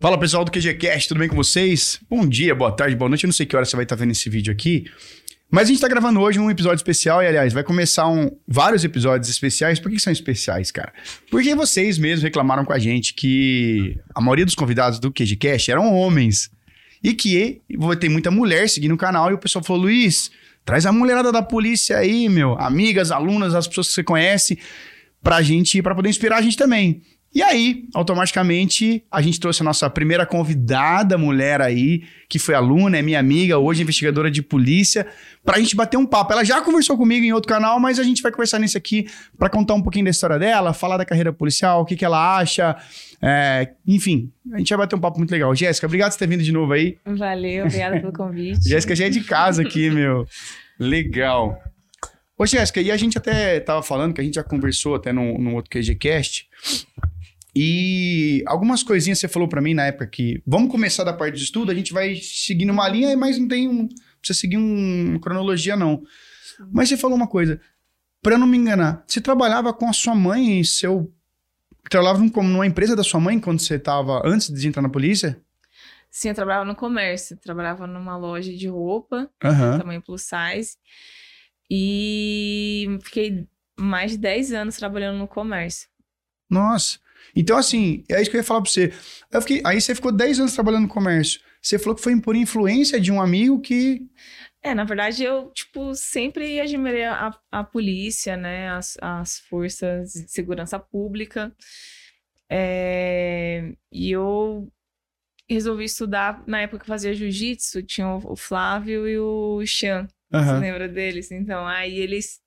Fala 0.00 0.16
pessoal 0.16 0.46
do 0.46 0.50
QGCast, 0.50 1.08
tudo 1.08 1.18
bem 1.18 1.28
com 1.28 1.36
vocês? 1.36 2.00
Bom 2.08 2.26
dia, 2.26 2.54
boa 2.54 2.72
tarde, 2.72 2.96
boa 2.96 3.06
noite. 3.06 3.24
Eu 3.24 3.28
não 3.28 3.34
sei 3.34 3.44
que 3.44 3.54
hora 3.54 3.66
você 3.66 3.76
vai 3.76 3.82
estar 3.82 3.96
vendo 3.96 4.12
esse 4.12 4.30
vídeo 4.30 4.50
aqui. 4.50 4.86
Mas 5.50 5.64
a 5.64 5.66
gente 5.66 5.74
está 5.74 5.88
gravando 5.88 6.18
hoje 6.20 6.40
um 6.40 6.50
episódio 6.50 6.76
especial 6.76 7.22
e, 7.22 7.26
aliás, 7.26 7.52
vai 7.52 7.62
começar 7.62 8.08
um, 8.08 8.30
vários 8.48 8.82
episódios 8.82 9.28
especiais. 9.28 9.78
Por 9.78 9.92
que 9.92 9.98
são 9.98 10.10
especiais, 10.10 10.70
cara? 10.70 10.90
Porque 11.30 11.54
vocês 11.54 11.98
mesmos 11.98 12.22
reclamaram 12.22 12.64
com 12.64 12.72
a 12.72 12.78
gente 12.78 13.12
que 13.12 13.94
a 14.14 14.22
maioria 14.22 14.46
dos 14.46 14.54
convidados 14.54 14.98
do 14.98 15.12
QGCast 15.12 15.70
eram 15.70 15.92
homens. 15.92 16.50
E 17.04 17.12
que 17.12 17.60
ter 18.00 18.08
muita 18.08 18.30
mulher 18.30 18.70
seguindo 18.70 18.94
o 18.94 18.96
canal. 18.96 19.30
E 19.30 19.34
o 19.34 19.38
pessoal 19.38 19.62
falou, 19.62 19.82
Luiz, 19.82 20.30
traz 20.64 20.86
a 20.86 20.92
mulherada 20.92 21.30
da 21.30 21.42
polícia 21.42 21.98
aí, 21.98 22.26
meu. 22.26 22.58
Amigas, 22.58 23.10
alunas, 23.10 23.54
as 23.54 23.68
pessoas 23.68 23.88
que 23.88 23.92
você 23.92 24.02
conhece, 24.02 24.58
pra 25.22 25.42
gente, 25.42 25.82
pra 25.82 25.94
poder 25.94 26.08
inspirar 26.08 26.38
a 26.38 26.42
gente 26.42 26.56
também. 26.56 27.02
E 27.32 27.42
aí, 27.42 27.84
automaticamente, 27.94 29.04
a 29.08 29.22
gente 29.22 29.38
trouxe 29.38 29.62
a 29.62 29.64
nossa 29.64 29.88
primeira 29.88 30.26
convidada 30.26 31.16
mulher 31.16 31.60
aí, 31.60 32.02
que 32.28 32.40
foi 32.40 32.56
aluna, 32.56 32.98
é 32.98 33.02
minha 33.02 33.20
amiga, 33.20 33.56
hoje 33.56 33.82
investigadora 33.82 34.28
de 34.28 34.42
polícia, 34.42 35.06
pra 35.44 35.58
gente 35.60 35.76
bater 35.76 35.96
um 35.96 36.04
papo. 36.04 36.32
Ela 36.32 36.42
já 36.42 36.60
conversou 36.60 36.96
comigo 36.96 37.24
em 37.24 37.32
outro 37.32 37.48
canal, 37.48 37.78
mas 37.78 38.00
a 38.00 38.02
gente 38.02 38.20
vai 38.20 38.32
conversar 38.32 38.58
nesse 38.58 38.76
aqui 38.76 39.06
pra 39.38 39.48
contar 39.48 39.74
um 39.74 39.82
pouquinho 39.82 40.06
da 40.06 40.10
história 40.10 40.40
dela, 40.40 40.72
falar 40.72 40.96
da 40.96 41.04
carreira 41.04 41.32
policial, 41.32 41.82
o 41.82 41.84
que, 41.84 41.94
que 41.94 42.04
ela 42.04 42.38
acha, 42.38 42.76
é, 43.22 43.74
enfim, 43.86 44.32
a 44.52 44.58
gente 44.58 44.70
vai 44.70 44.78
bater 44.78 44.96
um 44.96 45.00
papo 45.00 45.18
muito 45.18 45.30
legal. 45.30 45.54
Jéssica, 45.54 45.86
obrigado 45.86 46.10
por 46.10 46.18
ter 46.18 46.26
vindo 46.26 46.42
de 46.42 46.50
novo 46.50 46.72
aí. 46.72 46.98
Valeu, 47.06 47.66
obrigada 47.66 48.00
pelo 48.00 48.12
convite. 48.12 48.58
Jéssica 48.68 48.96
já 48.96 49.06
é 49.06 49.08
de 49.08 49.20
casa 49.20 49.62
aqui, 49.62 49.88
meu. 49.88 50.26
Legal. 50.80 51.62
Ô, 52.36 52.44
Jéssica, 52.44 52.80
e 52.80 52.90
a 52.90 52.96
gente 52.96 53.16
até 53.18 53.60
tava 53.60 53.84
falando, 53.84 54.14
que 54.14 54.20
a 54.20 54.24
gente 54.24 54.34
já 54.34 54.42
conversou 54.42 54.96
até 54.96 55.12
no, 55.12 55.38
no 55.38 55.54
outro 55.54 55.70
QGCast, 55.70 56.48
e 57.54 58.42
algumas 58.46 58.82
coisinhas 58.82 59.18
você 59.18 59.28
falou 59.28 59.48
para 59.48 59.60
mim 59.60 59.74
na 59.74 59.86
época 59.86 60.06
que 60.06 60.42
vamos 60.46 60.70
começar 60.70 61.04
da 61.04 61.12
parte 61.12 61.36
de 61.36 61.44
estudo, 61.44 61.70
a 61.70 61.74
gente 61.74 61.92
vai 61.92 62.16
seguindo 62.16 62.70
uma 62.70 62.88
linha, 62.88 63.16
mas 63.16 63.38
não 63.38 63.48
tem 63.48 63.68
um, 63.68 63.88
precisa 64.18 64.38
seguir 64.38 64.56
um, 64.56 65.10
uma 65.10 65.20
cronologia 65.20 65.76
não. 65.76 66.02
Mas 66.70 66.88
você 66.88 66.96
falou 66.96 67.16
uma 67.16 67.26
coisa, 67.26 67.60
para 68.22 68.38
não 68.38 68.46
me 68.46 68.56
enganar, 68.56 69.02
você 69.06 69.20
trabalhava 69.20 69.72
com 69.72 69.88
a 69.88 69.92
sua 69.92 70.14
mãe 70.14 70.60
e 70.60 70.64
seu 70.64 71.12
trabalhava 71.88 72.30
como 72.30 72.48
numa 72.48 72.66
empresa 72.66 72.94
da 72.94 73.02
sua 73.02 73.18
mãe 73.18 73.40
quando 73.40 73.60
você 73.60 73.74
estava 73.74 74.22
antes 74.24 74.52
de 74.52 74.68
entrar 74.68 74.82
na 74.82 74.88
polícia? 74.88 75.40
Sim, 76.10 76.28
eu 76.28 76.34
trabalhava 76.34 76.64
no 76.64 76.74
comércio, 76.74 77.36
trabalhava 77.36 77.86
numa 77.86 78.16
loja 78.16 78.52
de 78.52 78.68
roupa, 78.68 79.30
Aham. 79.42 79.78
tamanho 79.78 80.02
plus 80.02 80.22
size, 80.22 80.76
e 81.70 82.98
fiquei 83.02 83.46
mais 83.78 84.12
de 84.12 84.18
10 84.18 84.52
anos 84.52 84.76
trabalhando 84.76 85.18
no 85.18 85.28
comércio. 85.28 85.88
Nossa. 86.48 86.98
Então, 87.34 87.56
assim, 87.56 88.04
é 88.08 88.20
isso 88.20 88.30
que 88.30 88.36
eu 88.36 88.40
ia 88.40 88.44
falar 88.44 88.62
pra 88.62 88.70
você. 88.70 88.92
Eu 89.30 89.40
fiquei, 89.40 89.62
aí 89.64 89.80
você 89.80 89.94
ficou 89.94 90.12
10 90.12 90.40
anos 90.40 90.54
trabalhando 90.54 90.82
no 90.82 90.88
comércio. 90.88 91.40
Você 91.62 91.78
falou 91.78 91.94
que 91.94 92.02
foi 92.02 92.18
por 92.20 92.34
influência 92.36 93.00
de 93.00 93.12
um 93.12 93.20
amigo 93.20 93.60
que. 93.60 94.02
É, 94.62 94.74
na 94.74 94.84
verdade, 94.84 95.24
eu, 95.24 95.50
tipo, 95.52 95.94
sempre 95.94 96.60
admirei 96.60 97.04
a, 97.04 97.30
a 97.50 97.64
polícia, 97.64 98.36
né, 98.36 98.68
as, 98.70 98.96
as 99.00 99.38
forças 99.40 100.12
de 100.12 100.30
segurança 100.30 100.78
pública, 100.78 101.54
É, 102.50 103.72
e 103.92 104.10
eu 104.10 104.68
resolvi 105.48 105.84
estudar, 105.84 106.44
na 106.46 106.60
época 106.60 106.78
que 106.78 106.84
eu 106.84 106.94
fazia 106.94 107.14
jiu-jitsu, 107.14 107.82
tinha 107.82 108.08
o, 108.08 108.36
Flávio 108.36 109.08
e 109.08 109.18
o 109.18 109.64
Chan, 110.32 110.44
Você 110.44 110.60
lembra 110.60 110.88
deles? 110.88 111.30
Então, 111.30 111.66
aí 111.66 111.98
eles, 111.98 112.40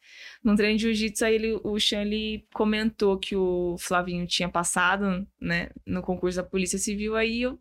num 0.44 0.56
treino 0.56 0.78
de 0.78 0.84
jiu-jitsu, 0.84 1.26
aí 1.26 1.36
ele, 1.36 1.60
o 1.64 1.80
Chan, 1.80 2.02
ele 2.02 2.46
comentou 2.54 3.18
que 3.18 3.36
o 3.36 3.76
Flavinho 3.80 4.26
tinha 4.26 4.50
passado, 4.50 5.28
né, 5.42 5.70
no 5.86 6.02
concurso 6.02 6.38
da 6.38 6.44
Polícia 6.44 6.80
Civil, 6.80 7.16
aí 7.16 7.42
eu, 7.42 7.60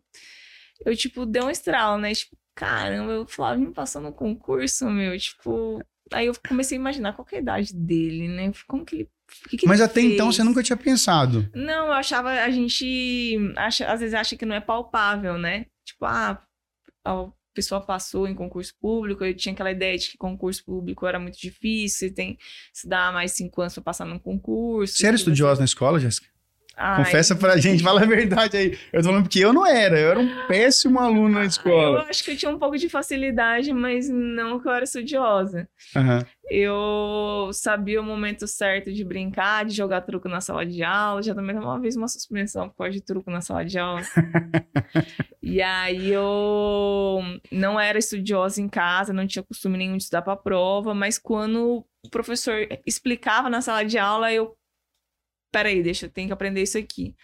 eu 0.85 0.95
tipo, 0.95 1.25
dei 1.25 1.41
um 1.41 1.49
estralo, 1.49 1.97
né, 1.99 2.13
tipo, 2.13 2.37
caramba, 2.55 3.19
o 3.21 3.27
Flavinho 3.27 3.71
passou 3.71 4.01
no 4.01 4.13
concurso, 4.13 4.89
meu, 4.89 5.17
tipo... 5.17 5.81
Aí 6.11 6.27
eu 6.27 6.33
comecei 6.47 6.77
a 6.77 6.81
imaginar 6.81 7.13
qual 7.13 7.25
que 7.25 7.35
é 7.35 7.39
a 7.39 7.41
idade 7.41 7.73
dele, 7.73 8.27
né, 8.27 8.51
como 8.67 8.85
que 8.85 8.95
ele... 8.95 9.09
que 9.49 9.57
que 9.57 9.67
Mas 9.67 9.81
até 9.81 10.01
então 10.01 10.27
fez? 10.27 10.35
você 10.35 10.43
nunca 10.43 10.61
tinha 10.61 10.77
pensado. 10.77 11.49
Não, 11.55 11.87
eu 11.87 11.93
achava, 11.93 12.29
a 12.29 12.49
gente 12.51 13.37
acha, 13.57 13.87
às 13.91 13.99
vezes 13.99 14.13
acha 14.13 14.35
que 14.35 14.45
não 14.45 14.55
é 14.55 14.61
palpável, 14.61 15.37
né? 15.37 15.65
Tipo, 15.85 16.05
ah, 16.05 16.41
pessoa 17.53 17.81
passou 17.81 18.27
em 18.27 18.33
concurso 18.35 18.73
público, 18.79 19.23
eu 19.23 19.35
tinha 19.35 19.53
aquela 19.53 19.71
ideia 19.71 19.97
de 19.97 20.09
que 20.09 20.17
concurso 20.17 20.63
público 20.65 21.05
era 21.05 21.19
muito 21.19 21.39
difícil, 21.39 22.09
você 22.09 22.13
tem 22.13 22.35
que 22.35 22.43
estudar 22.73 23.13
mais 23.13 23.31
cinco 23.33 23.61
anos 23.61 23.73
para 23.73 23.83
passar 23.83 24.05
num 24.05 24.19
concurso. 24.19 24.97
Você 24.97 25.07
era 25.07 25.15
estudiosa 25.15 25.59
na 25.59 25.65
escola, 25.65 25.99
Jéssica? 25.99 26.32
Ai, 26.75 27.03
Confessa 27.05 27.35
pra 27.35 27.55
gente, 27.57 27.83
fala 27.83 28.01
a 28.01 28.05
verdade 28.05 28.57
aí. 28.57 28.77
Eu 28.91 29.01
tô 29.01 29.09
falando 29.09 29.23
porque 29.23 29.39
eu 29.39 29.53
não 29.53 29.65
era, 29.65 29.99
eu 29.99 30.09
era 30.09 30.19
um 30.19 30.47
péssimo 30.47 30.99
aluno 30.99 31.29
na 31.29 31.41
Eu 31.41 31.47
escola. 31.47 32.05
acho 32.09 32.23
que 32.23 32.31
eu 32.31 32.37
tinha 32.37 32.51
um 32.51 32.57
pouco 32.57 32.77
de 32.77 32.89
facilidade, 32.89 33.71
mas 33.71 34.09
não 34.09 34.59
que 34.59 34.67
eu 34.67 34.71
era 34.71 34.83
estudiosa. 34.83 35.67
Aham. 35.95 36.25
Eu 36.49 37.49
sabia 37.53 38.01
o 38.01 38.03
momento 38.03 38.45
certo 38.47 38.91
de 38.91 39.03
brincar, 39.03 39.65
de 39.65 39.73
jogar 39.73 40.01
truco 40.01 40.27
na 40.27 40.41
sala 40.41 40.65
de 40.65 40.83
aula. 40.83 41.21
Já 41.21 41.33
tomei 41.33 41.55
uma 41.55 41.79
vez 41.79 41.95
uma 41.95 42.07
suspensão 42.07 42.67
por 42.69 42.77
causa 42.77 42.91
de 42.91 43.01
truco 43.01 43.29
na 43.31 43.39
sala 43.41 43.63
de 43.63 43.77
aula. 43.79 44.01
e 45.41 45.61
aí 45.61 46.11
eu 46.11 47.21
não 47.51 47.79
era 47.79 47.97
estudiosa 47.97 48.61
em 48.61 48.67
casa, 48.67 49.13
não 49.13 49.27
tinha 49.27 49.43
costume 49.43 49.77
nenhum 49.77 49.97
de 49.97 50.03
estudar 50.03 50.21
para 50.21 50.35
prova, 50.35 50.93
mas 50.93 51.17
quando 51.17 51.85
o 52.05 52.09
professor 52.09 52.67
explicava 52.85 53.49
na 53.49 53.61
sala 53.61 53.83
de 53.85 53.97
aula, 53.97 54.31
eu. 54.31 54.55
Peraí, 55.53 55.81
deixa, 55.81 56.07
eu 56.07 56.09
tenho 56.09 56.27
que 56.27 56.33
aprender 56.33 56.61
isso 56.61 56.77
aqui. 56.77 57.15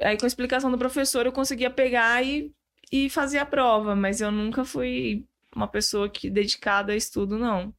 Aí, 0.00 0.16
com 0.16 0.26
a 0.26 0.28
explicação 0.28 0.70
do 0.70 0.78
professor, 0.78 1.26
eu 1.26 1.32
conseguia 1.32 1.70
pegar 1.70 2.22
e, 2.22 2.52
e 2.92 3.10
fazer 3.10 3.38
a 3.38 3.46
prova, 3.46 3.96
mas 3.96 4.20
eu 4.20 4.30
nunca 4.30 4.64
fui 4.64 5.24
uma 5.54 5.66
pessoa 5.66 6.08
que 6.08 6.30
dedicada 6.30 6.92
a 6.92 6.96
estudo, 6.96 7.38
não 7.38 7.74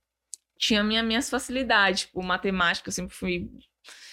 tinha 0.57 0.83
minha, 0.83 1.03
minhas 1.03 1.29
facilidades, 1.29 2.01
tipo, 2.01 2.21
matemática, 2.21 2.89
eu 2.89 2.93
sempre 2.93 3.15
fui. 3.15 3.49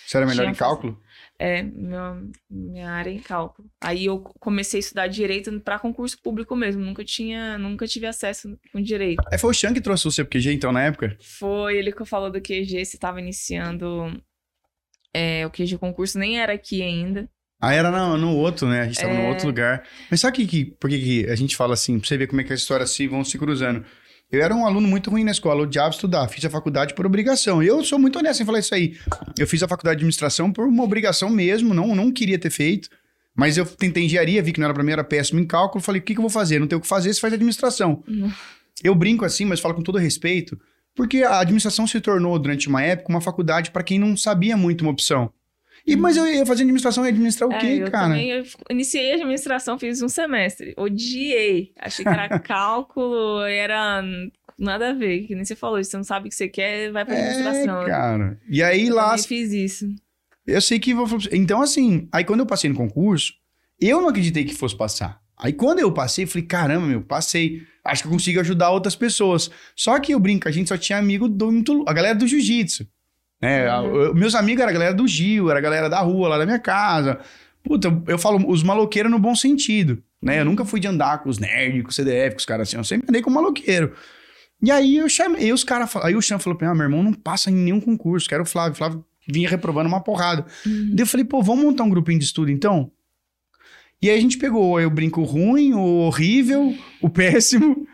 Você 0.07 0.19
era 0.19 0.27
melhor 0.27 0.47
em 0.47 0.55
cálculo? 0.55 1.01
É, 1.39 1.63
meu, 1.63 2.31
minha 2.49 2.91
área 2.91 3.11
é 3.11 3.15
em 3.15 3.19
cálculo. 3.19 3.69
Aí 3.81 4.05
eu 4.05 4.21
comecei 4.21 4.79
a 4.79 4.81
estudar 4.81 5.07
direito 5.09 5.59
para 5.61 5.79
concurso 5.79 6.21
público 6.23 6.55
mesmo, 6.55 6.85
nunca 6.85 7.03
tinha, 7.03 7.57
nunca 7.59 7.87
tive 7.87 8.07
acesso 8.07 8.57
com 8.71 8.81
direito. 8.81 9.23
Aí 9.33 9.39
foi 9.39 9.51
o 9.51 9.55
Chan 9.55 9.73
que 9.73 9.81
trouxe 9.81 10.05
você 10.05 10.23
pro 10.23 10.39
QG, 10.39 10.53
então, 10.53 10.71
na 10.71 10.83
época? 10.83 11.17
Foi 11.21 11.77
ele 11.77 11.91
que 11.91 12.05
falou 12.05 12.31
do 12.31 12.41
QG, 12.41 12.85
você 12.85 12.97
estava 12.97 13.19
iniciando 13.19 14.23
é, 15.15 15.47
o 15.47 15.51
QG 15.51 15.79
concurso, 15.79 16.19
nem 16.19 16.39
era 16.41 16.53
aqui 16.53 16.83
ainda. 16.83 17.29
Ah, 17.61 17.73
era 17.73 17.91
no, 17.91 18.19
no 18.19 18.37
outro, 18.37 18.69
né? 18.69 18.83
A 18.83 18.85
gente 18.87 19.01
tava 19.01 19.15
no 19.15 19.21
É. 19.23 19.29
outro 19.29 19.47
lugar. 19.47 19.85
Mas 20.11 20.21
sabe 20.21 20.37
que, 20.37 20.47
que, 20.47 20.65
por 20.79 20.91
que, 20.91 21.27
a 21.31 21.35
gente 21.35 21.57
fala 21.57 21.73
assim? 21.73 21.99
Pra 21.99 22.07
você 22.09 22.19
ver 22.19 22.27
como 22.27 22.41
é 22.41 22.45
que 22.45 22.53
as 22.53 22.61
histórias 22.61 22.91
assim 22.91 23.09
vão 23.09 23.25
se 23.25 23.39
cruzando. 23.39 23.85
Eu 24.31 24.43
era 24.43 24.55
um 24.55 24.67
aluno 24.67 24.89
muito 24.89 25.11
ruim 25.11 25.23
na 25.25 25.31
escola, 25.31 25.63
odiava 25.63 25.91
estudar, 25.91 26.27
fiz 26.29 26.45
a 26.45 26.51
faculdade 26.51 26.93
por 26.95 27.07
obrigação. 27.07 27.63
Eu 27.63 27.83
sou 27.85 27.99
muito 27.99 28.19
honesto 28.19 28.43
em 28.43 28.47
falar 28.47 28.59
isso 28.59 28.75
aí. 28.75 28.97
Eu 29.39 29.47
fiz 29.47 29.63
a 29.63 29.69
faculdade 29.69 29.97
de 29.97 30.01
administração 30.01 30.53
por 30.53 30.67
uma 30.67 30.83
obrigação 30.83 31.31
mesmo, 31.31 31.73
não, 31.73 31.95
não 31.95 32.11
queria 32.13 32.39
ter 32.39 32.51
feito. 32.51 32.89
Mas 33.37 33.57
eu 33.57 33.65
tentei 33.65 34.05
engenharia, 34.05 34.43
vi 34.43 34.53
que 34.53 34.61
não 34.61 34.67
era 34.67 34.75
pra 34.75 34.83
mim, 34.83 34.93
era 34.93 35.05
péssimo 35.05 35.41
em 35.41 35.47
cálculo. 35.47 35.83
Falei, 35.83 36.01
o 36.01 36.05
que, 36.05 36.15
que 36.15 36.19
eu 36.19 36.23
vou 36.23 36.31
fazer? 36.31 36.59
Não 36.59 36.67
tenho 36.67 36.79
o 36.79 36.83
que 36.83 36.89
fazer, 36.89 37.13
você 37.15 37.21
faz 37.21 37.33
administração. 37.33 38.03
Uhum. 38.09 38.31
Eu 38.83 38.95
brinco 38.95 39.25
assim, 39.25 39.45
mas 39.45 39.61
falo 39.61 39.75
com 39.75 39.83
todo 39.83 39.99
respeito, 39.99 40.59
porque 40.95 41.23
a 41.23 41.41
administração 41.41 41.87
se 41.87 42.01
tornou, 42.01 42.39
durante 42.39 42.69
uma 42.69 42.83
época, 42.83 43.11
uma 43.11 43.21
faculdade 43.21 43.71
para 43.71 43.83
quem 43.83 43.99
não 43.99 44.17
sabia 44.17 44.57
muito 44.57 44.83
uma 44.83 44.91
opção. 44.93 45.33
E, 45.87 45.97
mas 45.97 46.17
eu 46.17 46.27
ia 46.27 46.47
fazer 46.47 46.63
administração 46.63 47.05
e 47.05 47.09
administrar 47.09 47.49
o 47.49 47.53
É, 47.53 47.59
quê, 47.59 47.67
eu 47.83 47.91
cara? 47.91 48.09
também 48.09 48.31
eu 48.31 48.45
iniciei 48.71 49.13
a 49.13 49.17
administração, 49.17 49.79
fiz 49.79 50.01
um 50.01 50.09
semestre. 50.09 50.73
Odiei. 50.79 51.73
Achei 51.79 52.05
que 52.05 52.09
era 52.11 52.39
cálculo, 52.41 53.43
era 53.43 54.03
nada 54.59 54.91
a 54.91 54.93
ver. 54.95 55.27
Que 55.27 55.35
nem 55.35 55.45
você 55.45 55.55
falou, 55.55 55.83
se 55.85 55.91
você 55.91 55.97
não 55.99 56.05
sabe 56.05 56.27
o 56.27 56.31
que 56.31 56.35
você 56.35 56.49
quer, 56.49 56.91
vai 56.91 57.05
pra 57.05 57.15
administração. 57.15 57.83
É, 57.83 57.87
cara. 57.87 58.41
E 58.49 58.63
aí 58.63 58.87
Eu 58.87 58.95
lá, 58.95 59.11
também 59.11 59.25
fiz 59.25 59.53
isso. 59.53 59.87
eu 60.47 60.61
sei 60.63 60.79
que 60.79 60.95
vou. 60.95 61.07
Então, 61.33 61.61
assim, 61.61 62.09
aí 62.11 62.25
quando 62.25 62.41
eu 62.41 62.47
passei 62.47 62.71
no 62.71 62.77
concurso, 62.77 63.35
eu 63.79 64.01
não 64.01 64.09
acreditei 64.09 64.45
que 64.45 64.55
fosse 64.55 64.75
passar. 64.77 65.21
Aí 65.37 65.53
quando 65.53 65.81
eu 65.81 65.91
passei, 65.93 66.25
eu 66.25 66.29
falei, 66.29 66.47
caramba, 66.47 66.87
meu, 66.87 67.01
passei. 67.03 67.63
Acho 67.85 68.03
que 68.03 68.09
eu 68.09 68.13
consigo 68.13 68.41
ajudar 68.41 68.71
outras 68.71 68.97
pessoas. 68.97 69.51
Só 69.77 69.99
que 69.99 70.13
eu 70.13 70.21
brinco, 70.21 70.49
a 70.49 70.53
gente 70.53 70.69
só 70.69 70.77
tinha 70.79 70.99
amigo 70.99 71.29
do 71.29 71.51
muito- 71.53 71.85
a 71.87 71.93
galera 71.93 72.15
do 72.15 72.27
jiu-jitsu. 72.27 72.87
Né? 73.43 73.71
Uhum. 73.79 73.95
eu- 73.97 74.15
meus 74.15 74.35
amigos 74.35 74.63
era 74.63 74.71
a 74.71 74.73
galera 74.75 74.95
do 74.95 75.07
Gil, 75.07 75.51
era 75.51 75.59
a 75.59 75.63
galera 75.63 75.91
da 75.91 76.01
rua, 76.01 76.29
lá 76.29 76.39
da 76.39 76.47
minha 76.47 76.59
casa. 76.59 77.19
Puta, 77.63 77.89
eu- 78.07 78.19
falo 78.19 78.43
os 78.51 78.63
maloqueiros 78.63 79.11
no 79.11 79.19
bom 79.19 79.35
sentido. 79.35 80.03
Né? 80.23 80.41
Eu 80.41 80.45
nunca 80.47 80.65
fui 80.65 80.81
de 80.81 80.87
andar 80.89 81.23
com 81.23 81.29
os 81.29 81.39
nerds, 81.39 81.83
com 81.83 81.89
os 81.91 81.95
CDF, 81.97 82.37
com 82.37 82.39
os 82.39 82.47
caras 82.47 82.69
assim. 82.69 82.79
Eu 82.79 82.85
sempre 82.85 83.07
andei 83.11 83.21
com 83.21 83.29
maloqueiro. 83.29 83.93
E 84.63 84.71
aí 84.71 84.97
eu 84.97 85.09
chamei, 85.11 85.53
os 85.53 85.63
caras, 85.63 85.95
aí 85.97 86.17
o 86.17 86.23
Chan 86.23 86.39
falou 86.39 86.57
pra 86.59 86.67
mim, 86.69 86.73
ah, 86.73 86.75
meu 86.75 86.85
irmão 86.85 87.03
não 87.03 87.13
passa 87.13 87.51
em 87.51 87.55
nenhum 87.55 87.81
concurso, 87.81 88.27
quero 88.29 88.45
o 88.45 88.47
Flávio. 88.47 88.73
O 88.73 88.77
Flávio 88.77 89.05
vinha 89.29 89.49
reprovando 89.49 89.89
uma 89.89 90.01
porrada. 90.01 90.47
Uhum. 90.65 90.91
Daí 90.95 91.03
eu 91.03 91.07
falei, 91.07 91.25
pô, 91.27 91.43
vamos 91.43 91.63
montar 91.65 91.85
um 91.85 91.91
grupinho 91.91 92.19
de 92.19 92.25
estudo 92.25 92.51
então? 92.51 92.91
E 94.05 94.11
aí 94.11 94.19
a 94.19 94.21
gente 94.21 94.37
pegou, 94.37 94.79
eu 94.79 94.91
brinco 94.91 95.23
o 95.23 95.25
ruim, 95.25 95.73
o 95.73 95.81
horrível, 96.01 96.77
o 97.01 97.09
péssimo. 97.09 97.89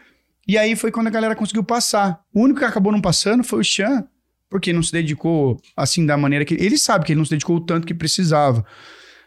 E 0.45 0.59
aí 0.59 0.75
foi 0.75 0.91
quando 0.91 1.07
a 1.07 1.11
galera 1.11 1.37
conseguiu 1.37 1.63
passar. 1.63 2.21
O 2.35 2.41
único 2.41 2.59
que 2.59 2.65
acabou 2.65 2.91
não 2.91 3.01
passando 3.01 3.45
foi 3.45 3.61
o 3.61 3.63
Chan, 3.63 4.05
porque 4.49 4.73
não 4.73 4.83
se 4.83 4.91
dedicou 4.91 5.57
assim 5.77 6.05
da 6.05 6.17
maneira 6.17 6.45
que. 6.45 6.55
Ele 6.55 6.77
sabe 6.77 7.05
que 7.05 7.13
ele 7.13 7.19
não 7.19 7.25
se 7.25 7.31
dedicou 7.31 7.55
o 7.55 7.61
tanto 7.61 7.87
que 7.87 7.95
precisava. 7.95 8.67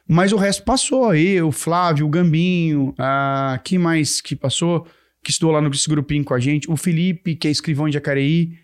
Mas 0.05 0.33
o 0.33 0.35
resto 0.35 0.65
passou. 0.65 1.15
Eu, 1.15 1.47
o 1.47 1.51
Flávio, 1.53 2.05
o 2.05 2.09
Gambinho, 2.09 2.93
a... 2.99 3.61
quem 3.63 3.79
mais 3.79 4.19
que 4.19 4.35
passou? 4.35 4.85
Que 5.23 5.31
estudou 5.31 5.53
lá 5.53 5.61
nesse 5.61 5.87
grupinho 5.87 6.25
com 6.25 6.33
a 6.33 6.39
gente. 6.41 6.69
O 6.69 6.75
Felipe, 6.75 7.33
que 7.33 7.47
é 7.47 7.51
escrivão 7.51 7.87
de 7.87 7.93
Jacareí. 7.93 8.57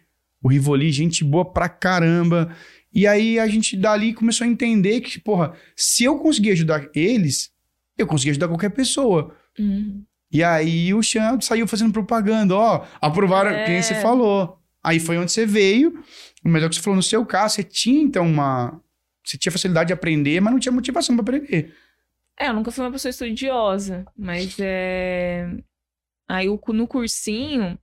O 0.43 0.49
Rivoli, 0.49 0.91
gente 0.91 1.23
boa 1.23 1.45
pra 1.45 1.69
caramba. 1.69 2.53
E 2.93 3.07
aí 3.07 3.39
a 3.39 3.47
gente 3.47 3.77
dali 3.77 4.13
começou 4.13 4.45
a 4.45 4.49
entender 4.49 4.99
que, 4.99 5.17
porra, 5.19 5.53
se 5.73 6.03
eu 6.03 6.17
conseguir 6.17 6.51
ajudar 6.51 6.89
eles, 6.93 7.57
eu 8.01 8.07
consegui 8.07 8.31
ajudar 8.31 8.47
qualquer 8.47 8.69
pessoa. 8.69 9.35
Uhum. 9.57 10.03
E 10.31 10.43
aí 10.43 10.93
o 10.93 11.01
Chan 11.01 11.39
saiu 11.41 11.67
fazendo 11.67 11.91
propaganda, 11.91 12.55
ó, 12.55 12.85
aprovaram 13.01 13.49
É. 13.51 13.65
quem 13.65 13.81
você 13.81 13.95
falou. 13.95 14.59
Aí 14.83 14.99
foi 14.99 15.17
onde 15.17 15.31
você 15.31 15.45
veio, 15.45 16.03
mas 16.43 16.63
é 16.63 16.65
o 16.65 16.69
que 16.69 16.75
você 16.75 16.81
falou, 16.81 16.95
no 16.97 17.03
seu 17.03 17.25
caso, 17.25 17.55
você 17.55 17.63
tinha 17.63 18.01
então 18.01 18.25
uma... 18.25 18.79
Você 19.25 19.37
tinha 19.37 19.51
facilidade 19.51 19.87
de 19.87 19.93
aprender, 19.93 20.39
mas 20.39 20.53
não 20.53 20.59
tinha 20.59 20.71
motivação 20.71 21.15
pra 21.15 21.21
aprender. 21.21 21.73
É, 22.39 22.47
eu 22.47 22.53
nunca 22.53 22.71
fui 22.71 22.83
uma 22.83 22.91
pessoa 22.91 23.09
estudiosa, 23.09 24.05
mas 24.17 24.55
é. 24.59 25.49
Aí 26.27 26.45
no 26.47 26.87
cursinho, 26.87 27.77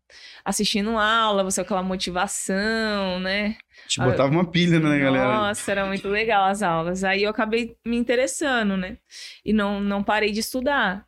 assistindo 0.44 0.96
aula, 0.96 1.44
você 1.44 1.60
com 1.62 1.66
aquela 1.66 1.82
motivação, 1.82 3.20
né? 3.20 3.56
Te 3.86 4.00
botava 4.00 4.30
uma 4.30 4.44
pilha, 4.44 4.80
né, 4.80 4.98
galera? 4.98 5.34
Nossa, 5.34 5.70
era 5.70 5.86
muito 5.86 6.08
legal 6.08 6.44
as 6.44 6.62
aulas. 6.62 7.04
Aí 7.04 7.22
eu 7.22 7.30
acabei 7.30 7.76
me 7.84 7.96
interessando, 7.96 8.76
né? 8.76 8.98
E 9.44 9.52
não, 9.52 9.80
não 9.80 10.02
parei 10.02 10.32
de 10.32 10.40
estudar. 10.40 11.06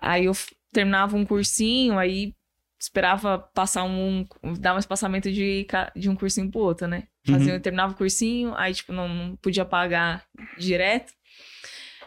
Aí 0.00 0.24
eu 0.26 0.32
terminava 0.72 1.16
um 1.16 1.24
cursinho, 1.24 1.98
aí 1.98 2.34
esperava 2.78 3.38
passar 3.38 3.84
um. 3.84 4.26
dar 4.58 4.74
um 4.74 4.78
espaçamento 4.78 5.30
de, 5.30 5.66
de 5.96 6.08
um 6.08 6.14
cursinho 6.14 6.50
pro 6.50 6.60
outro, 6.60 6.86
né? 6.86 7.04
Fazia, 7.26 7.48
Uhum. 7.52 7.54
Eu 7.58 7.60
terminava 7.60 7.92
o 7.92 7.96
cursinho, 7.96 8.54
aí, 8.56 8.72
tipo, 8.72 8.92
não, 8.92 9.08
não 9.08 9.36
podia 9.36 9.64
pagar 9.64 10.24
direto. 10.56 11.12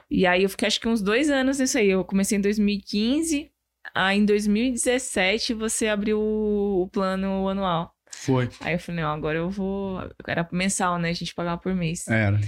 E 0.09 0.25
aí 0.25 0.43
eu 0.43 0.49
fiquei 0.49 0.67
acho 0.67 0.79
que 0.79 0.87
uns 0.87 1.01
dois 1.01 1.29
anos 1.29 1.59
nisso 1.59 1.77
aí. 1.77 1.89
Eu 1.89 2.03
comecei 2.03 2.37
em 2.37 2.41
2015, 2.41 3.51
aí 3.93 4.17
em 4.17 4.25
2017 4.25 5.53
você 5.53 5.87
abriu 5.87 6.19
o 6.19 6.89
plano 6.91 7.47
anual. 7.47 7.95
Foi. 8.13 8.49
Aí 8.59 8.73
eu 8.73 8.79
falei, 8.79 9.01
não, 9.01 9.11
agora 9.11 9.37
eu 9.37 9.49
vou. 9.49 9.99
Era 10.27 10.47
mensal, 10.51 10.99
né? 10.99 11.09
A 11.09 11.13
gente 11.13 11.33
pagava 11.33 11.59
por 11.59 11.73
mês. 11.73 12.07
Era. 12.07 12.39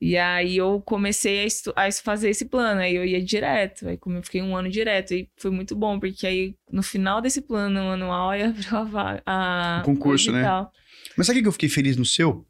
E 0.00 0.16
aí 0.18 0.56
eu 0.56 0.82
comecei 0.84 1.40
a, 1.40 1.44
estu- 1.46 1.72
a 1.76 1.90
fazer 1.92 2.28
esse 2.28 2.44
plano, 2.46 2.80
aí 2.80 2.94
eu 2.96 3.04
ia 3.04 3.22
direto. 3.22 3.88
Aí 3.88 3.96
como 3.96 4.16
eu 4.18 4.22
fiquei 4.22 4.42
um 4.42 4.56
ano 4.56 4.68
direto, 4.68 5.14
e 5.14 5.28
foi 5.38 5.50
muito 5.50 5.76
bom, 5.76 5.98
porque 6.00 6.26
aí 6.26 6.54
no 6.70 6.82
final 6.82 7.20
desse 7.20 7.40
plano 7.40 7.78
anual 7.78 8.30
aí 8.30 8.42
abriu 8.44 8.76
a, 8.76 8.82
va- 8.84 9.22
a 9.24 9.78
O 9.82 9.86
concurso, 9.86 10.32
né? 10.32 10.42
Mas 11.16 11.26
sabe 11.26 11.38
o 11.38 11.42
que 11.42 11.48
eu 11.48 11.52
fiquei 11.52 11.68
feliz 11.68 11.96
no 11.96 12.04
seu? 12.04 12.44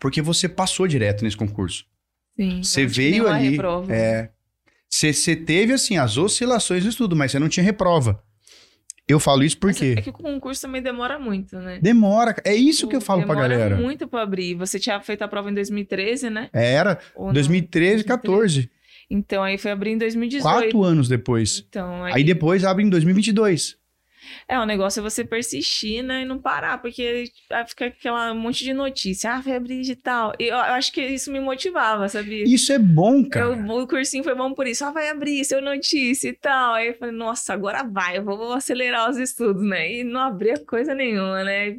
Porque 0.00 0.20
você 0.20 0.48
passou 0.48 0.86
direto 0.88 1.22
nesse 1.22 1.36
concurso. 1.36 1.84
Sim. 2.36 2.62
Você 2.62 2.84
veio 2.84 3.28
ali. 3.28 3.50
reprova. 3.50 3.94
É. 3.94 4.30
Você 4.90 5.36
teve, 5.36 5.72
assim, 5.72 5.96
as 5.96 6.16
oscilações 6.16 6.82
do 6.82 6.88
estudo, 6.90 7.14
mas 7.16 7.30
você 7.32 7.38
não 7.38 7.48
tinha 7.48 7.62
reprova. 7.64 8.22
Eu 9.06 9.20
falo 9.20 9.44
isso 9.44 9.58
Mas 9.62 9.76
porque 9.78 9.94
É 9.98 10.02
que 10.02 10.08
o 10.10 10.12
concurso 10.12 10.62
também 10.62 10.80
demora 10.82 11.18
muito, 11.18 11.58
né? 11.58 11.78
demora. 11.82 12.34
É 12.44 12.54
isso 12.54 12.88
que 12.88 12.96
eu 12.96 13.00
falo 13.00 13.22
pra 13.24 13.34
Demora 13.34 13.48
galera. 13.48 13.76
muito 13.76 14.08
pra 14.08 14.22
abrir. 14.22 14.54
Você 14.54 14.78
tinha 14.78 14.98
feito 15.00 15.22
a 15.22 15.28
prova 15.28 15.50
em 15.50 15.54
2013, 15.54 16.30
né? 16.30 16.48
Era 16.52 16.98
Ou 17.14 17.26
não? 17.26 17.32
2013, 17.34 18.02
14. 18.04 18.70
Então 19.10 19.42
aí 19.42 19.58
foi 19.58 19.70
abrir 19.70 19.90
em 19.90 19.98
2018. 19.98 20.42
Quatro 20.42 20.82
anos 20.82 21.08
depois. 21.08 21.64
Então, 21.68 22.04
aí, 22.04 22.14
Aí 22.14 22.24
depois 22.24 22.64
abre 22.64 22.82
em 22.84 22.88
2022. 22.88 23.76
É, 24.48 24.58
o 24.58 24.66
negócio 24.66 25.00
é 25.00 25.02
você 25.02 25.24
persistir, 25.24 26.02
né? 26.02 26.22
E 26.22 26.24
não 26.24 26.38
parar, 26.38 26.78
porque 26.78 27.02
aí 27.02 27.66
fica 27.66 27.86
aquela 27.86 28.34
monte 28.34 28.64
de 28.64 28.72
notícia. 28.72 29.32
Ah, 29.32 29.40
vai 29.40 29.56
abrir 29.56 29.80
digital. 29.80 30.32
E 30.38 30.44
eu, 30.44 30.56
eu 30.56 30.74
acho 30.74 30.92
que 30.92 31.00
isso 31.00 31.30
me 31.32 31.40
motivava, 31.40 32.08
sabia? 32.08 32.44
Isso 32.44 32.72
é 32.72 32.78
bom, 32.78 33.28
cara. 33.28 33.46
Eu, 33.46 33.82
o 33.82 33.86
cursinho 33.86 34.24
foi 34.24 34.34
bom 34.34 34.52
por 34.54 34.66
isso. 34.66 34.84
Ah, 34.84 34.90
vai 34.90 35.08
abrir, 35.08 35.44
seu 35.44 35.60
notícia 35.60 36.28
e 36.28 36.32
tal. 36.32 36.74
Aí 36.74 36.88
eu 36.88 36.94
falei, 36.94 37.14
nossa, 37.14 37.52
agora 37.52 37.82
vai, 37.82 38.18
eu 38.18 38.24
vou, 38.24 38.36
vou 38.36 38.52
acelerar 38.52 39.10
os 39.10 39.16
estudos, 39.16 39.62
né? 39.62 39.92
E 39.92 40.04
não 40.04 40.20
abria 40.20 40.58
coisa 40.58 40.94
nenhuma, 40.94 41.44
né? 41.44 41.78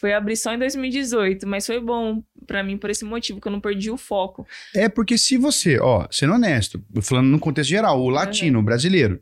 Foi 0.00 0.14
abrir 0.14 0.34
só 0.36 0.54
em 0.54 0.58
2018, 0.58 1.46
mas 1.46 1.66
foi 1.66 1.78
bom 1.78 2.22
pra 2.46 2.62
mim 2.62 2.78
por 2.78 2.88
esse 2.88 3.04
motivo, 3.04 3.38
que 3.38 3.46
eu 3.46 3.52
não 3.52 3.60
perdi 3.60 3.90
o 3.90 3.98
foco. 3.98 4.46
É 4.74 4.88
porque 4.88 5.18
se 5.18 5.36
você, 5.36 5.78
ó, 5.78 6.08
sendo 6.10 6.32
honesto, 6.32 6.82
falando 7.02 7.26
no 7.26 7.38
contexto 7.38 7.68
geral, 7.68 8.00
o 8.00 8.08
latino, 8.08 8.60
o 8.60 8.62
brasileiro, 8.62 9.20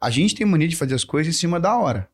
a 0.00 0.10
gente 0.10 0.34
tem 0.34 0.46
mania 0.46 0.68
de 0.68 0.76
fazer 0.76 0.94
as 0.94 1.04
coisas 1.04 1.34
em 1.34 1.38
cima 1.38 1.58
da 1.60 1.76
hora. 1.76 2.08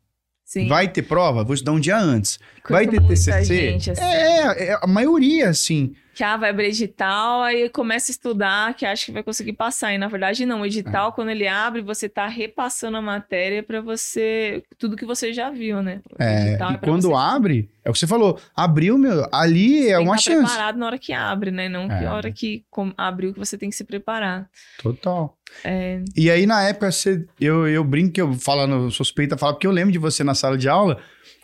Sim. 0.45 0.69
Vai 0.69 0.87
ter 0.87 1.03
prova? 1.03 1.43
Vou 1.43 1.55
estudar 1.55 1.73
um 1.73 1.81
dia 1.81 1.99
antes. 1.99 2.39
Curto 2.63 2.71
Vai 2.73 2.87
ter 2.87 3.01
TCC? 3.05 3.45
gente, 3.45 3.91
assim. 3.91 4.01
É, 4.01 4.69
é, 4.69 4.79
a 4.81 4.87
maioria, 4.87 5.49
assim. 5.49 5.93
que 6.15 6.23
ah, 6.25 6.37
vai 6.37 6.49
abrir 6.51 6.69
edital, 6.69 7.43
aí 7.43 7.69
começa 7.69 8.11
a 8.11 8.15
estudar, 8.15 8.73
que 8.75 8.87
acha 8.87 9.05
que 9.07 9.13
vai 9.13 9.23
conseguir 9.25 9.53
passar. 9.55 9.93
E 9.93 9.99
na 9.99 10.07
verdade, 10.09 10.47
não. 10.47 10.61
O 10.61 10.65
É. 10.65 10.69
edital, 10.69 11.13
quando 11.13 11.31
ele 11.31 11.47
abre, 11.49 11.83
você 11.83 12.09
tá 12.09 12.27
repassando 12.29 12.97
a 12.97 13.03
matéria 13.03 13.61
pra 13.63 13.81
você. 13.81 14.63
Tudo 14.79 14.97
que 14.97 15.05
você 15.05 15.33
já 15.35 15.51
viu, 15.51 15.83
né? 15.83 16.01
O 16.19 16.23
É, 16.23 16.51
edital 16.51 16.71
e 16.73 16.79
pra 16.79 16.89
quando 16.89 17.03
você- 17.09 17.15
abre, 17.15 17.69
é 17.85 17.91
o 17.91 17.93
que 17.93 17.99
você 17.99 18.07
falou, 18.07 18.39
abriu, 18.55 18.97
meu, 18.97 19.27
ali 19.33 19.83
você 19.83 19.89
é 19.91 19.97
tem 19.97 20.05
que 20.05 20.09
uma 20.11 20.15
tá 20.15 20.23
chance. 20.23 20.47
preparado 20.47 20.79
na 20.79 20.87
hora 20.87 20.99
que 20.99 21.13
abre, 21.13 21.51
né? 21.51 21.69
Não 21.69 21.87
que 21.89 21.95
É. 21.95 22.07
a 22.07 22.15
hora 22.15 22.31
que 22.33 22.65
abriu 22.97 23.33
que 23.35 23.39
você 23.39 23.59
tem 23.59 23.69
que 23.69 23.77
se 23.77 23.85
preparar. 23.85 24.49
Total. 24.81 25.36
É, 25.65 26.03
E 26.17 26.31
aí, 26.31 26.47
na 26.47 26.63
época, 26.69 26.91
você, 26.93 27.25
eu, 27.41 27.67
eu 27.67 27.83
brinco 27.85 28.13
que 28.13 28.21
eu 28.21 28.33
falando, 28.35 28.91
suspeita 28.91 29.37
falar, 29.37 29.55
porque 29.55 29.67
eu 29.67 29.71
lembro 29.71 29.93
de 29.93 29.99
você 29.99 30.23
na 30.23 30.35
sala 30.35 30.57
de 30.59 30.69
aula. 30.69 30.99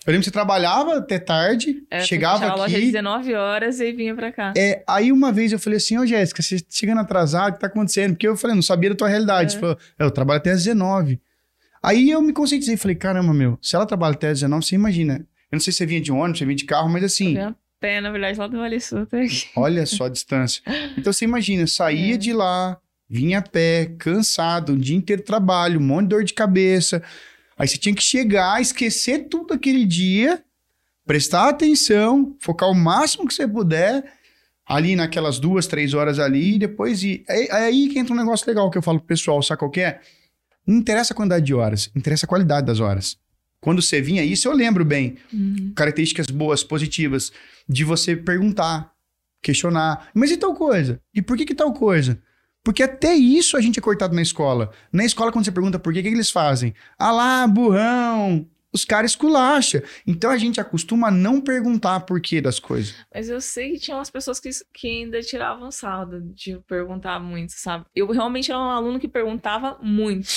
Eu 0.07 0.11
lembro 0.13 0.21
que 0.21 0.25
você 0.27 0.31
trabalhava 0.33 0.97
até 0.99 1.19
tarde, 1.19 1.77
é, 1.91 2.01
chegava 2.01 2.47
aula 2.47 2.67
às 2.67 2.73
aqui. 2.75 2.87
19 2.87 3.35
horas 3.35 3.79
e 3.81 3.93
vinha 3.93 4.15
pra 4.15 4.33
cá. 4.33 4.53
É, 4.57 4.83
aí 4.89 5.13
uma 5.13 5.31
vez 5.33 5.53
eu 5.53 5.59
falei 5.59 5.77
assim, 5.77 5.97
ô 5.99 6.05
Jéssica, 6.05 6.43
você 6.43 6.59
chegando 6.69 7.01
atrasado, 7.01 7.51
o 7.51 7.55
que 7.55 7.61
tá 7.61 7.69
acontecendo? 7.69 8.13
Porque 8.15 8.27
eu 8.27 8.37
falei, 8.37 8.55
não 8.57 8.63
sabia 8.63 8.91
da 8.91 8.97
tua 8.97 9.09
realidade. 9.09 9.51
É. 9.51 9.55
Você 9.55 9.61
falou, 9.61 9.79
eu 9.99 10.11
trabalho 10.11 10.39
até 10.39 10.51
às 10.51 10.65
19. 10.65 11.21
Aí 11.83 12.11
eu 12.11 12.21
me 12.21 12.33
conscientizei, 12.33 12.77
falei, 12.77 12.97
caramba, 12.97 13.33
meu, 13.33 13.59
se 13.63 13.75
ela 13.77 13.87
trabalha 13.87 14.15
até 14.15 14.29
às 14.29 14.39
19, 14.41 14.65
você 14.65 14.75
imagina. 14.75 15.15
Eu 15.51 15.57
não 15.57 15.61
sei 15.61 15.73
se 15.73 15.79
você 15.79 15.87
vinha 15.87 16.01
de 16.01 16.11
ônibus, 16.13 16.39
você 16.39 16.45
vinha 16.47 16.57
de 16.57 16.65
carro, 16.65 16.89
mas 16.89 17.05
assim, 17.05 17.29
Vinha 17.35 17.49
a 17.51 17.55
pé, 17.81 18.01
na 18.01 18.11
verdade, 18.11 18.39
lá 18.39 18.47
do 18.47 18.59
Vale 18.59 18.81
Sul 18.81 19.01
até 19.03 19.23
aqui. 19.23 19.49
olha 19.57 19.85
só 19.87 20.05
a 20.07 20.09
distância. 20.09 20.63
Então 20.99 21.13
você 21.13 21.25
imagina, 21.25 21.67
saía 21.67 22.15
É. 22.15 22.17
de 22.17 22.33
lá, 22.33 22.77
vinha 23.13 23.41
a 23.41 23.43
pé, 23.43 23.93
cansado, 23.99 24.73
um 24.73 24.79
dia 24.79 24.97
inteiro 24.97 25.23
trabalho, 25.23 25.79
um 25.79 25.83
monte 25.83 26.05
de 26.05 26.09
dor 26.09 26.25
de 26.25 26.33
cabeça. 26.33 27.03
Aí 27.59 27.69
você 27.69 27.77
tinha 27.77 27.95
que 27.95 28.03
chegar, 28.03 28.59
esquecer 28.61 29.29
tudo 29.29 29.53
aquele 29.53 29.85
dia, 29.85 30.43
prestar 31.07 31.51
atenção, 31.51 32.35
focar 32.41 32.71
o 32.71 32.75
máximo 32.75 33.29
que 33.29 33.35
você 33.35 33.47
puder 33.47 34.03
ali 34.67 34.97
naquelas 34.97 35.39
duas, 35.39 35.67
três 35.67 35.93
horas 35.93 36.19
ali 36.19 36.55
e 36.55 36.59
depois 36.59 37.03
ir. 37.03 37.23
É, 37.29 37.49
é 37.49 37.65
aí 37.67 37.91
que 37.91 37.99
entra 37.99 38.15
um 38.15 38.17
negócio 38.17 38.47
legal 38.49 38.71
que 38.71 38.79
eu 38.79 38.83
falo 38.83 38.99
pro 38.99 39.09
pessoal, 39.09 39.43
sabe 39.43 39.59
qual 39.59 39.71
que 39.71 39.83
é? 39.83 40.01
Não 40.67 40.79
interessa 40.79 41.13
a 41.13 41.17
quantidade 41.17 41.45
de 41.45 41.53
horas, 41.53 41.91
interessa 41.95 42.25
a 42.25 42.29
qualidade 42.29 42.67
das 42.67 42.81
horas. 42.81 43.19
Quando 43.61 43.83
você 43.83 44.01
vinha, 44.01 44.25
isso 44.25 44.49
eu 44.49 44.53
lembro 44.55 44.87
bem, 44.87 45.19
Uhum. 45.31 45.73
características 45.77 46.29
boas, 46.29 46.65
positivas, 46.65 47.31
de 47.69 47.85
você 47.85 48.17
perguntar, 48.17 48.91
questionar. 49.43 50.09
Mas 50.15 50.31
e 50.31 50.39
tal 50.39 50.55
coisa? 50.55 50.99
E 51.15 51.21
por 51.21 51.37
que 51.37 51.45
que 51.45 51.55
tal 51.55 51.75
coisa? 51.75 52.19
Porque 52.65 52.83
até 52.83 53.15
isso 53.15 53.57
a 53.57 53.61
gente 53.61 53.79
é 53.79 53.83
cortado 53.83 54.15
na 54.15 54.23
escola. 54.23 54.71
Na 54.93 55.05
escola, 55.05 55.33
quando 55.33 55.45
você 55.45 55.53
pergunta 55.53 55.79
por 55.79 55.93
quê, 55.93 56.01
o 56.01 56.03
que, 56.03 56.09
que 56.11 56.15
eles 56.15 56.31
fazem? 56.31 56.75
Ah 56.99 57.11
lá, 57.11 57.47
burrão! 57.47 58.49
Os 58.73 58.85
caras 58.87 59.11
esculacham. 59.11 59.83
Então 60.07 60.31
a 60.31 60.39
gente 60.39 60.61
acostuma 60.61 61.09
a 61.09 61.11
não 61.11 61.41
perguntar 61.41 62.01
por 62.01 62.21
quê 62.21 62.41
das 62.41 62.59
coisas. 62.59 62.95
Mas 63.15 63.29
eu 63.29 63.41
sei 63.41 63.73
que 63.73 63.81
tinha 63.81 63.97
umas 63.97 64.09
pessoas 64.09 64.41
que, 64.41 64.49
que 64.73 64.89
ainda 64.89 65.21
tiravam 65.21 65.71
saldo 65.71 66.23
de 66.35 66.59
perguntar 66.67 67.21
muito, 67.21 67.53
sabe? 67.53 67.85
Eu 67.95 68.11
realmente 68.11 68.51
era 68.51 68.59
um 68.59 68.71
aluno 68.71 68.99
que 68.99 69.09
perguntava 69.09 69.79
muito. 69.83 70.29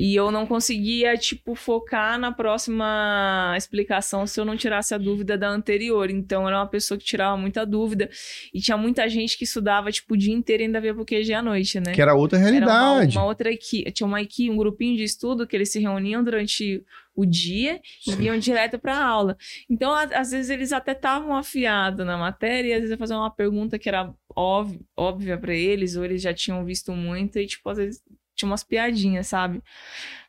E 0.00 0.14
eu 0.14 0.30
não 0.30 0.46
conseguia, 0.46 1.16
tipo, 1.16 1.56
focar 1.56 2.20
na 2.20 2.30
próxima 2.30 3.52
explicação 3.56 4.28
se 4.28 4.38
eu 4.40 4.44
não 4.44 4.56
tirasse 4.56 4.94
a 4.94 4.98
dúvida 4.98 5.36
da 5.36 5.48
anterior. 5.48 6.08
Então, 6.08 6.46
era 6.46 6.56
uma 6.56 6.68
pessoa 6.68 6.96
que 6.96 7.04
tirava 7.04 7.36
muita 7.36 7.66
dúvida. 7.66 8.08
E 8.54 8.60
tinha 8.60 8.76
muita 8.76 9.08
gente 9.08 9.36
que 9.36 9.42
estudava, 9.42 9.90
tipo, 9.90 10.14
o 10.14 10.16
dia 10.16 10.32
inteiro 10.32 10.62
e 10.62 10.66
ainda 10.66 10.80
via 10.80 10.94
pro 10.94 11.04
QG 11.04 11.34
à 11.34 11.42
noite, 11.42 11.80
né? 11.80 11.90
Que 11.92 12.00
era 12.00 12.14
outra 12.14 12.38
Era 12.38 12.64
uma, 12.64 12.80
realidade. 12.90 13.16
uma 13.16 13.26
outra 13.26 13.50
equipe, 13.50 13.90
tinha 13.90 14.06
uma 14.06 14.22
equipe, 14.22 14.48
um 14.48 14.56
grupinho 14.56 14.96
de 14.96 15.02
estudo 15.02 15.44
que 15.48 15.56
eles 15.56 15.72
se 15.72 15.80
reuniam 15.80 16.22
durante 16.22 16.84
o 17.12 17.26
dia 17.26 17.80
e 18.06 18.12
iam 18.22 18.38
direto 18.38 18.78
para 18.78 18.96
aula. 18.96 19.36
Então, 19.68 19.92
às 19.92 20.30
vezes 20.30 20.48
eles 20.48 20.72
até 20.72 20.92
estavam 20.92 21.36
afiados 21.36 22.06
na 22.06 22.16
matéria 22.16 22.68
e 22.68 22.72
às 22.74 22.78
vezes 22.78 22.92
eu 22.92 22.98
fazia 22.98 23.16
uma 23.16 23.32
pergunta 23.32 23.76
que 23.76 23.88
era 23.88 24.14
óbvia, 24.36 24.78
óbvia 24.96 25.36
para 25.36 25.52
eles 25.52 25.96
ou 25.96 26.04
eles 26.04 26.22
já 26.22 26.32
tinham 26.32 26.64
visto 26.64 26.92
muito 26.92 27.36
e 27.40 27.46
tipo 27.48 27.68
às 27.68 27.78
vezes 27.78 28.00
tinha 28.38 28.48
umas 28.50 28.64
piadinhas, 28.64 29.26
sabe? 29.26 29.62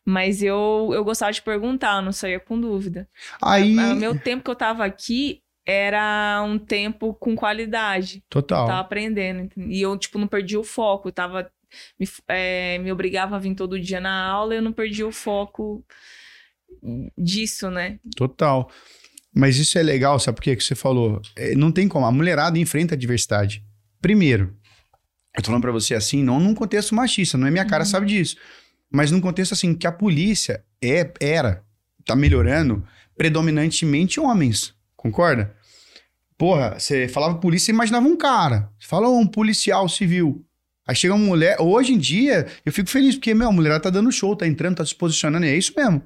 Mas 0.03 0.41
eu 0.41 0.89
eu 0.93 1.03
gostava 1.03 1.31
de 1.31 1.41
perguntar, 1.41 1.97
eu 1.97 2.01
não 2.01 2.11
saía 2.11 2.39
com 2.39 2.59
dúvida. 2.59 3.07
Aí, 3.41 3.77
O 3.77 3.95
meu 3.95 4.19
tempo 4.19 4.43
que 4.43 4.49
eu 4.49 4.55
tava 4.55 4.83
aqui 4.83 5.41
era 5.65 6.43
um 6.43 6.57
tempo 6.57 7.13
com 7.13 7.35
qualidade. 7.35 8.17
Eu 8.17 8.41
total. 8.41 8.65
tava 8.65 8.79
aprendendo. 8.79 9.49
E 9.55 9.79
eu, 9.81 9.95
tipo, 9.97 10.17
não 10.17 10.27
perdi 10.27 10.57
o 10.57 10.63
foco. 10.63 11.09
Eu 11.09 11.11
tava. 11.11 11.51
Me, 11.99 12.07
é, 12.27 12.79
me 12.79 12.91
obrigava 12.91 13.35
a 13.35 13.39
vir 13.39 13.53
todo 13.53 13.79
dia 13.79 13.99
na 13.99 14.25
aula 14.25 14.55
e 14.55 14.57
eu 14.57 14.61
não 14.63 14.73
perdi 14.73 15.03
o 15.03 15.11
foco 15.11 15.85
disso, 17.15 17.69
né? 17.69 17.99
Total. 18.15 18.71
Mas 19.31 19.57
isso 19.57 19.77
é 19.77 19.83
legal, 19.83 20.17
sabe 20.19 20.37
por 20.37 20.43
quê 20.43 20.55
que 20.55 20.63
você 20.63 20.73
falou? 20.73 21.21
É, 21.35 21.53
não 21.53 21.71
tem 21.71 21.87
como. 21.87 22.05
A 22.05 22.11
mulherada 22.11 22.57
enfrenta 22.57 22.95
a 22.95 22.97
diversidade. 22.97 23.63
Primeiro, 24.01 24.57
Eu 25.35 25.43
tô 25.43 25.47
falando 25.47 25.61
pra 25.61 25.71
você 25.71 25.93
assim, 25.93 26.23
não 26.23 26.39
num 26.39 26.53
contexto 26.53 26.95
machista, 26.95 27.37
não 27.37 27.47
é 27.47 27.51
minha 27.51 27.65
cara, 27.65 27.83
Uhum. 27.83 27.89
sabe 27.89 28.07
disso. 28.07 28.35
Mas 28.91 29.11
num 29.11 29.21
contexto 29.21 29.53
assim, 29.53 29.73
que 29.75 29.85
a 29.85 29.91
polícia 29.91 30.63
é, 30.83 31.11
era, 31.21 31.63
tá 32.05 32.15
melhorando, 32.15 32.83
predominantemente 33.15 34.19
homens. 34.19 34.73
Concorda? 34.95 35.55
Porra, 36.37 36.79
você 36.79 37.07
falava 37.07 37.35
polícia, 37.35 37.65
você 37.67 37.71
imaginava 37.71 38.07
um 38.07 38.17
cara. 38.17 38.69
Você 38.79 38.87
fala 38.87 39.09
um 39.09 39.27
policial 39.27 39.87
civil. 39.87 40.43
Aí 40.87 40.95
chega 40.95 41.13
uma 41.13 41.23
mulher. 41.23 41.57
Hoje 41.59 41.93
em 41.93 41.97
dia, 41.97 42.47
eu 42.65 42.71
fico 42.71 42.89
feliz, 42.89 43.15
porque, 43.15 43.33
meu, 43.35 43.49
a 43.49 43.51
mulher 43.51 43.79
tá 43.79 43.89
dando 43.89 44.11
show, 44.11 44.35
tá 44.35 44.47
entrando, 44.47 44.77
tá 44.77 44.85
se 44.85 44.95
posicionando, 44.95 45.45
e 45.45 45.49
é 45.49 45.55
isso 45.55 45.71
mesmo. 45.77 46.01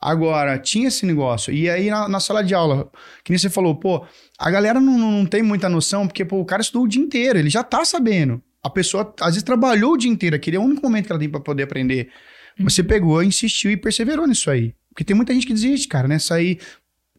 Agora, 0.00 0.58
tinha 0.58 0.86
esse 0.86 1.04
negócio. 1.04 1.52
E 1.52 1.68
aí, 1.68 1.90
na, 1.90 2.08
na 2.08 2.20
sala 2.20 2.44
de 2.44 2.54
aula, 2.54 2.88
que 3.24 3.32
nem 3.32 3.38
você 3.38 3.50
falou, 3.50 3.74
pô, 3.74 4.06
a 4.38 4.50
galera 4.50 4.78
não, 4.78 4.96
não 4.96 5.26
tem 5.26 5.42
muita 5.42 5.68
noção, 5.68 6.06
porque, 6.06 6.24
pô, 6.24 6.38
o 6.38 6.44
cara 6.44 6.62
estudou 6.62 6.84
o 6.84 6.88
dia 6.88 7.02
inteiro, 7.02 7.38
ele 7.38 7.50
já 7.50 7.64
tá 7.64 7.84
sabendo. 7.84 8.40
A 8.62 8.70
pessoa, 8.70 9.14
às 9.20 9.28
vezes, 9.28 9.42
trabalhou 9.42 9.92
o 9.92 9.96
dia 9.96 10.10
inteiro, 10.10 10.36
aquele 10.36 10.56
é 10.56 10.60
o 10.60 10.62
único 10.62 10.82
momento 10.82 11.06
que 11.06 11.12
ela 11.12 11.18
tem 11.18 11.28
pra 11.28 11.40
poder 11.40 11.62
aprender. 11.62 12.10
Você 12.60 12.82
pegou, 12.82 13.22
insistiu 13.22 13.70
e 13.70 13.76
perseverou 13.76 14.26
nisso 14.26 14.50
aí. 14.50 14.74
Porque 14.90 15.04
tem 15.04 15.14
muita 15.14 15.32
gente 15.32 15.46
que 15.46 15.54
desiste, 15.54 15.86
cara, 15.86 16.08
nessa 16.08 16.34
aí. 16.34 16.58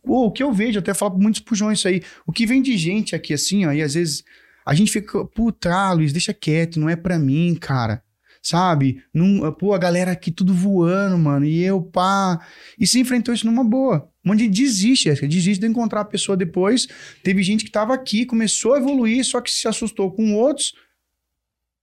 Pô, 0.04 0.26
o 0.26 0.32
que 0.32 0.44
eu 0.44 0.52
vejo, 0.52 0.78
eu 0.78 0.82
até 0.82 0.94
falo 0.94 1.12
pra 1.12 1.22
muitos 1.22 1.42
pujões 1.42 1.80
isso 1.80 1.88
aí. 1.88 2.02
O 2.28 2.32
que 2.32 2.46
vem 2.46 2.62
de 2.62 2.78
gente 2.78 3.16
aqui 3.16 3.34
assim, 3.34 3.66
ó, 3.66 3.72
e 3.72 3.82
às 3.82 3.94
vezes 3.94 4.24
a 4.66 4.74
gente 4.74 4.92
fica, 4.92 5.26
puta, 5.26 5.74
ah, 5.74 5.94
Luiz, 5.94 6.12
deixa 6.12 6.34
quieto, 6.34 6.80
não 6.80 6.90
é 6.90 6.96
pra 6.96 7.18
mim, 7.18 7.56
cara. 7.56 8.04
Sabe? 8.42 9.02
Não, 9.14 9.52
pô, 9.54 9.74
a 9.74 9.78
galera 9.78 10.12
aqui 10.12 10.32
tudo 10.32 10.54
voando, 10.54 11.18
mano, 11.18 11.46
e 11.46 11.62
eu, 11.62 11.82
pá. 11.82 12.40
E 12.78 12.88
se 12.88 13.00
enfrentou 13.00 13.34
isso 13.34 13.46
numa 13.46 13.64
boa. 13.64 14.10
Um 14.24 14.30
monte 14.30 14.40
de 14.40 14.46
gente 14.46 14.62
desiste, 14.62 15.28
desiste 15.28 15.60
de 15.60 15.68
encontrar 15.68 16.02
a 16.02 16.06
pessoa 16.06 16.38
depois. 16.38 16.88
Teve 17.24 17.44
gente 17.44 17.66
que 17.66 17.72
tava 17.72 17.94
aqui, 17.94 18.26
começou 18.26 18.74
a 18.74 18.78
evoluir, 18.78 19.24
só 19.26 19.42
que 19.42 19.52
se 19.52 19.68
assustou 19.68 20.12
com 20.12 20.36
outros. 20.36 20.74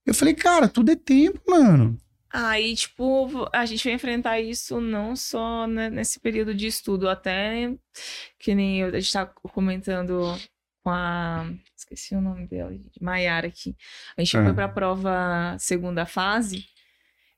Eu 0.07 0.13
falei, 0.13 0.33
cara, 0.33 0.67
tudo 0.69 0.89
é 0.91 0.95
tempo, 0.95 1.39
mano. 1.47 1.97
Aí, 2.29 2.75
tipo, 2.75 3.47
a 3.53 3.65
gente 3.65 3.83
vai 3.83 3.93
enfrentar 3.93 4.39
isso 4.39 4.79
não 4.81 5.15
só 5.15 5.67
né, 5.67 5.89
nesse 5.89 6.19
período 6.19 6.53
de 6.53 6.67
estudo, 6.67 7.09
até 7.09 7.73
que 8.39 8.55
nem 8.55 8.79
eu, 8.81 8.87
a 8.89 8.99
gente 8.99 9.11
tá 9.13 9.25
comentando 9.25 10.21
com 10.83 10.89
a. 10.89 11.49
Esqueci 11.75 12.15
o 12.15 12.21
nome 12.21 12.45
dela, 12.47 12.71
Maiara 13.01 13.47
aqui. 13.47 13.75
A 14.15 14.21
gente 14.21 14.37
Ah. 14.37 14.43
foi 14.43 14.53
pra 14.53 14.67
prova 14.67 15.55
segunda 15.59 16.05
fase 16.05 16.65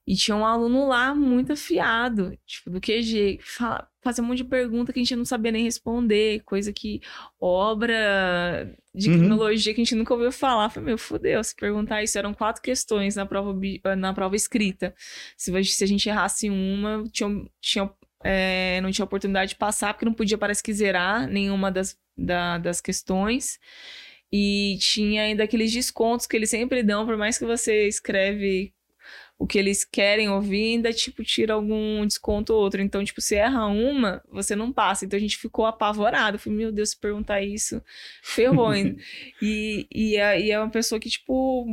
e 0.09 0.15
tinha 0.15 0.35
um 0.35 0.43
aluno 0.43 0.87
lá 0.87 1.13
muito 1.13 1.53
afiado, 1.53 2.35
tipo, 2.43 2.71
do 2.71 2.81
QG, 2.81 3.37
fala, 3.43 3.87
fazer 4.01 4.21
um 4.21 4.25
monte 4.25 4.37
de 4.39 4.45
pergunta 4.45 4.91
que 4.91 4.99
a 4.99 5.03
gente 5.03 5.15
não 5.15 5.23
sabia 5.23 5.51
nem 5.51 5.63
responder, 5.63 6.41
coisa 6.45 6.73
que 6.73 6.99
obra 7.39 8.75
de 8.95 9.07
Uhum. 9.07 9.13
criminologia 9.17 9.71
que 9.71 9.81
a 9.81 9.83
gente 9.83 9.93
nunca 9.93 10.11
ouviu 10.15 10.31
falar. 10.31 10.69
Falei, 10.71 10.87
meu, 10.87 10.97
fudeu, 10.97 11.43
se 11.43 11.55
perguntar 11.55 12.01
isso, 12.03 12.17
eram 12.17 12.33
quatro 12.33 12.59
questões 12.61 13.15
na 13.15 13.23
prova, 13.25 13.53
bi- 13.53 13.79
na 13.97 14.11
prova 14.11 14.35
escrita. 14.35 14.95
Se, 15.37 15.55
a 15.55 15.61
gente- 15.61 15.73
se 15.75 15.83
a 15.83 15.87
gente 15.87 16.09
errasse 16.09 16.49
uma, 16.49 17.03
tinha, 17.11 17.29
tinha, 17.61 17.91
é, 18.23 18.81
não 18.81 18.89
tinha 18.91 19.05
oportunidade 19.05 19.49
de 19.51 19.57
passar, 19.57 19.93
porque 19.93 20.05
não 20.05 20.13
podia, 20.13 20.39
parece 20.39 20.63
que, 20.63 20.73
zerar 20.73 21.27
nenhuma 21.27 21.71
das, 21.71 21.95
da- 22.17 22.57
das 22.57 22.81
questões. 22.81 23.59
E 24.31 24.77
tinha 24.79 25.23
ainda 25.23 25.43
aqueles 25.43 25.71
descontos 25.71 26.25
que 26.27 26.35
eles 26.35 26.49
sempre 26.49 26.81
dão, 26.83 27.05
por 27.05 27.15
mais 27.17 27.37
que 27.37 27.45
você 27.45 27.87
escreve 27.87 28.73
o 29.39 29.48
que 29.48 29.58
eles 29.58 29.86
querem 29.86 30.27
ouvir, 30.29 30.74
ainda, 30.74 30.91
tipo, 30.91 31.24
tira 31.24 31.53
algum 31.53 32.05
desconto 32.05 32.53
ou 32.53 32.60
outro. 32.62 32.81
Então, 32.81 33.01
tipo, 33.05 33.22
se 33.22 33.36
erra 33.36 33.67
uma, 33.67 34.22
você 34.29 34.53
não 34.53 34.72
passa. 34.72 35.05
Então, 35.05 35.15
a 35.17 35.19
gente 35.22 35.38
ficou 35.38 35.65
apavorado. 35.65 36.38
Falei, 36.38 36.58
meu 36.60 36.72
Deus, 36.74 36.89
se 36.89 37.00
perguntar 37.00 37.41
isso, 37.41 37.81
ferrou. 38.22 38.74
e, 39.41 39.88
e, 39.89 40.17
é, 40.17 40.41
e 40.41 40.51
é 40.51 40.60
uma 40.60 40.69
pessoa 40.69 41.00
que, 41.00 41.10
tipo, 41.10 41.65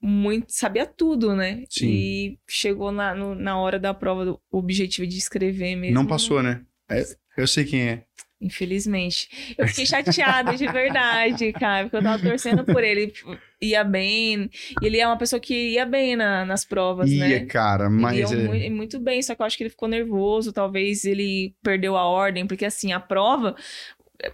muito, 0.00 0.46
sabia 0.52 0.86
tudo, 0.86 1.34
né? 1.34 1.64
Sim. 1.68 1.88
E 1.88 2.38
chegou 2.48 2.92
na, 2.92 3.12
no- 3.14 3.34
na 3.34 3.58
hora 3.58 3.78
da 3.80 3.92
prova, 3.92 4.24
do 4.24 4.40
objetivo 4.50 5.06
de 5.06 5.18
escrever 5.18 5.74
mesmo. 5.74 5.94
Não 5.94 6.06
passou, 6.06 6.42
né? 6.42 6.64
É, 6.88 7.02
eu 7.36 7.46
sei 7.48 7.64
quem 7.64 7.82
é. 7.88 8.04
Infelizmente. 8.40 9.54
Eu 9.58 9.66
fiquei 9.68 9.84
chateada 9.86 10.56
de 10.56 10.66
verdade, 10.68 11.52
cara, 11.52 11.84
porque 11.84 11.96
eu 11.96 12.02
tava 12.02 12.22
torcendo 12.22 12.64
por 12.64 12.82
ele. 12.84 13.08
tipo, 13.08 13.36
Ia 13.60 13.82
bem. 13.82 14.48
E 14.80 14.86
ele 14.86 14.98
é 15.00 15.06
uma 15.06 15.16
pessoa 15.18 15.40
que 15.40 15.70
ia 15.72 15.84
bem 15.84 16.14
na- 16.14 16.44
nas 16.44 16.64
provas, 16.64 17.10
Ia, 17.10 17.28
né? 17.28 17.40
cara, 17.46 17.86
Ele 17.86 17.94
mas. 17.94 18.30
ia 18.30 18.36
é- 18.38 18.46
muito, 18.46 18.70
muito 18.72 19.00
bem, 19.00 19.20
só 19.20 19.34
que 19.34 19.42
eu 19.42 19.46
acho 19.46 19.56
que 19.56 19.64
ele 19.64 19.70
ficou 19.70 19.88
nervoso, 19.88 20.52
talvez 20.52 21.04
ele 21.04 21.54
perdeu 21.62 21.96
a 21.96 22.04
ordem, 22.04 22.46
porque 22.46 22.64
assim, 22.64 22.92
a 22.92 23.00
prova, 23.00 23.56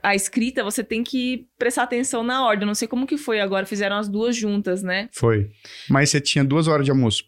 a 0.02 0.14
escrita, 0.14 0.62
você 0.62 0.84
tem 0.84 1.02
que 1.02 1.46
prestar 1.58 1.84
atenção 1.84 2.22
na 2.22 2.44
ordem. 2.46 2.64
Eu 2.64 2.66
não 2.66 2.74
sei 2.74 2.86
como 2.88 3.06
que 3.06 3.16
foi 3.16 3.40
agora, 3.40 3.64
fizeram 3.64 3.96
as 3.96 4.08
duas 4.08 4.36
juntas, 4.36 4.82
né? 4.82 5.08
Foi. 5.12 5.50
Mas 5.88 6.10
você 6.10 6.20
tinha 6.20 6.44
duas 6.44 6.68
horas 6.68 6.84
de 6.84 6.90
almoço. 6.90 7.24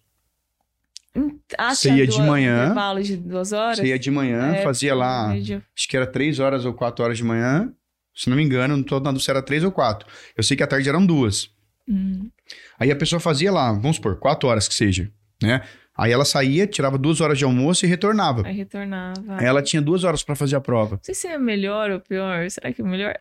Ah, 1.58 1.74
Você 1.74 1.90
ia 1.90 2.06
de 2.06 2.16
duas- 2.16 2.26
manhã, 2.28 2.64
intervalo 2.64 3.02
de 3.02 3.16
duas 3.16 3.52
horas? 3.52 3.78
Você 3.78 3.86
ia 3.86 3.98
de 3.98 4.10
manhã, 4.10 4.54
É, 4.54 4.62
fazia 4.62 4.94
lá, 4.94 5.28
média. 5.28 5.62
acho 5.76 5.88
que 5.88 5.96
era 5.96 6.06
três 6.06 6.38
horas 6.38 6.64
ou 6.64 6.72
quatro 6.74 7.04
horas 7.04 7.16
de 7.16 7.24
manhã. 7.24 7.72
Se 8.14 8.28
não 8.30 8.36
me 8.36 8.42
engano, 8.42 8.76
não 8.76 8.82
tô 8.84 8.98
dúvida 8.98 9.20
se 9.20 9.30
era 9.30 9.42
três 9.42 9.62
ou 9.62 9.70
quatro. 9.70 10.06
Eu 10.36 10.42
sei 10.42 10.56
que 10.56 10.62
à 10.62 10.66
tarde 10.66 10.88
eram 10.88 11.04
duas. 11.04 11.50
Hum. 11.88 12.30
Aí 12.78 12.90
a 12.90 12.96
pessoa 12.96 13.20
fazia 13.20 13.52
lá, 13.52 13.72
vamos 13.72 13.96
supor, 13.96 14.16
quatro 14.18 14.48
horas 14.48 14.66
que 14.66 14.74
seja, 14.74 15.10
né? 15.42 15.62
Aí 15.98 16.12
ela 16.12 16.26
saía, 16.26 16.66
tirava 16.66 16.98
duas 16.98 17.22
horas 17.22 17.38
de 17.38 17.44
almoço 17.44 17.86
e 17.86 17.88
retornava. 17.88 18.46
Aí 18.46 18.54
retornava. 18.54 19.36
Aí 19.38 19.46
ela 19.46 19.62
tinha 19.62 19.80
duas 19.80 20.04
horas 20.04 20.22
pra 20.22 20.34
fazer 20.36 20.54
a 20.56 20.60
prova. 20.60 20.96
Não 20.96 21.00
sei 21.02 21.14
se 21.14 21.26
é 21.26 21.38
melhor 21.38 21.90
ou 21.90 22.00
pior. 22.00 22.50
Será 22.50 22.70
que 22.70 22.82
é 22.82 22.84
melhor? 22.84 23.14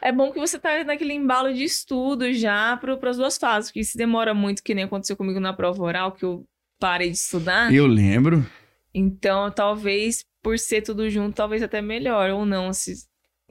É 0.00 0.10
bom 0.10 0.32
que 0.32 0.38
você 0.40 0.58
tá 0.58 0.82
naquele 0.82 1.12
embalo 1.12 1.52
de 1.52 1.62
estudo 1.62 2.32
já 2.32 2.74
para 2.78 3.10
as 3.10 3.18
duas 3.18 3.36
fases. 3.36 3.70
Porque 3.70 3.84
se 3.84 3.98
demora 3.98 4.32
muito, 4.32 4.62
que 4.62 4.74
nem 4.74 4.84
aconteceu 4.84 5.14
comigo 5.14 5.38
na 5.40 5.52
prova 5.52 5.82
oral, 5.82 6.12
que 6.12 6.24
eu 6.24 6.42
parei 6.82 7.10
de 7.10 7.16
estudar. 7.16 7.72
Eu 7.72 7.86
lembro. 7.86 8.44
Então, 8.92 9.50
talvez, 9.50 10.24
por 10.42 10.58
ser 10.58 10.82
tudo 10.82 11.08
junto, 11.08 11.36
talvez 11.36 11.62
até 11.62 11.80
melhor. 11.80 12.30
Ou 12.30 12.44
não, 12.44 12.72
se... 12.72 12.92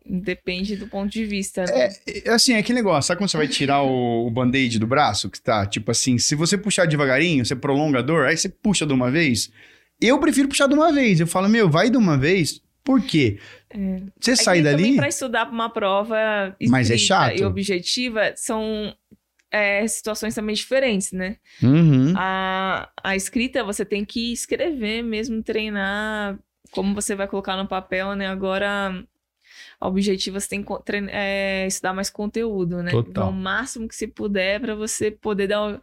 depende 0.05 0.75
do 0.75 0.87
ponto 0.87 1.09
de 1.09 1.25
vista. 1.25 1.63
né? 1.63 1.89
É, 2.05 2.27
é 2.27 2.31
assim, 2.31 2.53
é 2.53 2.57
aquele 2.59 2.79
negócio, 2.79 3.07
sabe 3.07 3.19
quando 3.19 3.29
você 3.29 3.37
vai 3.37 3.47
tirar 3.47 3.81
o, 3.81 4.27
o 4.27 4.31
band-aid 4.31 4.77
do 4.77 4.85
braço? 4.85 5.29
Que 5.29 5.41
tá, 5.41 5.65
tipo 5.65 5.89
assim, 5.89 6.17
se 6.17 6.35
você 6.35 6.57
puxar 6.57 6.85
devagarinho, 6.85 7.45
você 7.45 7.55
prolonga 7.55 7.99
a 7.99 8.01
dor, 8.01 8.25
aí 8.25 8.35
você 8.35 8.49
puxa 8.49 8.85
de 8.85 8.93
uma 8.93 9.09
vez. 9.09 9.49
Eu 9.99 10.19
prefiro 10.19 10.47
puxar 10.49 10.67
de 10.67 10.73
uma 10.73 10.91
vez. 10.91 11.19
Eu 11.19 11.27
falo, 11.27 11.47
meu, 11.47 11.69
vai 11.69 11.89
de 11.89 11.97
uma 11.97 12.17
vez. 12.17 12.59
Por 12.83 13.01
quê? 13.01 13.37
Você 14.19 14.31
É 14.31 14.35
sai 14.35 14.57
que 14.57 14.63
dali. 14.63 14.95
Para 14.95 15.07
estudar 15.07 15.45
para 15.45 15.53
uma 15.53 15.69
prova 15.69 16.55
Mas 16.67 16.89
é 16.89 16.97
chato. 16.97 17.37
e 17.39 17.43
objetiva, 17.45 18.33
são 18.35 18.93
é, 19.51 19.85
situações 19.87 20.33
também 20.33 20.55
diferentes, 20.55 21.11
né? 21.11 21.37
Uhum. 21.61 22.13
A, 22.15 22.89
a 23.03 23.15
escrita 23.15 23.63
você 23.63 23.83
tem 23.85 24.05
que 24.05 24.31
escrever 24.31 25.01
mesmo, 25.03 25.43
treinar 25.43 26.39
como 26.71 26.95
você 26.95 27.15
vai 27.15 27.27
colocar 27.27 27.57
no 27.57 27.67
papel, 27.67 28.15
né? 28.15 28.27
Agora, 28.27 29.03
a 29.79 29.87
objetiva 29.87 30.39
você 30.39 30.47
tem 30.47 30.61
que 30.61 30.67
co- 30.67 30.79
trein- 30.79 31.09
é, 31.09 31.67
estudar 31.67 31.93
mais 31.93 32.09
conteúdo, 32.09 32.81
né? 32.81 32.91
Total. 32.91 33.09
Então, 33.11 33.29
o 33.29 33.33
máximo 33.33 33.87
que 33.87 33.95
você 33.95 34.07
puder 34.07 34.59
para 34.61 34.73
você 34.75 35.11
poder 35.11 35.47
dar 35.47 35.61
o- 35.75 35.81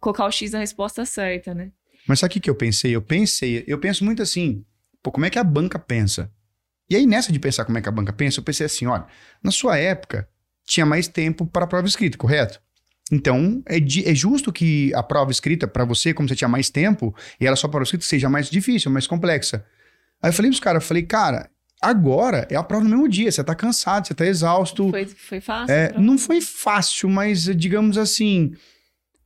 colocar 0.00 0.24
o 0.26 0.30
X 0.30 0.50
na 0.52 0.58
resposta 0.58 1.04
certa, 1.04 1.54
né? 1.54 1.70
Mas 2.06 2.18
sabe 2.18 2.30
o 2.30 2.34
que, 2.34 2.40
que 2.40 2.50
eu 2.50 2.54
pensei? 2.56 2.94
Eu 2.94 3.00
pensei, 3.02 3.64
eu 3.66 3.78
penso 3.78 4.04
muito 4.04 4.20
assim, 4.22 4.64
pô, 5.02 5.10
como 5.12 5.24
é 5.24 5.30
que 5.30 5.38
a 5.38 5.44
banca 5.44 5.78
pensa? 5.78 6.30
E 6.90 6.96
aí, 6.96 7.06
nessa 7.06 7.32
de 7.32 7.38
pensar 7.38 7.64
como 7.64 7.78
é 7.78 7.80
que 7.80 7.88
a 7.88 7.92
banca 7.92 8.12
pensa, 8.12 8.40
eu 8.40 8.44
pensei 8.44 8.66
assim, 8.66 8.86
olha, 8.86 9.06
na 9.42 9.50
sua 9.50 9.78
época, 9.78 10.28
tinha 10.66 10.84
mais 10.84 11.08
tempo 11.08 11.46
para 11.46 11.64
a 11.64 11.68
prova 11.68 11.86
escrita, 11.86 12.18
correto? 12.18 12.60
Então, 13.12 13.62
é, 13.66 13.78
di- 13.78 14.04
é 14.08 14.14
justo 14.14 14.52
que 14.52 14.92
a 14.94 15.02
prova 15.02 15.30
escrita, 15.30 15.66
para 15.68 15.84
você, 15.84 16.14
como 16.14 16.28
você 16.28 16.34
tinha 16.34 16.48
mais 16.48 16.70
tempo, 16.70 17.14
e 17.40 17.46
era 17.46 17.54
só 17.56 17.68
prova 17.68 17.84
escrita, 17.84 18.04
seja 18.04 18.28
mais 18.28 18.48
difícil, 18.48 18.90
mais 18.90 19.06
complexa. 19.06 19.64
Aí 20.22 20.30
eu 20.30 20.32
falei 20.32 20.50
pros 20.50 20.60
caras, 20.60 20.82
eu 20.82 20.88
falei, 20.88 21.02
cara, 21.02 21.50
agora 21.82 22.46
é 22.50 22.56
a 22.56 22.62
prova 22.62 22.82
no 22.84 22.90
mesmo 22.90 23.08
dia, 23.08 23.30
você 23.30 23.44
tá 23.44 23.54
cansado, 23.54 24.06
você 24.06 24.14
tá 24.14 24.24
exausto. 24.24 24.88
Foi, 24.90 25.04
foi 25.06 25.40
fácil? 25.40 25.72
É, 25.74 25.92
não 25.98 26.16
foi 26.16 26.40
fácil, 26.40 27.10
mas 27.10 27.44
digamos 27.56 27.98
assim, 27.98 28.52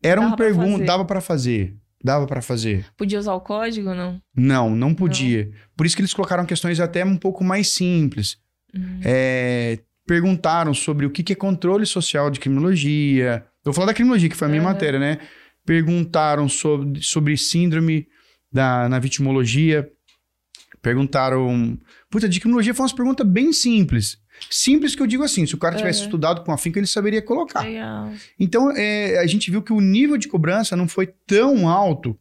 era 0.03 0.21
uma 0.21 0.31
Dava 0.31 0.37
pra 0.37 0.47
pergunta, 0.47 0.85
dava 0.85 1.05
para 1.05 1.21
fazer, 1.21 1.77
dava 2.03 2.27
para 2.27 2.43
fazer. 2.43 2.85
Podia 2.97 3.19
usar 3.21 3.35
o 3.35 3.41
código 3.41 3.91
ou 3.91 3.95
não? 3.95 4.21
Não, 4.37 4.71
não 4.75 4.93
podia. 4.93 5.51
Por 5.77 5.87
isso 5.87 5.95
que 5.95 6.03
eles 6.03 6.13
colocaram 6.15 6.45
questões 6.45 6.81
até 6.81 7.05
um 7.05 7.17
pouco 7.17 7.45
mais 7.45 7.69
simples. 7.69 8.39
Hum. 8.75 8.99
É, 9.05 9.79
perguntaram 10.05 10.75
sobre 10.75 11.07
o 11.07 11.11
que 11.11 11.33
é 11.33 11.37
controle 11.37 11.87
social 11.87 12.29
de 12.29 12.41
criminologia. 12.41 13.45
Eu 13.69 13.73
vou 13.73 13.75
falar 13.75 13.89
da 13.89 13.95
criminologia, 13.95 14.31
que 14.31 14.37
foi 14.37 14.47
a 14.47 14.51
minha 14.51 14.63
Aham. 14.63 14.73
matéria, 14.73 14.99
né? 14.99 15.19
Perguntaram 15.65 16.49
sobre, 16.49 17.03
sobre 17.03 17.37
síndrome 17.37 18.09
da, 18.51 18.89
na 18.89 18.99
vitimologia. 18.99 19.87
Perguntaram. 20.81 21.79
Puta, 22.11 22.27
de 22.29 22.41
criminologia 22.41 22.73
foi 22.73 22.85
umas 22.85 22.93
perguntas 22.95 23.27
bem 23.27 23.53
simples. 23.53 24.19
Simples 24.51 24.95
que 24.95 25.03
eu 25.03 25.07
digo 25.07 25.23
assim, 25.23 25.45
se 25.45 25.55
o 25.55 25.59
cara 25.59 25.77
tivesse 25.77 25.99
Aham. 25.99 26.07
estudado 26.07 26.45
com 26.45 26.53
afinco, 26.53 26.79
ele 26.79 26.87
saberia 26.87 27.21
colocar. 27.21 27.61
Legal. 27.63 28.11
Então, 28.39 28.71
é, 28.71 29.19
a 29.19 29.27
gente 29.27 29.51
viu 29.51 29.61
que 29.61 29.73
o 29.73 29.81
nível 29.81 30.17
de 30.17 30.29
cobrança 30.29 30.75
não 30.77 30.89
foi 30.89 31.09
tão 31.27 31.69
alto 31.69 32.19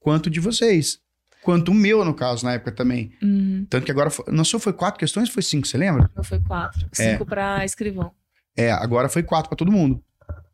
quanto 0.00 0.26
o 0.26 0.30
de 0.30 0.40
vocês. 0.40 0.98
Quanto 1.42 1.70
o 1.70 1.74
meu, 1.74 2.04
no 2.04 2.14
caso, 2.14 2.44
na 2.44 2.54
época 2.54 2.72
também. 2.72 3.12
Uhum. 3.22 3.64
Tanto 3.70 3.84
que 3.84 3.92
agora, 3.92 4.10
não 4.28 4.44
só 4.44 4.58
foi 4.58 4.72
quatro 4.72 4.98
questões, 4.98 5.28
foi 5.28 5.42
cinco, 5.42 5.66
você 5.68 5.78
lembra? 5.78 6.10
Não 6.16 6.24
foi 6.24 6.40
quatro. 6.40 6.88
É. 6.98 7.12
Cinco 7.12 7.24
pra 7.24 7.64
escrivão. 7.64 8.10
É, 8.56 8.72
agora 8.72 9.08
foi 9.08 9.22
quatro 9.22 9.48
pra 9.48 9.56
todo 9.56 9.70
mundo. 9.70 10.02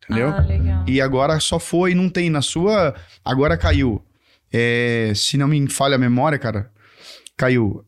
Entendeu? 0.05 0.29
Ah, 0.29 0.41
legal. 0.41 0.85
E 0.87 1.01
agora 1.01 1.39
só 1.41 1.59
foi, 1.59 1.95
não 1.95 2.09
tem 2.09 2.31
na 2.31 2.43
sua. 2.43 2.95
Agora 3.25 3.57
caiu. 3.57 4.03
É, 4.53 5.13
se 5.15 5.37
não 5.37 5.49
me 5.49 5.69
falha 5.69 5.97
a 5.97 5.99
memória, 5.99 6.39
cara, 6.39 6.71
caiu 7.37 7.85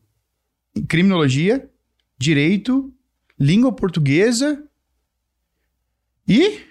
criminologia, 0.87 1.67
direito, 2.17 2.93
língua 3.39 3.71
portuguesa 3.71 4.63
e 6.27 6.61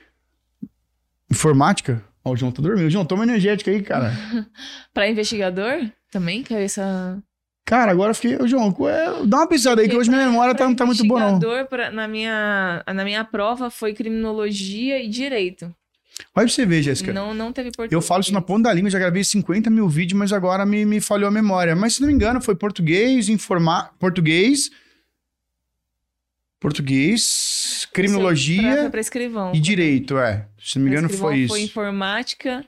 informática. 1.31 2.05
Ó, 2.25 2.33
o 2.33 2.37
João 2.37 2.53
tá 2.53 2.63
dormindo. 2.63 2.91
João, 2.91 3.05
toma 3.05 3.25
energética 3.25 3.71
aí, 3.71 3.83
cara. 3.83 4.13
Pra 4.93 5.09
investigador 5.09 5.91
também, 6.11 6.43
que 6.43 6.55
é 6.55 6.65
essa. 6.65 7.23
Cara, 7.69 7.93
agora 7.93 8.13
eu 8.13 8.15
fiquei. 8.15 8.35
Ô, 8.37 8.49
João, 8.49 8.75
é, 8.89 9.27
dá 9.27 9.37
uma 9.39 9.47
pisada 9.47 9.83
aí, 9.83 9.89
que 9.91 9.95
hoje 9.95 10.09
minha 10.09 10.25
memória 10.25 10.55
tá, 10.55 10.65
não 10.65 10.75
tá 10.75 10.87
muito 10.87 11.07
boa, 11.07 11.21
não. 11.21 11.67
Pra- 11.67 11.91
na, 11.91 12.09
minha, 12.09 12.83
na 12.95 13.05
minha 13.05 13.23
prova, 13.25 13.69
foi 13.69 13.93
criminologia 13.93 14.99
e 15.05 15.07
direito. 15.07 15.65
Olha 16.35 16.47
pra 16.47 16.49
você 16.49 16.65
ver, 16.65 16.83
Jéssica. 16.83 17.13
Não, 17.13 17.35
não 17.35 17.53
teve 17.53 17.71
português. 17.71 17.93
Eu 17.93 18.01
falo 18.01 18.23
isso 18.23 18.33
na 18.33 18.41
ponta 18.41 18.71
da 18.71 18.75
língua, 18.75 18.89
já 18.89 18.99
gravei 18.99 19.23
50 19.23 19.69
mil 19.69 19.87
vídeos, 19.87 20.19
mas 20.19 20.33
agora 20.33 20.65
me, 20.65 20.87
me 20.87 20.99
falhou 20.99 21.29
a 21.29 21.31
memória. 21.31 21.77
Mas 21.77 21.97
se 21.97 22.01
não 22.01 22.09
me 22.09 22.15
engano, 22.15 22.41
foi 22.41 22.57
português, 22.57 23.29
informa... 23.29 23.91
português, 23.99 24.71
português, 26.59 27.87
Pra, 27.87 27.93
criminologia 27.95 28.89
pra 28.91 29.01
escrivão. 29.01 29.53
e 29.55 29.61
direito, 29.61 30.17
é. 30.19 30.47
Se 30.59 30.79
não 30.79 30.87
me 30.87 30.91
engano, 30.91 31.09
foi 31.09 31.39
isso. 31.41 31.49
Foi 31.55 31.61
informática, 31.63 32.65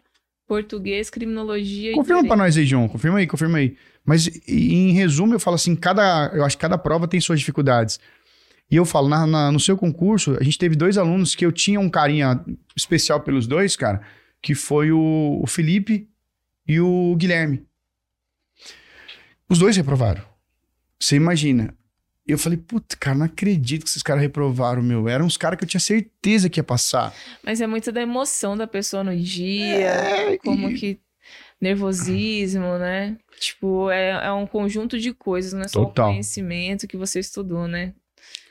português, 0.54 1.09
criminologia 1.09 1.92
Confirma 1.95 2.23
e 2.23 2.26
pra 2.26 2.35
direito. 2.35 2.38
nós 2.38 2.57
aí, 2.57 2.66
João. 2.66 2.88
Confirma 2.88 3.19
aí, 3.19 3.26
confirma 3.28 3.59
aí. 3.59 3.76
Mas 4.04 4.26
em 4.49 4.90
resumo, 4.90 5.33
eu 5.33 5.38
falo 5.38 5.54
assim, 5.54 5.76
cada, 5.76 6.28
eu 6.35 6.45
acho 6.45 6.57
que 6.57 6.61
cada 6.61 6.76
prova 6.76 7.07
tem 7.07 7.21
suas 7.21 7.38
dificuldades. 7.38 8.00
E 8.69 8.75
eu 8.75 8.85
falo, 8.85 9.09
na- 9.09 9.26
na- 9.28 9.52
no 9.52 9.61
seu 9.61 9.76
concurso, 9.76 10.37
a 10.40 10.42
gente 10.42 10.59
teve 10.59 10.75
dois 10.75 10.99
alunos 10.99 11.37
que 11.37 11.47
eu 11.47 11.52
tinha 11.52 11.78
um 11.78 11.88
carinha 11.88 12.45
especial 12.76 13.21
pelos 13.21 13.47
dois, 13.47 13.76
cara, 13.76 14.00
que 14.42 14.52
foi 14.57 14.90
o, 14.90 15.40
o 15.40 15.47
Felipe 15.47 16.09
e 16.66 16.80
o 16.80 17.14
Guilherme. 17.16 17.62
Os 19.49 19.59
dois 19.59 19.76
reprovaram. 19.76 20.23
Você 20.99 21.14
imagina. 21.14 21.73
Eu 22.31 22.39
falei, 22.39 22.59
puta, 22.59 22.97
cara, 22.97 23.17
não 23.19 23.27
acredito 23.27 23.83
que 23.85 23.89
esses 23.91 24.03
caras 24.03 24.23
reprovaram, 24.23 24.83
meu. 24.83 25.09
Eram 25.09 25.27
uns 25.27 25.37
caras 25.37 25.59
que 25.59 25.65
eu 25.65 25.69
tinha 25.69 25.81
certeza 25.81 26.49
que 26.49 26.61
ia 26.61 26.65
passar. 26.65 27.15
Mas 27.43 27.61
é 27.61 27.67
muito 27.67 27.91
da 27.93 28.01
emoção 28.01 28.57
da 28.57 28.67
pessoa 28.67 29.03
no 29.05 29.17
dia, 29.17 29.65
É, 29.87 30.39
como 30.39 30.71
e- 30.71 30.75
que. 30.75 31.01
Nervosismo, 31.61 32.79
né? 32.79 33.17
Tipo, 33.39 33.91
é, 33.91 34.27
é 34.27 34.33
um 34.33 34.47
conjunto 34.47 34.99
de 34.99 35.13
coisas, 35.13 35.53
não 35.53 35.61
é 35.63 35.69
só 35.69 35.85
Total. 35.85 36.09
o 36.09 36.13
conhecimento 36.13 36.89
que 36.89 36.97
você 36.97 37.21
estudou, 37.21 37.69
né? 37.69 37.95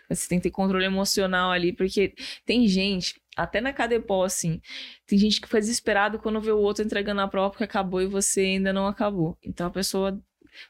Você 0.10 0.28
tem 0.28 0.40
que 0.40 0.44
ter 0.44 0.52
controle 0.52 0.86
emocional 0.86 1.52
ali, 1.52 1.74
porque 1.74 2.14
tem 2.46 2.68
gente, 2.68 3.20
até 3.36 3.60
na 3.62 3.74
Cadepol, 3.74 4.24
assim, 4.24 4.60
tem 5.06 5.18
gente 5.20 5.40
que 5.42 5.48
fica 5.48 5.60
desesperado 5.60 6.18
quando 6.20 6.40
vê 6.42 6.52
o 6.52 6.58
outro 6.58 6.84
entregando 6.84 7.22
a 7.22 7.28
prova 7.28 7.50
porque 7.52 7.64
acabou 7.64 8.02
e 8.02 8.08
você 8.08 8.42
ainda 8.42 8.72
não 8.74 8.88
acabou. 8.88 9.38
Então 9.44 9.68
a 9.68 9.72
pessoa 9.72 10.20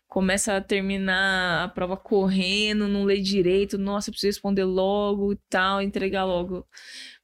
começa 0.08 0.56
a 0.58 0.62
terminar 0.62 1.64
a 1.66 1.68
prova 1.68 1.96
correndo, 1.98 2.88
não 2.88 3.04
lê 3.04 3.20
direito, 3.20 3.78
nossa, 3.78 4.10
eu 4.10 4.14
preciso 4.14 4.30
responder 4.36 4.64
logo 4.64 5.34
e 5.34 5.38
tal, 5.50 5.82
entregar 5.82 6.26
logo. 6.26 6.66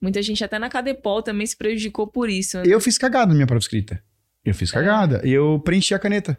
Muita 0.02 0.22
gente 0.22 0.44
até 0.44 0.60
na 0.60 0.70
Cadepol 0.70 1.22
também 1.24 1.46
se 1.48 1.58
prejudicou 1.58 2.08
por 2.08 2.30
isso. 2.30 2.58
né? 2.58 2.64
Eu 2.68 2.80
fiz 2.80 2.98
cagada 2.98 3.28
na 3.28 3.34
minha 3.36 3.48
prova 3.48 3.60
escrita. 3.60 4.02
Eu 4.44 4.54
fiz 4.54 4.70
É. 4.72 4.74
cagada. 4.74 5.22
Eu 5.24 5.60
preenchi 5.64 5.94
a 5.96 6.00
caneta. 6.00 6.38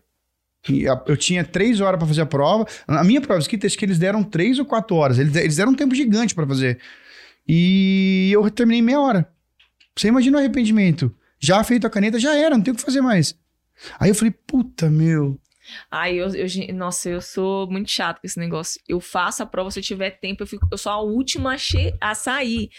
Eu 1.06 1.16
tinha 1.16 1.44
três 1.44 1.80
horas 1.80 1.98
pra 1.98 2.06
fazer 2.08 2.22
a 2.22 2.26
prova. 2.26 2.66
A 2.88 3.04
minha 3.04 3.20
prova 3.20 3.40
escrita, 3.40 3.66
acho 3.66 3.78
que 3.78 3.84
eles 3.84 3.98
deram 3.98 4.22
três 4.24 4.58
ou 4.58 4.64
quatro 4.64 4.96
horas. 4.96 5.18
Eles, 5.18 5.34
eles 5.36 5.56
deram 5.56 5.72
um 5.72 5.76
tempo 5.76 5.94
gigante 5.94 6.34
pra 6.34 6.46
fazer. 6.46 6.80
E 7.46 8.30
eu 8.32 8.48
terminei 8.50 8.82
meia 8.82 9.00
hora. 9.00 9.28
Você 9.96 10.08
imagina 10.08 10.36
o 10.36 10.40
arrependimento. 10.40 11.14
Já 11.38 11.62
feito 11.62 11.86
a 11.86 11.90
caneta, 11.90 12.18
já 12.18 12.34
era, 12.36 12.56
não 12.56 12.62
tem 12.62 12.72
o 12.72 12.76
que 12.76 12.82
fazer 12.82 13.00
mais. 13.00 13.34
Aí 14.00 14.10
eu 14.10 14.14
falei, 14.14 14.34
puta, 14.46 14.90
meu. 14.90 15.38
Ai, 15.90 16.16
eu, 16.16 16.28
eu, 16.34 16.46
nossa, 16.74 17.08
eu 17.08 17.20
sou 17.20 17.70
muito 17.70 17.90
chato 17.90 18.20
com 18.20 18.26
esse 18.26 18.38
negócio. 18.38 18.80
Eu 18.88 19.00
faço 19.00 19.42
a 19.42 19.46
prova 19.46 19.70
se 19.70 19.78
eu 19.78 19.82
tiver 19.82 20.10
tempo, 20.12 20.42
eu, 20.42 20.46
fico, 20.46 20.66
eu 20.70 20.78
sou 20.78 20.92
a 20.92 21.00
última 21.00 21.54
a, 21.54 21.58
che- 21.58 21.94
a 22.00 22.14
sair. 22.14 22.70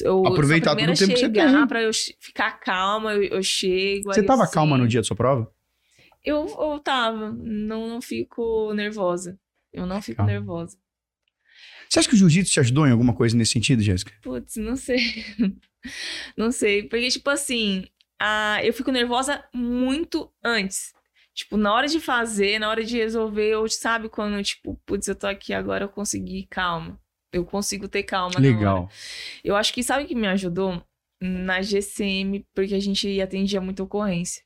Eu, 0.00 0.26
Aproveitar 0.26 0.74
todo 0.74 0.82
o 0.82 0.86
tempo 0.86 0.92
que 0.92 1.06
você 1.06 1.16
chegar 1.16 1.52
tem. 1.52 1.66
Pra 1.66 1.82
eu 1.82 1.90
ficar 2.20 2.52
calma, 2.60 3.14
eu, 3.14 3.22
eu 3.24 3.42
chego. 3.42 4.12
Você 4.12 4.20
aí 4.20 4.26
tava 4.26 4.46
calma 4.46 4.76
no 4.78 4.88
dia 4.88 5.00
da 5.00 5.04
sua 5.04 5.16
prova? 5.16 5.50
Eu, 6.24 6.46
eu 6.46 6.78
tava, 6.80 7.30
não, 7.32 7.86
não 7.88 8.00
fico 8.00 8.72
nervosa. 8.72 9.38
Eu 9.72 9.86
não 9.86 10.00
fico 10.00 10.18
Calma. 10.18 10.32
nervosa. 10.32 10.78
Você 11.88 11.98
acha 11.98 12.08
que 12.08 12.14
o 12.14 12.18
jiu-jitsu 12.18 12.52
te 12.52 12.60
ajudou 12.60 12.86
em 12.86 12.90
alguma 12.90 13.14
coisa 13.14 13.36
nesse 13.36 13.52
sentido, 13.52 13.82
Jéssica? 13.82 14.12
Putz, 14.22 14.56
não 14.56 14.74
sei. 14.76 15.24
não 16.36 16.50
sei. 16.50 16.84
Porque, 16.84 17.08
tipo 17.08 17.28
assim, 17.28 17.84
a, 18.18 18.58
eu 18.64 18.72
fico 18.72 18.90
nervosa 18.90 19.44
muito 19.52 20.32
antes. 20.42 20.94
Tipo, 21.34 21.56
na 21.56 21.74
hora 21.74 21.88
de 21.88 21.98
fazer, 21.98 22.60
na 22.60 22.70
hora 22.70 22.84
de 22.84 22.96
resolver, 22.96 23.48
eu 23.48 23.68
sabe 23.68 24.08
quando, 24.08 24.40
tipo, 24.42 24.80
putz, 24.86 25.08
eu 25.08 25.16
tô 25.16 25.26
aqui 25.26 25.52
agora, 25.52 25.84
eu 25.84 25.88
consegui, 25.88 26.46
calma. 26.48 26.98
Eu 27.32 27.44
consigo 27.44 27.88
ter 27.88 28.04
calma 28.04 28.38
hora. 28.38 28.88
Eu 29.42 29.56
acho 29.56 29.74
que 29.74 29.82
sabe 29.82 30.04
o 30.04 30.06
que 30.06 30.14
me 30.14 30.28
ajudou? 30.28 30.80
Na 31.20 31.60
GCM, 31.60 32.46
porque 32.54 32.74
a 32.74 32.80
gente 32.80 33.20
atendia 33.20 33.60
muita 33.60 33.82
ocorrência. 33.82 34.42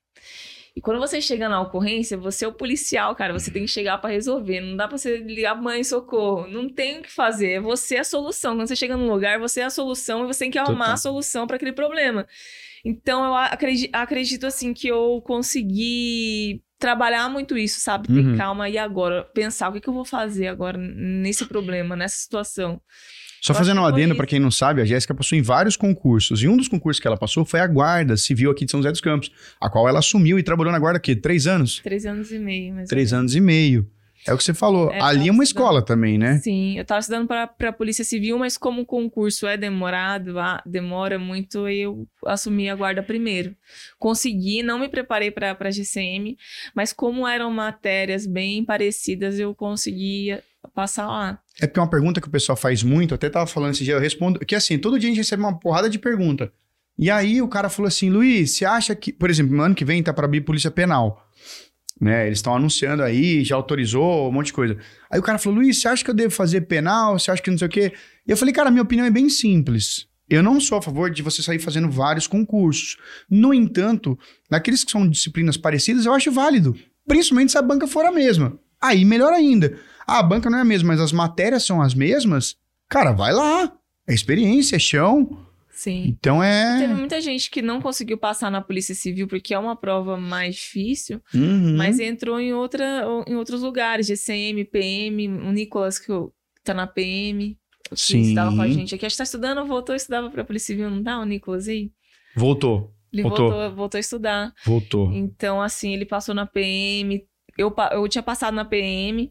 E 0.75 0.81
quando 0.81 1.01
você 1.01 1.21
chega 1.21 1.49
na 1.49 1.61
ocorrência, 1.61 2.17
você 2.17 2.45
é 2.45 2.49
o 2.49 2.53
policial, 2.53 3.15
cara. 3.17 3.33
Você 3.33 3.51
tem 3.51 3.65
que 3.65 3.69
chegar 3.69 3.99
pra 3.99 4.11
resolver. 4.11 4.61
Não 4.61 4.77
dá 4.77 4.87
pra 4.87 4.97
você 4.97 5.19
ligar, 5.19 5.61
mãe, 5.61 5.83
socorro. 5.83 6.47
Não 6.47 6.69
tem 6.69 7.01
o 7.01 7.03
que 7.03 7.11
fazer. 7.11 7.55
É 7.55 7.61
você 7.61 7.97
a 7.97 8.05
solução. 8.05 8.55
Quando 8.55 8.69
você 8.69 8.77
chega 8.77 8.97
num 8.97 9.11
lugar, 9.11 9.41
você 9.41 9.61
é 9.61 9.65
a 9.65 9.71
solução 9.71 10.23
e 10.23 10.27
você 10.29 10.45
tem 10.45 10.51
que 10.53 10.59
arrumar 10.59 10.85
Total. 10.85 10.95
a 10.95 10.99
solução 10.99 11.47
pra 11.49 11.57
aquele 11.57 11.73
problema. 11.73 12.29
Então, 12.85 13.25
eu 13.25 13.35
acredito, 13.35 13.93
acredito, 13.93 14.47
assim, 14.47 14.73
que 14.73 14.87
eu 14.87 15.21
consegui 15.27 16.63
trabalhar 16.79 17.29
muito 17.29 17.57
isso, 17.59 17.81
sabe? 17.81 18.07
Ter 18.09 18.25
Uhum. 18.25 18.37
calma 18.37 18.69
e 18.69 18.79
agora 18.79 19.25
pensar 19.35 19.69
o 19.69 19.73
que, 19.73 19.81
que 19.81 19.89
eu 19.89 19.95
vou 19.95 20.05
fazer 20.05 20.47
agora 20.49 20.79
nesse 20.79 21.45
problema, 21.47 21.97
nessa 21.97 22.17
situação. 22.17 22.81
Só 23.41 23.53
Eu 23.53 23.57
fazendo 23.57 23.81
um 23.81 23.85
adendo, 23.85 24.17
pra 24.17 24.27
quem 24.27 24.41
não 24.41 24.51
sabe, 24.51 24.81
a 24.81 24.85
Jéssica 24.85 25.15
passou 25.15 25.39
em 25.39 25.43
vários 25.43 25.77
concursos. 25.77 26.43
E 26.43 26.49
um 26.49 26.57
dos 26.57 26.67
concursos 26.67 27.01
que 27.01 27.07
ela 27.07 27.17
passou 27.17 27.45
foi 27.45 27.61
a 27.61 27.67
Guarda 27.67 28.17
Civil 28.17 28.51
aqui 28.51 28.65
de 28.65 28.71
São 28.71 28.81
José 28.81 28.91
dos 28.91 29.01
Campos, 29.01 29.31
a 29.61 29.71
qual 29.71 29.89
ela 29.89 30.01
assumiu 30.01 30.39
e 30.39 30.43
trabalhou 30.43 30.73
na 30.73 30.79
Guarda 30.79 30.99
aqui 30.99 31.15
três 31.15 31.47
anos? 31.47 31.81
Três 31.83 32.05
anos 32.05 32.33
e 32.33 32.39
meio, 32.39 32.75
mas 32.75 32.89
Três 32.89 33.13
anos 33.13 33.35
e 33.37 33.41
meio. 33.41 33.89
É 34.27 34.33
o 34.33 34.37
que 34.37 34.45
você 34.45 34.53
falou. 34.55 34.91
É, 34.91 35.01
Ali 35.01 35.29
é 35.29 35.33
uma 35.33 35.43
estudando. 35.43 35.43
escola 35.43 35.83
também, 35.83 36.19
né? 36.19 36.39
Sim, 36.39 36.79
eu 36.79 36.85
tava 36.85 37.01
estudando 37.01 37.27
para 37.27 37.51
a 37.69 37.73
Polícia 37.73 38.05
Civil, 38.05 38.39
mas 38.39 38.59
como 38.59 38.83
o 38.83 38.87
concurso 38.87 39.47
é 39.47 39.57
demorado, 39.57 40.39
ah, 40.39 40.63
demora 40.67 41.19
muito, 41.19 41.69
eu 41.69 42.07
assumi 42.27 42.69
a 42.69 42.75
guarda 42.75 43.03
primeiro. 43.03 43.55
Consegui, 43.99 44.63
não 44.63 44.79
me 44.79 44.89
preparei 44.89 45.31
para 45.31 45.57
a 45.59 45.71
GCM, 45.71 46.37
mas 46.75 46.93
como 46.93 47.27
eram 47.27 47.51
matérias 47.51 48.27
bem 48.27 48.65
parecidas, 48.65 49.39
eu 49.39 49.55
conseguia 49.55 50.43
passar 50.75 51.07
lá. 51.07 51.41
É 51.61 51.67
porque 51.67 51.81
é 51.81 51.83
uma 51.83 51.91
pergunta 51.91 52.21
que 52.21 52.29
o 52.29 52.31
pessoal 52.31 52.57
faz 52.57 52.83
muito, 52.83 53.15
até 53.15 53.29
tava 53.31 53.47
falando 53.47 53.73
esse 53.73 53.85
dia, 53.85 53.95
eu 53.95 54.01
respondo, 54.01 54.41
que 54.41 54.55
assim, 54.55 54.79
todo 54.79 54.99
dia 54.99 55.09
a 55.09 55.11
gente 55.11 55.19
recebe 55.19 55.43
uma 55.43 55.59
porrada 55.59 55.89
de 55.89 55.99
pergunta. 55.99 56.53
E 56.99 57.11
aí 57.11 57.41
o 57.41 57.49
cara 57.49 57.69
falou 57.69 57.87
assim, 57.87 58.11
Luiz, 58.11 58.53
você 58.57 58.65
acha 58.65 58.95
que, 58.95 59.13
por 59.13 59.31
exemplo, 59.31 59.57
no 59.57 59.63
ano 59.63 59.75
que 59.75 59.85
vem 59.85 60.03
tá 60.03 60.13
para 60.13 60.25
abrir 60.25 60.41
Polícia 60.41 60.71
Penal, 60.71 61.25
né? 62.01 62.27
Eles 62.27 62.39
estão 62.39 62.55
anunciando 62.55 63.03
aí, 63.03 63.45
já 63.45 63.57
autorizou, 63.57 64.29
um 64.29 64.33
monte 64.33 64.47
de 64.47 64.53
coisa. 64.53 64.77
Aí 65.11 65.19
o 65.19 65.23
cara 65.23 65.39
falou, 65.39 65.59
Luiz, 65.59 65.81
você 65.81 65.89
acha 65.89 66.05
que 66.05 66.11
eu 66.11 66.15
devo 66.15 66.33
fazer 66.33 66.63
penal? 66.63 67.19
Você 67.19 67.31
acha 67.31 67.43
que 67.43 67.51
não 67.51 67.59
sei 67.59 67.67
o 67.67 67.71
quê? 67.71 67.93
E 68.27 68.31
eu 68.31 68.37
falei, 68.37 68.55
cara, 68.55 68.71
minha 68.71 68.83
opinião 68.83 69.07
é 69.07 69.11
bem 69.11 69.29
simples. 69.29 70.07
Eu 70.29 70.43
não 70.43 70.61
sou 70.61 70.79
a 70.79 70.83
favor 70.83 71.11
de 71.11 71.23
você 71.23 71.43
sair 71.43 71.59
fazendo 71.59 71.91
vários 71.91 72.27
concursos. 72.27 72.99
No 73.31 73.55
entanto, 73.55 74.19
naqueles 74.51 74.85
que 74.85 74.93
são 74.93 75.09
disciplinas 75.09 75.57
parecidas, 75.57 76.05
eu 76.05 76.13
acho 76.13 76.31
válido. 76.31 76.77
Principalmente 77.07 77.53
se 77.53 77.59
a 77.59 77.63
banca 77.63 77.87
for 77.87 78.05
a 78.05 78.13
mesma. 78.13 78.59
Aí, 78.81 79.05
melhor 79.05 79.33
ainda. 79.33 79.79
Ah, 80.07 80.19
a 80.19 80.23
banca 80.23 80.51
não 80.51 80.59
é 80.59 80.61
a 80.61 80.65
mesma, 80.65 80.89
mas 80.89 81.01
as 81.01 81.13
matérias 81.13 81.65
são 81.65 81.81
as 81.81 81.95
mesmas. 81.95 82.57
Cara, 82.89 83.13
vai 83.13 83.33
lá. 83.33 83.73
É 84.07 84.13
experiência, 84.13 84.77
é 84.77 84.79
chão. 84.79 85.48
Sim. 85.79 86.07
Então 86.19 86.41
Teve 86.41 86.93
é. 86.93 86.97
muita 86.97 87.21
gente 87.21 87.49
que 87.49 87.63
não 87.63 87.81
conseguiu 87.81 88.19
passar 88.19 88.51
na 88.51 88.61
Polícia 88.61 88.97
Civil 88.97 89.29
porque 89.29 89.55
é 89.55 89.59
uma 89.61 89.77
prova 89.77 90.17
mais 90.17 90.57
difícil, 90.57 91.23
Uhum. 91.33 91.77
mas 91.77 92.01
entrou 92.01 92.41
em, 92.41 92.53
outra, 92.53 93.05
em 93.29 93.37
outros 93.37 93.63
lugares, 93.63 94.09
GCM, 94.09 94.65
PM, 94.65 95.29
o 95.29 95.53
Nicolas 95.53 95.97
que 95.97 96.09
tá 96.65 96.75
na 96.75 96.85
PM, 96.89 97.57
que 97.91 97.97
Sim. 97.97 98.23
estudava 98.23 98.57
com 98.57 98.61
a 98.63 98.69
gente 98.69 98.93
aqui, 98.93 99.07
acho 99.07 99.15
que 99.15 99.19
tá 99.19 99.23
estudando, 99.23 99.65
voltou, 99.67 99.95
estudava 99.95 100.29
pra 100.31 100.43
Polícia 100.43 100.75
Civil, 100.75 100.91
não 100.91 101.01
tá 101.01 101.17
o 101.21 101.25
Nicolas 101.25 101.69
aí? 101.69 101.93
Voltou. 102.35 102.93
Ele 103.13 103.23
Voltou. 103.23 103.49
voltou, 103.51 103.75
voltou 103.77 103.99
a 103.99 104.01
estudar. 104.01 104.53
Voltou. 104.67 105.13
Então, 105.13 105.63
assim, 105.63 105.95
ele 105.95 106.05
passou 106.05 106.35
na 106.35 106.45
PM, 106.45 107.25
eu, 107.57 107.73
eu 107.93 108.09
tinha 108.09 108.23
passado 108.23 108.53
na 108.53 108.65
PM, 108.65 109.31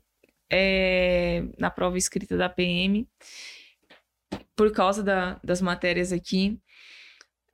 é, 0.50 1.44
na 1.60 1.70
prova 1.70 1.98
escrita 1.98 2.38
da 2.38 2.48
PM, 2.48 3.06
por 4.56 4.72
causa 4.72 5.04
da- 5.04 5.40
das 5.44 5.62
matérias 5.62 6.12
aqui. 6.12 6.58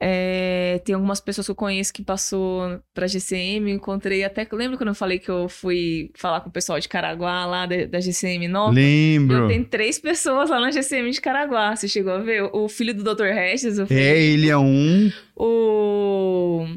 É, 0.05 0.81
tem 0.83 0.95
algumas 0.95 1.21
pessoas 1.21 1.47
que 1.47 1.51
eu 1.51 1.55
conheço 1.55 1.93
que 1.93 2.03
passou 2.03 2.81
pra 2.93 3.07
GCM, 3.07 3.71
encontrei 3.71 4.21
até. 4.25 4.45
Lembra 4.51 4.75
quando 4.77 4.89
eu 4.89 4.95
falei 4.95 5.17
que 5.17 5.29
eu 5.31 5.47
fui 5.47 6.12
falar 6.17 6.41
com 6.41 6.49
o 6.49 6.51
pessoal 6.51 6.77
de 6.77 6.89
Caraguá, 6.89 7.45
lá 7.45 7.65
da, 7.65 7.86
da 7.86 8.01
GCM 8.01 8.49
Nova? 8.49 8.73
Lembro. 8.73 9.47
Tem 9.47 9.63
três 9.63 9.97
pessoas 9.99 10.49
lá 10.49 10.59
na 10.59 10.71
GCM 10.71 11.09
de 11.09 11.21
Caraguá. 11.21 11.73
Você 11.73 11.88
chegou 11.88 12.12
a 12.12 12.17
ver? 12.19 12.43
O 12.53 12.67
filho 12.67 12.93
do 12.93 13.01
Dr. 13.15 13.27
Regis, 13.33 13.79
o, 13.79 13.83
É, 13.89 14.21
ele 14.21 14.49
é 14.49 14.57
um. 14.57 15.09
o 15.38 16.67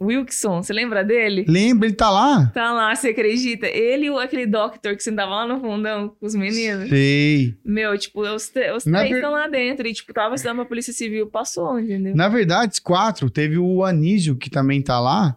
Wilkson, 0.00 0.62
você 0.62 0.72
lembra 0.74 1.02
dele? 1.02 1.44
Lembra, 1.48 1.86
ele 1.88 1.94
tá 1.96 2.10
lá? 2.10 2.46
Tá 2.52 2.70
lá, 2.72 2.94
você 2.94 3.08
acredita? 3.08 3.66
Ele 3.66 4.06
e 4.06 4.18
aquele 4.18 4.46
doctor 4.46 4.94
que 4.94 5.02
sentava 5.02 5.30
lá 5.34 5.46
no 5.46 5.58
fundão 5.58 6.10
com 6.20 6.26
os 6.26 6.34
meninos. 6.34 6.88
Sei. 6.90 7.54
Meu, 7.64 7.96
tipo, 7.96 8.20
os, 8.20 8.52
os 8.76 8.84
Na 8.84 8.98
três 8.98 9.10
ver- 9.12 9.16
estão 9.20 9.32
lá 9.32 9.48
dentro. 9.48 9.86
E, 9.88 9.94
tipo, 9.94 10.12
tava 10.12 10.34
estudando 10.34 10.56
pra 10.56 10.64
Polícia 10.66 10.92
Civil, 10.92 11.26
passou, 11.28 11.80
entendeu? 11.80 12.14
Na 12.14 12.28
verdade, 12.28 12.80
quatro, 12.82 13.30
teve 13.30 13.56
o 13.56 13.82
Anísio, 13.84 14.36
que 14.36 14.50
também 14.50 14.82
tá 14.82 15.00
lá, 15.00 15.34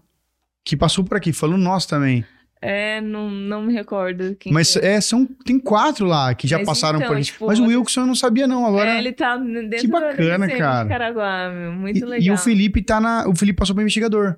que 0.66 0.76
passou 0.76 1.06
por 1.06 1.16
aqui, 1.16 1.32
falou 1.32 1.58
nós 1.58 1.86
também. 1.86 2.26
É, 2.62 3.00
não, 3.00 3.30
não 3.32 3.62
me 3.64 3.72
recordo 3.74 4.36
quem 4.38 4.52
Mas 4.52 4.76
é. 4.76 5.00
são, 5.00 5.26
tem 5.46 5.58
quatro 5.58 6.06
lá 6.06 6.34
que 6.36 6.46
já 6.46 6.58
Mas 6.58 6.68
passaram 6.68 7.00
então, 7.00 7.08
por 7.08 7.16
aqui. 7.16 7.28
tipo, 7.28 7.48
Mas 7.48 7.58
o 7.58 7.64
você- 7.66 7.78
Wilson 7.78 8.02
eu 8.02 8.08
não 8.08 8.16
sabia, 8.16 8.46
não. 8.46 8.66
Agora. 8.66 8.96
É, 8.96 8.98
ele 8.98 9.14
tá 9.14 9.38
dentro 9.38 9.80
Que 9.80 9.88
bacana, 9.88 10.46
GCM 10.46 10.58
cara. 10.60 10.90
Caraguá, 10.90 11.50
meu. 11.50 11.72
Muito 11.72 12.00
e, 12.00 12.04
legal. 12.04 12.22
e 12.22 12.32
o 12.32 12.38
Felipe 12.38 12.82
tá 12.82 13.00
na. 13.00 13.26
O 13.30 13.34
Felipe 13.34 13.58
passou 13.58 13.74
pra 13.74 13.82
investigador. 13.82 14.36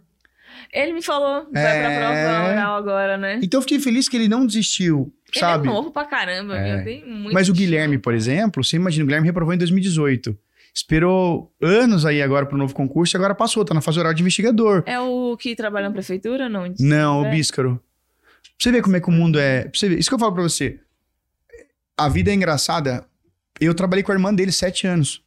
Ele 0.73 0.93
me 0.93 1.01
falou, 1.01 1.47
vai 1.51 1.63
É. 1.77 1.81
pra 1.81 1.97
prova 1.97 2.49
oral 2.51 2.75
agora, 2.77 3.17
né? 3.17 3.39
Então 3.43 3.57
eu 3.57 3.61
fiquei 3.61 3.79
feliz 3.79 4.07
que 4.07 4.15
ele 4.15 4.29
não 4.29 4.45
desistiu, 4.45 5.13
sabe? 5.33 5.67
Ele 5.67 5.71
é 5.73 5.75
novo 5.75 5.91
pra 5.91 6.05
caramba, 6.05 6.55
É. 6.57 6.75
meu. 6.77 6.83
Tem 6.85 7.05
muito 7.05 7.33
Mas 7.33 7.49
o. 7.49 7.53
Guilherme, 7.53 7.97
por 7.97 8.13
exemplo, 8.13 8.63
você 8.63 8.77
imagina, 8.77 9.03
o 9.03 9.07
Guilherme 9.07 9.27
reprovou 9.27 9.53
em 9.53 9.57
2018. 9.57 10.37
Esperou 10.73 11.51
anos 11.61 12.05
aí 12.05 12.21
agora 12.21 12.45
pro 12.45 12.57
novo 12.57 12.73
concurso 12.73 13.15
e 13.15 13.17
agora 13.17 13.35
passou, 13.35 13.65
tá 13.65 13.73
na 13.73 13.81
fase 13.81 13.99
oral 13.99 14.13
de 14.13 14.21
investigador. 14.21 14.83
É 14.85 14.97
o 14.99 15.35
que 15.37 15.53
trabalha 15.53 15.87
na 15.89 15.93
prefeitura, 15.93 16.47
não? 16.47 16.73
Não, 16.79 17.21
o 17.23 17.25
É. 17.25 17.31
Bíscaro. 17.31 17.75
Pra 17.75 18.51
você 18.57 18.71
ver 18.71 18.81
como 18.81 18.95
é 18.95 19.01
que 19.01 19.09
o 19.09 19.11
mundo 19.11 19.37
é. 19.37 19.63
Pra 19.63 19.71
você 19.77 19.89
ver, 19.89 19.99
isso 19.99 20.07
que 20.09 20.15
eu 20.15 20.19
falo 20.19 20.31
pra 20.33 20.43
você. 20.43 20.79
A 21.97 22.07
vida 22.07 22.31
é 22.31 22.33
engraçada. 22.33 23.03
Eu 23.59 23.73
trabalhei 23.75 24.03
com 24.03 24.11
a 24.13 24.15
irmã 24.15 24.33
dele 24.33 24.51
sete 24.53 24.87
anos. 24.87 25.21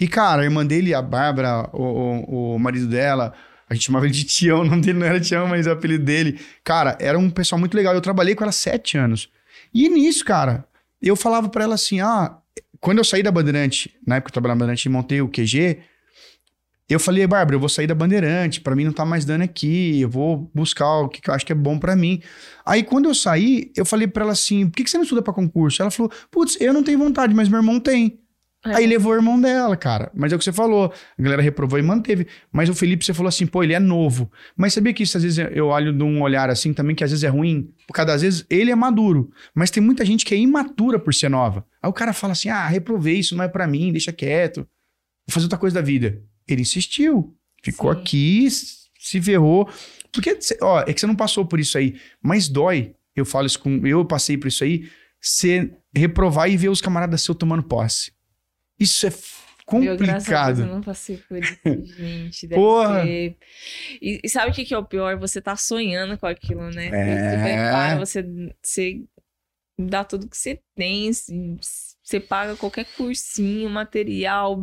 E, 0.00 0.08
cara, 0.08 0.40
a 0.42 0.44
irmã 0.44 0.64
dele, 0.64 0.94
a 0.94 1.02
Bárbara, 1.02 1.68
o, 1.72 1.82
o, 1.82 2.54
o 2.54 2.58
marido 2.58 2.86
dela, 2.86 3.32
a 3.68 3.74
gente 3.74 3.86
chamava 3.86 4.06
ele 4.06 4.14
de 4.14 4.24
Tião, 4.24 4.60
o 4.62 4.64
nome 4.64 4.82
dele 4.82 4.98
não 4.98 5.06
era 5.06 5.20
Tião, 5.20 5.46
mas 5.46 5.66
o 5.66 5.70
apelido 5.70 6.04
dele. 6.04 6.40
Cara, 6.62 6.96
era 7.00 7.18
um 7.18 7.30
pessoal 7.30 7.58
muito 7.58 7.76
legal. 7.76 7.94
Eu 7.94 8.00
trabalhei 8.00 8.34
com 8.34 8.44
ela 8.44 8.52
sete 8.52 8.96
anos. 8.96 9.28
E 9.74 9.88
nisso, 9.88 10.24
cara, 10.24 10.66
eu 11.02 11.16
falava 11.16 11.48
pra 11.48 11.64
ela 11.64 11.74
assim: 11.74 12.00
ah, 12.00 12.38
quando 12.80 12.98
eu 12.98 13.04
saí 13.04 13.22
da 13.22 13.30
Bandeirante, 13.30 13.94
na 14.06 14.16
época 14.16 14.26
que 14.26 14.30
eu 14.30 14.34
trabalhava 14.34 14.58
na 14.58 14.64
Bandeirante 14.64 14.88
e 14.88 14.90
montei 14.90 15.20
o 15.20 15.28
QG, 15.28 15.78
eu 16.88 17.00
falei, 17.00 17.26
Bárbara, 17.26 17.56
eu 17.56 17.60
vou 17.60 17.68
sair 17.68 17.86
da 17.88 17.94
Bandeirante, 17.96 18.60
pra 18.60 18.76
mim 18.76 18.84
não 18.84 18.92
tá 18.92 19.04
mais 19.04 19.24
dando 19.24 19.42
aqui, 19.42 20.00
eu 20.00 20.08
vou 20.08 20.48
buscar 20.54 21.00
o 21.00 21.08
que, 21.08 21.28
eu 21.28 21.34
acho 21.34 21.44
que 21.44 21.50
é 21.50 21.54
bom 21.54 21.78
pra 21.78 21.96
mim. 21.96 22.22
Aí 22.64 22.84
quando 22.84 23.06
eu 23.06 23.14
saí, 23.14 23.72
eu 23.76 23.84
falei 23.84 24.06
pra 24.06 24.22
ela 24.22 24.32
assim, 24.32 24.66
por 24.66 24.76
que, 24.76 24.84
que 24.84 24.90
você 24.90 24.96
não 24.96 25.02
estuda 25.02 25.20
pra 25.20 25.34
concurso? 25.34 25.82
Ela 25.82 25.90
falou, 25.90 26.12
putz, 26.30 26.56
eu 26.60 26.72
não 26.72 26.84
tenho 26.84 26.98
vontade, 26.98 27.34
mas 27.34 27.48
meu 27.48 27.58
irmão 27.58 27.80
tem. 27.80 28.20
É. 28.66 28.76
Aí 28.76 28.86
levou 28.86 29.12
o 29.12 29.14
irmão 29.14 29.40
dela, 29.40 29.76
cara. 29.76 30.10
Mas 30.14 30.32
é 30.32 30.36
o 30.36 30.38
que 30.38 30.44
você 30.44 30.52
falou, 30.52 30.92
a 31.18 31.22
galera 31.22 31.42
reprovou 31.42 31.78
e 31.78 31.82
manteve. 31.82 32.26
Mas 32.52 32.68
o 32.68 32.74
Felipe, 32.74 33.04
você 33.04 33.14
falou 33.14 33.28
assim, 33.28 33.46
pô, 33.46 33.62
ele 33.62 33.74
é 33.74 33.80
novo. 33.80 34.30
Mas 34.56 34.74
sabia 34.74 34.92
que 34.92 35.02
isso 35.02 35.16
às 35.16 35.22
vezes 35.22 35.38
eu 35.52 35.66
olho 35.66 35.92
de 35.92 36.02
um 36.02 36.22
olhar 36.22 36.50
assim 36.50 36.72
também, 36.72 36.94
que 36.94 37.04
às 37.04 37.10
vezes 37.10 37.24
é 37.24 37.28
ruim? 37.28 37.70
Porque 37.86 38.00
às 38.00 38.22
vezes 38.22 38.44
ele 38.50 38.70
é 38.70 38.74
maduro, 38.74 39.30
mas 39.54 39.70
tem 39.70 39.82
muita 39.82 40.04
gente 40.04 40.24
que 40.24 40.34
é 40.34 40.38
imatura 40.38 40.98
por 40.98 41.14
ser 41.14 41.28
nova. 41.28 41.66
Aí 41.82 41.88
o 41.88 41.92
cara 41.92 42.12
fala 42.12 42.32
assim, 42.32 42.48
ah, 42.48 42.66
reprovei, 42.66 43.18
isso 43.18 43.36
não 43.36 43.44
é 43.44 43.48
pra 43.48 43.66
mim, 43.66 43.92
deixa 43.92 44.12
quieto. 44.12 44.66
Vou 45.26 45.32
fazer 45.32 45.46
outra 45.46 45.58
coisa 45.58 45.74
da 45.74 45.82
vida. 45.82 46.22
Ele 46.48 46.62
insistiu. 46.62 47.36
Ficou 47.62 47.92
Sim. 47.92 48.00
aqui, 48.00 48.48
se 48.98 49.20
ferrou. 49.20 49.68
Porque, 50.12 50.38
ó, 50.62 50.80
é 50.80 50.92
que 50.92 51.00
você 51.00 51.06
não 51.06 51.16
passou 51.16 51.44
por 51.44 51.58
isso 51.58 51.76
aí. 51.76 51.96
Mas 52.22 52.48
dói, 52.48 52.94
eu 53.14 53.24
falo 53.24 53.46
isso 53.46 53.58
com. 53.58 53.86
Eu 53.86 54.04
passei 54.04 54.36
por 54.36 54.48
isso 54.48 54.62
aí, 54.62 54.88
você 55.20 55.72
reprovar 55.94 56.50
e 56.50 56.56
ver 56.56 56.68
os 56.68 56.80
camaradas 56.80 57.22
seus 57.22 57.36
tomando 57.36 57.62
posse. 57.62 58.12
Isso 58.78 59.06
é 59.06 59.10
Deus, 59.10 60.00
eu 60.00 60.06
complicado. 60.06 60.64
não 60.66 60.80
passei 60.80 61.16
por 61.28 61.38
isso, 61.38 61.58
gente. 61.96 62.48
Porra. 62.48 63.04
E, 63.04 63.36
e 64.00 64.28
sabe 64.28 64.52
o 64.52 64.54
que, 64.54 64.64
que 64.64 64.72
é 64.72 64.78
o 64.78 64.84
pior? 64.84 65.18
Você 65.18 65.40
tá 65.40 65.56
sonhando 65.56 66.16
com 66.16 66.26
aquilo, 66.26 66.70
né? 66.70 66.86
É. 66.86 67.30
Você 67.30 67.42
prepara, 67.42 67.98
você, 67.98 68.52
você 68.62 69.00
dá 69.78 70.04
tudo 70.04 70.28
que 70.28 70.36
você 70.36 70.60
tem, 70.74 71.10
você 72.02 72.20
paga 72.20 72.54
qualquer 72.54 72.86
cursinho, 72.96 73.68
material. 73.68 74.56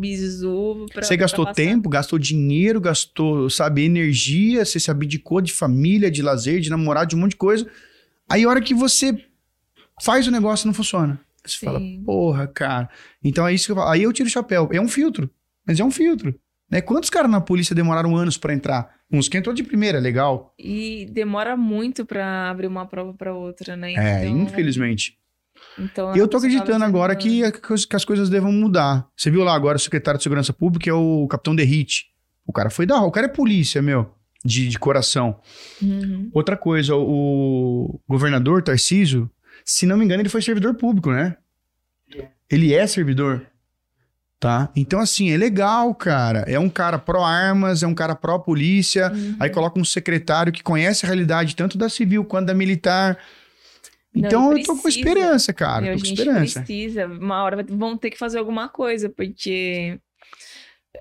Pra, 0.91 1.03
Você 1.03 1.17
gastou 1.17 1.43
pra 1.45 1.53
tempo, 1.53 1.89
gastou 1.89 2.17
dinheiro, 2.17 2.79
gastou, 2.79 3.49
sabe, 3.49 3.83
energia, 3.83 4.63
você 4.63 4.79
se 4.79 4.89
abdicou 4.89 5.41
de 5.41 5.51
família, 5.51 6.09
de 6.09 6.21
lazer, 6.21 6.61
de 6.61 6.69
namorado, 6.69 7.09
de 7.09 7.15
um 7.15 7.19
monte 7.19 7.31
de 7.31 7.37
coisa. 7.37 7.69
Aí 8.29 8.45
a 8.45 8.49
hora 8.49 8.61
que 8.61 8.73
você 8.73 9.13
faz 10.01 10.25
o 10.27 10.31
negócio 10.31 10.65
não 10.65 10.73
funciona. 10.73 11.19
Você 11.45 11.57
Sim. 11.59 11.65
fala, 11.65 11.81
porra, 12.05 12.47
cara. 12.47 12.89
Então 13.23 13.45
é 13.47 13.53
isso 13.53 13.65
que 13.65 13.71
eu 13.71 13.75
falo. 13.75 13.89
Aí 13.89 14.03
eu 14.03 14.13
tiro 14.13 14.27
o 14.27 14.31
chapéu. 14.31 14.69
É 14.71 14.79
um 14.79 14.87
filtro, 14.87 15.29
mas 15.67 15.79
é 15.79 15.83
um 15.83 15.91
filtro. 15.91 16.33
Né? 16.71 16.81
Quantos 16.81 17.09
caras 17.09 17.29
na 17.29 17.41
polícia 17.41 17.75
demoraram 17.75 18.15
anos 18.15 18.37
pra 18.37 18.53
entrar? 18.53 18.89
Uns 19.11 19.27
que 19.29 19.37
entrou 19.37 19.53
de 19.53 19.61
primeira, 19.63 19.99
legal. 19.99 20.53
E 20.57 21.05
demora 21.11 21.55
muito 21.55 22.05
pra 22.05 22.49
abrir 22.49 22.67
uma 22.67 22.85
prova 22.85 23.13
pra 23.13 23.33
outra, 23.33 23.75
né? 23.75 23.93
É, 23.93 24.25
Então- 24.25 24.41
infelizmente. 24.41 25.17
Então, 25.77 26.15
E 26.15 26.19
eu 26.19 26.27
tô 26.27 26.37
acreditando 26.37 26.83
agora 26.83 27.15
que, 27.15 27.41
que 27.51 27.95
as 27.95 28.03
coisas 28.03 28.29
devam 28.29 28.51
mudar. 28.51 29.07
Você 29.15 29.29
viu 29.29 29.43
lá 29.43 29.53
agora 29.53 29.77
o 29.77 29.79
secretário 29.79 30.17
de 30.17 30.23
Segurança 30.23 30.51
Pública 30.51 30.89
é 30.89 30.93
o 30.93 31.27
capitão 31.27 31.55
Derrite. 31.55 32.05
O 32.45 32.51
cara 32.51 32.69
foi 32.69 32.85
da 32.85 32.99
O 33.01 33.11
cara 33.11 33.27
é 33.27 33.29
polícia, 33.29 33.81
meu. 33.81 34.11
De, 34.43 34.67
de 34.67 34.77
coração. 34.79 35.39
Uhum. 35.81 36.29
Outra 36.33 36.57
coisa, 36.57 36.95
o 36.95 37.99
governador 38.09 38.61
Tarcísio, 38.61 39.29
se 39.65 39.85
não 39.85 39.97
me 39.97 40.05
engano, 40.05 40.21
ele 40.21 40.29
foi 40.29 40.41
servidor 40.41 40.75
público, 40.75 41.11
né? 41.11 41.37
Ele 42.49 42.73
é 42.73 42.85
servidor. 42.85 43.45
Tá? 44.39 44.69
Então, 44.75 44.99
assim, 44.99 45.31
é 45.31 45.37
legal, 45.37 45.95
cara. 45.95 46.39
É 46.39 46.59
um 46.59 46.69
cara 46.69 46.99
pró-armas, 46.99 47.81
é 47.81 47.87
um 47.87 47.95
cara 47.95 48.13
pró-polícia. 48.13 49.09
Uhum. 49.09 49.37
Aí 49.39 49.49
coloca 49.49 49.79
um 49.79 49.85
secretário 49.85 50.51
que 50.51 50.61
conhece 50.61 51.05
a 51.05 51.07
realidade 51.07 51.55
tanto 51.55 51.77
da 51.77 51.87
civil 51.87 52.25
quanto 52.25 52.47
da 52.47 52.53
militar. 52.53 53.17
Não, 54.13 54.27
Então, 54.27 54.57
e 54.57 54.59
eu 54.59 54.65
tô 54.65 54.75
com 54.75 54.89
esperança, 54.89 55.53
cara. 55.53 55.85
Meu, 55.85 55.95
tô 55.95 56.01
com 56.01 56.07
esperança. 56.07 56.61
precisa. 56.61 57.07
Uma 57.07 57.41
hora 57.41 57.63
vão 57.69 57.97
ter 57.97 58.11
que 58.11 58.17
fazer 58.17 58.37
alguma 58.37 58.67
coisa, 58.67 59.09
porque 59.09 59.97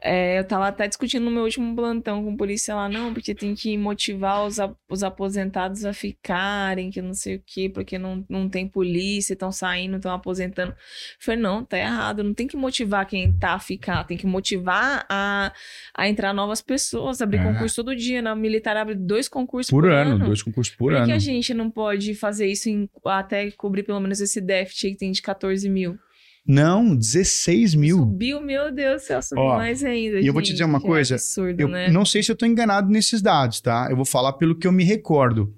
é, 0.00 0.38
eu 0.38 0.44
tava 0.44 0.68
até 0.68 0.88
discutindo 0.88 1.24
no 1.24 1.30
meu 1.30 1.42
último 1.42 1.76
plantão 1.76 2.24
com 2.24 2.34
polícia 2.36 2.74
lá, 2.74 2.88
não, 2.88 3.12
porque 3.12 3.34
tem 3.34 3.54
que 3.54 3.76
motivar 3.76 4.44
os, 4.46 4.58
a- 4.58 4.74
os 4.88 5.02
aposentados 5.02 5.84
a 5.84 5.92
ficarem, 5.92 6.90
que 6.90 7.02
não 7.02 7.12
sei 7.12 7.36
o 7.36 7.42
quê, 7.44 7.68
porque 7.68 7.98
não, 7.98 8.24
não 8.28 8.48
tem 8.48 8.66
polícia, 8.66 9.34
estão 9.34 9.52
saindo, 9.52 9.96
estão 9.96 10.12
aposentando. 10.12 10.72
Eu 10.72 10.76
falei, 11.20 11.40
não, 11.40 11.62
tá 11.64 11.78
errado, 11.78 12.24
não 12.24 12.32
tem 12.32 12.46
que 12.46 12.56
motivar 12.56 13.06
quem 13.06 13.32
tá 13.32 13.52
a 13.52 13.58
ficar, 13.58 14.04
tem 14.04 14.16
que 14.16 14.26
motivar 14.26 15.04
a, 15.08 15.52
a 15.94 16.08
entrar 16.08 16.32
novas 16.32 16.62
pessoas, 16.62 17.20
abrir 17.20 17.38
É. 17.38 17.44
concurso 17.44 17.76
todo 17.76 17.94
dia. 17.94 18.22
Na 18.22 18.34
militar 18.34 18.76
abre 18.76 18.94
dois 18.94 19.28
concursos 19.28 19.70
Por, 19.70 19.82
por, 19.82 19.92
ano, 19.92 20.18
dois 20.18 20.42
concursos 20.42 20.74
por, 20.74 20.86
por 20.90 20.94
ano. 20.94 21.06
que 21.06 21.12
a 21.12 21.18
gente 21.18 21.52
não 21.52 21.70
pode 21.70 22.14
fazer 22.14 22.46
isso 22.46 22.68
em- 22.70 22.88
até 23.04 23.50
cobrir 23.52 23.82
pelo 23.82 24.00
menos 24.00 24.20
esse 24.20 24.40
déficit 24.40 24.86
aí 24.86 24.92
que 24.92 24.98
tem 24.98 25.12
de 25.12 25.20
14 25.20 25.68
mil? 25.68 25.98
Não, 26.46 26.94
16 26.96 27.74
mil. 27.74 27.98
Subiu, 27.98 28.40
meu 28.40 28.72
Deus 28.72 29.02
do 29.02 29.06
céu, 29.06 29.22
subiu 29.22 29.44
Ó, 29.44 29.56
mais 29.56 29.84
ainda. 29.84 30.20
e 30.20 30.26
eu 30.26 30.32
vou 30.32 30.42
te 30.42 30.50
dizer 30.52 30.64
uma 30.64 30.78
é 30.78 30.80
coisa, 30.80 31.14
absurdo, 31.14 31.60
Eu 31.60 31.68
né? 31.68 31.88
não 31.88 32.04
sei 32.04 32.22
se 32.22 32.32
eu 32.32 32.36
tô 32.36 32.44
enganado 32.44 32.90
nesses 32.90 33.22
dados, 33.22 33.60
tá? 33.60 33.86
Eu 33.88 33.94
vou 33.96 34.04
falar 34.04 34.32
pelo 34.34 34.56
que 34.56 34.66
eu 34.66 34.72
me 34.72 34.82
recordo. 34.82 35.54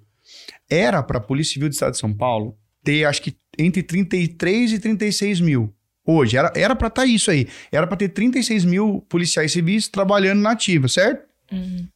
Era 0.69 1.03
para 1.03 1.19
a 1.19 1.21
Polícia 1.23 1.55
Civil 1.55 1.69
do 1.69 1.73
Estado 1.73 1.93
de 1.93 1.99
São 1.99 2.13
Paulo 2.13 2.59
ter, 2.83 3.05
acho 3.07 3.23
que, 3.23 3.35
entre 3.59 3.83
33 3.83 4.73
e 4.73 4.79
36 4.79 5.41
mil. 5.41 5.75
Hoje, 6.07 6.37
era, 6.37 6.53
era 6.55 6.77
pra 6.77 6.89
estar 6.89 7.07
isso 7.07 7.31
aí. 7.31 7.49
Era 7.73 7.87
pra 7.87 7.97
ter 7.97 8.11
36 8.11 8.67
mil 8.67 9.01
policiais 9.09 9.53
civis 9.53 9.89
trabalhando 9.89 10.41
na 10.43 10.51
ativa, 10.51 10.87
certo? 10.87 11.27
O 11.51 11.55
Uhum. 11.57 11.89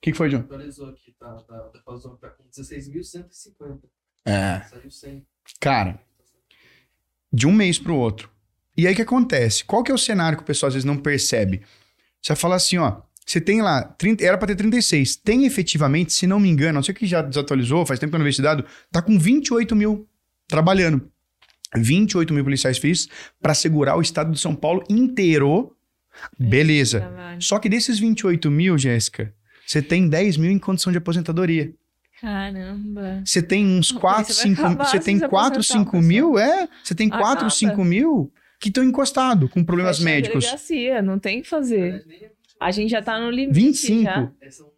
que, 0.00 0.10
que 0.10 0.16
foi, 0.18 0.28
João? 0.30 0.42
Atualizou 0.42 0.88
aqui, 0.88 1.14
tá, 1.16 1.32
tá, 1.46 1.70
defasou 1.72 2.16
pra 2.16 2.32
16.150. 2.50 3.78
É. 4.26 4.62
Saiu 4.68 4.90
100. 4.90 5.24
Cara, 5.60 6.00
de 7.32 7.46
um 7.46 7.52
mês 7.52 7.78
pro 7.78 7.94
outro. 7.94 8.31
E 8.76 8.86
aí 8.86 8.92
o 8.92 8.96
que 8.96 9.02
acontece? 9.02 9.64
Qual 9.64 9.82
que 9.82 9.90
é 9.90 9.94
o 9.94 9.98
cenário 9.98 10.38
que 10.38 10.42
o 10.42 10.46
pessoal 10.46 10.68
às 10.68 10.74
vezes 10.74 10.84
não 10.84 10.96
percebe? 10.96 11.62
Você 12.20 12.32
vai 12.32 12.36
falar 12.36 12.56
assim, 12.56 12.78
ó, 12.78 13.02
você 13.26 13.40
tem 13.40 13.62
lá, 13.62 13.82
30, 13.82 14.24
era 14.24 14.38
pra 14.38 14.48
ter 14.48 14.56
36, 14.56 15.16
tem 15.16 15.44
efetivamente, 15.44 16.12
se 16.12 16.26
não 16.26 16.40
me 16.40 16.48
engano, 16.48 16.74
não 16.74 16.82
sei 16.82 16.94
que 16.94 17.06
já 17.06 17.22
desatualizou, 17.22 17.86
faz 17.86 17.98
tempo 18.00 18.10
que 18.10 18.16
eu 18.16 18.18
não 18.18 18.24
vejo 18.24 18.36
esse 18.36 18.42
dado, 18.42 18.64
tá 18.90 19.02
com 19.02 19.18
28 19.18 19.76
mil 19.76 20.08
trabalhando. 20.48 21.10
28 21.74 22.34
mil 22.34 22.44
policiais 22.44 22.76
civis 22.76 23.08
pra 23.40 23.54
segurar 23.54 23.96
o 23.96 24.02
estado 24.02 24.30
de 24.30 24.38
São 24.38 24.54
Paulo 24.54 24.84
inteiro. 24.90 25.74
Beleza. 26.38 27.00
Trabalho. 27.00 27.42
Só 27.42 27.58
que 27.58 27.68
desses 27.68 27.98
28 27.98 28.50
mil, 28.50 28.76
Jéssica, 28.76 29.32
você 29.66 29.80
tem 29.80 30.08
10 30.08 30.36
mil 30.36 30.50
em 30.50 30.58
condição 30.58 30.92
de 30.92 30.98
aposentadoria. 30.98 31.72
Caramba. 32.20 33.22
Você 33.24 33.42
tem 33.42 33.66
uns 33.66 33.90
Não, 33.90 34.00
4, 34.00 34.32
você 34.32 34.34
vai 34.34 34.42
5 34.54 34.60
acabar 34.60 34.84
Você 34.84 35.00
tem 35.00 35.18
você 35.18 35.28
4, 35.28 35.52
aposentar 35.54 35.78
5 35.78 35.96
o 35.96 36.02
mil, 36.02 36.38
é? 36.38 36.68
Você 36.84 36.94
tem 36.94 37.08
4, 37.08 37.24
Acaba. 37.24 37.50
5 37.50 37.84
mil 37.84 38.32
que 38.62 38.68
estão 38.68 38.84
encostados 38.84 39.50
com 39.50 39.64
problemas 39.64 39.98
Fecha 39.98 40.08
a 40.08 40.12
médicos. 40.12 40.44
delegacia, 40.44 41.02
não 41.02 41.18
tem 41.18 41.40
o 41.40 41.42
que 41.42 41.48
fazer. 41.48 41.94
É 41.94 41.98
28 41.98 42.32
A 42.60 42.70
gente 42.70 42.90
já 42.90 43.02
tá 43.02 43.18
no 43.18 43.28
limite 43.28 43.54
25? 43.60 44.02
já. 44.04 44.32
É, 44.40 44.50
são 44.50 44.70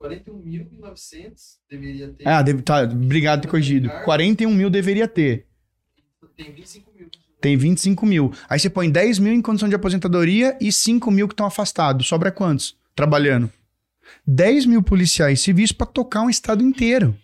41.900 0.00 1.32
deveria 1.68 2.08
ter. 2.12 2.28
Ah, 2.28 2.42
deve, 2.42 2.62
tá, 2.62 2.82
obrigado 2.84 3.40
por 3.40 3.46
ter 3.46 3.50
corrigido. 3.50 3.90
41 4.04 4.54
mil 4.54 4.70
deveria 4.70 5.08
ter. 5.08 5.46
Tem 6.36 6.52
25 6.52 6.92
mil. 6.92 7.08
Tem 7.40 7.56
25 7.56 8.06
mil. 8.06 8.32
Aí 8.48 8.58
você 8.60 8.70
põe 8.70 8.88
10 8.90 9.18
mil 9.18 9.32
em 9.32 9.42
condição 9.42 9.68
de 9.68 9.74
aposentadoria 9.74 10.56
e 10.60 10.70
5 10.70 11.10
mil 11.10 11.26
que 11.26 11.34
estão 11.34 11.46
afastados. 11.46 12.06
Sobra 12.06 12.30
quantos? 12.30 12.76
Trabalhando. 12.94 13.50
10 14.26 14.66
mil 14.66 14.82
policiais 14.82 15.40
civis 15.40 15.72
para 15.72 15.86
tocar 15.86 16.22
um 16.22 16.30
estado 16.30 16.62
inteiro. 16.62 17.16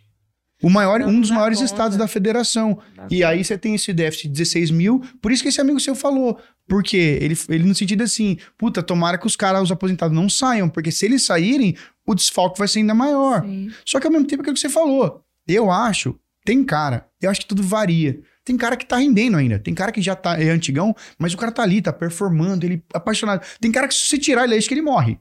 O 0.63 0.69
maior, 0.69 1.01
um 1.03 1.21
dos 1.21 1.31
maiores 1.31 1.59
conta. 1.59 1.73
estados 1.73 1.97
da 1.97 2.07
federação. 2.07 2.79
E 3.11 3.25
aí 3.25 3.43
você 3.43 3.57
tem 3.57 3.75
esse 3.75 3.93
déficit 3.93 4.29
de 4.29 4.35
16 4.35 4.71
mil. 4.71 5.01
Por 5.21 5.33
isso 5.33 5.43
que 5.43 5.49
esse 5.49 5.61
amigo 5.61 5.81
seu 5.81 5.95
falou. 5.95 6.39
Porque 6.69 6.97
ele, 6.97 7.37
ele 7.49 7.65
no 7.65 7.75
sentido 7.75 8.03
assim, 8.03 8.37
puta, 8.59 8.83
tomara 8.83 9.19
que 9.19 9.27
os 9.27 9.37
caras, 9.37 9.63
os 9.63 9.73
aposentados, 9.73 10.15
não 10.15 10.29
saiam. 10.29 10.69
Porque 10.69 10.93
se 10.93 11.07
eles 11.07 11.23
saírem, 11.23 11.77
o 12.07 12.15
desfalque 12.15 12.59
vai 12.59 12.69
ser 12.69 12.81
ainda 12.81 12.95
maior. 12.95 13.43
Sim. 13.43 13.71
Só 13.85 13.99
que 13.99 14.07
ao 14.07 14.13
mesmo 14.13 14.27
tempo 14.27 14.41
é 14.41 14.43
aquilo 14.43 14.55
que 14.55 14.61
você 14.61 14.69
falou. 14.69 15.25
Eu 15.49 15.71
acho, 15.71 16.19
tem 16.45 16.63
cara, 16.63 17.09
eu 17.21 17.31
acho 17.31 17.41
que 17.41 17.47
tudo 17.47 17.63
varia. 17.63 18.21
Tem 18.45 18.57
cara 18.57 18.77
que 18.77 18.87
tá 18.87 18.97
rendendo 18.97 19.37
ainda. 19.37 19.59
Tem 19.59 19.75
cara 19.75 19.93
que 19.93 20.01
já 20.01 20.15
tá, 20.15 20.41
é 20.41 20.51
antigão, 20.51 20.95
mas 21.19 21.35
o 21.35 21.37
cara 21.37 21.53
tá 21.53 21.63
ali, 21.63 21.83
tá 21.83 21.93
performando, 21.93 22.65
ele 22.65 22.83
é 22.93 22.97
apaixonado. 22.97 23.45
Tem 23.61 23.71
cara 23.71 23.89
que 23.89 23.95
se 23.95 24.07
você 24.07 24.19
tirar 24.19 24.45
ele, 24.45 24.57
acho 24.57 24.69
que 24.69 24.75
ele 24.75 24.83
morre. 24.83 25.19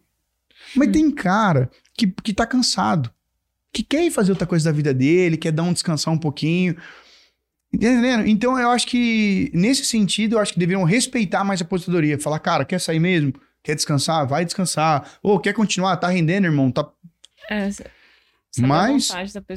Mas 0.75 0.91
tem 0.91 1.09
cara 1.11 1.69
que, 1.97 2.07
que 2.07 2.33
tá 2.33 2.45
cansado. 2.45 3.11
Que 3.71 3.83
quer 3.83 4.03
ir 4.03 4.11
fazer 4.11 4.31
outra 4.31 4.47
coisa 4.47 4.69
da 4.71 4.75
vida 4.75 4.93
dele, 4.93 5.37
quer 5.37 5.51
dar 5.51 5.63
um 5.63 5.73
descansar 5.73 6.13
um 6.13 6.17
pouquinho. 6.17 6.75
Entendendo? 7.73 8.27
Então 8.27 8.57
eu 8.59 8.71
acho 8.71 8.87
que, 8.87 9.51
nesse 9.53 9.85
sentido, 9.85 10.35
eu 10.35 10.39
acho 10.39 10.53
que 10.53 10.59
deveriam 10.59 10.83
respeitar 10.83 11.43
mais 11.43 11.61
a 11.61 11.63
aposentadoria. 11.63 12.17
Falar, 12.17 12.39
cara, 12.39 12.65
quer 12.65 12.79
sair 12.79 12.99
mesmo? 12.99 13.33
Quer 13.63 13.75
descansar? 13.75 14.27
Vai 14.27 14.43
descansar. 14.43 15.19
Ou 15.21 15.39
quer 15.39 15.53
continuar? 15.53 15.97
Tá 15.97 16.07
rendendo, 16.07 16.45
irmão? 16.45 16.71
Tá 16.71 16.89
É, 17.49 17.69
a 18.57 18.67
Mas, 18.67 19.11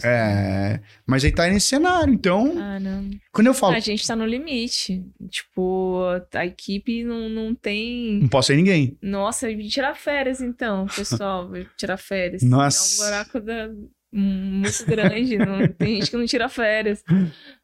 é, 0.05 0.81
mas 1.07 1.25
aí 1.25 1.33
tá 1.33 1.49
nesse 1.49 1.69
cenário. 1.69 2.13
Então, 2.13 2.53
Ah, 2.59 2.79
não. 2.79 3.09
quando 3.33 3.47
eu 3.47 3.55
falo, 3.55 3.75
A 3.75 3.81
gente 3.81 4.07
tá 4.07 4.15
no 4.15 4.27
limite. 4.27 5.03
Tipo, 5.31 6.03
a 6.35 6.45
equipe 6.45 7.03
não, 7.03 7.29
não 7.29 7.55
tem. 7.55 8.21
não 8.21 8.29
posso 8.29 8.49
ser 8.49 8.57
ninguém. 8.57 8.99
Nossa, 9.01 9.49
tirar 9.67 9.95
férias 9.95 10.43
então, 10.43 10.87
pessoal. 10.95 11.51
tirar 11.77 11.97
férias. 11.97 12.43
Nossa. 12.45 13.03
É 13.03 13.07
um 13.07 13.09
buraco 13.09 13.41
da... 13.41 13.71
muito 14.13 14.85
grande. 14.87 15.39
não... 15.39 15.67
Tem 15.69 15.97
gente 15.97 16.11
que 16.11 16.17
não 16.17 16.27
tira 16.27 16.49
férias. 16.49 17.03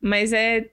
Mas 0.00 0.32
é. 0.32 0.70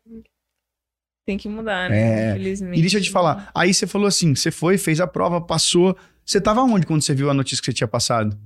Tem 1.26 1.38
que 1.38 1.50
mudar, 1.50 1.90
né? 1.90 2.30
É. 2.30 2.30
Infelizmente. 2.32 2.78
E 2.78 2.82
deixa 2.82 2.98
eu 2.98 3.02
te 3.02 3.12
falar, 3.12 3.50
aí 3.54 3.74
você 3.74 3.88
falou 3.88 4.08
assim, 4.08 4.36
você 4.36 4.52
foi, 4.52 4.78
fez 4.78 5.00
a 5.00 5.08
prova, 5.08 5.42
passou. 5.42 5.98
Você 6.24 6.40
tava 6.40 6.62
onde 6.62 6.86
quando 6.86 7.02
você 7.02 7.16
viu 7.16 7.30
a 7.30 7.34
notícia 7.34 7.62
que 7.62 7.66
você 7.66 7.74
tinha 7.74 7.88
passado? 7.88 8.38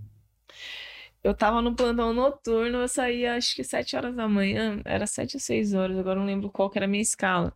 Eu 1.22 1.34
tava 1.34 1.62
no 1.62 1.76
plantão 1.76 2.14
noturno, 2.14 2.78
eu 2.78 2.88
saía 2.88 3.36
acho 3.36 3.54
que 3.54 3.64
7 3.64 3.96
horas 3.98 4.16
da 4.16 4.28
manhã, 4.28 4.82
era 4.86 5.06
7 5.06 5.36
ou 5.36 5.40
6 5.42 5.74
horas, 5.74 5.98
agora 5.98 6.18
não 6.18 6.26
lembro 6.26 6.50
qual 6.50 6.70
que 6.70 6.78
era 6.78 6.86
a 6.86 6.90
minha 6.90 7.02
escala. 7.02 7.54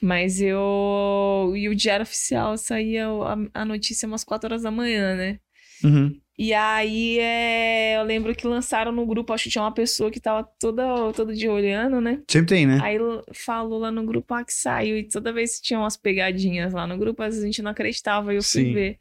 Mas 0.00 0.40
eu. 0.40 1.52
E 1.56 1.68
o 1.68 1.74
diário 1.74 2.02
oficial 2.02 2.58
saía 2.58 3.06
a, 3.06 3.60
a 3.62 3.64
notícia 3.64 4.06
umas 4.06 4.24
4 4.24 4.48
horas 4.48 4.62
da 4.62 4.70
manhã, 4.70 5.16
né? 5.16 5.38
Uhum. 5.84 6.20
E 6.38 6.52
aí 6.52 7.18
é, 7.18 7.96
eu 7.96 8.02
lembro 8.02 8.34
que 8.34 8.46
lançaram 8.46 8.92
no 8.92 9.06
grupo, 9.06 9.32
acho 9.32 9.44
que 9.44 9.50
tinha 9.50 9.62
uma 9.64 9.72
pessoa 9.72 10.10
que 10.10 10.20
tava 10.20 10.46
toda, 10.60 11.10
todo 11.14 11.34
dia 11.34 11.50
olhando, 11.50 11.98
né? 11.98 12.22
Sempre 12.30 12.48
tem, 12.48 12.66
né? 12.66 12.78
Aí 12.82 12.98
falou 13.32 13.78
lá 13.78 13.90
no 13.90 14.04
grupo 14.04 14.34
ah, 14.34 14.44
que 14.44 14.52
saiu, 14.52 14.98
e 14.98 15.08
toda 15.08 15.32
vez 15.32 15.58
tinha 15.60 15.80
umas 15.80 15.96
pegadinhas 15.96 16.74
lá 16.74 16.86
no 16.86 16.98
grupo, 16.98 17.22
às 17.22 17.28
vezes 17.28 17.42
a 17.42 17.46
gente 17.46 17.62
não 17.62 17.70
acreditava, 17.70 18.34
e 18.34 18.36
eu 18.36 18.42
fui 18.42 18.64
Sim. 18.64 18.74
ver. 18.74 18.98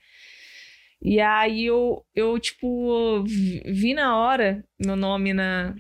E 1.01 1.19
aí 1.19 1.65
eu, 1.65 2.05
eu 2.15 2.39
tipo, 2.39 3.21
vi 3.25 3.93
na 3.93 4.17
hora 4.17 4.63
meu 4.79 4.95
nome 4.95 5.33
na, 5.33 5.75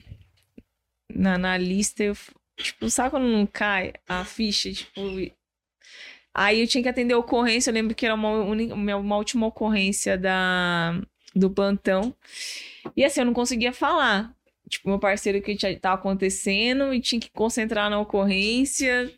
na, 1.09 1.37
na 1.37 1.57
lista, 1.57 2.03
eu, 2.03 2.17
tipo, 2.57 2.89
sabe 2.89 3.11
quando 3.11 3.27
não 3.27 3.47
cai 3.47 3.93
a 4.07 4.25
ficha, 4.25 4.73
tipo... 4.73 5.01
Aí 6.37 6.59
eu 6.59 6.67
tinha 6.67 6.83
que 6.83 6.89
atender 6.89 7.13
a 7.13 7.17
ocorrência, 7.17 7.69
eu 7.69 7.73
lembro 7.73 7.95
que 7.95 8.05
era 8.05 8.13
uma, 8.13 8.29
uma 8.97 9.15
última 9.15 9.47
ocorrência 9.47 10.17
da, 10.17 10.99
do 11.35 11.49
plantão. 11.49 12.15
E 12.95 13.03
assim, 13.03 13.21
eu 13.21 13.25
não 13.25 13.33
conseguia 13.33 13.73
falar. 13.73 14.33
Tipo, 14.69 14.89
meu 14.89 14.99
parceiro 14.99 15.41
que 15.41 15.55
tinha, 15.55 15.79
tava 15.79 15.95
acontecendo 15.95 16.93
e 16.93 17.01
tinha 17.01 17.19
que 17.19 17.29
concentrar 17.31 17.89
na 17.89 17.99
ocorrência. 17.99 19.11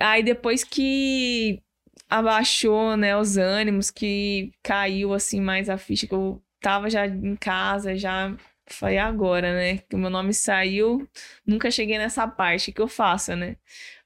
Aí 0.00 0.22
depois 0.22 0.62
que 0.64 1.60
abaixou, 2.08 2.96
né, 2.96 3.16
os 3.16 3.36
ânimos, 3.36 3.90
que 3.90 4.52
caiu 4.62 5.12
assim 5.12 5.40
mais 5.40 5.68
a 5.68 5.76
ficha, 5.76 6.06
que 6.06 6.14
eu 6.14 6.42
tava 6.60 6.88
já 6.88 7.06
em 7.06 7.36
casa, 7.36 7.96
já 7.96 8.36
falei 8.66 8.98
agora, 8.98 9.52
né, 9.54 9.78
que 9.78 9.94
o 9.96 9.98
meu 9.98 10.10
nome 10.10 10.32
saiu, 10.34 11.08
nunca 11.46 11.70
cheguei 11.70 11.98
nessa 11.98 12.26
parte, 12.28 12.72
que 12.72 12.80
eu 12.80 12.88
faço, 12.88 13.34
né? 13.36 13.56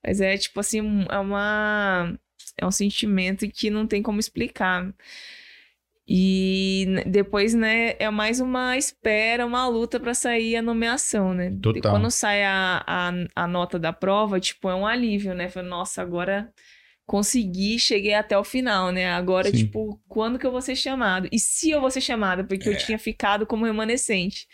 Mas 0.05 0.21
é 0.21 0.37
tipo 0.39 0.59
assim, 0.61 0.81
é 1.11 1.19
uma 1.19 2.19
é 2.59 2.67
um 2.67 2.71
sentimento 2.71 3.49
que 3.49 3.71
não 3.71 3.87
tem 3.87 4.03
como 4.03 4.21
explicar. 4.21 4.93
E 6.07 6.85
n- 6.87 7.05
depois, 7.05 7.55
né, 7.55 7.95
é 7.99 8.11
mais 8.11 8.41
uma 8.41 8.77
espera, 8.77 9.47
uma 9.47 9.67
luta 9.69 10.01
pra 10.01 10.15
sair 10.15 10.57
a 10.57 10.63
nomeação, 10.63 11.33
né? 11.33 11.51
Total. 11.63 11.79
E 11.79 11.81
quando 11.83 12.11
sai 12.11 12.43
a, 12.45 12.83
a, 12.87 13.13
a 13.37 13.47
nota 13.47 13.79
da 13.79 13.93
prova, 13.93 14.41
tipo, 14.41 14.69
é 14.69 14.75
um 14.75 14.87
alívio, 14.87 15.35
né? 15.35 15.49
Falei, 15.49 15.69
nossa, 15.71 16.03
agora 16.03 16.53
consegui, 17.07 17.79
cheguei 17.79 18.15
até 18.15 18.37
o 18.39 18.45
final, 18.45 18.91
né? 18.91 19.13
Agora, 19.13 19.51
Sim. 19.51 19.59
tipo, 19.59 20.01
quando 20.09 20.39
que 20.39 20.47
eu 20.47 20.51
vou 20.53 20.61
ser 20.63 20.77
chamado? 20.77 21.29
E 21.31 21.39
se 21.39 21.71
eu 21.71 21.81
vou 21.81 21.91
ser 21.91 22.01
chamado? 22.01 22.45
Porque 22.47 22.69
É. 22.69 22.73
eu 22.73 22.77
tinha 22.77 22.99
ficado 22.99 23.47
como 23.47 23.65
remanescente. 23.65 24.47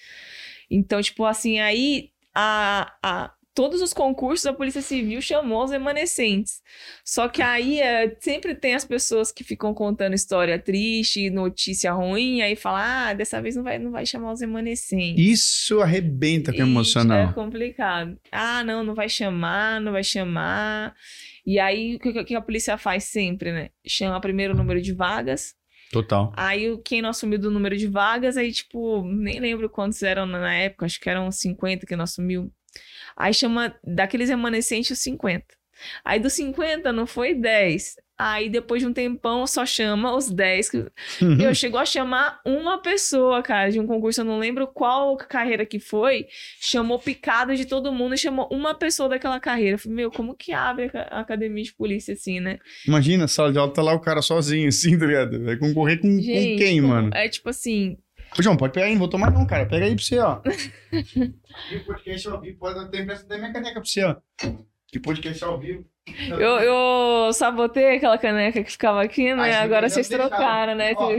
Então, 0.70 1.00
tipo, 1.00 1.24
assim, 1.24 1.60
aí 1.60 2.10
a, 2.34 2.92
a, 3.02 3.32
todos 3.58 3.82
os 3.82 3.92
concursos 3.92 4.44
da 4.44 4.52
Polícia 4.52 4.80
Civil 4.80 5.20
chamou 5.20 5.64
os 5.64 5.72
remanescentes. 5.72 6.62
Só 7.04 7.26
que 7.26 7.42
aí 7.42 7.80
é, 7.80 8.16
sempre 8.20 8.54
tem 8.54 8.72
as 8.76 8.84
pessoas 8.84 9.32
que 9.32 9.42
ficam 9.42 9.74
contando 9.74 10.14
história 10.14 10.56
triste, 10.60 11.28
notícia 11.28 11.92
ruim, 11.92 12.40
aí 12.40 12.54
fala, 12.54 13.08
ah, 13.08 13.14
dessa 13.14 13.42
vez 13.42 13.56
não 13.56 13.64
vai, 13.64 13.76
não 13.80 13.90
vai 13.90 14.06
chamar 14.06 14.32
os 14.32 14.40
remanescentes. 14.40 15.18
Isso 15.18 15.80
arrebenta 15.80 16.52
com 16.52 16.58
Ixi, 16.58 16.70
emocional. 16.70 17.30
É 17.30 17.32
complicado. 17.32 18.16
Ah, 18.30 18.62
não, 18.62 18.84
não 18.84 18.94
vai 18.94 19.08
chamar, 19.08 19.80
não 19.80 19.90
vai 19.90 20.04
chamar. 20.04 20.94
E 21.44 21.58
aí, 21.58 21.96
o 21.96 21.98
que, 21.98 22.24
que 22.26 22.34
a 22.36 22.40
polícia 22.40 22.78
faz 22.78 23.06
sempre, 23.06 23.50
né? 23.50 23.70
Chama 23.84 24.20
primeiro 24.20 24.54
o 24.54 24.56
número 24.56 24.80
de 24.80 24.92
vagas. 24.92 25.56
Total. 25.90 26.32
Aí, 26.36 26.78
quem 26.84 27.02
não 27.02 27.10
assumiu 27.10 27.40
do 27.40 27.50
número 27.50 27.76
de 27.76 27.88
vagas, 27.88 28.36
aí, 28.36 28.52
tipo, 28.52 29.02
nem 29.02 29.40
lembro 29.40 29.68
quantos 29.68 30.00
eram 30.04 30.26
na 30.26 30.54
época, 30.54 30.86
acho 30.86 31.00
que 31.00 31.10
eram 31.10 31.28
50 31.32 31.84
que 31.86 31.96
não 31.96 32.04
assumiu. 32.04 32.52
Aí 33.18 33.34
chama 33.34 33.74
daqueles 33.84 34.28
remanescentes 34.28 34.92
os 34.92 35.00
50. 35.00 35.44
Aí 36.04 36.18
dos 36.20 36.32
50 36.34 36.92
não 36.92 37.06
foi 37.06 37.34
10. 37.34 37.96
Aí 38.20 38.48
depois 38.50 38.82
de 38.82 38.88
um 38.88 38.92
tempão 38.92 39.46
só 39.46 39.64
chama 39.64 40.12
os 40.16 40.28
10. 40.28 40.68
que- 40.68 40.78
Uhum. 41.22 41.36
Meu, 41.36 41.54
chegou 41.54 41.78
a 41.78 41.84
chamar 41.86 42.40
uma 42.44 42.78
pessoa, 42.82 43.40
cara, 43.42 43.70
de 43.70 43.78
um 43.78 43.86
concurso, 43.86 44.20
eu 44.20 44.24
não 44.24 44.40
lembro 44.40 44.66
qual 44.66 45.16
carreira 45.16 45.64
que 45.64 45.78
foi. 45.78 46.26
Chamou 46.60 46.98
picada 46.98 47.54
de 47.54 47.64
todo 47.64 47.92
mundo 47.92 48.14
e 48.14 48.18
chamou 48.18 48.48
uma 48.50 48.74
pessoa 48.74 49.08
daquela 49.08 49.38
carreira. 49.38 49.74
Eu 49.74 49.78
falei, 49.78 49.96
meu, 49.96 50.10
como 50.10 50.34
que 50.34 50.52
abre 50.52 50.86
a 50.86 50.90
ca- 50.90 51.08
a 51.12 51.20
academia 51.20 51.62
de 51.62 51.72
polícia 51.74 52.14
assim, 52.14 52.40
né? 52.40 52.58
Imagina, 52.86 53.26
a 53.26 53.28
sala 53.28 53.52
de 53.52 53.58
aula 53.58 53.72
tá 53.72 53.82
lá 53.82 53.92
o 53.94 54.00
cara 54.00 54.20
sozinho, 54.20 54.66
assim, 54.68 54.98
tá 54.98 55.06
ligado? 55.06 55.44
Vai 55.44 55.56
concorrer 55.56 56.00
com, 56.00 56.08
com 56.16 56.20
Gente, 56.20 56.58
quem, 56.58 56.80
como- 56.80 56.92
mano? 56.94 57.10
É 57.14 57.28
tipo 57.28 57.48
assim, 57.50 57.96
Ô, 58.38 58.42
João, 58.42 58.56
pode 58.56 58.72
pegar 58.72 58.86
aí, 58.86 58.92
não 58.92 58.98
vou 58.98 59.08
tomar 59.08 59.30
não, 59.30 59.46
cara. 59.46 59.66
Pega 59.66 59.84
aí 59.86 59.94
pra 59.94 60.04
você, 60.04 60.18
ó. 60.18 60.40
Que 61.68 61.78
podcast 61.86 62.28
ao 62.28 62.40
vivo, 62.40 62.58
pode 62.58 62.90
ter 62.90 63.02
empresta 63.02 63.26
da 63.26 63.38
minha 63.38 63.52
caneca 63.52 63.74
pra 63.80 63.84
você, 63.84 64.02
ó. 64.04 64.16
Que 64.86 64.98
podcast 64.98 65.44
ao 65.44 65.58
vivo. 65.58 65.84
Eu, 66.30 66.38
eu 66.60 67.32
sabotei 67.34 67.96
aquela 67.96 68.16
caneca 68.16 68.62
que 68.64 68.70
ficava 68.72 69.02
aqui, 69.02 69.34
né? 69.34 69.52
Ah, 69.54 69.62
Agora 69.62 69.88
vocês 69.90 70.08
trocaram, 70.08 70.74
né? 70.74 70.94
Ó. 70.96 71.10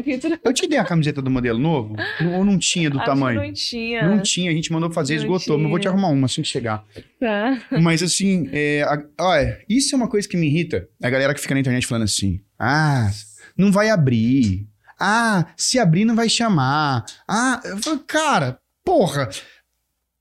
Eu 0.44 0.52
te 0.52 0.66
dei 0.68 0.80
a 0.80 0.84
camiseta 0.86 1.22
do 1.22 1.30
modelo 1.30 1.60
novo? 1.60 1.96
Ou 2.36 2.44
não 2.44 2.58
tinha 2.58 2.90
do 2.90 2.98
Acho 2.98 3.06
tamanho? 3.06 3.40
Não 3.44 3.54
tinha. 3.54 4.08
Não 4.08 4.20
tinha, 4.24 4.50
a 4.50 4.54
gente 4.54 4.72
mandou 4.72 4.90
fazer, 4.90 5.18
Não 5.18 5.22
esgotou. 5.24 5.58
Mas 5.58 5.64
eu 5.66 5.70
vou 5.70 5.78
te 5.78 5.84
tinha. 5.84 5.92
arrumar 5.92 6.08
uma 6.08 6.26
assim 6.26 6.42
que 6.42 6.48
chegar. 6.48 6.84
Tá. 7.20 7.62
Mas 7.80 8.02
assim, 8.02 8.50
é, 8.52 8.82
a- 8.82 9.04
olha, 9.20 9.60
isso 9.70 9.94
é 9.94 9.98
uma 9.98 10.08
coisa 10.10 10.28
que 10.28 10.36
me 10.36 10.48
irrita. 10.48 10.88
A 11.04 11.10
galera 11.10 11.36
que 11.36 11.40
fica 11.42 11.54
na 11.54 11.60
internet 11.60 11.86
falando 11.86 12.04
assim: 12.06 12.40
ah, 12.58 13.12
não 13.56 13.72
vai 13.72 13.90
abrir. 13.92 14.68
Ah, 15.00 15.46
se 15.56 15.80
abrir 15.80 16.06
não 16.06 16.16
vai 16.16 16.28
chamar. 16.30 17.06
Ah, 17.28 17.62
cara, 18.08 18.60
porra. 18.84 19.30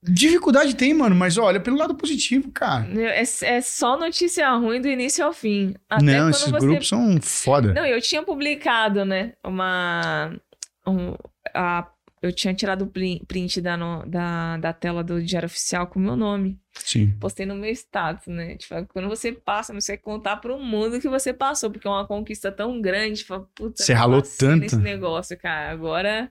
Dificuldade 0.00 0.76
tem, 0.76 0.94
mano, 0.94 1.14
mas 1.16 1.36
olha, 1.36 1.58
pelo 1.58 1.76
lado 1.76 1.94
positivo, 1.94 2.52
cara. 2.52 2.86
É, 3.00 3.22
é 3.42 3.60
só 3.60 3.98
notícia 3.98 4.48
ruim 4.54 4.80
do 4.80 4.86
início 4.88 5.24
ao 5.24 5.32
fim. 5.32 5.74
Até 5.90 6.04
não, 6.04 6.18
quando 6.30 6.34
esses 6.34 6.50
você 6.50 6.66
grupos 6.66 6.88
são 6.88 7.20
foda. 7.20 7.74
Não, 7.74 7.84
eu 7.84 8.00
tinha 8.00 8.22
publicado, 8.22 9.04
né, 9.04 9.32
uma... 9.44 10.32
um- 10.86 11.14
a, 11.52 11.84
eu 12.22 12.32
tinha 12.32 12.54
tirado 12.54 12.82
o 12.82 13.26
print 13.26 13.60
da, 13.60 13.76
no- 13.76 14.04
da, 14.06 14.56
da 14.58 14.72
tela 14.72 15.02
do 15.02 15.20
Diário 15.22 15.46
Oficial 15.46 15.86
com 15.88 15.98
o 15.98 16.02
meu 16.02 16.14
nome. 16.16 16.58
Sim. 16.78 17.12
Postei 17.20 17.46
no 17.46 17.54
meu 17.54 17.70
status, 17.70 18.26
né? 18.26 18.56
Tipo, 18.56 18.86
quando 18.86 19.08
você 19.08 19.32
passa, 19.32 19.72
você 19.72 19.96
quer 19.96 20.02
contar 20.02 20.36
pro 20.36 20.58
mundo 20.58 21.00
que 21.00 21.08
você 21.08 21.32
passou, 21.32 21.70
porque 21.70 21.86
é 21.86 21.90
uma 21.90 22.06
conquista 22.06 22.50
tão 22.50 22.80
grande. 22.80 23.24
Fala, 23.24 23.48
puta, 23.54 23.82
Você 23.82 23.92
ralou 23.92 24.22
tanto. 24.22 24.60
nesse 24.60 24.76
negócio, 24.76 25.36
cara. 25.38 25.70
Agora 25.70 26.30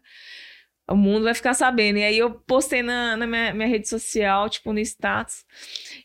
o 0.90 0.96
mundo 0.96 1.24
vai 1.24 1.34
ficar 1.34 1.54
sabendo. 1.54 2.00
E 2.00 2.04
aí 2.04 2.18
eu 2.18 2.32
postei 2.32 2.82
na, 2.82 3.18
na 3.18 3.28
minha, 3.28 3.54
minha 3.54 3.68
rede 3.68 3.88
social, 3.90 4.50
tipo, 4.50 4.72
no 4.72 4.80
status, 4.80 5.46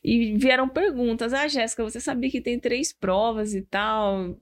e 0.02 0.36
vieram 0.36 0.68
perguntas. 0.68 1.32
Ah, 1.32 1.46
Jéssica, 1.46 1.84
você 1.84 2.00
sabia 2.00 2.30
que 2.30 2.40
tem 2.40 2.58
três 2.58 2.92
provas 2.92 3.54
e 3.54 3.62
tal? 3.62 4.36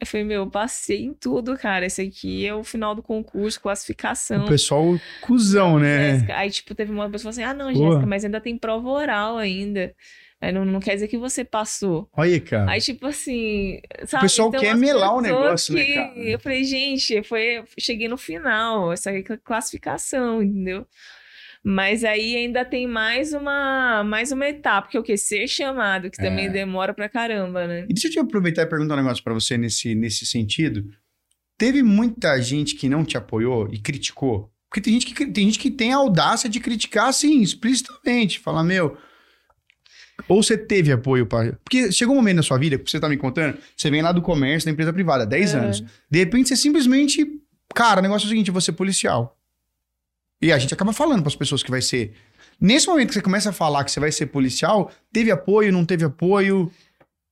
Eu 0.00 0.06
falei, 0.06 0.24
meu, 0.24 0.42
eu 0.42 0.50
passei 0.50 1.02
em 1.04 1.12
tudo, 1.12 1.56
cara. 1.58 1.84
Esse 1.84 2.02
aqui 2.02 2.46
é 2.46 2.54
o 2.54 2.62
final 2.62 2.94
do 2.94 3.02
concurso, 3.02 3.60
classificação. 3.60 4.44
O 4.44 4.48
pessoal 4.48 4.84
cuzão, 5.20 5.78
né? 5.78 6.12
Jéssica. 6.12 6.36
Aí, 6.36 6.50
tipo, 6.50 6.74
teve 6.74 6.92
uma 6.92 7.10
pessoa 7.10 7.30
assim: 7.30 7.42
ah, 7.42 7.52
não. 7.52 7.74
Jéssica, 7.74 8.06
mas 8.06 8.24
ainda 8.24 8.40
tem 8.40 8.56
prova 8.56 8.88
oral 8.88 9.36
ainda. 9.38 9.92
Aí 10.40 10.52
não, 10.52 10.64
não 10.64 10.78
quer 10.78 10.94
dizer 10.94 11.08
que 11.08 11.18
você 11.18 11.44
passou. 11.44 12.08
Olha, 12.16 12.40
cara. 12.40 12.70
Aí, 12.70 12.80
tipo 12.80 13.04
assim, 13.08 13.80
sabe? 14.06 14.22
pessoal 14.22 14.52
tem 14.52 14.60
quer 14.60 14.76
melar 14.76 15.12
o 15.16 15.20
negócio, 15.20 15.74
né, 15.74 15.84
que- 15.84 15.94
cara? 15.94 16.14
Eu 16.16 16.38
falei, 16.38 16.62
gente, 16.62 17.20
foi, 17.24 17.64
cheguei 17.76 18.06
no 18.06 18.16
final, 18.16 18.92
essa 18.92 19.10
é 19.10 19.20
classificação, 19.22 20.40
entendeu? 20.40 20.86
Mas 21.64 22.04
aí 22.04 22.36
ainda 22.36 22.64
tem 22.64 22.86
mais 22.86 23.32
uma, 23.32 24.02
mais 24.04 24.30
uma 24.32 24.46
etapa, 24.48 24.88
que 24.88 24.96
é 24.96 25.00
o 25.00 25.02
quê? 25.02 25.16
Ser 25.16 25.46
chamado, 25.48 26.10
que 26.10 26.16
também 26.16 26.46
É. 26.46 26.50
demora 26.50 26.94
pra 26.94 27.08
caramba, 27.08 27.66
né? 27.66 27.84
E 27.88 27.92
deixa 27.92 28.08
eu 28.08 28.12
te 28.12 28.18
aproveitar 28.18 28.62
e 28.62 28.66
perguntar 28.66 28.94
um 28.94 28.98
negócio 28.98 29.22
pra 29.22 29.34
você 29.34 29.58
nesse, 29.58 29.94
nesse 29.94 30.24
sentido. 30.24 30.84
Teve 31.58 31.82
muita 31.82 32.40
gente 32.40 32.76
que 32.76 32.88
não 32.88 33.04
te 33.04 33.16
apoiou 33.16 33.68
e 33.72 33.78
criticou? 33.78 34.50
Porque 34.70 34.80
tem 34.80 34.92
gente 34.92 35.06
que, 35.06 35.26
tem 35.26 35.46
gente 35.46 35.58
que 35.58 35.70
tem 35.70 35.92
a 35.92 35.96
audácia 35.96 36.48
de 36.48 36.60
criticar, 36.60 37.06
assim, 37.08 37.40
explicitamente. 37.42 38.38
Falar, 38.38 38.62
meu... 38.62 38.96
Ou 40.28 40.42
você 40.42 40.58
teve 40.58 40.92
apoio 40.92 41.26
para... 41.26 41.52
Porque 41.64 41.90
chegou 41.92 42.14
um 42.14 42.18
momento 42.18 42.36
na 42.36 42.42
sua 42.42 42.58
vida, 42.58 42.76
que 42.78 42.90
você 42.90 42.98
tá 43.00 43.08
me 43.08 43.16
contando, 43.16 43.56
você 43.76 43.88
vem 43.90 44.02
lá 44.02 44.10
do 44.12 44.20
comércio, 44.20 44.66
da 44.66 44.72
empresa 44.72 44.92
privada, 44.92 45.24
10 45.24 45.54
É. 45.54 45.58
anos. 45.58 45.80
De 46.10 46.18
repente, 46.18 46.48
você 46.48 46.56
simplesmente... 46.56 47.26
Cara, 47.74 48.00
o 48.00 48.02
negócio 48.02 48.26
é 48.26 48.28
o 48.28 48.30
seguinte, 48.30 48.50
vou 48.50 48.60
ser 48.60 48.72
policial. 48.72 49.37
E 50.40 50.52
a 50.52 50.58
gente 50.58 50.72
acaba 50.72 50.92
falando 50.92 51.20
para 51.20 51.28
as 51.28 51.36
pessoas 51.36 51.62
que 51.62 51.70
vai 51.70 51.82
ser... 51.82 52.14
Nesse 52.60 52.88
momento 52.88 53.08
que 53.08 53.14
você 53.14 53.22
começa 53.22 53.50
a 53.50 53.52
falar 53.52 53.84
que 53.84 53.90
você 53.90 54.00
vai 54.00 54.10
ser 54.10 54.26
policial, 54.26 54.90
teve 55.12 55.30
apoio, 55.30 55.72
não 55.72 55.84
teve 55.84 56.04
apoio... 56.04 56.70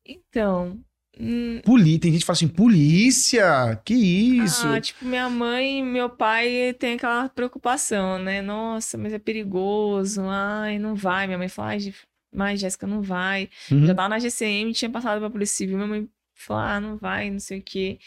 Então. 0.04 0.78
hum, 1.18 1.60
Poli... 1.64 1.98
Tem 1.98 2.12
gente 2.12 2.20
que 2.20 2.26
fala 2.26 2.36
assim, 2.36 2.48
polícia, 2.48 3.80
que 3.84 3.94
isso? 3.94 4.66
Ah, 4.68 4.80
tipo, 4.80 5.04
minha 5.04 5.28
mãe 5.28 5.80
e 5.80 5.82
meu 5.82 6.08
pai 6.08 6.74
tem 6.78 6.94
aquela 6.94 7.28
preocupação, 7.28 8.18
né? 8.18 8.40
Nossa, 8.40 8.96
mas 8.96 9.12
é 9.12 9.18
perigoso. 9.18 10.22
Ai, 10.28 10.78
não 10.78 10.94
vai. 10.94 11.26
Minha 11.26 11.38
mãe 11.38 11.48
fala, 11.48 11.70
ai, 11.70 11.92
mas 12.32 12.60
Jéssica, 12.60 12.86
não 12.86 13.02
vai. 13.02 13.48
Uhum. 13.70 13.86
Já 13.86 13.94
tava 13.94 14.10
na 14.10 14.18
GCM, 14.18 14.72
tinha 14.72 14.90
passado 14.90 15.18
pra 15.20 15.30
Polícia 15.30 15.56
Civil. 15.56 15.76
Minha 15.76 15.88
mãe 15.88 16.08
falou, 16.34 16.62
ah, 16.62 16.80
não 16.80 16.96
vai, 16.96 17.30
não 17.30 17.40
sei 17.40 17.58
o 17.58 17.62
quê. 17.62 17.98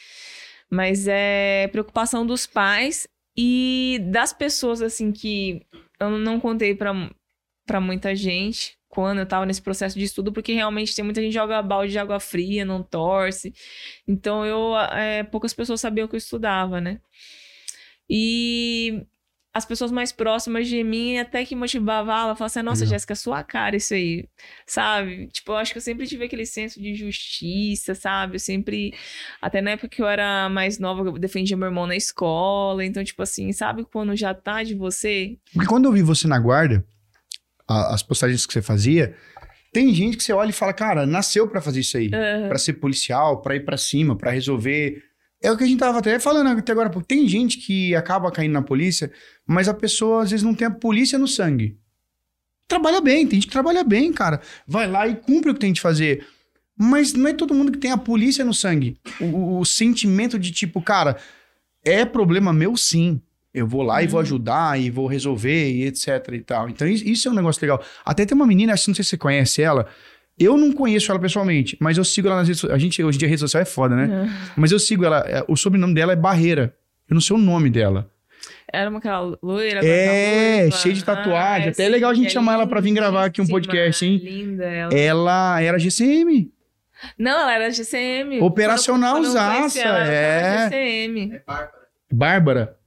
Mas 0.69 1.07
é 1.07 1.67
preocupação 1.71 2.25
dos 2.25 2.45
pais 2.45 3.07
e 3.41 3.99
das 4.11 4.33
pessoas, 4.33 4.81
assim, 4.81 5.13
que 5.13 5.65
eu 5.97 6.09
não 6.09 6.41
contei 6.41 6.75
pra 6.75 7.79
muita 7.79 8.13
gente 8.13 8.77
quando 8.89 9.19
eu 9.19 9.25
tava 9.25 9.45
nesse 9.45 9.61
processo 9.61 9.97
de 9.97 10.03
estudo, 10.03 10.33
porque 10.33 10.51
realmente 10.51 10.93
tem 10.93 11.05
muita 11.05 11.21
gente 11.21 11.29
que 11.31 11.39
joga 11.39 11.61
balde 11.61 11.93
de 11.93 11.99
água 11.99 12.19
fria, 12.19 12.65
não 12.65 12.83
torce. 12.83 13.53
Então, 14.05 14.45
eu, 14.45 14.77
é, 14.77 15.23
poucas 15.23 15.53
pessoas 15.53 15.79
sabiam 15.79 16.05
que 16.05 16.15
eu 16.15 16.17
estudava, 16.17 16.81
né? 16.81 16.99
E 18.09 19.05
as 19.51 19.65
pessoas 19.65 19.91
mais 19.91 20.11
próximas 20.11 20.67
de 20.67 20.83
mim 20.83 21.17
até 21.17 21.43
que 21.43 21.55
motivava 21.55 22.11
ela, 22.11 22.35
falavam 22.35 22.45
assim, 22.45 22.61
nossa, 22.61 22.81
Legal. 22.81 22.91
Jéssica, 22.95 23.15
sua 23.15 23.43
cara 23.43 23.75
isso 23.75 23.93
aí, 23.95 24.25
sabe? 24.67 25.27
Tipo, 25.27 25.53
eu 25.53 25.57
acho 25.57 25.71
que 25.71 25.77
eu 25.79 25.81
sempre 25.81 26.05
tive 26.05 26.25
aquele 26.25 26.45
senso 26.45 26.79
de 26.79 26.93
justiça, 26.93 27.95
sabe? 27.95 28.35
Eu 28.35 28.39
sempre, 28.39 28.93
até 29.41 29.59
na 29.59 29.71
época 29.71 29.89
que 29.89 30.01
eu 30.01 30.07
era 30.07 30.47
mais 30.49 30.77
nova, 30.77 31.01
eu 31.09 31.13
defendia 31.17 31.57
meu 31.57 31.67
irmão 31.67 31.87
na 31.87 31.95
escola, 31.95 32.85
então, 32.85 33.03
tipo 33.03 33.21
assim, 33.23 33.51
sabe 33.51 33.83
quando 33.91 34.15
já 34.15 34.33
tá 34.35 34.61
de 34.63 34.75
você? 34.75 35.37
Porque 35.51 35.67
quando 35.67 35.85
eu 35.85 35.91
vi 35.91 36.03
você 36.03 36.27
na 36.27 36.37
guarda, 36.39 36.85
a- 37.67 37.93
as 37.93 38.03
postagens 38.03 38.45
que 38.45 38.53
você 38.53 38.61
fazia, 38.61 39.15
tem 39.73 39.93
gente 39.93 40.15
que 40.17 40.23
você 40.23 40.31
olha 40.33 40.49
e 40.51 40.53
fala, 40.53 40.73
cara, 40.73 41.05
nasceu 41.07 41.47
pra 41.47 41.59
fazer 41.61 41.79
isso 41.79 41.97
aí. 41.97 42.09
Aham. 42.13 42.49
Pra 42.49 42.57
ser 42.59 42.73
policial, 42.73 43.41
pra 43.41 43.55
ir 43.55 43.65
pra 43.65 43.77
cima, 43.77 44.15
pra 44.15 44.29
resolver. 44.31 45.03
É 45.41 45.51
o 45.51 45.57
que 45.57 45.63
a 45.63 45.67
gente 45.67 45.79
tava 45.79 45.99
até 45.99 46.19
falando 46.19 46.47
até 46.59 46.71
agora, 46.71 46.89
porque 46.89 47.15
tem 47.15 47.27
gente 47.27 47.57
que 47.59 47.95
acaba 47.95 48.29
caindo 48.31 48.51
na 48.53 48.61
polícia, 48.61 49.11
mas 49.47 49.69
a 49.69 49.73
pessoa 49.73 50.23
às 50.23 50.31
vezes 50.31 50.43
não 50.43 50.53
tem 50.53 50.67
a 50.67 50.71
polícia 50.71 51.17
no 51.17 51.27
sangue. 51.27 51.77
Trabalha 52.67 53.01
bem, 53.01 53.25
tem 53.25 53.37
gente 53.39 53.47
que 53.47 53.53
trabalha 53.53 53.83
bem, 53.83 54.11
cara. 54.13 54.41
Vai 54.67 54.87
lá 54.89 55.07
e 55.07 55.15
cumpre 55.15 55.49
o 55.49 55.53
que 55.53 55.59
tem 55.59 55.73
de 55.73 55.81
fazer. 55.81 56.25
Mas 56.77 57.13
não 57.13 57.27
é 57.27 57.33
todo 57.33 57.53
mundo 57.53 57.71
que 57.71 57.77
tem 57.77 57.91
a 57.91 57.97
polícia 57.97 58.45
no 58.45 58.53
sangue. 58.53 58.97
O, 59.19 59.59
o- 59.59 59.65
sentimento 59.65 60.37
de 60.37 60.51
tipo, 60.51 60.81
cara, 60.81 61.17
é 61.83 62.05
problema 62.05 62.53
meu 62.53 62.77
sim. 62.77 63.19
Eu 63.53 63.65
vou 63.65 63.81
lá 63.81 64.03
e 64.03 64.07
vou 64.07 64.19
Uhum. 64.19 64.23
ajudar 64.25 64.79
e 64.79 64.89
vou 64.91 65.07
resolver 65.07 65.71
e 65.71 65.83
etc 65.85 66.07
e 66.33 66.39
tal. 66.41 66.69
Então 66.69 66.87
isso, 66.87 67.03
isso 67.05 67.27
é 67.27 67.31
um 67.31 67.35
negócio 67.35 67.59
legal. 67.61 67.83
Até 68.05 68.25
tem 68.25 68.35
uma 68.35 68.45
menina, 68.45 68.73
acho 68.73 68.83
que 68.83 68.89
não 68.91 68.95
sei 68.95 69.03
se 69.03 69.09
você 69.11 69.17
conhece 69.17 69.61
ela. 69.61 69.87
Eu 70.39 70.57
não 70.57 70.71
conheço 70.71 71.11
ela 71.11 71.19
pessoalmente, 71.19 71.75
mas 71.79 71.97
eu 71.97 72.03
sigo 72.05 72.27
ela 72.27 72.37
nas 72.37 72.47
redes 72.47 72.61
sociais. 72.61 72.79
A 72.79 72.81
gente, 72.81 73.03
hoje 73.03 73.17
em 73.17 73.19
dia, 73.19 73.27
a 73.27 73.29
rede 73.29 73.41
social 73.41 73.61
é 73.61 73.65
foda, 73.65 73.95
né? 73.95 74.05
Aham. 74.05 74.29
Mas 74.55 74.71
eu 74.71 74.79
sigo 74.79 75.03
ela. 75.05 75.19
é, 75.27 75.43
O 75.47 75.55
sobrenome 75.57 75.93
dela 75.93 76.13
é 76.13 76.15
Barreira. 76.15 76.73
Eu 77.09 77.13
não 77.15 77.21
sei 77.21 77.35
o 77.35 77.39
nome 77.39 77.69
dela. 77.69 78.09
Era 78.71 78.89
uma 78.89 78.99
aquela 78.99 79.37
loira. 79.41 79.81
É, 79.83 80.67
com 80.69 80.75
a 80.75 80.77
cheia 80.77 80.93
de 80.95 81.03
tatuagem. 81.03 81.67
Ah, 81.67 81.71
Até 81.71 81.85
é 81.85 81.89
legal 81.89 82.11
a 82.11 82.13
gente 82.13 82.27
sim, 82.27 82.33
chamar 82.33 82.53
ela 82.53 82.67
pra 82.67 82.79
vir 82.79 82.91
gravar 82.93 83.25
aqui 83.25 83.41
um 83.41 83.47
podcast, 83.47 84.05
hein? 84.05 84.17
Linda 84.23 84.63
ela. 84.65 84.93
Ela 84.93 85.61
era 85.61 85.77
GCM. 85.79 86.51
Não, 87.17 87.31
ela 87.49 87.53
era 87.53 87.71
GCM. 87.71 88.39
Operacional 88.41 89.15
Quando- 89.15 89.31
zaça, 89.31 89.79
ela, 89.79 89.97
ela 89.99 90.11
é. 90.11 90.15
era 90.15 90.63
GCM. 90.69 91.33
É 91.33 91.41
Bárbara. 91.45 91.71
Bárbara. 92.11 92.78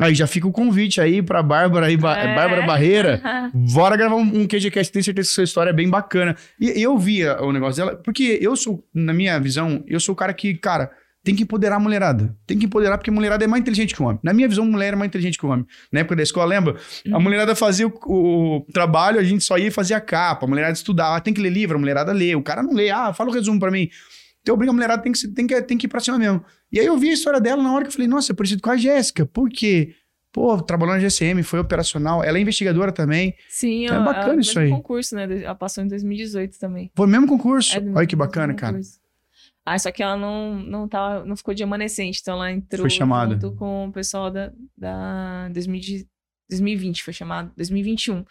Aí 0.00 0.14
já 0.14 0.26
fica 0.26 0.48
o 0.48 0.52
convite 0.52 1.00
aí 1.00 1.20
pra 1.22 1.42
Bárbara 1.42 1.86
aí, 1.86 1.96
Ba- 1.96 2.16
É. 2.18 2.34
Bárbara 2.34 2.66
Barreira. 2.66 3.20
Bora 3.54 3.96
gravar 3.96 4.16
um, 4.16 4.22
um 4.42 4.46
QGCast, 4.48 4.90
tenho 4.92 5.04
certeza 5.04 5.28
que 5.28 5.34
sua 5.34 5.44
história 5.44 5.70
é 5.70 5.74
bem 5.74 5.88
bacana. 5.88 6.34
E 6.58 6.68
eu 6.82 6.96
via 6.98 7.40
o 7.42 7.52
negócio 7.52 7.84
dela, 7.84 7.96
porque 8.02 8.38
eu 8.40 8.56
sou, 8.56 8.82
na 8.94 9.12
minha 9.12 9.38
visão, 9.38 9.84
eu 9.86 10.00
sou 10.00 10.14
o 10.14 10.16
cara 10.16 10.32
que, 10.32 10.54
cara, 10.54 10.90
tem 11.22 11.34
que 11.36 11.42
empoderar 11.42 11.76
a 11.76 11.78
mulherada. 11.78 12.34
Tem 12.46 12.58
que 12.58 12.64
empoderar, 12.64 12.96
porque 12.96 13.10
a 13.10 13.12
mulherada 13.12 13.44
é 13.44 13.46
mais 13.46 13.60
inteligente 13.60 13.94
que 13.94 14.00
o 14.02 14.06
homem. 14.06 14.18
Na 14.22 14.32
minha 14.32 14.48
visão, 14.48 14.64
mulher 14.64 14.94
é 14.94 14.96
mais 14.96 15.08
inteligente 15.10 15.36
que 15.36 15.44
o 15.44 15.50
homem. 15.50 15.66
Na 15.92 16.00
época 16.00 16.16
da 16.16 16.22
escola, 16.22 16.46
lembra? 16.46 16.76
A 17.12 17.16
Uhum. 17.16 17.22
mulherada 17.22 17.54
fazia 17.54 17.86
o, 17.86 17.92
o 18.06 18.66
trabalho, 18.72 19.20
a 19.20 19.22
gente 19.22 19.44
só 19.44 19.58
ia 19.58 19.66
e 19.66 19.70
fazia 19.70 19.98
a 19.98 20.00
capa. 20.00 20.46
A 20.46 20.48
mulherada 20.48 20.72
estudava, 20.72 21.16
ah, 21.16 21.20
tem 21.20 21.34
que 21.34 21.40
ler 21.42 21.50
livro, 21.52 21.76
a 21.76 21.78
mulherada 21.78 22.10
lê. 22.12 22.34
O 22.34 22.42
cara 22.42 22.62
não 22.62 22.72
lê, 22.72 22.88
ah, 22.88 23.12
fala 23.12 23.28
o 23.28 23.32
resumo 23.34 23.60
pra 23.60 23.70
mim. 23.70 23.90
Então, 24.42 24.54
obriga 24.54 24.70
a 24.70 24.74
mulherada, 24.74 25.02
tem 25.02 25.12
que, 25.12 25.28
tem, 25.28 25.46
que, 25.46 25.62
tem 25.62 25.78
que 25.78 25.86
ir 25.86 25.88
pra 25.88 26.00
cima 26.00 26.18
mesmo. 26.18 26.42
E 26.72 26.80
aí 26.80 26.86
eu 26.86 26.96
vi 26.96 27.10
a 27.10 27.12
história 27.12 27.40
dela 27.40 27.62
na 27.62 27.72
hora 27.72 27.84
que 27.84 27.88
eu 27.88 27.92
falei, 27.92 28.08
nossa, 28.08 28.32
eu 28.32 28.36
preciso 28.36 28.60
com 28.62 28.70
a 28.70 28.76
Jéssica. 28.76 29.26
Por 29.26 29.48
quê? 29.50 29.94
Pô, 30.32 30.60
trabalhou 30.62 30.94
na 30.94 31.00
GCM, 31.00 31.42
foi 31.42 31.58
operacional. 31.58 32.22
Ela 32.22 32.38
é 32.38 32.40
investigadora 32.40 32.92
também. 32.92 33.34
Sim, 33.48 33.84
Então 33.84 34.00
é 34.00 34.04
bacana 34.04 34.34
no 34.34 34.40
isso 34.40 34.58
aí. 34.58 34.70
concurso, 34.70 35.14
né? 35.16 35.42
Ela 35.42 35.54
passou 35.54 35.82
em 35.82 35.88
2018 35.88 36.58
também. 36.58 36.90
Foi 36.94 37.06
o 37.06 37.08
mesmo 37.08 37.26
concurso. 37.26 37.76
É 37.76 37.80
Olha 37.94 38.06
que 38.06 38.14
bacana, 38.16 38.54
cara. 38.54 38.74
concurso. 38.74 39.00
Ah, 39.66 39.78
só 39.78 39.90
que 39.90 40.02
ela 40.02 40.16
não, 40.16 40.54
não, 40.54 40.88
tava, 40.88 41.24
não 41.24 41.36
ficou 41.36 41.52
de 41.52 41.62
remanescente, 41.62 42.20
então 42.22 42.34
ela 42.34 42.50
entrou 42.50 42.82
Foi 42.82 42.90
chamada. 42.90 43.34
junto 43.34 43.52
com 43.56 43.88
o 43.88 43.92
pessoal 43.92 44.30
da, 44.30 44.52
da 44.76 45.48
2000 45.50 46.06
2020, 46.48 47.04
foi 47.04 47.12
chamado, 47.12 47.52
2021. 47.56 48.24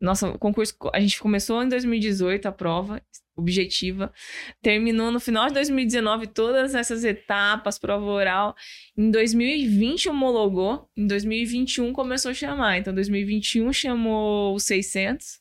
Nossa, 0.00 0.28
o 0.30 0.38
concurso, 0.38 0.74
a 0.92 1.00
gente 1.00 1.20
começou 1.20 1.62
em 1.62 1.68
2018 1.68 2.46
a 2.48 2.52
prova 2.52 3.02
objetiva, 3.38 4.12
terminou 4.60 5.10
no 5.10 5.20
final 5.20 5.46
de 5.46 5.54
2019 5.54 6.26
todas 6.26 6.74
essas 6.74 7.04
etapas, 7.04 7.78
prova 7.78 8.04
oral. 8.04 8.54
Em 8.96 9.10
2020 9.10 10.08
homologou, 10.08 10.88
em 10.96 11.06
2021 11.06 11.92
começou 11.92 12.32
a 12.32 12.34
chamar. 12.34 12.78
Então, 12.78 12.92
2021 12.92 13.72
chamou 13.72 14.54
os 14.54 14.64
600. 14.64 15.40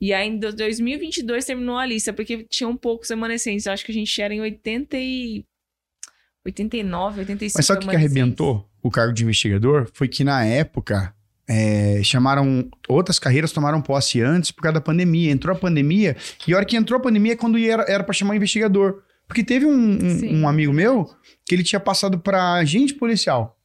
E 0.00 0.12
aí, 0.12 0.28
em 0.28 0.38
do- 0.38 0.52
2022 0.54 1.44
terminou 1.44 1.76
a 1.76 1.86
lista, 1.86 2.12
porque 2.12 2.44
tinham 2.44 2.76
poucos 2.76 3.08
remanescentes. 3.08 3.66
Eu 3.66 3.72
acho 3.72 3.84
que 3.84 3.92
a 3.92 3.94
gente 3.94 4.20
era 4.20 4.34
em 4.34 4.40
80 4.40 4.96
e... 4.98 5.44
89, 6.44 7.20
85 7.20 7.58
Mas 7.58 7.66
sabe 7.66 7.84
o 7.84 7.88
que, 7.88 7.96
arrebentou 7.96 8.70
o 8.80 8.90
cargo 8.90 9.12
de 9.12 9.24
investigador? 9.24 9.90
Foi 9.92 10.06
que 10.06 10.22
na 10.22 10.44
época 10.44 11.12
é, 11.48 12.00
chamaram. 12.02 12.68
Outras 12.88 13.18
carreiras 13.18 13.52
tomaram 13.52 13.80
posse 13.80 14.20
antes 14.20 14.50
por 14.50 14.62
causa 14.62 14.74
da 14.74 14.80
pandemia. 14.80 15.30
Entrou 15.30 15.54
a 15.54 15.58
pandemia, 15.58 16.16
e 16.46 16.52
a 16.52 16.56
hora 16.56 16.64
que 16.66 16.76
entrou 16.76 16.98
a 16.98 17.02
pandemia 17.02 17.32
é 17.32 17.36
quando 17.36 17.58
era, 17.58 18.02
para 18.04 18.12
chamar 18.12 18.36
investigador. 18.36 19.02
Porque 19.28 19.42
teve 19.42 19.66
um, 19.66 19.72
um- 19.72 20.40
um 20.42 20.48
amigo 20.48 20.72
meu 20.72 21.10
que 21.44 21.54
ele 21.54 21.64
tinha 21.64 21.80
passado 21.80 22.18
para 22.18 22.54
agente 22.54 22.94
policial 22.94 23.58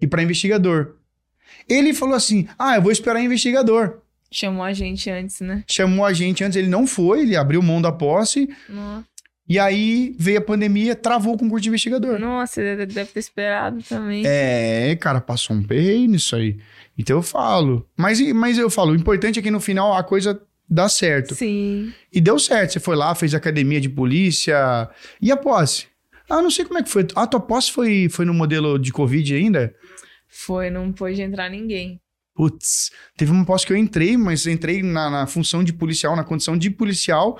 e 0.00 0.06
para 0.06 0.22
investigador. 0.22 0.94
Ele 1.68 1.92
falou 1.92 2.14
assim: 2.14 2.48
Ah, 2.58 2.76
eu 2.76 2.82
vou 2.82 2.90
esperar 2.90 3.20
investigador. 3.22 3.98
Chamou 4.30 4.62
a 4.64 4.72
gente 4.72 5.10
antes, 5.10 5.40
né? 5.40 5.62
Chamou 5.68 6.06
a 6.06 6.12
gente 6.14 6.42
antes, 6.42 6.56
ele 6.56 6.68
não 6.68 6.86
foi, 6.86 7.20
ele 7.20 7.36
abriu 7.36 7.60
mão 7.60 7.82
da 7.82 7.92
posse, 7.92 8.48
Nossa, 8.66 9.04
e 9.46 9.58
aí 9.58 10.16
veio 10.18 10.38
a 10.38 10.40
pandemia, 10.40 10.94
travou 10.96 11.34
o 11.34 11.38
concurso 11.38 11.62
de 11.62 11.68
investigador. 11.68 12.18
Nossa, 12.18 12.62
deve 12.62 13.04
ter 13.04 13.18
esperado 13.20 13.82
também. 13.86 14.22
É, 14.24 14.96
cara, 14.96 15.20
passou 15.20 15.54
um 15.54 15.62
perreio 15.62 16.08
nisso 16.08 16.34
aí. 16.34 16.56
Então 16.96 17.16
eu 17.16 17.22
falo. 17.22 17.88
Mas, 17.96 18.20
mas 18.32 18.58
eu 18.58 18.70
falo, 18.70 18.92
o 18.92 18.96
importante 18.96 19.38
é 19.38 19.42
que 19.42 19.50
no 19.50 19.60
final 19.60 19.94
a 19.94 20.02
coisa 20.02 20.40
dá 20.68 20.88
certo. 20.88 21.34
Sim. 21.34 21.92
E 22.12 22.20
deu 22.20 22.38
certo. 22.38 22.72
Você 22.72 22.80
foi 22.80 22.96
lá, 22.96 23.14
fez 23.14 23.34
academia 23.34 23.80
de 23.80 23.88
polícia. 23.88 24.88
E 25.20 25.30
a 25.30 25.36
posse? 25.36 25.86
Ah, 26.28 26.40
não 26.40 26.50
sei 26.50 26.64
como 26.64 26.78
é 26.78 26.82
que 26.82 26.90
foi. 26.90 27.06
A 27.14 27.26
tua 27.26 27.40
posse 27.40 27.70
foi, 27.70 28.08
foi 28.08 28.24
no 28.24 28.32
modelo 28.32 28.78
de 28.78 28.92
Covid 28.92 29.34
ainda? 29.34 29.74
Foi, 30.28 30.70
não 30.70 30.92
pôde 30.92 31.20
entrar 31.20 31.50
ninguém. 31.50 32.00
Putz, 32.34 32.90
teve 33.16 33.30
uma 33.30 33.44
posse 33.44 33.66
que 33.66 33.72
eu 33.72 33.76
entrei, 33.76 34.16
mas 34.16 34.46
entrei 34.46 34.82
na, 34.82 35.10
na 35.10 35.26
função 35.26 35.62
de 35.62 35.72
policial, 35.72 36.16
na 36.16 36.24
condição 36.24 36.56
de 36.56 36.70
policial, 36.70 37.38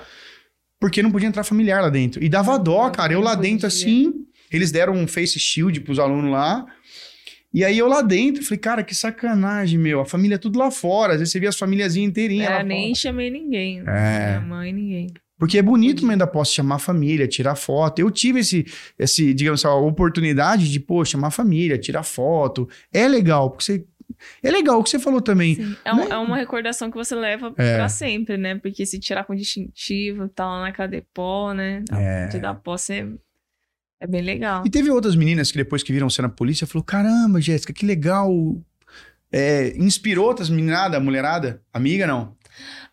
porque 0.79 1.01
não 1.01 1.11
podia 1.11 1.27
entrar 1.27 1.43
familiar 1.43 1.81
lá 1.81 1.89
dentro. 1.89 2.23
E 2.23 2.29
dava 2.29 2.59
dó, 2.59 2.89
cara. 2.91 3.13
Eu 3.13 3.21
lá 3.21 3.33
dentro, 3.33 3.65
assim, 3.65 4.13
eles 4.51 4.71
deram 4.71 4.93
um 4.93 5.07
face 5.07 5.39
shield 5.39 5.81
pros 5.81 5.97
alunos 5.97 6.31
lá. 6.31 6.65
E 7.53 7.63
aí 7.63 7.77
eu 7.77 7.87
lá 7.87 8.01
dentro, 8.01 8.43
falei, 8.43 8.57
cara, 8.57 8.83
que 8.83 8.95
sacanagem, 8.95 9.77
meu. 9.77 9.99
A 10.01 10.05
família 10.05 10.35
é 10.35 10.37
tudo 10.39 10.57
lá 10.57 10.71
fora. 10.71 11.13
Às 11.13 11.19
vezes 11.19 11.31
você 11.31 11.39
via 11.39 11.49
as 11.49 11.57
famíliazinhas 11.57 12.09
inteirinhas 12.09 12.49
É, 12.49 12.63
nem 12.63 12.87
fora. 12.87 12.95
chamei 12.95 13.29
ninguém. 13.29 13.79
É. 13.85 14.27
Minha 14.27 14.41
mãe, 14.41 14.73
ninguém. 14.73 15.07
Porque 15.37 15.57
é 15.57 15.61
bonito 15.61 16.05
mesmo 16.05 16.19
da 16.19 16.27
posse 16.27 16.53
chamar 16.53 16.75
a 16.75 16.79
família, 16.79 17.27
tirar 17.27 17.55
foto. 17.55 17.99
Eu 17.99 18.09
tive 18.09 18.39
esse, 18.39 18.65
esse 18.97 19.33
digamos 19.33 19.63
assim, 19.65 19.75
oportunidade 19.75 20.71
de, 20.71 20.79
pô, 20.79 21.03
chamar 21.05 21.27
a 21.27 21.31
família, 21.31 21.77
tirar 21.77 22.03
foto. 22.03 22.67
É 22.91 23.07
legal, 23.07 23.49
porque 23.51 23.63
você... 23.65 23.85
É 24.41 24.49
legal 24.49 24.79
o 24.79 24.83
que 24.83 24.89
você 24.89 24.99
falou 24.99 25.19
também. 25.21 25.55
Sim. 25.55 25.75
É, 25.83 25.91
um- 25.93 25.97
Né? 25.97 26.07
é 26.11 26.17
uma 26.17 26.37
recordação 26.37 26.89
que 26.89 26.95
você 26.95 27.13
leva 27.13 27.53
É. 27.57 27.75
pra 27.77 27.89
sempre, 27.89 28.37
né? 28.37 28.55
Porque 28.55 28.85
se 28.85 28.99
tirar 28.99 29.25
com 29.25 29.35
distintivo, 29.35 30.29
tá 30.29 30.45
lá 30.45 30.61
na 30.61 30.71
Cadepó, 30.71 31.51
né? 31.53 31.83
É. 31.91 32.27
De 32.27 32.39
dar 32.39 32.53
posse 32.53 33.05
é 33.99 34.07
bem 34.07 34.21
legal. 34.21 34.63
E 34.65 34.69
teve 34.69 34.89
outras 34.89 35.15
meninas 35.15 35.51
que 35.51 35.57
depois 35.57 35.83
que 35.83 35.93
viram 35.93 36.09
você 36.09 36.21
na 36.21 36.29
polícia, 36.29 36.67
falou, 36.67 36.83
caramba, 36.83 37.39
Jéssica, 37.39 37.73
que 37.73 37.85
legal. 37.85 38.31
É, 39.31 39.75
inspirou 39.77 40.27
outras 40.27 40.49
meninadas, 40.49 41.01
mulherada? 41.01 41.63
Amiga, 41.73 42.05
não? 42.05 42.37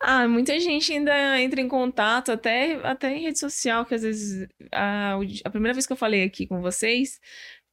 Ah, 0.01 0.27
muita 0.27 0.59
gente 0.59 0.91
ainda 0.93 1.41
entra 1.41 1.61
em 1.61 1.69
contato, 1.69 2.33
até, 2.33 2.75
até 2.83 3.15
em 3.15 3.23
rede 3.25 3.39
social, 3.39 3.85
que 3.85 3.95
às 3.95 4.03
vezes. 4.03 4.49
A, 4.73 5.19
a 5.45 5.51
primeira 5.51 5.75
vez 5.75 5.87
que 5.87 5.93
eu 5.93 5.97
falei 5.97 6.23
aqui 6.25 6.47
com 6.47 6.63
vocês, 6.63 7.21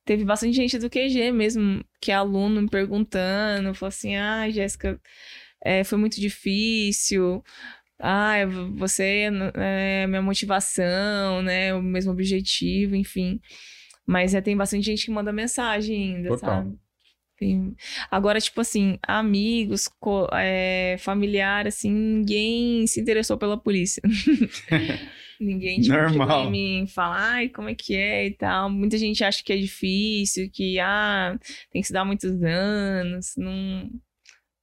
teve 0.03 0.25
bastante 0.25 0.55
gente 0.55 0.77
do 0.77 0.89
QG 0.89 1.31
mesmo, 1.31 1.83
que 2.01 2.11
é 2.11 2.15
aluno 2.15 2.61
me 2.61 2.69
perguntando, 2.69 3.73
falou 3.73 3.89
assim: 3.89 4.15
ah, 4.15 4.49
Jéssica, 4.49 4.99
é, 5.63 5.83
foi 5.83 5.97
muito 5.97 6.19
difícil. 6.19 7.43
Ah, 7.99 8.35
você 8.75 9.29
é 9.55 10.07
minha 10.07 10.21
motivação, 10.21 11.41
né? 11.41 11.73
O 11.73 11.81
mesmo 11.81 12.11
objetivo, 12.11 12.95
enfim. 12.95 13.39
Mas 14.05 14.33
é, 14.33 14.41
tem 14.41 14.55
bastante 14.55 14.85
gente 14.85 15.05
que 15.05 15.11
manda 15.11 15.33
mensagem 15.33 16.15
ainda, 16.15 16.29
Total. 16.29 16.49
sabe? 16.63 16.77
Tem- 17.37 17.75
Agora, 18.09 18.39
tipo 18.39 18.61
assim, 18.61 18.97
amigos, 19.07 19.87
co- 19.99 20.27
é, 20.33 20.95
familiar, 20.99 21.67
assim, 21.67 21.91
ninguém 21.91 22.87
se 22.87 22.99
interessou 23.01 23.37
pela 23.37 23.57
polícia. 23.57 24.01
ninguém, 25.39 25.81
tipo, 25.81 25.93
Normal. 25.95 26.45
em 26.47 26.51
mim 26.51 26.87
fala, 26.87 27.15
ai, 27.17 27.49
como 27.49 27.69
é 27.69 27.75
que 27.75 27.95
é 27.95 28.27
e 28.27 28.31
tal. 28.31 28.69
Muita 28.69 28.97
gente 28.97 29.23
acha 29.23 29.43
que 29.43 29.53
é 29.53 29.57
difícil, 29.57 30.49
que, 30.51 30.79
ah, 30.79 31.37
tem 31.71 31.81
que 31.81 31.87
se 31.87 31.93
dar 31.93 32.05
muitos 32.05 32.31
anos, 32.43 33.33
não... 33.37 33.89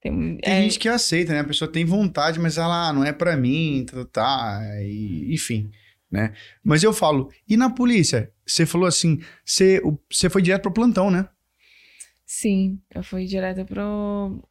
Tem, 0.05 0.37
Tem 0.37 0.53
é, 0.53 0.61
gente 0.61 0.77
que 0.77 0.87
aceita, 0.87 1.33
né? 1.33 1.39
A 1.39 1.43
pessoa 1.43 1.71
tem 1.71 1.83
vontade, 1.83 2.39
mas 2.39 2.59
ela 2.59 2.89
ah, 2.89 2.93
não 2.93 3.03
é 3.03 3.11
pra 3.11 3.35
mim, 3.35 3.83
tá, 3.89 4.05
tá, 4.05 4.61
e- 4.83 5.33
enfim, 5.33 5.71
né? 6.11 6.31
Mas 6.63 6.83
eu 6.83 6.93
falo, 6.93 7.31
e 7.47 7.57
na 7.57 7.71
polícia? 7.71 8.31
Você 8.45 8.67
falou 8.67 8.87
assim, 8.87 9.19
você, 9.43 9.81
você 10.11 10.29
foi 10.29 10.43
direto 10.43 10.61
pro 10.61 10.73
plantão, 10.73 11.09
né? 11.09 11.27
Sim, 12.23 12.79
eu 12.93 13.03
fui 13.03 13.25
direto 13.25 13.65
pro, 13.65 14.47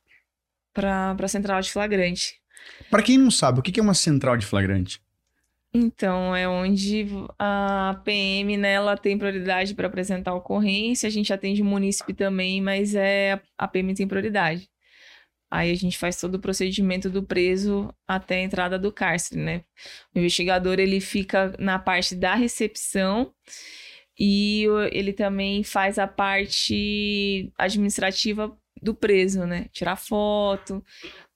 pra, 0.73 1.15
pra 1.15 1.29
central 1.29 1.61
de 1.61 1.71
flagrante. 1.71 2.35
Pra 2.91 3.01
quem 3.03 3.17
não 3.17 3.31
sabe, 3.31 3.61
o 3.61 3.63
que 3.63 3.79
é 3.79 3.83
uma 3.83 3.95
central 3.95 4.37
de 4.37 4.47
flagrante? 4.47 5.01
Então, 5.73 6.35
é 6.35 6.49
onde 6.49 7.07
a 7.39 8.01
PM, 8.05 8.57
né, 8.57 8.73
ela 8.73 8.97
tem 8.97 9.17
prioridade 9.17 9.73
para 9.75 9.87
apresentar 9.87 10.35
ocorrência. 10.35 11.07
A 11.07 11.11
gente 11.11 11.33
atende 11.33 11.63
o 11.63 11.65
munícipe 11.65 12.13
também, 12.13 12.61
mas 12.61 12.95
é 12.97 13.41
a 13.57 13.69
PM 13.69 13.95
tem 13.95 14.07
prioridade. 14.07 14.69
Aí 15.55 15.71
a 15.71 15.75
gente 15.77 15.97
faz 15.97 16.17
todo 16.21 16.35
o 16.35 16.41
procedimento 16.41 17.09
do 17.09 17.23
preso 17.23 17.95
até 18.09 18.39
a 18.39 18.43
entrada 18.43 18.77
do 18.77 18.91
cárcere, 18.91 19.41
né? 19.41 19.63
O 20.13 20.19
investigador, 20.19 20.81
ele 20.81 20.99
fica 21.01 21.55
na 21.61 21.79
parte 21.79 22.17
da 22.17 22.35
recepção 22.35 23.33
e 24.19 24.65
ele 24.91 25.13
também 25.13 25.63
faz 25.63 25.97
a 25.97 26.09
parte 26.09 27.53
administrativa 27.57 28.53
do 28.83 28.97
preso, 28.97 29.47
né? 29.47 29.67
Tirar 29.73 29.95
foto, 29.95 30.85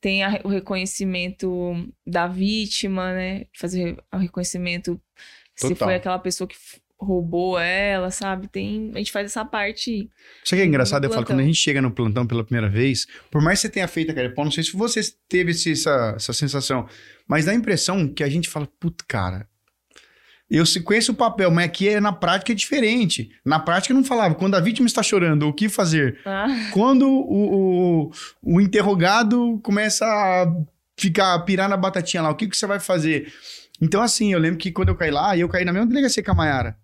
tem 0.01 0.25
a- 0.25 0.41
o 0.43 0.49
reconhecimento 0.49 1.77
da 2.05 2.27
vítima, 2.27 3.15
né? 3.15 3.47
Fazer 3.57 3.97
o 4.13 4.17
reconhecimento 4.17 5.01
se 5.55 5.69
Total. 5.69 5.87
foi 5.89 5.95
aquela 5.95 6.19
pessoa 6.19 6.49
que 6.49 6.57
roubou 7.01 7.59
ela, 7.59 8.11
sabe? 8.11 8.49
Tem, 8.49 8.91
a 8.95 8.99
gente 8.99 9.13
faz 9.13 9.27
essa 9.27 9.45
parte. 9.45 10.11
Isso 10.45 10.55
que 10.57 10.61
é 10.61 10.65
engraçado, 10.65 11.05
eu 11.05 11.11
falo, 11.11 11.25
quando 11.27 11.41
a 11.41 11.45
gente 11.45 11.57
chega 11.59 11.81
no 11.81 11.91
plantão 11.93 12.27
pela 12.27 12.43
primeira 12.45 12.69
vez, 12.69 13.07
por 13.31 13.41
mais 13.41 13.59
que 13.61 13.69
você 13.69 13.73
tenha 13.73 13.87
feito 13.87 14.11
a 14.11 14.15
carepó, 14.15 14.45
não 14.45 14.51
sei 14.51 14.65
se 14.65 14.77
você 14.77 15.01
teve 15.29 15.53
esse- 15.53 15.73
essa, 15.73 16.15
essa 16.17 16.33
sensação, 16.33 16.89
mas 17.27 17.45
dá 17.45 17.53
a 17.53 17.55
impressão 17.55 18.09
que 18.09 18.25
a 18.25 18.29
gente 18.29 18.49
fala, 18.49 18.67
puta, 18.81 19.05
cara, 19.07 19.47
eu 20.51 20.65
conheço 20.83 21.13
o 21.13 21.15
papel, 21.15 21.51
mas 21.51 21.67
aqui 21.67 21.89
é, 21.89 22.01
na 22.01 22.11
prática 22.13 22.53
é 22.53 22.55
diferente. 22.55 23.31
Na 23.45 23.61
prática 23.61 23.93
eu 23.93 23.97
não 23.97 24.03
falava, 24.05 24.35
quando 24.35 24.55
a 24.55 24.61
vítima 24.61 24.87
está 24.87 25.03
chorando, 25.03 25.47
o 25.47 25.53
que 25.53 25.69
fazer? 25.69 26.19
Ah, 26.25 26.47
Quando 26.73 27.07
o, 27.07 28.07
o, 28.07 28.11
o 28.43 28.61
interrogado 28.61 29.61
começa 29.63 30.07
a 30.07 30.47
ficar, 30.97 31.35
a 31.35 31.39
pirar 31.41 31.69
na 31.69 31.77
batatinha 31.77 32.23
lá, 32.23 32.31
o 32.31 32.35
que, 32.35 32.49
que 32.49 32.57
você 32.57 32.67
vai 32.67 32.81
fazer? 32.81 33.31
Então, 33.81 34.03
assim, 34.03 34.33
eu 34.33 34.39
lembro 34.39 34.59
que 34.59 34.73
quando 34.73 34.89
eu 34.89 34.97
caí 34.97 35.11
lá, 35.11 35.37
eu 35.37 35.49
caí 35.49 35.65
na 35.67 35.73
mesma 35.73 35.87
delegacia 35.87 36.23
que 36.23 36.31
a 36.31 36.35
Maiara. 36.35 36.77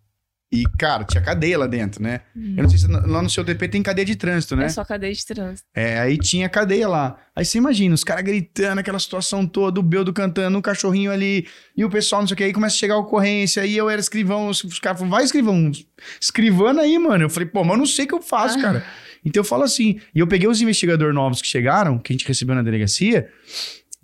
E, 0.52 0.64
cara, 0.78 1.02
tinha 1.02 1.20
cadeia 1.20 1.58
lá 1.58 1.66
dentro, 1.66 2.00
né? 2.00 2.20
Eu 2.36 2.62
não 2.62 2.68
sei 2.70 2.78
se 2.78 2.86
lá 2.86 3.20
no 3.20 3.28
seu 3.28 3.42
DP 3.42 3.66
tem 3.68 3.82
cadeia 3.82 4.04
de 4.04 4.14
trânsito, 4.14 4.54
né? 4.54 4.66
é 4.66 4.68
só 4.68 4.84
cadeia 4.84 5.12
de 5.12 5.26
trânsito. 5.26 5.66
É, 5.74 5.98
aí 5.98 6.16
tinha 6.16 6.48
cadeia 6.48 6.86
lá. 6.86 7.18
Aí 7.34 7.44
você 7.44 7.58
imagina, 7.58 7.92
os 7.92 8.04
caras 8.04 8.22
gritando, 8.22 8.78
aquela 8.78 9.00
situação 9.00 9.44
toda, 9.46 9.80
o 9.80 9.82
Beldo 9.82 10.12
cantando, 10.12 10.56
um 10.56 10.62
cachorrinho 10.62 11.10
ali, 11.10 11.44
e 11.76 11.84
o 11.84 11.90
pessoal 11.90 12.22
não 12.22 12.28
sei 12.28 12.34
o 12.34 12.36
que, 12.36 12.44
aí 12.44 12.52
começa 12.52 12.76
a 12.76 12.78
chegar 12.78 12.94
a 12.94 12.98
ocorrência, 12.98 13.62
aí 13.64 13.76
eu 13.76 13.90
era 13.90 14.00
escrivão, 14.00 14.48
os, 14.48 14.62
os 14.62 14.78
caras 14.78 15.00
falaram, 15.00 15.16
vai 15.16 15.24
escrivão, 15.24 15.72
escrivando 16.20 16.80
aí, 16.80 16.96
mano. 17.00 17.24
Eu 17.24 17.30
falei, 17.30 17.48
pô, 17.48 17.64
mas 17.64 17.72
eu 17.72 17.78
não 17.78 17.86
sei 17.86 18.04
o 18.04 18.08
que 18.08 18.14
eu 18.14 18.22
faço, 18.22 18.58
Ah. 18.58 18.62
cara. 18.62 18.84
Então 19.26 19.40
eu 19.40 19.44
falo 19.44 19.62
assim, 19.62 19.98
e 20.14 20.20
eu 20.20 20.26
peguei 20.26 20.46
os 20.46 20.60
investigadores 20.60 21.14
novos 21.14 21.40
que 21.40 21.48
chegaram, 21.48 21.98
que 21.98 22.12
a 22.12 22.14
gente 22.14 22.28
recebeu 22.28 22.54
na 22.54 22.60
delegacia, 22.60 23.26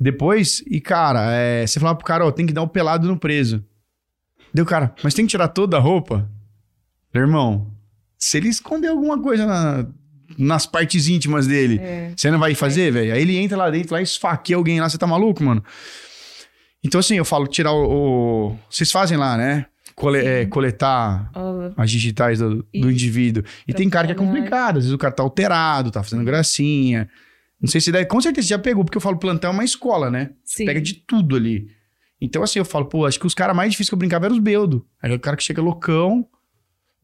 depois, 0.01 0.65
e 0.67 0.81
cara, 0.81 1.31
é, 1.33 1.67
você 1.67 1.79
falava 1.79 1.99
pro 1.99 2.07
cara, 2.07 2.25
ó, 2.27 2.31
tem 2.33 2.47
que 2.47 2.55
dar 2.55 2.63
o 2.63 2.69
pelado 2.69 3.07
no 3.07 3.19
preso. 3.19 3.63
Deu, 4.53 4.67
cara, 4.67 4.95
mas 5.03 5.15
tem 5.15 5.25
que 5.27 5.31
tirar 5.31 5.49
toda 5.49 5.77
a 5.77 5.81
roupa? 5.81 6.29
Irmão, 7.15 7.71
se 8.19 8.37
ele 8.37 8.49
esconder 8.49 8.89
alguma 8.89 9.21
coisa 9.21 9.47
na- 9.47 9.87
nas 10.39 10.65
partes 10.67 11.09
íntimas 11.09 11.47
dele, 11.47 11.79
É. 11.81 12.13
você 12.17 12.31
não 12.31 12.39
vai 12.39 12.55
fazer, 12.55 12.91
velho? 12.93 13.13
Aí 13.13 13.21
ele 13.23 13.37
entra 13.37 13.57
lá 13.57 13.71
dentro, 13.71 13.95
lá 13.95 14.01
esfaqueia 14.03 14.57
alguém 14.57 14.81
lá, 14.81 14.89
você 14.89 14.97
tá 14.99 15.07
maluco, 15.07 15.43
mano? 15.43 15.63
Então, 16.83 16.99
assim, 16.99 17.17
eu 17.17 17.25
falo, 17.25 17.47
tirar 17.47 17.73
o. 17.73 18.53
o- 18.53 18.59
Vocês 18.71 18.91
fazem 18.91 19.19
lá, 19.19 19.37
né? 19.37 19.67
Cole- 19.95 20.19
é, 20.25 20.47
coletar 20.47 21.31
Ó, 21.35 21.71
as 21.77 21.91
digitais 21.91 22.39
do, 22.39 22.63
do 22.73 22.91
indivíduo. 22.91 23.43
E 23.69 23.75
tem 23.75 23.91
cara 23.91 24.07
que 24.07 24.13
é 24.13 24.17
complicado, 24.17 24.79
às 24.79 24.85
vezes 24.85 24.93
o 24.95 24.99
cara 24.99 25.13
tá 25.13 25.23
alterado, 25.23 25.91
tá 25.91 26.03
fazendo 26.03 26.25
gracinha. 26.25 27.07
Não 27.61 27.69
sei 27.69 27.83
se 27.83 27.93
deve. 27.93 28.07
Com 28.07 28.19
certeza 28.21 28.47
você 28.47 28.55
já 28.55 28.59
pegou, 28.59 28.83
porque 28.83 28.97
eu 28.97 29.01
falo, 29.03 29.19
plantão 29.19 29.51
é 29.51 29.53
uma 29.53 29.65
escola, 29.65 30.11
né? 30.11 30.31
sim. 30.43 30.65
Pega 30.65 30.81
de 30.81 30.95
tudo 30.95 31.37
ali. 31.37 31.69
Então, 32.21 32.43
assim, 32.43 32.59
eu 32.59 32.65
falo, 32.65 32.85
pô, 32.87 33.07
acho 33.07 33.19
que 33.19 33.27
os 33.27 33.35
caras 33.35 33.57
mais 33.57 33.71
difíceis 33.71 33.89
que 33.89 33.95
eu 33.95 33.99
brincava 33.99 34.27
eram 34.27 34.37
os 34.37 34.43
beudos. 34.43 34.83
Aí 35.03 35.13
o 35.13 35.19
cara 35.19 35.37
que 35.37 35.43
chega 35.43 35.63
loucão, 35.63 36.29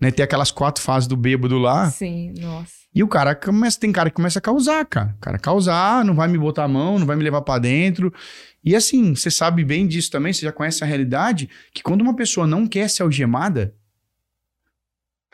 né? 0.01 0.11
Tem 0.11 0.23
aquelas 0.23 0.51
quatro 0.51 0.83
fases 0.83 1.09
do 1.09 1.17
bêbado 1.17 1.59
lá. 1.59 1.91
Sim, 1.91 2.35
nossa. 2.39 2.73
E 2.95 3.03
o 3.03 3.09
cara 3.09 3.35
começa, 3.35 3.79
tem 3.79 3.93
cara 3.93 4.11
que 4.11 4.17
começa 4.17 4.39
a 4.39 4.43
causar, 4.43 4.85
cara. 4.87 5.14
O 5.17 5.21
cara 5.21 5.39
causar, 5.39 6.05
não 6.05 6.14
vai 6.14 6.29
me 6.29 6.39
botar 6.39 6.64
a 6.64 6.69
mão, 6.69 6.99
não 6.99 7.07
vai 7.07 7.17
me 7.17 7.23
levar 7.23 7.43
pra 7.43 7.59
dentro. 7.59 8.12
E 8.64 8.75
assim, 8.75 9.14
você 9.14 9.31
sabe 9.31 9.64
bem 9.64 9.87
disso 9.87 10.11
também, 10.11 10.33
você 10.33 10.43
já 10.43 10.53
conhece 10.53 10.83
a 10.83 10.87
realidade, 10.87 11.49
que 11.73 11.83
quando 11.83 12.03
uma 12.03 12.17
pessoa 12.17 12.47
não 12.47 12.67
quer 12.67 12.89
ser 12.89 13.03
algemada, 13.03 13.75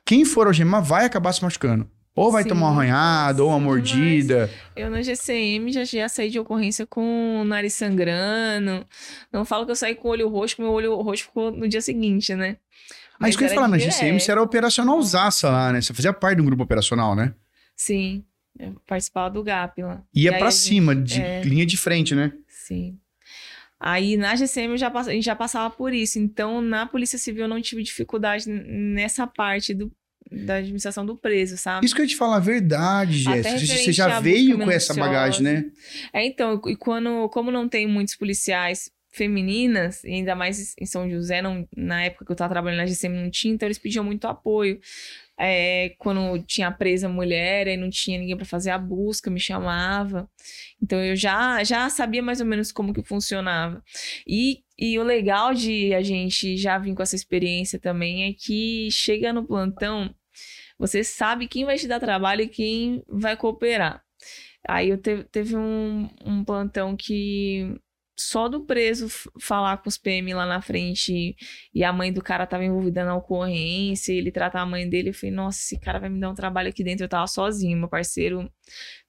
quem 0.04 0.24
for 0.24 0.46
algemar 0.46 0.82
vai 0.82 1.04
acabar 1.04 1.32
se 1.32 1.42
machucando. 1.42 1.88
Ou 2.14 2.30
vai 2.30 2.42
Sim, 2.42 2.50
tomar 2.50 2.66
um 2.66 2.74
arranhado, 2.74 3.42
ou 3.44 3.48
uma 3.50 3.58
mordida. 3.58 4.50
Eu 4.76 4.90
na 4.90 5.00
GCM 5.00 5.72
já, 5.72 5.82
já 5.84 6.08
saí 6.10 6.28
de 6.28 6.38
ocorrência 6.38 6.86
com 6.86 7.40
o 7.40 7.44
nariz 7.44 7.72
sangrando. 7.72 8.86
Não 9.32 9.44
falo 9.46 9.64
que 9.64 9.70
eu 9.70 9.76
saí 9.76 9.94
com 9.94 10.08
o 10.08 10.10
olho 10.10 10.28
roxo, 10.28 10.54
porque 10.56 10.62
meu 10.62 10.72
olho 10.72 10.94
roxo 10.96 11.24
ficou 11.24 11.50
no 11.50 11.66
dia 11.66 11.80
seguinte, 11.80 12.34
né? 12.34 12.58
Mas 13.18 13.30
isso 13.30 13.38
que 13.38 13.44
eu 13.44 13.48
ia 13.48 13.54
falar, 13.54 13.68
na. 13.68 13.78
GCM 13.78 14.20
você 14.20 14.30
era 14.30 14.42
operacional 14.42 15.00
zaça 15.00 15.48
lá, 15.48 15.72
né? 15.72 15.80
Você 15.80 15.94
fazia 15.94 16.12
parte 16.12 16.36
de 16.36 16.42
um 16.42 16.44
grupo 16.44 16.62
operacional, 16.64 17.14
né? 17.14 17.34
Sim, 17.74 18.22
eu 18.58 18.74
participava 18.86 19.30
do 19.30 19.42
GAP 19.42 19.82
lá. 19.82 20.02
Ia 20.14 20.32
E 20.32 20.38
pra 20.38 20.50
gente- 20.50 20.60
cima, 20.60 20.94
de 20.94 21.20
é. 21.22 21.42
linha 21.42 21.64
de 21.64 21.76
frente, 21.78 22.14
né? 22.14 22.32
Sim. 22.48 22.98
Aí 23.80 24.16
na 24.16 24.36
GCM 24.36 24.76
já, 24.76 24.88
a 24.88 25.02
gente 25.04 25.24
já 25.24 25.34
passava 25.34 25.70
por 25.74 25.92
isso. 25.94 26.18
Então 26.18 26.60
na 26.60 26.84
Polícia 26.86 27.18
Civil 27.18 27.44
eu 27.44 27.48
não 27.48 27.60
tive 27.60 27.82
dificuldade 27.82 28.48
nessa 28.48 29.26
parte 29.26 29.72
do, 29.74 29.90
da 30.32 30.56
administração 30.56 31.04
do 31.06 31.16
preso, 31.16 31.56
sabe? 31.56 31.84
Isso 31.86 31.94
que 31.94 32.00
eu 32.00 32.04
ia 32.04 32.08
te 32.08 32.16
falar 32.16 32.36
a 32.36 32.40
verdade, 32.40 33.18
Jéssica. 33.18 33.58
Você- 33.58 33.92
já 33.92 34.06
veio 34.20 34.56
com 34.58 34.70
essa 34.70 34.94
bagagem, 34.94 35.42
né? 35.42 35.64
É, 36.12 36.24
então, 36.26 36.60
e 36.66 36.76
quando, 36.76 37.28
como 37.28 37.50
não 37.50 37.68
tem 37.68 37.86
muitos 37.86 38.16
policiais 38.16 38.90
femininas, 39.14 40.02
ainda 40.06 40.34
mais 40.34 40.74
em 40.80 40.86
São 40.86 41.08
José, 41.08 41.42
não, 41.42 41.68
na 41.76 42.04
época 42.04 42.24
que 42.24 42.32
eu 42.32 42.36
tava 42.36 42.54
trabalhando 42.54 42.78
na 42.80 42.86
GCM 42.86 43.14
não 43.22 43.30
tinha, 43.30 43.52
então 43.54 43.66
eles 43.66 43.78
pediam 43.78 44.02
muito 44.04 44.26
apoio. 44.26 44.80
É, 45.38 45.94
quando 45.98 46.40
tinha 46.46 46.70
presa 46.70 47.08
mulher 47.08 47.66
e 47.66 47.76
não 47.76 47.90
tinha 47.90 48.18
ninguém 48.18 48.36
para 48.36 48.44
fazer 48.44 48.70
a 48.70 48.78
busca, 48.78 49.30
me 49.30 49.40
chamava. 49.40 50.28
Então 50.80 51.02
eu 51.02 51.16
já, 51.16 51.64
já 51.64 51.88
sabia 51.90 52.22
mais 52.22 52.40
ou 52.40 52.46
menos 52.46 52.70
como 52.70 52.92
que 52.94 53.02
funcionava. 53.02 53.82
E, 54.26 54.60
e 54.78 54.98
o 54.98 55.02
legal 55.02 55.52
de 55.52 55.92
a 55.94 56.02
gente 56.02 56.56
já 56.56 56.78
vir 56.78 56.94
com 56.94 57.02
essa 57.02 57.16
experiência 57.16 57.78
também 57.78 58.24
é 58.28 58.32
que 58.32 58.88
chega 58.90 59.32
no 59.32 59.44
plantão, 59.44 60.14
você 60.78 61.04
sabe 61.04 61.48
quem 61.48 61.64
vai 61.64 61.76
te 61.76 61.86
dar 61.86 62.00
trabalho 62.00 62.42
e 62.42 62.48
quem 62.48 63.02
vai 63.08 63.36
cooperar. 63.36 64.02
Aí 64.66 64.90
eu 64.90 64.98
teve, 64.98 65.24
teve 65.24 65.56
um, 65.56 66.08
um 66.24 66.44
plantão 66.44 66.96
que 66.96 67.76
só 68.22 68.48
do 68.48 68.64
preso 68.64 69.08
falar 69.40 69.78
com 69.78 69.88
os 69.88 69.98
PM 69.98 70.32
lá 70.34 70.46
na 70.46 70.60
frente 70.60 71.34
e 71.74 71.82
a 71.82 71.92
mãe 71.92 72.12
do 72.12 72.22
cara 72.22 72.46
tava 72.46 72.64
envolvida 72.64 73.04
na 73.04 73.16
ocorrência, 73.16 74.12
ele 74.12 74.30
tratar 74.30 74.60
a 74.60 74.66
mãe 74.66 74.88
dele, 74.88 75.10
eu 75.10 75.14
falei, 75.14 75.34
nossa, 75.34 75.58
esse 75.58 75.78
cara 75.80 75.98
vai 75.98 76.08
me 76.08 76.20
dar 76.20 76.30
um 76.30 76.34
trabalho 76.34 76.68
aqui 76.68 76.84
dentro. 76.84 77.04
Eu 77.04 77.08
tava 77.08 77.26
sozinho, 77.26 77.76
meu 77.76 77.88
parceiro 77.88 78.50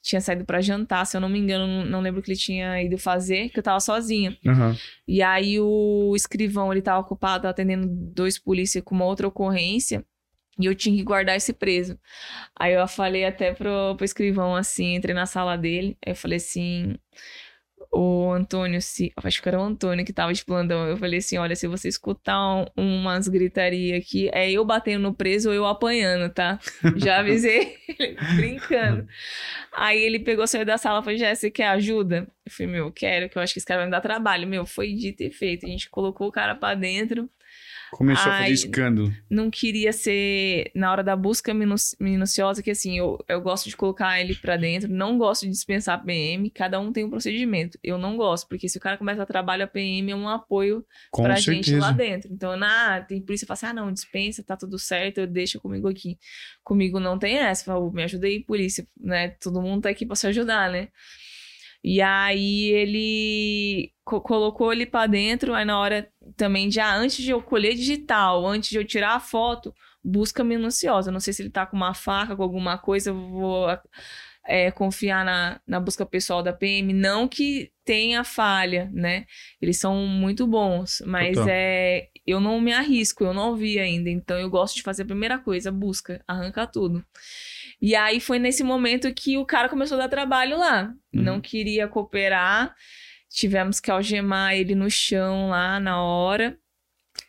tinha 0.01 0.19
saído 0.19 0.45
pra 0.45 0.61
jantar, 0.61 1.05
se 1.05 1.15
eu 1.15 1.21
não 1.21 1.29
me 1.29 1.39
engano, 1.39 1.85
não, 1.85 2.01
lembro 2.01 2.19
o 2.19 2.23
que 2.23 2.31
ele 2.31 2.39
tinha 2.39 2.81
ido 2.81 2.97
fazer, 2.97 3.49
que 3.49 3.59
eu 3.59 3.63
tava 3.63 3.79
sozinha. 3.79 4.37
Aham. 4.45 4.75
E 5.07 5.21
aí 5.21 5.59
o 5.59 6.13
escrivão, 6.15 6.71
ele 6.71 6.81
tava 6.81 6.99
ocupado 6.99 7.47
atendendo 7.47 7.87
dois 7.87 8.39
polícias 8.39 8.83
com 8.83 8.95
uma 8.95 9.05
outra 9.05 9.27
ocorrência. 9.27 10.03
E 10.59 10.65
eu 10.65 10.75
tinha 10.75 10.95
que 10.95 11.03
guardar 11.03 11.35
esse 11.35 11.53
preso. 11.53 11.97
Aí 12.55 12.73
eu 12.73 12.87
falei 12.87 13.25
até 13.25 13.53
pro, 13.53 13.95
pro 13.95 14.05
escrivão, 14.05 14.55
assim, 14.55 14.95
entrei 14.95 15.15
na 15.15 15.25
sala 15.25 15.57
dele. 15.57 15.97
Aí 16.05 16.11
eu 16.13 16.15
falei 16.15 16.37
assim, 16.37 16.95
o 17.91 18.31
Antônio, 18.31 18.81
se... 18.81 19.11
acho 19.23 19.41
que 19.41 19.47
era 19.49 19.59
o 19.59 19.63
Antônio 19.63 20.03
que 20.05 20.13
tava 20.13 20.33
de 20.33 20.43
plantão. 20.43 20.87
Eu 20.87 20.97
falei 20.97 21.19
assim, 21.19 21.37
olha, 21.37 21.55
se 21.55 21.67
você 21.67 21.87
escutar 21.87 22.39
um- 22.55 22.65
umas 22.75 23.27
gritaria 23.27 23.97
aqui, 23.97 24.29
é 24.33 24.49
eu 24.51 24.65
batendo 24.65 25.03
no 25.03 25.13
preso 25.13 25.49
ou 25.49 25.55
eu 25.55 25.65
apanhando, 25.65 26.31
tá? 26.33 26.59
Já 26.95 27.19
avisei 27.21 27.75
ele, 27.99 28.17
brincando. 28.35 29.07
Aí 29.71 30.01
ele 30.01 30.19
pegou, 30.19 30.47
saiu 30.47 30.65
da 30.65 30.77
sala 30.77 31.01
e 31.01 31.03
falou, 31.03 31.19
Jéssica, 31.19 31.35
você 31.35 31.51
quer 31.51 31.67
ajuda? 31.67 32.27
Eu 32.45 32.51
falei, 32.51 32.71
meu, 32.71 32.91
quero, 32.91 33.29
que 33.29 33.37
eu 33.37 33.41
acho 33.41 33.53
que 33.53 33.59
esse 33.59 33.65
cara 33.65 33.79
vai 33.81 33.85
me 33.87 33.91
dar 33.91 34.01
trabalho. 34.01 34.47
Meu, 34.47 34.65
foi 34.65 34.93
dito 34.93 35.21
e 35.23 35.31
feito. 35.31 35.65
A 35.65 35.69
gente 35.69 35.89
colocou 35.89 36.27
o 36.27 36.31
cara 36.31 36.55
pra 36.55 36.73
dentro. 36.75 37.29
Começou 37.93 38.31
a 38.31 38.35
Ai. 38.35 38.41
fazer 38.43 38.53
escândalo. 38.53 39.13
Não 39.29 39.49
queria 39.51 39.93
ser, 39.93 40.71
na 40.75 40.91
hora 40.91 41.03
da 41.03 41.15
busca 41.15 41.53
minu- 41.53 41.75
minuciosa, 41.99 42.61
que 42.63 42.71
assim, 42.71 42.97
eu, 42.97 43.17
eu 43.29 43.39
gosto 43.39 43.69
de 43.69 43.77
colocar 43.77 44.19
ele 44.19 44.35
pra 44.35 44.57
dentro. 44.57 44.91
Não 44.91 45.17
gosto 45.17 45.43
de 45.45 45.51
dispensar 45.51 46.03
PM. 46.03 46.49
Cada 46.49 46.79
um 46.79 46.91
tem 46.91 47.03
um 47.05 47.09
procedimento. 47.09 47.77
Eu 47.83 47.97
não 47.97 48.17
gosto, 48.17 48.47
porque 48.47 48.67
se 48.67 48.77
o 48.77 48.81
cara 48.81 48.97
começa 48.97 49.21
a 49.21 49.25
trabalhar, 49.25 49.65
a 49.65 49.67
PM 49.67 50.11
é 50.11 50.15
um 50.15 50.27
apoio 50.27 50.85
Com 51.11 51.23
pra 51.23 51.35
certeza. 51.35 51.53
gente 51.71 51.75
lá 51.79 51.91
dentro. 51.91 52.31
Então, 52.33 52.57
na, 52.57 53.01
tem 53.01 53.21
polícia 53.21 53.45
que 53.45 53.47
fala 53.47 53.55
assim: 53.55 53.65
ah, 53.67 53.73
não, 53.73 53.91
dispensa, 53.93 54.43
tá 54.43 54.57
tudo 54.57 54.79
certo, 54.79 55.19
eu 55.19 55.27
deixo 55.27 55.59
comigo 55.59 55.87
aqui. 55.87 56.17
Comigo 56.63 56.99
não 56.99 57.17
tem 57.19 57.37
essa. 57.37 57.63
Fala, 57.65 57.91
me 57.91 58.03
ajuda 58.03 58.25
aí, 58.27 58.43
polícia, 58.43 58.87
né? 58.99 59.29
Todo 59.41 59.61
mundo 59.61 59.83
tá 59.83 59.89
aqui 59.89 60.05
pra 60.05 60.15
se 60.15 60.25
ajudar, 60.27 60.71
né? 60.71 60.87
E 61.83 62.01
aí 62.01 62.69
ele 62.71 63.91
co- 64.05 64.21
colocou 64.21 64.71
ele 64.71 64.85
pra 64.85 65.05
dentro, 65.07 65.53
aí 65.53 65.65
na 65.65 65.77
hora 65.79 66.09
também, 66.37 66.71
já 66.71 66.95
antes 66.95 67.17
de 67.23 67.31
eu 67.31 67.41
colher 67.41 67.75
digital, 67.75 68.45
antes 68.47 68.69
de 68.69 68.77
eu 68.77 68.85
tirar 68.85 69.15
a 69.15 69.19
foto, 69.19 69.73
busca 70.03 70.43
minuciosa. 70.43 71.11
Não 71.11 71.19
sei 71.19 71.33
se 71.33 71.41
ele 71.41 71.49
tá 71.49 71.65
com 71.65 71.75
uma 71.77 71.93
faca, 71.93 72.35
com 72.35 72.43
alguma 72.43 72.77
coisa, 72.77 73.09
eu 73.09 73.15
vou 73.29 73.67
é, 74.45 74.71
confiar 74.71 75.23
na, 75.25 75.59
na 75.67 75.79
busca 75.79 76.05
pessoal 76.05 76.43
da 76.43 76.53
PM. 76.53 76.93
Não 76.93 77.27
que 77.27 77.71
tenha 77.85 78.23
falha, 78.23 78.89
né? 78.93 79.25
Eles 79.61 79.77
são 79.77 79.95
muito 80.07 80.47
bons, 80.47 81.01
mas 81.05 81.35
Total. 81.35 81.47
é, 81.47 82.09
eu 82.25 82.39
não 82.39 82.59
me 82.61 82.73
arrisco, 82.73 83.23
eu 83.23 83.33
não 83.33 83.55
vi 83.55 83.79
ainda. 83.79 84.09
Então 84.09 84.37
eu 84.39 84.49
gosto 84.49 84.75
de 84.75 84.83
fazer 84.83 85.03
a 85.03 85.05
primeira 85.05 85.39
coisa, 85.39 85.71
busca, 85.71 86.23
arranca 86.27 86.65
tudo. 86.67 87.03
E 87.83 87.95
aí 87.97 88.21
foi 88.21 88.39
nesse 88.39 88.63
momento 88.63 89.13
que 89.13 89.37
o 89.37 89.45
cara 89.45 89.67
começou 89.67 89.97
a 89.97 90.03
dar 90.03 90.07
trabalho 90.09 90.57
lá. 90.57 90.83
Uhum. 91.13 91.21
Não 91.21 91.41
queria 91.41 91.85
cooperar. 91.85 92.73
Tivemos 93.29 93.81
que 93.81 93.91
algemar 93.91 94.53
ele 94.55 94.73
no 94.73 94.89
chão 94.89 95.49
lá 95.49 95.81
na 95.81 96.01
hora. 96.01 96.57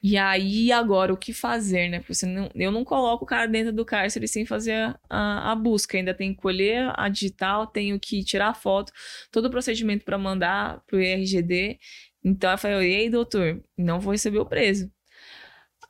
E 0.00 0.16
aí, 0.16 0.70
agora, 0.70 1.12
o 1.12 1.16
que 1.16 1.32
fazer, 1.32 1.88
né? 1.88 2.00
Porque 2.00 2.24
não- 2.24 2.48
eu 2.54 2.70
não 2.70 2.84
coloco 2.84 3.24
o 3.24 3.26
cara 3.26 3.46
dentro 3.48 3.72
do 3.72 3.84
cárcere 3.84 4.28
sem 4.28 4.46
fazer 4.46 4.96
a, 5.10 5.50
a 5.50 5.56
busca. 5.56 5.96
Ainda 5.98 6.14
tem 6.14 6.32
que 6.32 6.40
colher 6.40 6.92
a 6.96 7.08
digital, 7.08 7.66
tenho 7.66 7.98
que 7.98 8.22
tirar 8.24 8.50
a 8.50 8.54
foto, 8.54 8.92
todo 9.32 9.46
o 9.46 9.50
procedimento 9.50 10.04
para 10.04 10.16
mandar 10.16 10.80
pro 10.86 11.00
IRGD. 11.02 11.80
Então, 12.24 12.52
eu 12.52 12.58
falei, 12.58 12.92
e 12.92 12.96
aí, 12.96 13.10
doutor, 13.10 13.60
não 13.76 13.98
vou 14.00 14.12
receber 14.12 14.38
o 14.38 14.46
preso. 14.46 14.90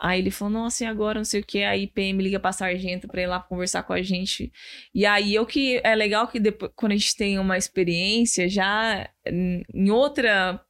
Aí 0.00 0.20
ele 0.20 0.30
falou, 0.30 0.52
nossa, 0.54 0.84
e 0.84 0.86
agora, 0.86 1.18
não 1.20 1.24
sei 1.24 1.40
o 1.40 1.44
que. 1.44 1.62
Aí 1.62 1.86
PM 1.86 2.22
liga 2.22 2.40
pra 2.40 2.52
sargento 2.52 3.06
pra 3.08 3.22
ir 3.22 3.26
lá 3.26 3.40
conversar 3.40 3.82
com 3.84 3.92
a 3.92 4.02
gente. 4.02 4.52
E 4.94 5.06
aí, 5.06 5.34
eu 5.34 5.46
que 5.46 5.80
é 5.84 5.94
legal 5.94 6.26
que 6.28 6.40
depois, 6.40 6.72
quando 6.74 6.92
a 6.92 6.96
gente 6.96 7.16
tem 7.16 7.38
uma 7.38 7.56
experiência, 7.56 8.48
já 8.48 9.08
em 9.26 9.90
outra 9.90 10.60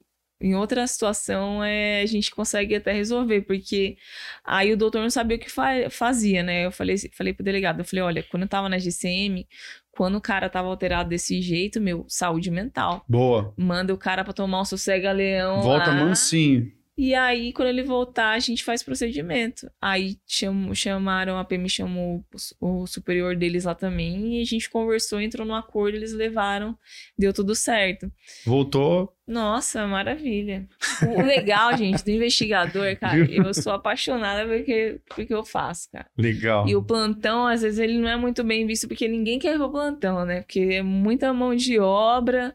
em 0.41 0.55
outra 0.55 0.87
situação 0.87 1.65
é, 1.65 2.03
a 2.03 2.07
gente 2.07 2.31
consegue 2.31 2.75
até 2.75 2.93
resolver, 2.93 3.43
porque 3.43 3.97
aí 4.45 4.73
o 4.73 4.77
doutor 4.77 5.01
não 5.01 5.09
sabia 5.09 5.39
o 5.39 5.41
que 5.41 5.51
fa- 5.51 5.89
fazia, 5.89 6.43
né? 6.43 6.67
Eu 6.67 6.73
falei, 6.73 6.97
falei 7.17 7.33
pro 7.33 7.43
delegado, 7.45 7.79
eu 7.81 7.85
falei, 7.85 8.03
olha, 8.05 8.23
quando 8.25 8.43
eu 8.43 8.49
tava 8.49 8.69
na 8.69 8.77
GCM, 8.77 9.47
quando 9.93 10.17
o 10.17 10.21
cara 10.21 10.51
tava 10.51 10.69
alterado 10.69 11.09
desse 11.09 11.41
jeito, 11.41 11.81
meu, 11.81 12.05
saúde 12.09 12.51
mental. 12.51 13.03
Boa. 13.09 13.55
Manda 13.57 13.95
o 13.95 13.97
cara 13.97 14.23
pra 14.23 14.35
tomar 14.35 14.61
um 14.61 14.65
sossega-leão 14.67 15.63
Volta 15.63 15.91
lá. 15.91 15.95
mansinho. 16.05 16.71
E 16.97 17.13
aí, 17.13 17.53
quando 17.53 17.69
ele 17.71 17.83
voltar, 17.83 18.31
a 18.31 18.39
gente 18.39 18.63
faz 18.63 18.81
procedimento. 18.83 19.69
Aí 19.83 20.17
cham- 20.29 20.73
chamaram, 20.75 21.37
a 21.37 21.45
PM 21.45 21.69
chamou 21.69 22.25
o, 22.33 22.39
su- 22.39 22.55
o 22.61 22.87
superior 22.87 23.35
deles 23.37 23.65
lá 23.65 23.75
também, 23.75 24.39
e 24.39 24.41
a 24.41 24.45
gente 24.45 24.71
conversou, 24.71 25.21
entrou 25.21 25.45
num 25.45 25.57
acordo, 25.57 25.97
eles 25.97 26.13
levaram, 26.13 26.79
deu 27.19 27.33
tudo 27.33 27.53
certo. 27.55 28.11
Voltou. 28.47 29.13
Nossa, 29.27 29.87
maravilha. 29.89 30.69
O 31.17 31.23
legal, 31.23 31.77
gente, 31.77 32.05
do 32.05 32.11
investigador, 32.11 32.97
cara, 32.99 33.19
eu 33.29 33.53
sou 33.55 33.73
apaixonada 33.73 34.47
porque, 34.47 35.01
porque 35.09 35.35
eu 35.35 35.45
faço, 35.45 35.91
cara. 35.91 36.07
Legal. 36.17 36.69
E 36.69 36.77
o 36.77 36.83
plantão, 36.83 37.47
às 37.47 37.63
vezes, 37.63 37.79
ele 37.81 37.99
não 37.99 38.09
é 38.09 38.17
muito 38.17 38.45
bem 38.45 38.67
visto, 38.67 38.87
porque 38.87 39.09
ninguém 39.09 39.39
quer 39.41 39.55
ir 39.55 39.59
pro 39.59 39.71
plantão, 39.71 40.25
né? 40.25 40.43
Porque 40.43 40.61
é 40.75 40.83
muita 40.83 41.33
mão 41.33 41.57
de 41.57 41.79
obra. 41.81 42.55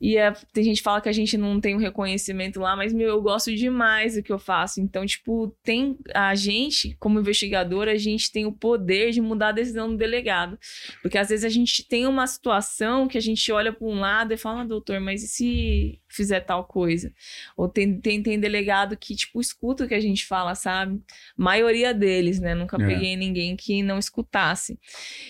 E 0.00 0.16
é- 0.16 0.32
tem 0.52 0.62
gente 0.62 0.78
que 0.78 0.82
fala 0.82 1.00
que 1.00 1.08
a 1.08 1.12
gente 1.12 1.38
não 1.38 1.60
tem 1.60 1.74
um 1.74 1.78
reconhecimento 1.78 2.60
lá, 2.60 2.76
mas, 2.76 2.92
meu, 2.92 3.08
eu 3.08 3.22
gosto 3.22 3.54
demais 3.54 4.14
do 4.14 4.22
que 4.22 4.32
eu 4.32 4.38
faço. 4.38 4.80
Então, 4.80 5.06
tipo, 5.06 5.56
tem 5.62 5.96
a 6.14 6.34
gente, 6.34 6.94
como 7.00 7.18
investigador, 7.18 7.88
a 7.88 7.96
gente 7.96 8.30
tem 8.30 8.44
o 8.44 8.52
poder 8.52 9.10
de 9.10 9.20
mudar 9.20 9.48
a 9.48 9.52
decisão 9.52 9.88
do 9.88 9.96
delegado. 9.96 10.58
Porque 11.00 11.16
às 11.16 11.28
vezes 11.28 11.44
a 11.44 11.48
gente 11.48 11.86
tem 11.88 12.06
uma 12.06 12.26
situação 12.26 13.08
que 13.08 13.16
a 13.16 13.22
gente 13.22 13.50
olha 13.50 13.72
para 13.72 13.86
um 13.86 13.98
lado 13.98 14.32
e 14.32 14.36
fala, 14.36 14.62
ah, 14.62 14.64
doutor, 14.64 15.00
mas 15.00 15.22
e 15.22 15.28
se 15.28 16.00
fizer 16.16 16.40
tal 16.40 16.64
coisa? 16.64 17.12
Ou 17.56 17.68
tem, 17.68 18.00
tem, 18.00 18.22
tem 18.22 18.40
delegado 18.40 18.96
que, 18.96 19.14
tipo, 19.14 19.40
escuta 19.40 19.84
o 19.84 19.88
que 19.88 19.94
a 19.94 20.00
gente 20.00 20.24
fala, 20.26 20.54
sabe? 20.54 21.00
Maioria 21.36 21.92
deles, 21.94 22.40
né? 22.40 22.54
Nunca 22.54 22.82
É. 22.82 22.86
peguei 22.86 23.14
ninguém 23.16 23.54
que 23.56 23.82
não 23.82 23.98
escutasse. 23.98 24.78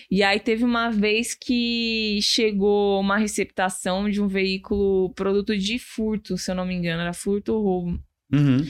E 0.09 0.23
aí 0.23 0.39
teve 0.39 0.63
uma 0.63 0.89
vez 0.89 1.35
que 1.35 2.19
chegou 2.21 2.99
uma 2.99 3.17
receptação 3.17 4.09
de 4.09 4.21
um 4.21 4.27
veículo 4.27 5.13
produto 5.13 5.57
de 5.57 5.77
furto, 5.77 6.37
se 6.37 6.49
eu 6.49 6.55
não 6.55 6.65
me 6.65 6.73
engano, 6.73 7.01
era 7.01 7.13
furto 7.13 7.53
ou 7.53 7.63
roubo. 7.63 8.03
Uhum. 8.33 8.65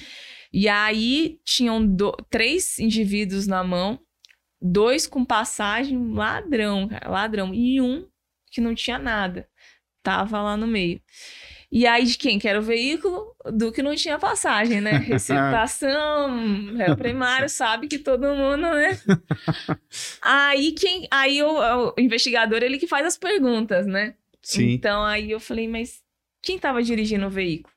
E 0.51 0.67
aí 0.67 1.39
tinham 1.43 1.85
do- 1.85 2.15
três 2.29 2.79
indivíduos 2.79 3.47
na 3.47 3.63
mão, 3.63 3.99
dois 4.61 5.05
com 5.05 5.23
passagem, 5.25 6.11
ladrão, 6.13 6.87
cara, 6.87 7.09
ladrão, 7.09 7.53
e 7.53 7.79
um 7.81 8.07
que 8.49 8.61
não 8.61 8.73
tinha 8.73 8.97
nada, 8.97 9.47
tava 10.01 10.41
lá 10.41 10.55
no 10.57 10.65
meio. 10.65 11.01
E 11.71 11.85
aí 11.85 12.05
de 12.05 12.17
quem 12.17 12.39
que 12.39 12.47
era 12.47 12.59
o 12.59 12.63
veículo? 12.63 13.35
Do 13.53 13.71
que 13.71 13.83
não 13.83 13.95
tinha 13.95 14.17
passagem, 14.17 14.79
né? 14.81 14.97
Receptação, 14.99 16.75
réu 16.75 16.95
primário, 16.95 17.49
sabe 17.49 17.87
que 17.87 17.99
todo 17.99 18.27
mundo, 18.33 18.61
né? 18.73 18.97
Aí 20.21 20.71
quem, 20.73 21.07
aí 21.11 21.41
o, 21.43 21.93
o 21.95 21.99
investigador 21.99 22.61
ele 22.61 22.77
que 22.77 22.87
faz 22.87 23.05
as 23.05 23.17
perguntas, 23.17 23.85
né? 23.85 24.15
Sim. 24.41 24.71
Então 24.73 25.03
aí 25.05 25.31
eu 25.31 25.39
falei, 25.39 25.67
mas 25.67 26.03
quem 26.41 26.57
tava 26.59 26.81
dirigindo 26.83 27.25
o 27.27 27.29
veículo? 27.29 27.73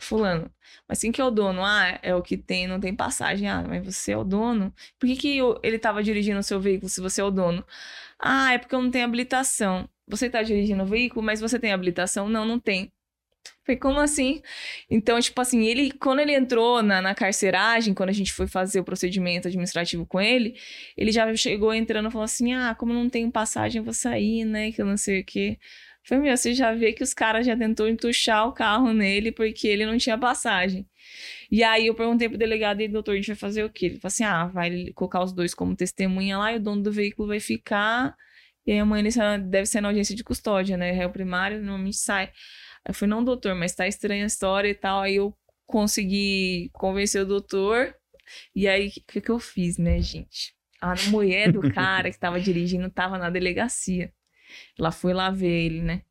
Fulano. 0.00 0.48
Mas 0.88 1.00
quem 1.00 1.10
que 1.10 1.20
é 1.20 1.24
o 1.24 1.30
dono? 1.30 1.64
Ah, 1.64 1.98
é 2.02 2.14
o 2.14 2.22
que 2.22 2.36
tem, 2.36 2.68
não 2.68 2.78
tem 2.78 2.94
passagem. 2.94 3.48
Ah, 3.48 3.64
mas 3.66 3.84
você 3.84 4.12
é 4.12 4.16
o 4.16 4.22
dono? 4.22 4.72
Por 4.98 5.06
que, 5.08 5.16
que 5.16 5.42
o- 5.42 5.58
ele 5.62 5.78
tava 5.78 6.02
dirigindo 6.02 6.38
o 6.38 6.42
seu 6.42 6.60
veículo 6.60 6.88
se 6.88 7.00
você 7.00 7.20
é 7.20 7.24
o 7.24 7.30
dono? 7.30 7.64
Ah, 8.18 8.52
é 8.52 8.58
porque 8.58 8.74
eu 8.74 8.82
não 8.82 8.90
tenho 8.90 9.04
habilitação. 9.04 9.88
Você 10.08 10.30
tá 10.30 10.42
dirigindo 10.42 10.82
o 10.82 10.86
veículo, 10.86 11.24
mas 11.24 11.40
você 11.40 11.58
tem 11.58 11.72
habilitação? 11.72 12.28
Não, 12.28 12.44
não 12.44 12.58
tem. 12.58 12.92
Falei, 13.64 13.78
como 13.78 14.00
assim? 14.00 14.42
Então, 14.90 15.20
tipo 15.20 15.40
assim, 15.40 15.64
ele, 15.66 15.92
quando 15.92 16.20
ele 16.20 16.32
entrou 16.34 16.82
na, 16.82 17.02
na 17.02 17.14
carceragem, 17.14 17.94
quando 17.94 18.08
a 18.10 18.12
gente 18.12 18.32
foi 18.32 18.46
fazer 18.46 18.80
o 18.80 18.84
procedimento 18.84 19.48
administrativo 19.48 20.06
com 20.06 20.20
ele, 20.20 20.56
ele 20.96 21.12
já 21.12 21.34
chegou 21.36 21.72
entrando 21.74 22.08
e 22.08 22.12
falou 22.12 22.24
assim: 22.24 22.52
ah, 22.54 22.74
como 22.74 22.92
não 22.92 23.08
tenho 23.10 23.30
passagem, 23.30 23.78
eu 23.80 23.84
vou 23.84 23.94
sair, 23.94 24.44
né? 24.44 24.72
Que 24.72 24.80
eu 24.82 24.86
não 24.86 24.96
sei 24.96 25.20
o 25.20 25.24
quê. 25.24 25.58
Falei, 26.02 26.24
meu, 26.24 26.36
você 26.36 26.54
já 26.54 26.72
vê 26.74 26.92
que 26.94 27.02
os 27.02 27.12
caras 27.12 27.44
já 27.46 27.56
tentou 27.56 27.86
entuchar 27.88 28.48
o 28.48 28.52
carro 28.52 28.94
nele 28.94 29.30
porque 29.30 29.68
ele 29.68 29.84
não 29.84 29.98
tinha 29.98 30.16
passagem. 30.16 30.86
E 31.50 31.62
aí 31.62 31.86
eu 31.86 31.94
perguntei 31.94 32.28
pro 32.28 32.38
delegado, 32.38 32.80
e 32.80 32.88
doutor, 32.88 33.12
a 33.12 33.16
gente 33.16 33.26
vai 33.26 33.36
fazer 33.36 33.64
o 33.64 33.70
quê? 33.70 33.86
Ele 33.86 33.94
falou 34.00 34.08
assim: 34.08 34.24
ah, 34.24 34.46
vai 34.46 34.90
colocar 34.94 35.22
os 35.22 35.32
dois 35.32 35.54
como 35.54 35.76
testemunha 35.76 36.38
lá 36.38 36.52
e 36.52 36.56
o 36.56 36.60
dono 36.60 36.82
do 36.82 36.92
veículo 36.92 37.28
vai 37.28 37.40
ficar. 37.40 38.16
E 38.68 38.72
aí 38.72 38.80
amanhã 38.80 39.00
ele 39.00 39.44
deve 39.44 39.64
ser 39.64 39.80
na 39.80 39.88
audiência 39.88 40.14
de 40.14 40.22
custódia, 40.22 40.76
né? 40.76 40.90
Réu 40.90 41.08
primário, 41.08 41.56
normalmente 41.56 41.96
sai. 41.96 42.30
Eu 42.86 42.92
falei, 42.92 43.08
não, 43.08 43.24
doutor, 43.24 43.54
mas 43.54 43.74
tá 43.74 43.88
estranha 43.88 44.24
a 44.24 44.26
história 44.26 44.68
e 44.68 44.74
tal. 44.74 45.00
Aí 45.00 45.14
eu 45.14 45.34
consegui 45.64 46.68
convencer 46.74 47.22
o 47.22 47.26
doutor. 47.26 47.94
E 48.54 48.68
aí, 48.68 48.88
o 48.88 48.90
que, 48.90 49.22
que 49.22 49.30
eu 49.30 49.38
fiz, 49.38 49.78
né, 49.78 50.02
gente? 50.02 50.54
A 50.82 50.94
mulher 51.08 51.50
do 51.50 51.62
cara 51.72 52.10
que 52.10 52.18
tava 52.18 52.38
dirigindo 52.38 52.90
tava 52.90 53.16
na 53.16 53.30
delegacia. 53.30 54.12
Ela 54.78 54.92
foi 54.92 55.14
lá 55.14 55.30
ver 55.30 55.48
ele, 55.48 55.80
né? 55.80 56.02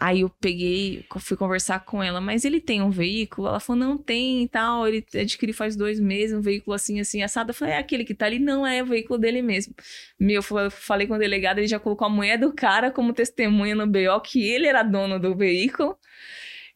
Aí 0.00 0.20
eu 0.20 0.30
peguei, 0.30 1.04
fui 1.18 1.36
conversar 1.36 1.84
com 1.84 2.02
ela, 2.02 2.20
mas 2.20 2.44
ele 2.44 2.60
tem 2.60 2.80
um 2.80 2.90
veículo? 2.90 3.48
Ela 3.48 3.58
falou, 3.58 3.80
não 3.84 3.98
tem 3.98 4.44
e 4.44 4.48
tal. 4.48 4.86
Ele 4.86 5.04
adquiriu 5.14 5.54
faz 5.54 5.74
dois 5.74 5.98
meses 5.98 6.36
um 6.36 6.40
veículo 6.40 6.74
assim, 6.74 7.00
assim, 7.00 7.22
assado. 7.22 7.50
Eu 7.50 7.54
falei, 7.54 7.74
é 7.74 7.78
aquele 7.78 8.04
que 8.04 8.14
tá 8.14 8.26
ali? 8.26 8.38
Não, 8.38 8.66
é 8.66 8.82
o 8.82 8.86
veículo 8.86 9.18
dele 9.18 9.42
mesmo. 9.42 9.74
Meu, 10.18 10.42
eu 10.42 10.70
falei 10.70 11.06
com 11.06 11.14
o 11.14 11.18
delegado, 11.18 11.58
ele 11.58 11.66
já 11.66 11.80
colocou 11.80 12.06
a 12.06 12.10
mulher 12.10 12.38
do 12.38 12.52
cara 12.52 12.90
como 12.90 13.12
testemunha 13.12 13.74
no 13.74 13.86
BO, 13.86 14.20
que 14.22 14.48
ele 14.48 14.66
era 14.66 14.82
dono 14.82 15.18
do 15.18 15.34
veículo. 15.34 15.98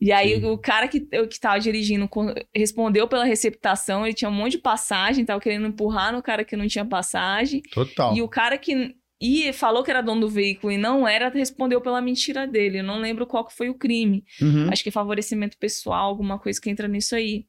E 0.00 0.10
aí 0.10 0.40
Sim. 0.40 0.46
o 0.46 0.58
cara 0.58 0.88
que, 0.88 0.98
que 0.98 1.38
tava 1.38 1.60
dirigindo 1.60 2.10
respondeu 2.52 3.06
pela 3.06 3.24
receptação, 3.24 4.04
ele 4.04 4.14
tinha 4.14 4.28
um 4.28 4.34
monte 4.34 4.52
de 4.52 4.58
passagem, 4.58 5.24
tava 5.24 5.40
querendo 5.40 5.68
empurrar 5.68 6.12
no 6.12 6.20
cara 6.20 6.44
que 6.44 6.56
não 6.56 6.66
tinha 6.66 6.84
passagem. 6.84 7.62
Total. 7.72 8.16
E 8.16 8.20
o 8.20 8.28
cara 8.28 8.58
que 8.58 8.96
e 9.22 9.52
falou 9.52 9.84
que 9.84 9.90
era 9.90 10.02
dono 10.02 10.22
do 10.22 10.28
veículo 10.28 10.72
e 10.72 10.76
não 10.76 11.06
era, 11.06 11.28
respondeu 11.28 11.80
pela 11.80 12.02
mentira 12.02 12.44
dele. 12.44 12.80
Eu 12.80 12.84
não 12.84 12.98
lembro 12.98 13.24
qual 13.24 13.46
que 13.46 13.54
foi 13.54 13.68
o 13.68 13.74
crime. 13.74 14.24
Uhum. 14.40 14.68
Acho 14.68 14.82
que 14.82 14.88
é 14.88 14.92
favorecimento 14.92 15.56
pessoal, 15.58 16.08
alguma 16.08 16.40
coisa 16.40 16.60
que 16.60 16.68
entra 16.68 16.88
nisso 16.88 17.14
aí. 17.14 17.46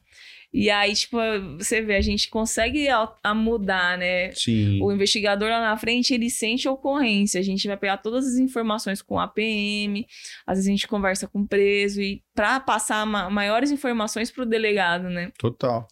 E 0.53 0.69
aí, 0.69 0.93
tipo, 0.93 1.17
você 1.57 1.81
vê, 1.81 1.95
a 1.95 2.01
gente 2.01 2.29
consegue 2.29 2.87
a, 2.87 3.11
a, 3.23 3.33
mudar, 3.33 3.97
né? 3.97 4.31
Sim. 4.33 4.79
O 4.83 4.91
investigador 4.91 5.49
lá 5.49 5.59
na 5.59 5.75
frente, 5.75 6.13
ele 6.13 6.29
sente 6.29 6.67
a 6.67 6.71
ocorrência. 6.71 7.39
A 7.39 7.43
gente 7.43 7.67
vai 7.67 7.75
pegar 7.75 7.97
todas 7.97 8.27
as 8.27 8.35
informações 8.35 9.01
com 9.01 9.19
a 9.19 9.27
PM, 9.27 10.05
às 10.45 10.59
vezes 10.59 10.67
a 10.67 10.71
gente 10.71 10.87
conversa 10.87 11.27
com 11.27 11.41
o 11.41 11.47
preso, 11.47 11.99
e 11.99 12.21
para 12.35 12.59
passar 12.59 13.03
ma 13.03 13.31
maiores 13.31 13.71
informações 13.71 14.29
para 14.29 14.43
o 14.43 14.45
delegado, 14.45 15.09
né? 15.09 15.31
Total. 15.39 15.87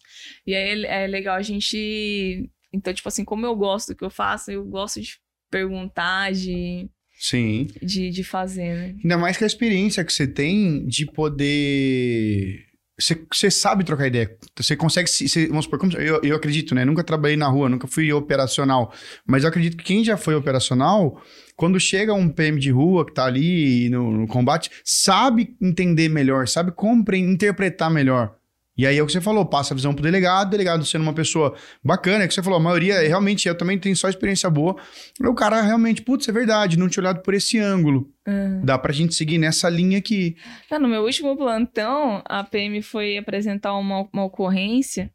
E 0.46 0.54
aí 0.54 0.84
é, 0.84 1.04
é 1.04 1.06
legal 1.08 1.34
a 1.34 1.42
gente. 1.42 2.48
Então, 2.72 2.94
tipo 2.94 3.08
assim, 3.08 3.24
como 3.24 3.44
eu 3.44 3.56
gosto 3.56 3.88
do 3.88 3.96
que 3.96 4.04
eu 4.04 4.10
faço, 4.10 4.52
eu 4.52 4.64
gosto 4.64 5.00
de 5.00 5.20
perguntar, 5.52 6.32
de. 6.32 6.88
Sim. 7.20 7.68
De, 7.80 8.10
de 8.10 8.24
fazer, 8.24 8.74
né? 8.74 8.96
Ainda 9.02 9.18
mais 9.18 9.36
que 9.36 9.44
a 9.44 9.46
experiência 9.46 10.04
que 10.04 10.12
você 10.12 10.26
tem 10.26 10.84
de 10.86 11.06
poder. 11.06 12.64
Você, 12.98 13.20
você 13.32 13.50
sabe 13.50 13.84
trocar 13.84 14.06
ideia. 14.06 14.36
Você 14.56 14.74
consegue. 14.74 15.08
Você, 15.08 15.46
vamos 15.46 15.66
supor, 15.66 15.78
como, 15.78 15.92
eu, 15.92 16.20
eu 16.22 16.34
acredito, 16.34 16.74
né? 16.74 16.84
Nunca 16.84 17.04
trabalhei 17.04 17.36
na 17.36 17.48
rua, 17.48 17.68
nunca 17.68 17.86
fui 17.86 18.12
operacional. 18.12 18.92
Mas 19.26 19.44
eu 19.44 19.50
acredito 19.50 19.76
que 19.76 19.84
quem 19.84 20.02
já 20.02 20.16
foi 20.16 20.34
operacional, 20.34 21.22
quando 21.56 21.78
chega 21.78 22.12
um 22.12 22.28
PM 22.28 22.58
de 22.58 22.70
rua 22.70 23.06
que 23.06 23.14
tá 23.14 23.24
ali 23.24 23.88
no, 23.90 24.10
no 24.10 24.26
combate, 24.26 24.70
sabe 24.84 25.56
entender 25.60 26.08
melhor, 26.08 26.48
sabe 26.48 26.72
compreender, 26.72 27.32
interpretar 27.32 27.90
melhor. 27.90 28.36
E 28.76 28.86
aí 28.86 28.96
é 28.96 29.02
o 29.02 29.06
que 29.06 29.12
você 29.12 29.20
falou, 29.20 29.44
passa 29.44 29.74
a 29.74 29.76
visão 29.76 29.92
pro 29.92 30.02
delegado, 30.02 30.50
delegado 30.50 30.84
sendo 30.86 31.02
uma 31.02 31.12
pessoa 31.12 31.54
bacana, 31.84 32.24
é 32.24 32.28
que 32.28 32.32
você 32.32 32.42
falou, 32.42 32.58
a 32.58 32.62
maioria, 32.62 33.00
realmente, 33.00 33.46
eu 33.46 33.56
também 33.56 33.78
tenho 33.78 33.94
só 33.94 34.08
experiência 34.08 34.48
boa. 34.48 34.76
O 35.20 35.34
cara 35.34 35.60
realmente, 35.60 36.00
putz, 36.00 36.26
é 36.28 36.32
verdade, 36.32 36.78
não 36.78 36.88
tinha 36.88 37.02
olhado 37.02 37.20
por 37.20 37.34
esse 37.34 37.58
ângulo. 37.58 38.08
Uhum. 38.26 38.64
Dá 38.64 38.78
pra 38.78 38.92
gente 38.92 39.14
seguir 39.14 39.36
nessa 39.36 39.68
linha 39.68 39.98
aqui. 39.98 40.36
Tá, 40.68 40.78
no 40.78 40.88
meu 40.88 41.02
último 41.02 41.36
plantão, 41.36 42.22
a 42.24 42.42
PM 42.44 42.80
foi 42.80 43.18
apresentar 43.18 43.74
uma, 43.74 44.08
uma 44.12 44.24
ocorrência 44.24 45.12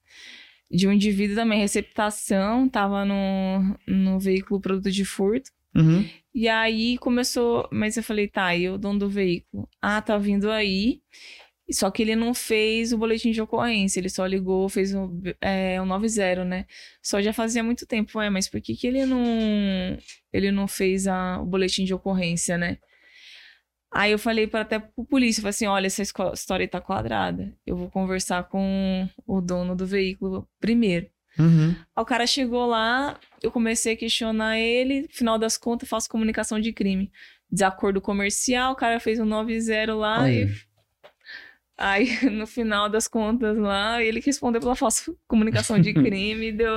de 0.70 0.88
um 0.88 0.91
indivíduo 0.91 1.36
também, 1.36 1.60
receptação, 1.60 2.68
tava 2.70 3.05
no, 3.05 3.76
no 3.88 4.20
veículo 4.20 4.60
produto 4.62 4.91
de 4.91 5.05
furto. 5.05 5.49
Uhum. 5.76 6.05
E 6.34 6.47
aí 6.47 6.97
começou, 6.97 7.68
mas 7.72 7.97
eu 7.97 8.03
falei, 8.03 8.28
tá, 8.28 8.55
e 8.55 8.70
o 8.70 8.78
dono 8.78 8.99
do 8.99 9.10
veículo? 9.10 9.68
Ah, 9.82 10.01
tá 10.01 10.18
vindo 10.18 10.51
aí. 10.51 11.01
Só 11.70 11.91
que 11.91 12.01
ele 12.01 12.15
não 12.15 12.34
fez 12.34 12.93
o 12.93 12.97
boletim 12.97 13.32
de 13.32 13.41
ocorrência, 13.41 13.99
ele 13.99 14.09
só 14.09 14.26
ligou, 14.26 14.70
fez 14.70 14.93
um, 14.93 15.22
é, 15.41 15.82
um 15.82 15.86
90, 15.86 16.45
né? 16.45 16.65
Só 17.01 17.22
já 17.22 17.34
fazia 17.34 17.61
muito 17.61 17.86
tempo, 17.86 18.22
é, 18.22 18.30
mas 18.30 18.47
por 18.49 18.61
que, 18.61 18.76
que 18.76 18.88
ele 18.88 19.05
não 19.05 19.97
ele 20.32 20.51
não 20.51 20.68
fez 20.68 21.07
a, 21.07 21.41
o 21.41 21.45
boletim 21.45 21.84
de 21.84 21.93
ocorrência, 21.93 22.57
né? 22.57 22.78
Aí 23.91 24.11
eu 24.11 24.20
falei 24.20 24.47
para 24.47 24.61
até 24.61 24.80
pro 24.80 25.05
polícia, 25.05 25.41
falei 25.41 25.49
assim, 25.49 25.65
olha, 25.65 25.88
essa 25.88 26.03
história 26.03 26.68
tá 26.68 26.80
quadrada. 26.80 27.53
Eu 27.65 27.76
vou 27.76 27.89
conversar 27.89 28.43
com 28.43 29.09
o 29.26 29.41
dono 29.41 29.76
do 29.76 29.86
veículo 29.86 30.47
primeiro. 30.59 31.07
Uhum. 31.39 31.70
Aí 31.70 32.01
o 32.01 32.05
cara 32.05 32.28
chegou 32.28 32.65
lá, 32.65 33.20
eu 33.41 33.51
comecei 33.51 33.93
a 33.93 33.97
questionar 33.97 34.57
ele, 34.57 35.07
final 35.09 35.38
das 35.38 35.57
contas, 35.57 35.88
faço 35.88 36.09
comunicação 36.09 36.59
de 36.59 36.74
crime. 36.74 37.11
Desacordo 37.49 38.01
comercial, 38.01 38.74
o 38.74 38.76
cara 38.76 38.99
fez 38.99 39.20
um 39.20 39.26
90 39.26 39.93
lá 39.95 40.24
Olha. 40.24 40.32
e 40.32 40.66
Aí, 41.78 42.09
no 42.32 42.47
final 42.47 42.89
das 42.89 43.07
contas 43.07 43.57
lá, 43.57 44.01
ele 44.01 44.19
respondeu 44.19 44.59
pela 44.59 44.75
falsa 44.75 45.13
comunicação 45.28 45.80
de 45.80 45.93
crime, 45.93 46.51
deu... 46.51 46.73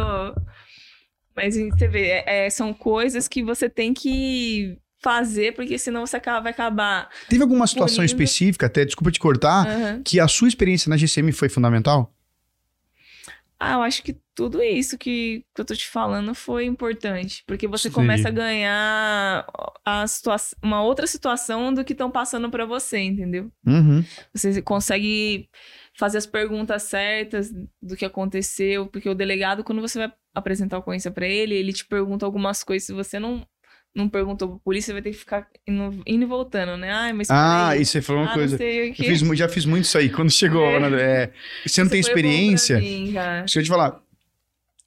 Mas 1.35 1.57
você 1.57 1.89
vê, 1.89 2.09
é, 2.09 2.47
é, 2.47 2.51
são 2.51 2.75
coisas 2.75 3.27
que 3.27 3.43
você 3.43 3.69
tem 3.71 3.95
que 3.95 4.77
fazer, 5.03 5.55
porque 5.55 5.79
senão 5.79 6.05
você 6.05 6.17
acaba, 6.17 6.43
vai 6.43 6.53
acabar... 6.53 7.09
Teve 7.29 7.43
alguma 7.43 7.67
situação 7.67 8.05
punindo. 8.05 8.13
específica, 8.13 8.67
até, 8.67 8.85
desculpa 8.85 9.11
te 9.11 9.19
cortar, 9.19 9.67
uhum. 9.67 10.03
que 10.03 10.21
a 10.21 10.29
sua 10.29 10.49
experiência 10.49 10.91
na 10.91 10.99
GCM 10.99 11.33
foi 11.33 11.49
fundamental? 11.49 12.13
Ah, 13.63 13.75
eu 13.75 13.83
acho 13.83 14.03
que 14.03 14.17
tudo 14.35 14.63
isso 14.63 14.97
que, 14.97 15.45
que 15.55 15.61
eu 15.61 15.67
tô 15.67 15.75
te 15.75 15.87
falando 15.87 16.35
foi 16.35 16.65
importante. 16.65 17.45
Porque 17.47 17.69
você 17.69 17.91
Sim. 17.91 17.95
começa 17.95 18.29
a 18.29 18.31
ganhar 18.31 19.47
a 19.85 20.07
situação, 20.07 20.59
uma 20.63 20.83
outra 20.83 21.07
situação 21.07 21.75
do 21.75 21.85
que 21.85 21.93
estão 21.93 22.11
passando 22.11 22.51
para 22.51 22.65
você, 22.65 22.99
entendeu? 23.01 23.53
Uhum. 23.67 24.03
Você 24.33 24.63
consegue 24.63 25.47
fazer 25.95 26.17
as 26.17 26.27
perguntas 26.27 26.85
certas 26.85 27.53
do 27.83 27.97
que 27.97 28.07
aconteceu, 28.07 28.87
porque 28.87 29.11
o 29.11 29.15
delegado, 29.15 29.63
quando 29.63 29.83
você 29.83 29.99
vai 29.99 30.13
apresentar 30.35 30.77
a 30.77 30.79
ocorrência 30.79 31.11
para 31.11 31.29
ele, 31.29 31.55
ele 31.55 31.75
te 31.75 31.85
pergunta 31.85 32.25
algumas 32.25 32.65
coisas. 32.65 32.87
Se 32.87 32.95
você 32.95 33.19
não 33.19 33.47
não 33.95 34.09
perguntou 34.09 34.49
pra 34.49 34.59
polícia, 34.59 34.93
vai 34.93 35.03
ter 35.03 35.11
que 35.11 35.17
ficar 35.17 35.47
indo, 35.67 36.03
indo 36.07 36.23
e 36.23 36.27
voltando, 36.27 36.77
né? 36.77 36.93
Ai, 36.93 37.13
mas 37.13 37.29
ah, 37.31 37.77
isso 37.77 37.97
aí 37.97 38.03
foi 38.03 38.17
uma 38.17 38.31
ah, 38.31 38.35
coisa. 38.35 38.63
Eu 38.63 38.95
fiz, 38.95 39.21
já 39.37 39.49
fiz 39.49 39.65
muito 39.65 39.85
isso 39.85 39.99
aí. 39.99 40.09
Quando 40.09 40.31
chegou, 40.31 40.65
é. 40.65 40.81
Né, 40.81 41.03
é, 41.03 41.31
você 41.67 41.81
não 41.81 41.87
isso 41.87 41.91
tem 41.91 42.01
experiência. 42.01 42.79
Mim, 42.79 43.13
deixa 43.41 43.59
eu 43.59 43.65
te 43.65 43.69
falar. 43.69 44.01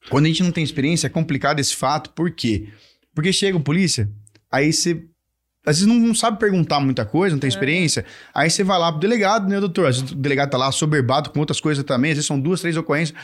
Quando 0.09 0.25
a 0.25 0.27
gente 0.27 0.43
não 0.43 0.51
tem 0.51 0.63
experiência, 0.63 1.07
é 1.07 1.09
complicado 1.09 1.59
esse 1.59 1.75
fato. 1.75 2.11
Por 2.11 2.31
quê? 2.31 2.69
Porque 3.13 3.31
chega 3.33 3.57
o 3.57 3.61
polícia, 3.61 4.09
aí 4.51 4.71
você. 4.71 5.03
Às 5.65 5.77
vezes 5.77 5.87
não, 5.87 5.95
não 5.95 6.13
sabe 6.13 6.39
perguntar 6.39 6.81
muita 6.81 7.05
coisa, 7.05 7.35
não 7.35 7.39
tem 7.39 7.47
é. 7.47 7.49
experiência. 7.49 8.05
Aí 8.33 8.49
você 8.49 8.65
vai 8.65 8.77
lá 8.77 8.91
pro 8.91 8.99
delegado, 8.99 9.47
né, 9.47 9.59
doutor? 9.61 9.87
Às 9.87 9.97
vezes 9.97 10.11
o 10.11 10.15
delegado 10.15 10.49
tá 10.49 10.57
lá 10.57 10.69
soberbado 10.71 11.29
com 11.29 11.39
outras 11.39 11.61
coisas 11.61 11.83
também. 11.85 12.11
Às 12.11 12.17
vezes 12.17 12.27
são 12.27 12.39
duas, 12.39 12.59
três 12.59 12.75
ocorrências. 12.75 13.17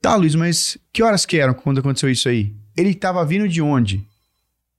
Tá, 0.00 0.14
Luiz, 0.14 0.34
mas 0.36 0.78
que 0.92 1.02
horas 1.02 1.26
que 1.26 1.38
eram 1.38 1.54
quando 1.54 1.78
aconteceu 1.78 2.08
isso 2.08 2.28
aí? 2.28 2.54
Ele 2.76 2.94
tava 2.94 3.24
vindo 3.24 3.48
de 3.48 3.60
onde? 3.60 4.06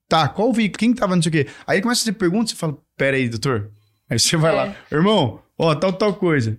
Tá, 0.08 0.28
qual 0.30 0.54
veículo? 0.54 0.80
Quem 0.80 0.94
tava 0.94 1.16
não 1.16 1.22
sei 1.22 1.30
o 1.30 1.34
quê? 1.34 1.48
Aí 1.66 1.78
ele 1.78 1.84
começa 1.84 2.02
a 2.02 2.06
fazer 2.06 2.18
perguntas 2.18 2.52
e 2.52 2.54
você 2.54 2.60
fala, 2.60 2.78
pera 2.96 3.18
aí, 3.18 3.28
doutor. 3.28 3.72
Aí 4.10 4.18
você 4.18 4.38
vai 4.38 4.54
é. 4.54 4.56
lá, 4.56 4.76
irmão, 4.92 5.42
ó, 5.58 5.76
tal, 5.76 5.92
tal 5.94 6.14
coisa. 6.14 6.58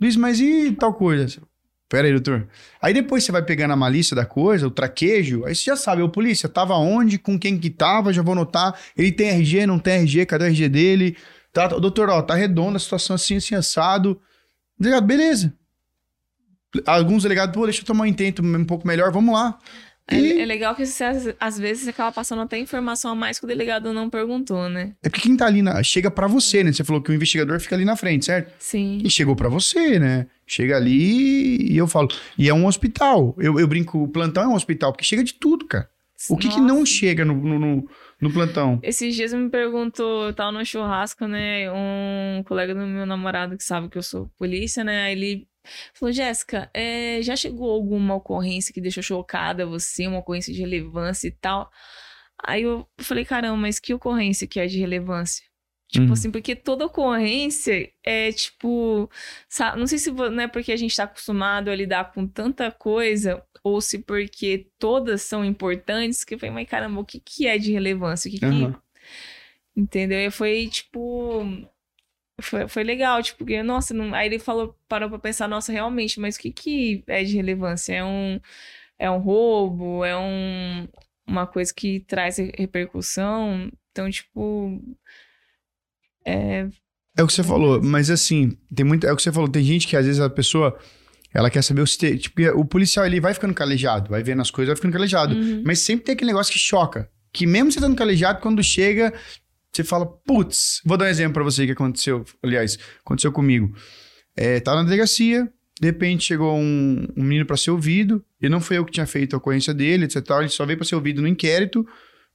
Luiz, 0.00 0.16
mas 0.16 0.40
e 0.40 0.72
tal 0.72 0.94
coisa? 0.94 1.40
Pera 1.88 2.06
aí, 2.06 2.12
doutor. 2.12 2.48
Aí 2.80 2.94
depois 2.94 3.24
você 3.24 3.32
vai 3.32 3.42
pegando 3.42 3.72
a 3.72 3.76
malícia 3.76 4.14
da 4.14 4.24
coisa, 4.24 4.66
o 4.66 4.70
traquejo, 4.70 5.44
aí 5.44 5.54
você 5.54 5.64
já 5.64 5.76
sabe, 5.76 6.02
o 6.02 6.08
polícia 6.08 6.48
tava 6.48 6.74
onde, 6.74 7.18
com 7.18 7.38
quem 7.38 7.58
que 7.58 7.68
tava, 7.68 8.12
já 8.12 8.22
vou 8.22 8.34
notar. 8.34 8.78
Ele 8.96 9.12
tem 9.12 9.28
RG, 9.28 9.66
não 9.66 9.78
tem 9.78 9.94
RG, 9.94 10.26
cadê 10.26 10.44
o 10.44 10.46
RG 10.46 10.68
dele? 10.68 11.16
Tá, 11.52 11.66
doutor, 11.66 12.08
ó, 12.08 12.22
tá 12.22 12.34
redonda 12.34 12.76
a 12.76 12.80
situação 12.80 13.16
assim, 13.16 13.36
assim, 13.36 13.54
assado. 13.54 14.20
Delegado, 14.78 15.04
beleza. 15.04 15.52
Alguns 16.86 17.24
delegados, 17.24 17.52
pô, 17.52 17.64
deixa 17.64 17.82
eu 17.82 17.84
tomar 17.84 18.04
um 18.04 18.06
intento 18.06 18.40
um 18.40 18.64
pouco 18.64 18.86
melhor, 18.86 19.10
vamos 19.10 19.34
lá. 19.34 19.58
É, 20.10 20.18
e... 20.18 20.40
É, 20.40 20.44
legal 20.44 20.74
que 20.74 20.84
você, 20.84 21.34
às, 21.38 21.58
vezes 21.58 21.84
você 21.84 21.90
acaba 21.90 22.12
passando 22.12 22.42
até 22.42 22.58
informação 22.58 23.12
a 23.12 23.14
mais 23.14 23.38
que 23.38 23.44
o 23.44 23.48
delegado 23.48 23.92
não 23.92 24.10
perguntou, 24.10 24.68
né? 24.68 24.94
É 25.02 25.08
porque 25.08 25.22
quem 25.28 25.36
tá 25.36 25.46
ali 25.46 25.62
na, 25.62 25.82
chega 25.82 26.10
para 26.10 26.26
você, 26.26 26.64
né? 26.64 26.72
Você 26.72 26.84
falou 26.84 27.00
que 27.02 27.10
o 27.10 27.14
investigador 27.14 27.58
fica 27.60 27.74
ali 27.76 27.84
na 27.84 27.96
frente, 27.96 28.26
certo? 28.26 28.52
Sim. 28.58 29.00
E 29.04 29.10
chegou 29.10 29.36
para 29.36 29.48
você, 29.48 29.98
né? 29.98 30.26
Chega 30.46 30.76
ali 30.76 31.72
e 31.72 31.76
eu 31.76 31.86
falo. 31.86 32.08
E 32.36 32.48
é 32.48 32.54
um 32.54 32.66
hospital. 32.66 33.34
Eu, 33.38 33.58
eu 33.60 33.68
brinco, 33.68 34.02
o 34.02 34.08
plantão 34.08 34.42
é 34.42 34.48
um 34.48 34.54
hospital, 34.54 34.92
porque 34.92 35.04
chega 35.04 35.22
de 35.22 35.34
tudo, 35.34 35.64
cara. 35.66 35.88
O 36.28 36.36
que, 36.36 36.50
que 36.50 36.60
não 36.60 36.84
chega 36.84 37.24
no, 37.24 37.34
no, 37.34 37.58
no- 37.58 37.88
no 38.20 38.30
plantão? 38.30 38.78
Esses 38.82 39.14
dias 39.14 39.32
me 39.32 39.48
perguntou, 39.48 40.26
eu 40.26 40.34
tava 40.34 40.52
no 40.52 40.62
churrasco, 40.66 41.26
né? 41.26 41.70
Um 41.72 42.42
colega 42.44 42.74
do 42.74 42.80
meu 42.80 43.06
namorado 43.06 43.56
que 43.56 43.64
sabe 43.64 43.88
que 43.88 43.96
eu 43.96 44.02
sou 44.02 44.30
polícia, 44.38 44.84
né? 44.84 45.10
Ele 45.10 45.46
falou: 45.94 46.12
Jéssica, 46.12 46.70
é, 46.74 47.20
já 47.22 47.36
chegou 47.36 47.70
alguma 47.70 48.14
ocorrência 48.16 48.72
que 48.72 48.80
deixou 48.80 49.02
chocada 49.02 49.66
você, 49.66 50.06
uma 50.06 50.18
ocorrência 50.18 50.52
de 50.52 50.60
relevância 50.60 51.28
e 51.28 51.32
tal? 51.32 51.70
Aí 52.44 52.62
eu 52.62 52.88
falei: 53.00 53.24
caramba, 53.24 53.56
mas 53.56 53.78
que 53.78 53.94
ocorrência 53.94 54.46
que 54.46 54.60
é 54.60 54.66
de 54.66 54.78
relevância? 54.78 55.44
Tipo 55.88 56.06
Uhum. 56.06 56.12
assim, 56.12 56.30
porque 56.30 56.54
toda 56.54 56.86
ocorrência 56.86 57.90
é 58.04 58.32
tipo. 58.32 59.10
sa- 59.48 59.74
Não 59.76 59.86
sei 59.88 59.98
se 59.98 60.10
não 60.12 60.40
é 60.40 60.46
porque 60.48 60.70
a 60.72 60.76
gente 60.76 60.94
tá 60.96 61.04
acostumado 61.04 61.68
a 61.70 61.74
lidar 61.74 62.12
com 62.12 62.26
tanta 62.28 62.70
coisa, 62.70 63.42
ou 63.64 63.80
se 63.80 63.98
porque 63.98 64.68
todas 64.78 65.22
são 65.22 65.44
importantes, 65.44 66.22
que 66.24 66.34
eu 66.34 66.38
falei, 66.38 66.54
mas 66.54 66.68
caramba, 66.68 67.00
o 67.00 67.04
que, 67.04 67.18
que 67.20 67.46
é 67.48 67.58
de 67.58 67.72
relevância? 67.72 68.28
O 68.28 68.32
que, 68.32 68.38
que 68.38 68.46
Aham. 68.46 68.80
Entendeu? 69.76 70.18
E 70.20 70.30
foi 70.30 70.68
tipo. 70.68 71.42
Foi, 72.40 72.68
foi 72.68 72.82
legal, 72.84 73.22
tipo, 73.22 73.38
porque, 73.38 73.62
nossa, 73.62 73.92
não... 73.94 74.14
aí 74.14 74.26
ele 74.26 74.38
falou, 74.38 74.76
parou 74.88 75.08
pra 75.08 75.18
pensar, 75.18 75.48
nossa, 75.48 75.72
realmente, 75.72 76.18
mas 76.20 76.36
o 76.36 76.38
que 76.40 76.50
que 76.52 77.04
é 77.06 77.22
de 77.24 77.34
relevância? 77.36 77.92
É 77.94 78.04
um, 78.04 78.40
é 78.98 79.10
um 79.10 79.18
roubo? 79.18 80.04
É 80.04 80.16
um, 80.16 80.88
uma 81.26 81.46
coisa 81.46 81.72
que 81.74 82.00
traz 82.00 82.38
re- 82.38 82.52
repercussão? 82.56 83.70
Então, 83.92 84.10
tipo. 84.10 84.80
É, 86.24 86.68
É 87.16 87.22
o 87.22 87.26
que 87.26 87.32
você 87.32 87.42
falou, 87.42 87.82
mas 87.82 88.10
assim, 88.10 88.56
tem 88.74 88.84
muito. 88.84 89.06
É 89.06 89.12
o 89.12 89.16
que 89.16 89.22
você 89.22 89.32
falou, 89.32 89.48
tem 89.48 89.64
gente 89.64 89.86
que 89.86 89.96
às 89.96 90.06
vezes 90.06 90.20
a 90.20 90.30
pessoa. 90.30 90.78
Ela 91.32 91.48
quer 91.48 91.62
saber 91.62 91.80
o 91.80 91.84
Tipo, 91.86 92.42
o 92.58 92.64
policial 92.64 93.06
ele 93.06 93.20
vai 93.20 93.32
ficando 93.32 93.54
calejado, 93.54 94.10
vai 94.10 94.20
vendo 94.20 94.42
as 94.42 94.50
coisas, 94.50 94.68
vai 94.70 94.76
ficando 94.76 94.92
calejado. 94.92 95.34
uhum. 95.36 95.62
Mas 95.64 95.78
sempre 95.78 96.04
tem 96.04 96.14
aquele 96.14 96.32
negócio 96.32 96.52
que 96.52 96.58
choca. 96.58 97.08
Que 97.32 97.46
mesmo 97.46 97.70
você 97.70 97.78
estando 97.78 97.94
calejado, 97.96 98.40
quando 98.40 98.60
chega, 98.64 99.14
você 99.72 99.84
fala, 99.84 100.06
putz, 100.06 100.80
vou 100.84 100.96
dar 100.96 101.06
um 101.06 101.08
exemplo 101.08 101.34
pra 101.34 101.44
você 101.44 101.64
que 101.66 101.72
aconteceu. 101.72 102.24
Aliás, 102.42 102.78
aconteceu 103.04 103.30
comigo. 103.32 103.74
É, 104.36 104.58
tava 104.60 104.78
na 104.78 104.84
delegacia, 104.84 105.48
de 105.80 105.86
repente 105.86 106.24
chegou 106.24 106.56
um, 106.56 107.06
um 107.16 107.22
menino 107.22 107.46
pra 107.46 107.56
ser 107.56 107.70
ouvido, 107.70 108.24
e 108.40 108.48
não 108.48 108.60
foi 108.60 108.78
eu 108.78 108.84
que 108.84 108.92
tinha 108.92 109.06
feito 109.06 109.34
a 109.34 109.38
ocorrência 109.38 109.72
dele, 109.72 110.04
etc. 110.04 110.16
Ele 110.40 110.48
só 110.48 110.66
veio 110.66 110.78
pra 110.78 110.86
ser 110.86 110.94
ouvido 110.96 111.22
no 111.22 111.28
inquérito, 111.28 111.86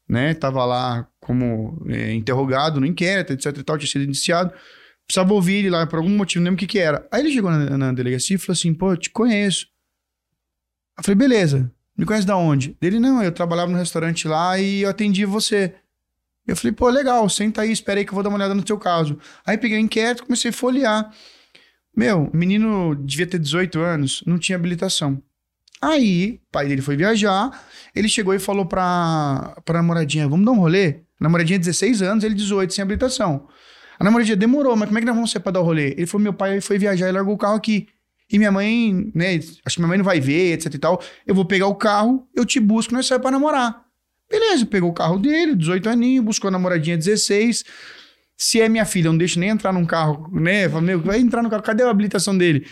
né? 0.08 0.34
Tava 0.34 0.64
lá 0.66 1.08
como 1.20 1.84
é, 1.90 2.14
interrogado 2.14 2.80
no 2.80 2.86
inquérito, 2.86 3.34
etc. 3.34 3.64
tal, 3.64 3.78
tinha 3.78 3.92
sido 3.92 4.06
indiciado. 4.06 4.54
Precisava 5.06 5.34
ouvir 5.34 5.58
ele 5.58 5.70
lá 5.70 5.86
por 5.86 5.98
algum 5.98 6.10
motivo, 6.10 6.42
não 6.42 6.52
lembro 6.52 6.64
o 6.64 6.68
que 6.68 6.74
que 6.74 6.80
era. 6.80 7.08
Aí 7.12 7.22
ele 7.22 7.32
chegou 7.32 7.52
na, 7.52 7.78
na 7.78 7.92
delegacia 7.92 8.36
e 8.36 8.40
falou 8.40 8.54
assim, 8.54 8.74
pô, 8.74 8.94
eu 8.94 8.98
te 8.98 9.10
conheço. 9.10 9.68
Eu 10.98 11.04
falei, 11.04 11.16
beleza. 11.16 11.72
Me 11.98 12.06
conhece 12.06 12.28
da 12.28 12.36
onde? 12.36 12.76
Ele, 12.82 13.00
não, 13.00 13.24
eu 13.24 13.32
trabalhava 13.32 13.72
no 13.72 13.78
restaurante 13.78 14.28
lá 14.28 14.60
e 14.60 14.82
eu 14.82 14.90
atendi 14.90 15.24
você. 15.26 15.76
Eu 16.48 16.56
falei, 16.56 16.72
pô, 16.72 16.90
legal, 16.90 17.28
senta 17.28 17.62
aí, 17.62 17.72
espera 17.72 18.00
aí 18.00 18.06
que 18.06 18.12
eu 18.12 18.16
vou 18.16 18.24
dar 18.24 18.30
uma 18.30 18.38
olhada 18.38 18.54
no 18.54 18.66
seu 18.66 18.78
caso. 18.78 19.18
Aí 19.46 19.58
peguei 19.58 19.78
o 19.78 19.82
inquérito 19.82 20.24
comecei 20.24 20.50
a 20.50 20.54
folhear. 20.54 21.12
Meu, 21.96 22.30
o 22.32 22.38
menino 22.38 22.94
devia 22.96 23.26
ter 23.26 23.40
18 23.40 23.80
anos, 23.80 24.24
não 24.26 24.38
tinha 24.38 24.56
habilitação. 24.56 25.22
Aí, 25.82 26.40
pai 26.52 26.68
dele 26.68 26.82
foi 26.82 26.96
viajar, 26.96 27.52
ele 27.96 28.10
chegou 28.10 28.34
e 28.34 28.40
falou 28.40 28.66
pra, 28.66 29.56
pra 29.64 29.80
namoradinha, 29.80 30.28
vamos 30.28 30.46
dar 30.46 30.52
um 30.52 30.60
rolê? 30.60 31.02
A 31.20 31.24
namoradinha 31.24 31.60
16 31.60 32.02
anos, 32.02 32.24
ele 32.24 32.36
18, 32.36 32.74
sem 32.74 32.82
habilitação. 32.82 33.48
A 34.00 34.04
namoradinha 34.04 34.36
demorou, 34.36 34.76
mas 34.76 34.88
como 34.88 34.98
é 34.98 35.02
que 35.02 35.06
nós 35.06 35.16
vamos 35.16 35.32
ser 35.32 35.40
pra 35.40 35.52
dar 35.52 35.62
o 35.62 35.64
rolê? 35.64 35.92
Ele 35.92 36.06
falou, 36.06 36.24
meu 36.24 36.34
pai 36.34 36.60
foi 36.60 36.78
viajar 36.78 37.08
e 37.08 37.12
largou 37.12 37.34
o 37.34 37.38
carro 37.38 37.56
aqui. 37.56 37.88
E 38.32 38.38
minha 38.38 38.52
mãe, 38.52 39.12
né, 39.14 39.36
acho 39.36 39.76
que 39.76 39.80
minha 39.80 39.88
mãe 39.88 39.98
não 39.98 40.06
vai 40.06 40.20
ver, 40.20 40.54
etc 40.54 40.74
e 40.74 40.80
tal. 40.80 41.02
Eu 41.26 41.36
vou 41.36 41.46
pegar 41.46 41.68
o 41.68 41.76
carro, 41.76 42.28
eu 42.36 42.46
te 42.46 42.60
busco, 42.60 42.94
nós 42.94 43.06
saímos 43.06 43.22
pra 43.22 43.32
namorar. 43.32 43.85
Beleza, 44.30 44.66
pegou 44.66 44.90
o 44.90 44.94
carro 44.94 45.20
dele, 45.20 45.56
18 45.56 45.90
aninhos, 45.90 46.26
buscou 46.26 46.48
a 46.48 46.52
namoradinha 46.52 46.98
16. 46.98 47.64
Se 48.38 48.60
é 48.60 48.68
minha 48.68 48.86
filha, 48.86 49.10
não 49.10 49.18
deixo 49.18 49.40
nem 49.40 49.50
entrar 49.50 49.72
num 49.72 49.86
carro, 49.86 50.30
né? 50.32 50.68
Fala, 50.68 50.82
meu, 50.82 51.00
vai 51.00 51.20
entrar 51.20 51.42
no 51.42 51.50
carro, 51.50 51.64
cadê 51.64 51.84
a 51.84 51.90
habilitação 51.90 52.38
dele? 52.38 52.68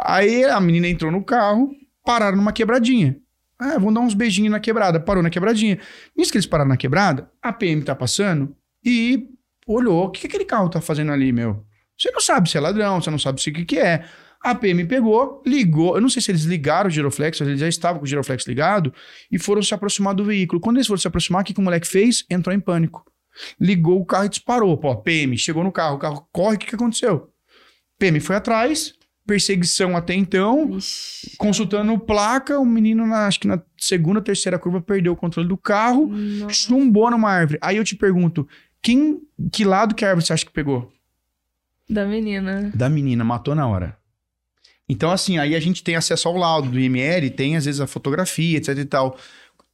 Aí 0.00 0.44
a 0.44 0.60
menina 0.60 0.88
entrou 0.88 1.10
no 1.10 1.22
carro, 1.24 1.70
pararam 2.04 2.36
numa 2.36 2.52
quebradinha. 2.52 3.16
Ah, 3.58 3.78
vão 3.78 3.92
dar 3.92 4.00
uns 4.00 4.14
beijinhos 4.14 4.52
na 4.52 4.60
quebrada. 4.60 5.00
Parou 5.00 5.22
na 5.22 5.30
quebradinha. 5.30 5.78
Nisso 6.16 6.30
que 6.30 6.38
eles 6.38 6.46
pararam 6.46 6.68
na 6.68 6.76
quebrada, 6.76 7.28
a 7.42 7.52
PM 7.52 7.82
tá 7.82 7.94
passando 7.94 8.54
e 8.84 9.28
olhou. 9.66 10.04
O 10.04 10.10
que, 10.10 10.20
que 10.20 10.26
aquele 10.28 10.44
carro 10.44 10.68
tá 10.68 10.80
fazendo 10.80 11.10
ali, 11.10 11.32
meu? 11.32 11.64
Você 11.98 12.10
não 12.12 12.20
sabe 12.20 12.48
se 12.48 12.56
é 12.56 12.60
ladrão, 12.60 13.00
você 13.00 13.10
não 13.10 13.18
sabe 13.18 13.42
se 13.42 13.50
o 13.50 13.52
que, 13.52 13.64
que 13.64 13.78
é. 13.78 14.04
A 14.40 14.54
PM 14.54 14.84
pegou, 14.86 15.42
ligou. 15.44 15.96
Eu 15.96 16.00
não 16.00 16.08
sei 16.08 16.22
se 16.22 16.30
eles 16.30 16.44
ligaram 16.44 16.88
o 16.88 16.90
giroflex, 16.90 17.40
eles 17.40 17.58
já 17.58 17.68
estavam 17.68 17.98
com 17.98 18.04
o 18.04 18.08
giroflex 18.08 18.46
ligado 18.46 18.92
e 19.30 19.38
foram 19.38 19.60
se 19.62 19.74
aproximar 19.74 20.14
do 20.14 20.24
veículo. 20.24 20.60
Quando 20.60 20.76
eles 20.76 20.86
foram 20.86 20.98
se 20.98 21.08
aproximar, 21.08 21.42
o 21.42 21.44
que, 21.44 21.52
que 21.52 21.60
o 21.60 21.62
moleque 21.62 21.88
fez? 21.88 22.24
Entrou 22.30 22.54
em 22.54 22.60
pânico. 22.60 23.04
Ligou 23.60 24.00
o 24.00 24.06
carro 24.06 24.26
e 24.26 24.28
disparou. 24.28 24.76
Pô, 24.76 24.94
PM 24.96 25.36
chegou 25.36 25.64
no 25.64 25.72
carro, 25.72 25.96
o 25.96 25.98
carro 25.98 26.28
corre, 26.32 26.56
o 26.56 26.58
que, 26.58 26.66
que 26.66 26.74
aconteceu? 26.74 27.30
PM 27.98 28.20
foi 28.20 28.36
atrás, 28.36 28.94
perseguição 29.26 29.96
até 29.96 30.14
então, 30.14 30.76
Ixi. 30.76 31.36
consultando 31.36 31.98
placa, 31.98 32.58
o 32.58 32.64
menino, 32.64 33.06
na, 33.06 33.26
acho 33.26 33.40
que 33.40 33.48
na 33.48 33.60
segunda, 33.76 34.22
terceira 34.22 34.58
curva, 34.58 34.80
perdeu 34.80 35.12
o 35.12 35.16
controle 35.16 35.48
do 35.48 35.56
carro, 35.56 36.06
Nossa. 36.06 36.54
chumbou 36.54 37.10
numa 37.10 37.30
árvore. 37.30 37.58
Aí 37.60 37.76
eu 37.76 37.84
te 37.84 37.96
pergunto, 37.96 38.48
quem, 38.80 39.20
que 39.52 39.64
lado 39.64 39.94
que 39.94 40.04
a 40.04 40.08
árvore 40.08 40.24
você 40.24 40.32
acha 40.32 40.46
que 40.46 40.52
pegou? 40.52 40.92
Da 41.90 42.06
menina. 42.06 42.70
Da 42.74 42.88
menina, 42.88 43.24
matou 43.24 43.54
na 43.54 43.66
hora. 43.66 43.98
Então, 44.88 45.10
assim, 45.10 45.38
aí 45.38 45.54
a 45.54 45.60
gente 45.60 45.82
tem 45.82 45.96
acesso 45.96 46.28
ao 46.28 46.36
laudo 46.36 46.70
do 46.70 46.80
IML, 46.80 47.30
tem 47.30 47.56
às 47.56 47.64
vezes 47.66 47.80
a 47.80 47.86
fotografia, 47.86 48.58
etc 48.58 48.76
e 48.78 48.84
tal. 48.84 49.18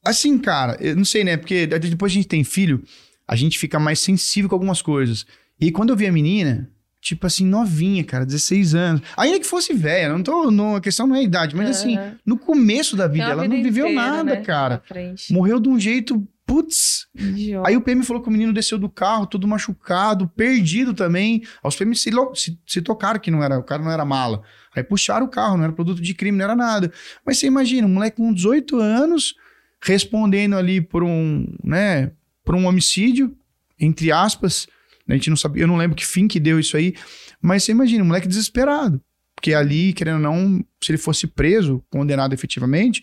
Assim, 0.05 0.37
cara, 0.39 0.77
eu 0.81 0.97
não 0.97 1.05
sei, 1.05 1.25
né? 1.25 1.37
Porque 1.37 1.67
depois 1.67 2.12
a 2.12 2.15
gente 2.15 2.29
tem 2.29 2.43
filho, 2.43 2.83
a 3.27 3.37
gente 3.37 3.59
fica 3.59 3.79
mais 3.79 4.01
sensível 4.01 4.49
com 4.49 4.57
algumas 4.57 4.83
coisas. 4.83 5.25
E 5.61 5.71
quando 5.71 5.91
eu 5.91 5.97
vi 5.97 6.07
a 6.07 6.12
menina, 6.12 6.69
tipo 7.01 7.27
assim, 7.27 7.47
novinha, 7.47 8.03
cara, 8.03 8.27
16 8.27 8.75
anos. 8.75 9.03
Ainda 9.17 9.39
que 9.39 9.47
fosse 9.47 9.73
velha, 9.73 10.09
não 10.09 10.23
tô. 10.23 10.51
Não, 10.51 10.77
a 10.77 10.81
questão 10.81 11.07
não 11.07 11.15
é 11.15 11.21
a 11.21 11.23
idade, 11.23 11.55
mas 11.55 11.71
assim, 11.71 11.97
Aham. 11.97 12.17
no 12.27 12.39
começo 12.39 12.97
da 12.97 13.07
vida, 13.07 13.27
ela 13.27 13.43
vida 13.43 13.55
não 13.55 13.62
viveu 13.62 13.87
inteira, 13.87 14.11
nada, 14.11 14.25
né, 14.25 14.37
cara. 14.41 14.83
Morreu 15.31 15.61
de 15.61 15.69
um 15.69 15.79
jeito, 15.79 16.27
putz. 16.47 17.07
Idiota. 17.15 17.69
Aí 17.69 17.77
o 17.77 17.81
PM 17.81 18.03
falou 18.03 18.23
que 18.23 18.29
o 18.29 18.33
menino 18.33 18.53
desceu 18.53 18.79
do 18.79 18.89
carro, 18.89 19.27
todo 19.27 19.47
machucado, 19.47 20.29
perdido 20.29 20.95
também. 20.95 21.43
Aí 21.62 21.69
Os 21.69 21.77
PM 21.77 21.95
se, 21.95 22.11
se, 22.35 22.59
se 22.67 22.83
tocaram 22.83 23.21
que 23.21 23.31
não 23.31 23.43
era, 23.43 23.59
o 23.59 23.62
cara 23.62 23.83
não 23.83 23.91
era 23.91 24.05
mala. 24.05 24.43
Aí 24.75 24.83
puxaram 24.83 25.27
o 25.27 25.29
carro, 25.29 25.57
não 25.57 25.64
era 25.64 25.72
produto 25.72 26.01
de 26.01 26.14
crime, 26.14 26.39
não 26.39 26.45
era 26.45 26.57
nada. 26.57 26.93
Mas 27.25 27.39
você 27.39 27.47
imagina, 27.47 27.87
um 27.87 27.91
moleque 27.91 28.16
com 28.16 28.33
18 28.33 28.77
anos 28.77 29.35
respondendo 29.81 30.57
ali 30.57 30.81
por 30.81 31.03
um, 31.03 31.47
né, 31.62 32.11
por 32.45 32.55
um 32.55 32.66
homicídio, 32.66 33.37
entre 33.79 34.11
aspas. 34.11 34.66
A 35.07 35.12
gente 35.12 35.29
não 35.29 35.37
sabe, 35.37 35.61
eu 35.61 35.66
não 35.66 35.77
lembro 35.77 35.97
que 35.97 36.07
fim 36.07 36.27
que 36.27 36.41
deu 36.41 36.59
isso 36.59 36.77
aí, 36.77 36.95
mas 37.41 37.64
você 37.64 37.72
imagina, 37.72 38.03
um 38.03 38.07
moleque 38.07 38.27
desesperado. 38.27 39.01
Porque 39.35 39.53
ali, 39.53 39.93
querendo 39.93 40.16
ou 40.16 40.20
não, 40.22 40.64
se 40.83 40.93
ele 40.93 40.99
fosse 40.99 41.27
preso, 41.27 41.85
condenado 41.91 42.33
efetivamente, 42.33 43.03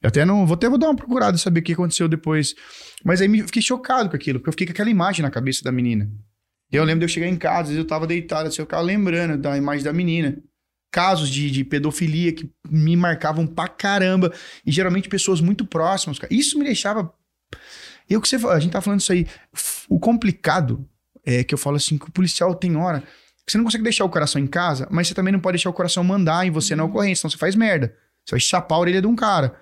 eu 0.00 0.08
até 0.08 0.24
não. 0.24 0.46
Vou 0.46 0.54
até 0.54 0.68
vou 0.68 0.78
dar 0.78 0.86
uma 0.86 0.96
procurada 0.96 1.36
saber 1.36 1.60
o 1.60 1.62
que 1.62 1.72
aconteceu 1.72 2.08
depois. 2.08 2.54
Mas 3.04 3.20
aí 3.20 3.28
me 3.28 3.42
fiquei 3.42 3.60
chocado 3.60 4.08
com 4.08 4.16
aquilo, 4.16 4.38
porque 4.38 4.48
eu 4.48 4.52
fiquei 4.52 4.66
com 4.66 4.72
aquela 4.72 4.90
imagem 4.90 5.22
na 5.22 5.30
cabeça 5.30 5.62
da 5.64 5.72
menina. 5.72 6.08
Eu 6.70 6.84
lembro 6.84 7.00
de 7.00 7.04
eu 7.06 7.08
chegar 7.08 7.26
em 7.26 7.36
casa, 7.36 7.62
às 7.62 7.68
vezes 7.68 7.78
eu 7.78 7.86
tava 7.86 8.06
deitado, 8.06 8.46
assim, 8.48 8.62
eu 8.62 8.66
ficava 8.66 8.82
lembrando 8.82 9.36
da 9.36 9.56
imagem 9.56 9.82
da 9.82 9.92
menina. 9.92 10.38
Casos 10.90 11.28
de, 11.28 11.50
de 11.50 11.64
pedofilia 11.64 12.32
que 12.32 12.50
me 12.68 12.96
marcavam 12.96 13.46
pra 13.46 13.68
caramba. 13.68 14.32
E 14.64 14.72
geralmente 14.72 15.08
pessoas 15.08 15.40
muito 15.40 15.64
próximas. 15.64 16.18
cara. 16.18 16.32
Isso 16.32 16.58
me 16.58 16.64
deixava. 16.64 17.12
Eu 18.08 18.20
que 18.20 18.28
você 18.28 18.36
a 18.48 18.58
gente 18.58 18.72
tá 18.72 18.80
falando 18.80 19.00
isso 19.00 19.12
aí. 19.12 19.26
O 19.88 20.00
complicado 20.00 20.84
é 21.24 21.44
que 21.44 21.54
eu 21.54 21.58
falo 21.58 21.76
assim: 21.76 21.96
que 21.96 22.08
o 22.08 22.12
policial 22.12 22.54
tem 22.54 22.76
hora. 22.76 23.00
que 23.46 23.52
Você 23.52 23.58
não 23.58 23.64
consegue 23.64 23.84
deixar 23.84 24.04
o 24.04 24.10
coração 24.10 24.40
em 24.40 24.46
casa, 24.46 24.88
mas 24.90 25.08
você 25.08 25.14
também 25.14 25.32
não 25.32 25.40
pode 25.40 25.56
deixar 25.56 25.70
o 25.70 25.74
coração 25.74 26.02
mandar 26.02 26.46
em 26.46 26.50
você 26.50 26.74
na 26.74 26.84
ocorrência, 26.84 27.22
senão 27.22 27.30
você 27.30 27.38
faz 27.38 27.54
merda. 27.54 27.94
Você 28.24 28.32
vai 28.32 28.40
chapar 28.40 28.74
a 28.74 28.78
orelha 28.78 29.00
de 29.00 29.06
um 29.06 29.16
cara. 29.16 29.54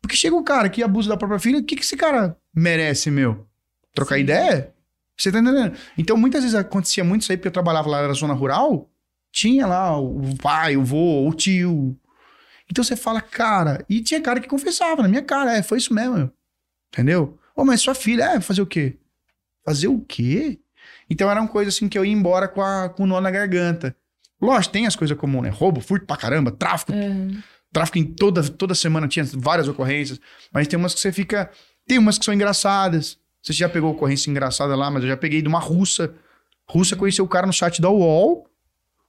Porque 0.00 0.16
chega 0.16 0.36
um 0.36 0.44
cara 0.44 0.68
que 0.68 0.82
abusa 0.82 1.08
da 1.08 1.16
própria 1.16 1.38
filha, 1.38 1.58
o 1.58 1.64
que, 1.64 1.76
que 1.76 1.82
esse 1.82 1.96
cara 1.96 2.36
merece, 2.54 3.10
meu? 3.10 3.46
Trocar 3.94 4.14
Sim. 4.14 4.22
ideia? 4.22 4.72
Você 5.16 5.32
tá 5.32 5.40
entendendo? 5.40 5.76
Então, 5.96 6.16
muitas 6.16 6.42
vezes 6.42 6.54
acontecia 6.54 7.02
muito 7.02 7.22
isso 7.22 7.32
aí, 7.32 7.36
porque 7.36 7.48
eu 7.48 7.52
trabalhava 7.52 7.88
lá 7.88 8.06
na 8.06 8.14
zona 8.14 8.32
rural, 8.32 8.88
tinha 9.32 9.66
lá 9.66 9.98
o 9.98 10.36
pai, 10.36 10.76
o 10.76 10.84
vô, 10.84 11.26
o 11.28 11.34
tio. 11.34 11.96
Então 12.70 12.84
você 12.84 12.96
fala, 12.96 13.20
cara, 13.20 13.84
e 13.88 14.02
tinha 14.02 14.20
cara 14.20 14.40
que 14.40 14.48
confessava 14.48 15.02
na 15.02 15.08
minha 15.08 15.22
cara, 15.22 15.56
é, 15.56 15.62
foi 15.62 15.78
isso 15.78 15.92
mesmo, 15.94 16.16
meu. 16.16 16.30
entendeu? 16.92 17.38
Ô, 17.56 17.64
mas 17.64 17.80
sua 17.80 17.94
filha, 17.94 18.24
é, 18.24 18.40
fazer 18.40 18.62
o 18.62 18.66
quê? 18.66 18.96
Fazer 19.64 19.88
o 19.88 20.00
quê? 20.00 20.58
Então 21.10 21.30
era 21.30 21.40
uma 21.40 21.48
coisa 21.48 21.70
assim 21.70 21.88
que 21.88 21.98
eu 21.98 22.04
ia 22.04 22.12
embora 22.12 22.46
com, 22.46 22.62
a, 22.62 22.88
com 22.88 23.04
o 23.04 23.06
nó 23.06 23.20
na 23.20 23.30
garganta. 23.30 23.96
Lógico, 24.40 24.72
tem 24.72 24.86
as 24.86 24.94
coisas 24.94 25.16
comuns, 25.16 25.42
né? 25.44 25.48
Roubo, 25.48 25.80
furto 25.80 26.06
pra 26.06 26.16
caramba, 26.16 26.50
tráfico, 26.50 26.92
Aham. 26.92 27.42
tráfico 27.72 27.98
em 27.98 28.04
toda, 28.04 28.42
toda 28.48 28.74
semana 28.74 29.08
tinha 29.08 29.24
várias 29.34 29.66
ocorrências, 29.66 30.20
mas 30.52 30.68
tem 30.68 30.78
umas 30.78 30.94
que 30.94 31.00
você 31.00 31.10
fica. 31.10 31.50
Tem 31.86 31.98
umas 31.98 32.18
que 32.18 32.24
são 32.24 32.32
engraçadas. 32.34 33.18
Você 33.42 33.52
já 33.52 33.68
pegou 33.68 33.90
ocorrência 33.90 34.30
engraçada 34.30 34.76
lá, 34.76 34.90
mas 34.90 35.02
eu 35.02 35.08
já 35.08 35.16
peguei 35.16 35.42
de 35.42 35.48
uma 35.48 35.58
russa. 35.58 36.14
Russa 36.68 36.94
conheceu 36.94 37.24
o 37.24 37.28
cara 37.28 37.46
no 37.46 37.52
chat 37.52 37.80
da 37.80 37.88
UOL. 37.90 38.47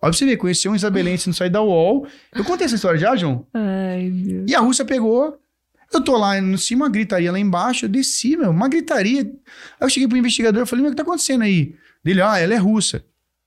Olha 0.01 0.11
pra 0.11 0.13
você 0.13 0.25
ver, 0.25 0.37
conheceu 0.37 0.71
um 0.71 0.75
isabelense 0.75 1.27
no 1.27 1.33
site 1.33 1.51
da 1.51 1.61
UOL. 1.61 2.07
Eu 2.33 2.45
contei 2.45 2.65
essa 2.65 2.75
história 2.75 2.99
já, 2.99 3.15
João? 3.15 3.45
Ai, 3.53 4.09
Deus. 4.09 4.49
E 4.49 4.55
a 4.55 4.59
Rússia 4.59 4.85
pegou. 4.85 5.37
Eu 5.91 6.01
tô 6.01 6.15
lá 6.17 6.37
em 6.37 6.55
cima, 6.55 6.85
uma 6.85 6.91
gritaria 6.91 7.31
lá 7.31 7.39
embaixo, 7.39 7.85
eu 7.85 7.89
desci, 7.89 8.37
meu, 8.37 8.51
uma 8.51 8.69
gritaria. 8.69 9.21
Aí 9.21 9.29
eu 9.81 9.89
cheguei 9.89 10.07
pro 10.07 10.17
investigador, 10.17 10.61
eu 10.61 10.67
falei, 10.67 10.83
meu, 10.83 10.91
o 10.91 10.93
que 10.93 10.97
tá 10.97 11.03
acontecendo 11.03 11.43
aí? 11.43 11.75
Dele, 12.03 12.21
ah, 12.21 12.37
ela 12.37 12.53
é 12.53 12.57
russa. 12.57 13.03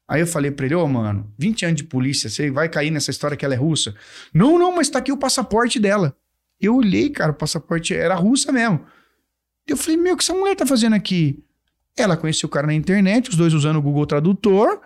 Aí 0.09 0.21
eu 0.21 0.27
falei 0.27 0.51
pra 0.51 0.67
ele, 0.67 0.75
ô, 0.75 0.87
mano, 0.87 1.33
20 1.39 1.65
anos 1.65 1.77
de 1.77 1.85
polícia, 1.85 2.29
você 2.29 2.51
vai 2.51 2.69
cair 2.69 2.91
nessa 2.91 3.11
história 3.11 3.37
que 3.37 3.45
ela 3.45 3.55
é 3.55 3.57
russa? 3.57 3.95
Não, 4.35 4.59
não, 4.59 4.75
mas 4.75 4.89
tá 4.89 4.99
aqui 4.99 5.13
o 5.13 5.17
passaporte 5.17 5.79
dela. 5.79 6.15
Eu 6.61 6.77
olhei, 6.77 7.09
cara, 7.11 7.31
o 7.31 7.35
passaporte 7.35 7.95
era 7.95 8.15
russa 8.15 8.53
mesmo. 8.53 8.85
Eu 9.67 9.77
falei, 9.77 9.97
meu, 9.97 10.15
o 10.15 10.17
que 10.17 10.25
essa 10.25 10.35
mulher 10.35 10.57
tá 10.57 10.67
fazendo 10.67 10.95
aqui? 10.95 11.43
Ela 11.97 12.17
conheceu 12.17 12.47
o 12.49 12.51
cara 12.51 12.67
na 12.67 12.75
internet, 12.75 13.31
os 13.31 13.37
dois 13.37 13.55
usando 13.55 13.77
o 13.77 13.83
Google 13.83 14.05
Tradutor. 14.05 14.81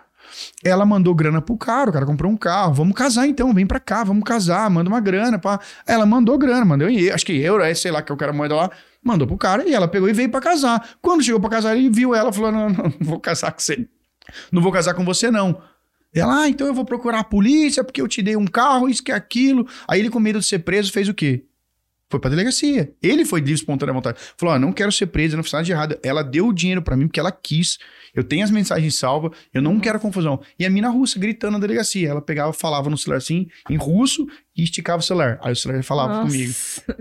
Ela 0.63 0.85
mandou 0.85 1.13
grana 1.13 1.41
pro 1.41 1.57
cara, 1.57 1.89
o 1.89 1.93
cara 1.93 2.05
comprou 2.05 2.31
um 2.31 2.37
carro. 2.37 2.73
Vamos 2.73 2.95
casar 2.95 3.27
então, 3.27 3.53
vem 3.53 3.65
pra 3.65 3.79
cá, 3.79 4.03
vamos 4.03 4.23
casar, 4.23 4.69
manda 4.69 4.89
uma 4.89 4.99
grana. 4.99 5.39
Pá. 5.39 5.59
Ela 5.85 6.05
mandou 6.05 6.37
grana, 6.37 6.65
mandou 6.65 6.89
em 6.89 7.09
acho 7.09 7.25
que 7.25 7.33
euro, 7.33 7.63
é, 7.63 7.73
sei 7.73 7.91
lá, 7.91 8.01
que 8.01 8.11
o 8.11 8.17
cara 8.17 8.33
moeda 8.33 8.55
lá. 8.55 8.71
Mandou 9.03 9.27
pro 9.27 9.37
cara 9.37 9.67
e 9.67 9.73
ela 9.73 9.87
pegou 9.87 10.09
e 10.09 10.13
veio 10.13 10.29
pra 10.29 10.41
casar. 10.41 10.95
Quando 11.01 11.23
chegou 11.23 11.39
pra 11.39 11.49
casar, 11.49 11.75
ele 11.77 11.89
viu 11.89 12.13
ela 12.13 12.31
falou: 12.33 12.51
não, 12.51 12.69
não, 12.69 12.83
não 12.85 12.93
vou 12.99 13.19
casar 13.19 13.51
com 13.51 13.59
você. 13.59 13.87
Não 14.51 14.61
vou 14.61 14.71
casar 14.71 14.93
com 14.93 15.05
você, 15.05 15.31
não. 15.31 15.61
Ela, 16.13 16.43
ah, 16.43 16.49
então 16.49 16.65
eu 16.65 16.73
vou 16.73 16.85
procurar 16.85 17.19
a 17.19 17.23
polícia 17.23 17.83
porque 17.83 18.01
eu 18.01 18.07
te 18.07 18.21
dei 18.21 18.35
um 18.35 18.47
carro, 18.47 18.89
isso 18.89 19.03
que 19.03 19.11
é 19.11 19.15
aquilo. 19.15 19.67
Aí 19.87 19.99
ele, 19.99 20.09
com 20.09 20.19
medo 20.19 20.39
de 20.39 20.45
ser 20.45 20.59
preso, 20.59 20.91
fez 20.91 21.07
o 21.07 21.13
quê? 21.13 21.45
Foi 22.09 22.19
pra 22.19 22.29
delegacia. 22.29 22.93
Ele 23.03 23.25
foi 23.25 23.41
de 23.41 23.53
espontânea 23.53 23.93
vontade. 23.93 24.17
Falou: 24.37 24.55
ah, 24.55 24.59
não 24.59 24.71
quero 24.71 24.91
ser 24.91 25.07
preso, 25.07 25.35
não 25.35 25.43
fiz 25.43 25.53
nada 25.53 25.65
de 25.65 25.71
errado. 25.71 25.99
Ela 26.01 26.23
deu 26.23 26.47
o 26.47 26.53
dinheiro 26.53 26.81
para 26.81 26.95
mim 26.95 27.07
porque 27.07 27.19
ela 27.19 27.31
quis. 27.31 27.77
Eu 28.13 28.23
tenho 28.23 28.43
as 28.43 28.51
mensagens 28.51 28.95
salvas, 28.95 29.31
eu 29.53 29.61
não 29.61 29.79
quero 29.79 29.99
confusão. 29.99 30.39
E 30.57 30.65
a 30.65 30.69
mina 30.69 30.89
russa 30.89 31.19
gritando 31.19 31.53
na 31.53 31.59
delegacia. 31.59 32.09
Ela 32.09 32.21
pegava, 32.21 32.51
falava 32.53 32.89
no 32.89 32.97
celular 32.97 33.17
assim, 33.17 33.47
em 33.69 33.77
russo, 33.77 34.27
e 34.55 34.63
esticava 34.63 34.99
o 34.99 35.03
celular. 35.03 35.39
Aí 35.41 35.51
o 35.51 35.55
celular 35.55 35.83
falava 35.83 36.13
Nossa. 36.15 36.31
comigo. 36.31 36.53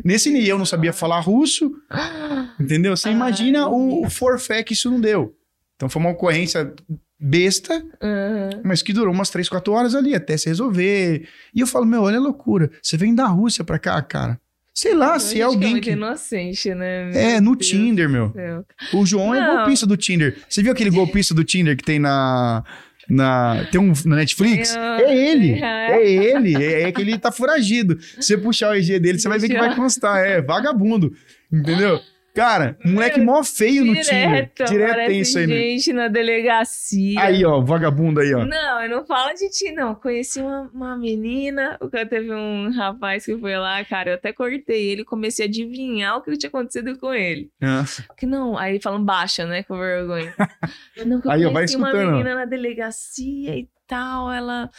Nesse 0.05 0.31
nível 0.31 0.51
eu 0.51 0.59
não 0.59 0.67
sabia 0.67 0.93
falar 0.93 1.21
russo, 1.21 1.73
entendeu? 2.61 2.97
Você 2.97 3.11
imagina 3.11 3.69
o, 3.69 4.05
o 4.07 4.11
forfé 4.11 4.63
que 4.63 4.73
isso 4.73 4.91
não 4.91 5.01
deu. 5.01 5.35
Então 5.77 5.89
foi 5.89 6.01
uma 6.01 6.11
ocorrência 6.11 6.73
besta, 7.19 7.83
Aham. 8.03 8.63
mas 8.65 8.83
que 8.83 8.93
durou 8.93 9.13
umas 9.13 9.31
3, 9.31 9.49
4 9.49 9.73
horas 9.73 9.95
ali 9.95 10.15
até 10.15 10.37
se 10.37 10.49
resolver. 10.49 11.29
E 11.55 11.61
eu 11.61 11.67
falo, 11.67 11.87
meu, 11.87 12.03
olha 12.03 12.19
a 12.19 12.21
loucura. 12.21 12.71
Você 12.83 12.97
vem 12.97 13.15
da 13.15 13.27
Rússia 13.27 13.65
pra 13.65 13.79
cá, 13.79 14.01
cara. 14.03 14.41
Sei 14.79 14.93
lá, 14.95 15.19
se 15.19 15.31
Gente, 15.31 15.41
é 15.41 15.45
alguém 15.45 15.71
muito 15.71 15.85
que. 15.85 15.91
inocente, 15.93 16.75
né? 16.75 17.07
Meu 17.07 17.19
É, 17.19 17.41
no 17.41 17.57
Deus 17.57 17.67
Tinder, 17.71 18.11
meu. 18.11 18.31
céu. 18.33 18.63
O 18.93 19.07
João 19.07 19.35
é 19.35 19.41
Não. 19.41 19.57
golpista 19.57 19.87
do 19.87 19.97
Tinder. 19.97 20.37
Você 20.47 20.63
viu 20.63 20.71
aquele 20.71 20.91
golpista 20.91 21.33
do 21.35 21.43
Tinder 21.43 21.75
que 21.79 21.83
tem 21.83 21.99
na. 21.99 22.63
na 23.09 23.67
tem 23.73 23.81
um 23.81 23.95
na 24.05 24.17
Netflix? 24.17 24.75
Eu- 24.77 24.83
É 24.83 25.17
ele. 25.17 25.53
É. 25.63 25.93
É 25.93 26.11
ele. 26.11 26.63
É, 26.63 26.83
é 26.83 26.93
que 26.93 27.01
ele 27.01 27.17
tá 27.19 27.33
foragido. 27.33 27.99
Se 28.01 28.23
você 28.23 28.37
puxar 28.37 28.71
o 28.71 28.75
EG 28.75 28.99
dele, 28.99 29.19
você 29.19 29.29
vai 29.31 29.39
ver 29.39 29.49
que 29.49 29.57
vai 29.59 29.75
constar. 29.75 30.23
É, 30.27 30.43
vagabundo. 30.43 31.11
Entendeu? 31.51 31.99
Cara, 32.37 32.79
moleque 32.85 33.19
mó 33.19 33.43
feio 33.43 33.83
no 33.83 33.95
Tinder. 33.95 34.51
Direto, 34.53 34.65
Direto 34.67 35.07
tem 35.07 35.21
isso 35.21 35.39
aí, 35.39 35.47
né? 35.47 35.55
gente 35.55 35.93
na 35.95 36.07
delegacia. 36.09 37.19
Aí, 37.21 37.45
ó, 37.47 37.63
vagabundo 37.63 38.21
aí, 38.21 38.35
ó. 38.35 38.45
Não, 38.45 38.83
eu 38.83 38.91
não 38.91 39.07
falo 39.07 39.33
de 39.35 39.49
ti, 39.51 39.73
não. 39.73 39.95
Conheci 39.95 40.41
uma, 40.41 40.71
uma 40.73 40.97
menina, 40.99 41.79
o 41.81 41.89
cara 41.89 42.05
teve 42.05 42.31
um 42.33 42.71
rapaz 42.71 43.25
que 43.25 43.37
foi 43.39 43.57
lá, 43.57 43.83
cara, 43.87 44.11
eu 44.11 44.15
até 44.17 44.35
cortei 44.35 44.91
ele, 44.91 45.03
comecei 45.05 45.47
a 45.47 45.49
adivinhar 45.49 46.19
o 46.19 46.23
que 46.23 46.37
tinha 46.37 46.49
acontecido 46.49 46.99
com 46.99 47.13
ele. 47.15 47.51
Ah, 47.63 47.85
Que 48.19 48.27
não, 48.27 48.57
aí 48.59 48.79
falam 48.83 49.03
baixa, 49.03 49.47
né, 49.47 49.63
com 49.63 49.79
vergonha. 49.79 50.35
Não, 51.07 51.21
que 51.21 51.29
eu 51.29 51.31
Aí, 51.31 51.41
ó, 51.47 51.51
vai 51.51 51.63
conheci 51.63 51.77
uma 51.77 51.89
escutando, 51.89 52.09
ó. 52.09 52.13
menina 52.13 52.35
na 52.35 52.45
delegacia 52.45 53.57
e 53.57 53.69
tal, 53.87 54.31
ela, 54.33 54.71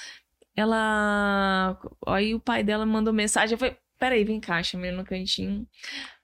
ela, 0.56 1.78
aí 2.06 2.34
o 2.36 2.40
pai 2.40 2.64
dela 2.64 2.86
mandou 2.86 3.14
mensagem, 3.14 3.54
eu 3.54 3.58
falei, 3.58 3.76
peraí, 4.00 4.24
vem 4.24 4.40
cá, 4.40 4.62
chamei 4.62 4.92
no 4.92 5.04
cantinho. 5.04 5.66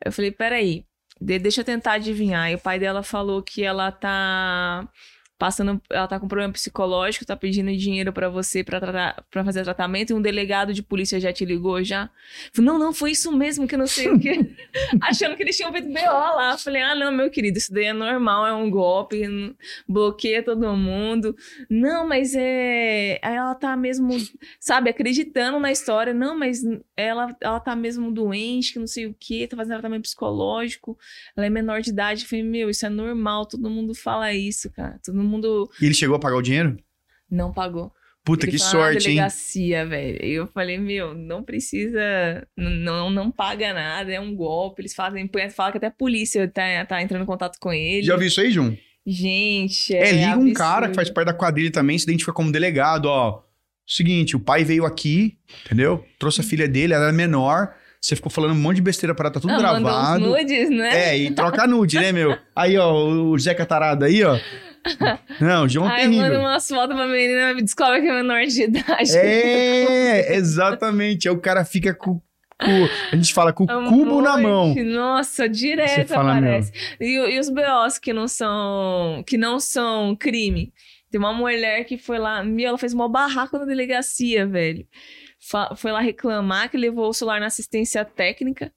Eu 0.04 0.12
falei, 0.12 0.32
peraí, 0.32 0.86
de- 1.20 1.39
deixa 1.39 1.61
eu 1.61 1.66
tentar 1.66 1.93
adivinhar. 1.93 2.49
E 2.51 2.55
o 2.55 2.59
pai 2.59 2.80
dela 2.80 3.03
falou 3.03 3.41
que 3.41 3.64
ela 3.64 3.91
tá 3.91 4.88
passando, 5.44 5.82
ela 5.89 6.08
tá 6.08 6.18
com 6.18 6.26
problema 6.26 6.54
psicológico, 6.54 7.26
tá 7.26 7.36
pedindo 7.36 7.70
dinheiro 7.76 8.14
pra 8.14 8.30
você 8.30 8.64
pra 8.64 8.80
tratar, 8.80 9.26
para 9.30 9.44
fazer 9.44 9.62
tratamento 9.64 10.12
e 10.12 10.14
um 10.14 10.22
delegado 10.22 10.74
de 10.74 10.82
polícia 10.82 11.20
já 11.20 11.34
te 11.34 11.44
ligou 11.44 11.84
já. 11.84 12.10
Falei, 12.54 12.72
não, 12.72 12.80
não, 12.80 12.94
foi 12.94 13.12
isso 13.12 13.30
mesmo 13.30 13.68
que 13.68 13.76
eu 13.76 13.80
não 13.80 13.86
sei 13.86 14.08
o 14.08 14.18
que. 14.18 14.56
Achando 15.04 15.36
que 15.36 15.44
eles 15.44 15.58
tinham 15.58 15.70
feito 15.74 15.89
BO 15.89 16.00
lá. 16.00 16.58
Falei, 16.58 16.82
ah, 16.82 16.96
não, 16.96 17.12
meu 17.12 17.30
querido, 17.30 17.58
isso 17.58 17.74
daí 17.74 17.88
é 17.88 17.94
normal, 17.94 18.48
é 18.48 18.54
um 18.54 18.72
golpe, 18.72 19.22
bloqueia 19.86 20.41
todo 20.41 20.78
mundo. 20.78 21.36
Não, 21.70 22.08
mas 22.08 22.34
é. 22.36 23.20
Aí 23.22 23.36
ela 23.36 23.54
tá 23.54 23.76
mesmo, 23.76 24.12
sabe, 24.62 24.91
acreditando 24.91 25.60
na 25.60 25.74
história. 25.74 26.14
Não, 26.14 26.39
mas 26.39 26.62
ela, 26.96 27.36
ela 27.41 27.60
tá 27.60 27.76
mesmo 27.76 28.14
doente, 28.14 28.72
que 28.72 28.80
não 28.80 28.88
sei 28.88 29.08
o 29.08 29.16
que, 29.20 29.46
tá 29.46 29.58
fazendo 29.58 29.74
tratamento 29.74 30.04
psicológico. 30.04 30.98
Ela 31.36 31.48
é 31.48 31.50
menor 31.50 31.82
de 31.82 31.89
idade. 31.89 32.26
Falei, 32.26 32.46
meu, 32.46 32.70
isso 32.70 32.86
é 32.86 32.89
normal, 32.89 33.46
todo 33.46 33.70
mundo 33.70 33.94
fala 33.94 34.32
isso, 34.34 34.72
cara. 34.72 34.98
Todo 35.04 35.22
mundo 35.22 35.33
E 35.82 35.86
ele 35.86 35.94
chegou 35.94 36.16
a 36.16 36.20
pagar 36.20 36.36
o 36.38 36.42
dinheiro? 36.42 36.78
não 37.30 37.52
pagou. 37.52 37.92
Puta, 38.26 38.46
Ele 38.46 38.54
que 38.54 38.60
sorte, 38.60 39.10
hein? 39.10 39.16
delegacia, 39.16 39.86
velho. 39.86 40.18
Eu 40.24 40.48
falei, 40.48 40.78
meu, 40.78 41.14
não 41.14 41.44
precisa, 41.44 42.00
não, 42.56 43.10
não 43.10 43.30
paga 43.30 43.74
nada, 43.74 44.14
é 44.14 44.20
um 44.20 44.34
golpe. 44.34 44.82
Eles 44.82 44.94
fazem, 44.96 45.30
falam 45.54 45.72
que 45.74 45.78
até 45.78 45.88
a 45.88 45.92
polícia 45.92 46.48
tá, 46.48 46.86
tá 46.86 47.02
entrando 47.02 47.24
em 47.24 47.26
contato 47.26 47.58
com 47.60 47.74
ele. 47.74 48.04
Já 48.04 48.14
ouviu 48.14 48.28
isso 48.30 48.40
aí, 48.40 48.50
João? 48.52 48.78
Gente, 49.06 49.94
É, 49.96 50.10
é, 50.10 50.12
liga 50.14 50.28
um 50.30 50.34
absurdo. 50.34 50.54
cara 50.54 50.88
que 50.90 50.96
faz 50.96 51.10
parte 51.10 51.26
da 51.28 51.34
quadrilha 51.34 51.72
também, 51.72 51.98
se 51.98 52.06
identifica 52.06 52.32
como 52.32 52.52
delegado, 52.52 53.06
ó. 53.08 53.44
Seguinte, 53.86 54.36
o 54.36 54.40
pai 54.40 54.64
veio 54.64 54.86
aqui, 54.86 55.38
entendeu? 55.66 56.06
Trouxe 56.18 56.40
a 56.40 56.44
filha 56.44 56.68
dele, 56.68 56.94
ela 56.94 57.06
era 57.06 57.14
menor. 57.14 57.74
Você 58.00 58.16
ficou 58.16 58.32
falando 58.32 58.52
um 58.52 58.56
monte 58.62 58.78
de 58.78 58.82
besteira 58.84 59.14
para 59.14 59.26
ela, 59.28 59.34
tá 59.34 59.40
tudo 59.42 59.52
Ah, 59.52 59.56
mandou 59.62 59.76
uns 59.76 59.82
gravado. 59.84 60.26
nudes, 60.28 60.70
né? 60.70 61.10
É, 61.10 61.18
e 61.18 61.32
troca 61.32 61.68
nude, 61.68 61.98
né, 62.00 62.12
meu? 62.14 62.38
Aí, 62.56 62.78
ó, 62.78 62.94
o 62.94 63.38
Zé 63.38 63.54
Catarada 63.54 64.06
aí, 64.06 64.24
ó. 64.24 64.38
Não, 65.40 65.68
João 65.68 65.90
é 65.90 66.02
Aí 66.02 66.08
manda 66.08 66.24
terrível. 66.24 66.40
umas 66.42 66.68
fotos 66.68 66.96
pra 66.96 67.08
menina 67.08 67.54
descobre 67.56 68.02
que 68.02 68.08
é 68.08 68.14
menor 68.14 68.46
de 68.46 68.64
idade. 68.64 69.18
É, 69.18 70.36
exatamente. 70.36 71.28
Aí 71.28 71.34
o 71.34 71.40
cara 71.40 71.64
fica 71.66 71.94
com, 71.94 72.22
a 72.60 73.16
gente 73.16 73.34
fala 73.34 73.52
com 73.54 73.64
o 73.66 73.80
Um 73.80 73.90
cubo 73.90 74.22
na 74.22 74.38
mão. 74.38 74.76
Nossa, 74.76 75.48
direto 75.50 76.08
fala, 76.10 76.38
aparece. 76.38 76.72
E, 77.00 77.16
e 77.16 77.40
os 77.40 77.50
BOs 77.50 77.98
que 78.00 78.14
não 78.14 78.28
são 78.28 79.24
que 79.26 79.38
não 79.38 79.60
são 79.60 80.16
crime. 80.16 80.74
Tem 81.10 81.20
uma 81.20 81.34
mulher 81.34 81.84
que 81.86 81.96
foi 81.98 82.18
lá, 82.18 82.44
meu, 82.44 82.70
ela 82.70 82.78
fez 82.78 82.92
uma 82.94 83.08
barraca 83.08 83.60
na 83.60 83.66
delegacia, 83.66 84.48
velho. 84.48 84.88
Fa- 85.40 85.76
foi 85.76 85.92
lá 85.92 86.00
reclamar 86.00 86.70
que 86.72 86.78
levou 86.78 87.08
o 87.10 87.14
celular 87.14 87.40
na 87.40 87.46
assistência 87.48 88.04
técnica. 88.04 88.72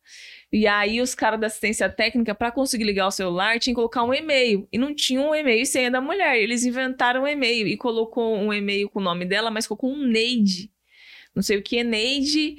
E 0.53 0.67
aí 0.67 1.01
os 1.01 1.15
caras 1.15 1.41
da 1.41 1.49
assistência 1.49 1.89
técnica, 1.89 2.35
pra 2.35 2.53
conseguir 2.53 2.85
ligar 2.85 3.09
o 3.09 3.11
celular, 3.11 3.59
tinha 3.59 3.73
que 3.73 3.77
colocar 3.77 4.05
um 4.05 4.15
e-mail. 4.15 4.69
E 4.73 4.79
não 4.79 4.95
tinha 4.95 5.21
um 5.21 5.35
e-mail 5.35 5.67
senha 5.67 5.91
da 5.91 6.01
mulher. 6.01 6.39
Eles 6.39 6.65
inventaram 6.65 7.23
um 7.23 7.27
e-mail 7.29 7.67
e 7.67 7.77
colocou 7.77 8.37
um 8.37 8.53
e-mail 8.53 8.89
com 8.89 9.01
o 9.01 9.03
nome 9.03 9.25
dela, 9.25 9.51
mas 9.51 9.67
colocou 9.67 9.93
um 9.93 10.07
Neide. 10.07 10.71
Não 11.35 11.43
sei 11.43 11.59
o 11.59 11.63
que 11.63 11.79
é 11.79 11.85
Neide. 11.85 12.57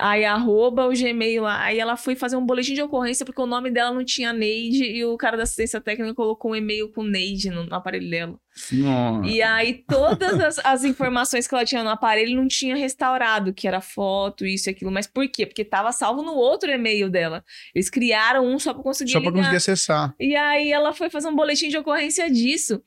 Aí 0.00 0.24
arroba 0.24 0.86
o 0.86 0.90
Gmail 0.90 1.42
lá. 1.42 1.62
Aí 1.62 1.78
ela 1.78 1.96
foi 1.96 2.16
fazer 2.16 2.36
um 2.36 2.44
boletim 2.44 2.74
de 2.74 2.82
ocorrência 2.82 3.24
porque 3.26 3.40
o 3.40 3.46
nome 3.46 3.70
dela 3.70 3.92
não 3.92 4.04
tinha 4.04 4.32
Neide 4.32 4.84
e 4.84 5.04
o 5.04 5.16
cara 5.16 5.36
da 5.36 5.42
assistência 5.42 5.80
técnica 5.80 6.14
colocou 6.14 6.52
um 6.52 6.56
e-mail 6.56 6.90
com 6.90 7.02
Neide 7.02 7.50
no, 7.50 7.64
no 7.64 7.74
aparelho 7.74 8.08
dela. 8.08 8.40
Nossa. 8.72 9.28
E 9.28 9.40
aí 9.42 9.84
todas 9.86 10.40
as, 10.40 10.58
as 10.64 10.84
informações 10.84 11.46
que 11.46 11.54
ela 11.54 11.64
tinha 11.64 11.84
no 11.84 11.90
aparelho 11.90 12.36
não 12.36 12.48
tinha 12.48 12.74
restaurado, 12.74 13.52
que 13.52 13.68
era 13.68 13.80
foto, 13.80 14.46
isso 14.46 14.68
e 14.68 14.70
aquilo. 14.70 14.90
Mas 14.90 15.06
por 15.06 15.28
quê? 15.28 15.46
Porque 15.46 15.64
tava 15.64 15.92
salvo 15.92 16.22
no 16.22 16.34
outro 16.34 16.70
e-mail 16.70 17.08
dela. 17.10 17.44
Eles 17.74 17.88
criaram 17.90 18.46
um 18.46 18.58
só 18.58 18.72
pra 18.74 18.82
conseguir 18.82 19.12
Só 19.12 19.20
pra 19.20 19.30
ligar. 19.30 19.40
conseguir 19.42 19.56
acessar. 19.56 20.14
E 20.18 20.34
aí 20.34 20.72
ela 20.72 20.92
foi 20.92 21.10
fazer 21.10 21.28
um 21.28 21.36
boletim 21.36 21.68
de 21.68 21.78
ocorrência 21.78 22.30
disso. 22.30 22.82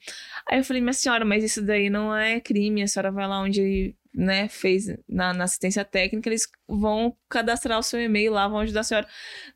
Aí 0.49 0.59
eu 0.59 0.63
falei, 0.63 0.81
minha 0.81 0.93
senhora, 0.93 1.23
mas 1.23 1.43
isso 1.43 1.61
daí 1.61 1.89
não 1.89 2.15
é 2.15 2.39
crime. 2.39 2.83
A 2.83 2.87
senhora 2.87 3.11
vai 3.11 3.27
lá 3.27 3.39
onde, 3.41 3.95
né, 4.13 4.47
fez 4.47 4.85
na, 5.09 5.33
na 5.33 5.45
assistência 5.45 5.83
técnica, 5.83 6.29
eles 6.29 6.47
vão 6.67 7.15
cadastrar 7.29 7.79
o 7.79 7.83
seu 7.83 7.99
e-mail 7.99 8.33
lá, 8.33 8.47
vão 8.47 8.59
ajudar 8.59 8.81
a 8.81 8.83
senhora. 8.83 9.07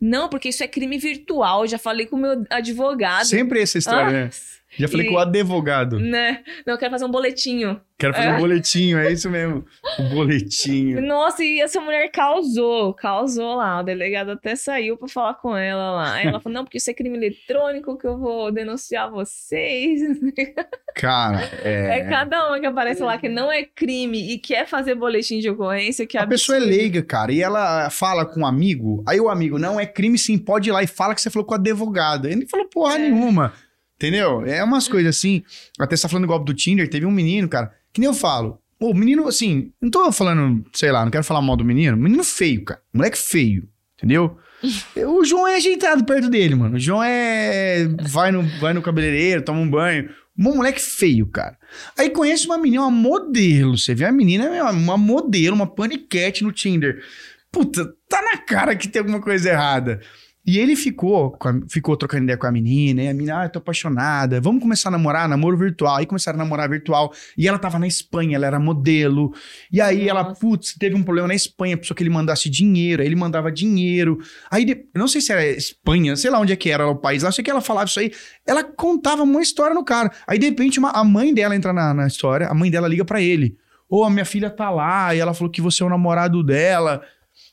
Não, 0.01 0.27
porque 0.29 0.49
isso 0.49 0.63
é 0.63 0.67
crime 0.67 0.97
virtual. 0.97 1.67
Já 1.67 1.77
falei 1.77 2.07
com 2.07 2.15
o 2.15 2.19
meu 2.19 2.43
advogado. 2.49 3.25
Sempre 3.25 3.61
essa 3.61 3.77
história, 3.77 4.25
né? 4.25 4.29
Já 4.77 4.87
falei 4.87 5.05
e- 5.05 5.09
com 5.09 5.15
o 5.15 5.19
advogado. 5.19 5.99
né? 5.99 6.43
Não, 6.65 6.73
eu 6.73 6.77
quero 6.77 6.91
fazer 6.91 7.05
um 7.05 7.11
boletinho. 7.11 7.79
Quero 7.99 8.13
fazer 8.13 8.27
um 8.29 8.35
É. 8.35 8.39
boletinho, 8.39 8.99
é 8.99 9.11
isso 9.11 9.27
mesmo. 9.27 9.65
O 9.97 10.03
boletinho. 10.13 11.01
Nossa, 11.05 11.43
e 11.43 11.59
essa 11.59 11.81
mulher 11.81 12.09
causou, 12.11 12.93
causou 12.93 13.55
lá. 13.55 13.79
O 13.79 13.83
delegado 13.83 14.29
até 14.31 14.55
saiu 14.55 14.95
pra 14.97 15.07
falar 15.07 15.33
com 15.35 15.57
ela 15.57 15.89
lá. 15.91 16.13
Aí 16.13 16.27
ela 16.27 16.39
falou: 16.39 16.53
não, 16.59 16.63
porque 16.63 16.77
isso 16.77 16.91
é 16.91 16.93
crime 16.93 17.17
eletrônico, 17.17 17.97
que 17.97 18.05
eu 18.05 18.17
vou 18.19 18.51
denunciar 18.51 19.09
vocês. 19.09 19.99
Cara, 20.95 21.41
É, 21.63 21.99
é. 21.99 22.09
cada 22.09 22.47
uma 22.47 22.59
que 22.59 22.65
aparece 22.65 23.01
lá 23.03 23.17
que 23.17 23.29
não 23.29 23.51
é 23.51 23.63
crime 23.63 24.31
e 24.33 24.37
quer 24.39 24.67
fazer 24.67 24.95
boletim 24.95 25.39
de 25.39 25.49
ocorrência, 25.49 26.07
que 26.07 26.17
A 26.17 26.25
pessoa 26.25 26.55
é 26.55 26.59
absurdo. 26.59 26.75
leiga, 26.77 27.03
cara, 27.03 27.31
e 27.31 27.41
ela 27.41 27.89
fala 27.91 28.25
com 28.25 28.39
um 28.41 28.45
amigo, 28.45 29.03
aí 29.07 29.19
o 29.19 29.29
amigo, 29.29 29.59
não, 29.59 29.79
é 29.79 29.85
crime 29.85 30.17
sim, 30.17 30.37
pode 30.39 30.69
ir 30.69 30.71
lá 30.71 30.81
e 30.81 30.87
fala 30.87 31.13
que 31.13 31.21
você 31.21 31.29
falou 31.29 31.45
com 31.45 31.53
a 31.53 31.57
advogada. 31.57 32.27
Ele 32.27 32.41
não 32.41 32.47
falou 32.47 32.67
porra 32.67 32.95
É. 32.95 32.97
nenhuma, 32.99 33.53
entendeu? 33.97 34.45
É 34.45 34.63
umas 34.63 34.87
coisas 34.87 35.15
assim, 35.15 35.43
até 35.77 35.95
você 35.95 36.03
tá 36.03 36.09
falando 36.09 36.23
do 36.23 36.29
golpe 36.29 36.45
do 36.45 36.53
Tinder, 36.53 36.89
teve 36.89 37.05
um 37.05 37.11
menino, 37.11 37.49
cara, 37.49 37.73
que 37.91 37.99
nem 37.99 38.07
eu 38.07 38.13
falo, 38.13 38.61
o 38.79 38.93
menino, 38.93 39.27
assim, 39.27 39.71
não 39.81 39.89
tô 39.89 40.11
falando, 40.11 40.63
sei 40.73 40.91
lá, 40.91 41.03
não 41.03 41.11
quero 41.11 41.23
falar 41.23 41.41
mal 41.41 41.57
do 41.57 41.65
menino, 41.65 41.97
menino 41.97 42.23
feio, 42.23 42.63
cara, 42.63 42.81
moleque 42.93 43.17
feio, 43.17 43.67
Entendeu? 43.97 44.37
o 44.95 45.25
João 45.25 45.47
é 45.47 45.55
ajeitado 45.55 46.05
perto 46.05 46.29
dele, 46.29 46.55
mano. 46.55 46.75
O 46.75 46.79
João 46.79 47.03
é. 47.03 47.87
Vai 48.01 48.31
no, 48.31 48.43
vai 48.59 48.73
no 48.73 48.81
cabeleireiro, 48.81 49.41
toma 49.41 49.59
um 49.59 49.69
banho. 49.69 50.09
Um 50.37 50.55
moleque 50.55 50.79
feio, 50.79 51.25
cara. 51.25 51.57
Aí 51.97 52.11
conhece 52.11 52.45
uma 52.45 52.59
menina, 52.59 52.83
uma 52.83 52.91
modelo. 52.91 53.75
Você 53.75 53.95
vê 53.95 54.05
a 54.05 54.11
menina, 54.11 54.45
é 54.55 54.61
uma 54.63 54.95
modelo, 54.95 55.55
uma 55.55 55.65
paniquete 55.65 56.43
no 56.43 56.51
Tinder. 56.51 57.03
Puta, 57.51 57.91
tá 58.07 58.21
na 58.21 58.37
cara 58.37 58.75
que 58.75 58.87
tem 58.87 58.99
alguma 58.99 59.19
coisa 59.19 59.49
errada. 59.49 59.99
E 60.47 60.57
ele 60.59 60.77
ficou, 60.77 61.37
a- 61.41 61.59
ficou 61.69 61.97
trocando 61.97 62.23
ideia 62.23 62.37
com 62.37 62.47
a 62.47 62.51
menina, 62.53 63.03
e 63.03 63.07
a 63.09 63.13
menina, 63.13 63.41
ah, 63.41 63.45
eu 63.45 63.49
tô 63.49 63.59
apaixonada, 63.59 64.39
vamos 64.39 64.61
começar 64.61 64.87
a 64.87 64.91
namorar, 64.93 65.27
namoro 65.27 65.57
virtual. 65.57 65.97
Aí 65.97 66.05
começaram 66.05 66.39
a 66.39 66.43
namorar 66.43 66.69
virtual, 66.69 67.11
e 67.37 67.45
ela 67.49 67.59
tava 67.59 67.77
na 67.77 67.85
Espanha, 67.85 68.37
ela 68.37 68.47
era 68.47 68.57
modelo. 68.57 69.33
E 69.69 69.81
aí 69.81 70.07
ela, 70.07 70.23
Nossa. 70.23 70.39
putz, 70.39 70.73
teve 70.79 70.95
um 70.95 71.03
problema 71.03 71.27
na 71.27 71.35
Espanha, 71.35 71.75
precisou 71.75 71.95
que 71.97 72.01
ele 72.01 72.09
mandasse 72.09 72.49
dinheiro, 72.49 73.01
aí 73.01 73.07
ele 73.09 73.15
mandava 73.17 73.51
dinheiro. 73.51 74.19
Aí, 74.49 74.63
de- 74.63 74.71
eu 74.93 74.99
não 74.99 75.07
sei 75.09 75.19
se 75.19 75.33
era 75.33 75.45
Espanha, 75.45 76.15
sei 76.15 76.31
lá 76.31 76.39
onde 76.39 76.53
é 76.53 76.55
que 76.55 76.69
era 76.69 76.87
o 76.87 76.95
país 76.95 77.23
lá, 77.23 77.31
sei 77.31 77.43
que 77.43 77.51
ela 77.51 77.59
falava 77.59 77.87
isso 77.89 77.99
aí. 77.99 78.11
Ela 78.47 78.63
contava 78.63 79.23
uma 79.23 79.41
história 79.41 79.73
no 79.73 79.83
cara. 79.83 80.09
Aí, 80.25 80.39
de 80.39 80.45
repente, 80.45 80.79
uma- 80.79 80.91
a 80.91 81.03
mãe 81.03 81.33
dela 81.33 81.57
entra 81.57 81.73
na, 81.73 81.93
na 81.93 82.07
história, 82.07 82.47
a 82.47 82.53
mãe 82.53 82.71
dela 82.71 82.87
liga 82.87 83.03
pra 83.03 83.21
ele. 83.21 83.57
Ô, 83.89 84.05
a 84.05 84.09
minha 84.09 84.25
filha 84.25 84.49
tá 84.49 84.69
lá, 84.69 85.13
e 85.13 85.19
ela 85.19 85.33
falou 85.33 85.51
que 85.51 85.61
você 85.61 85.83
é 85.83 85.85
o 85.85 85.89
namorado 85.89 86.41
dela. 86.43 87.01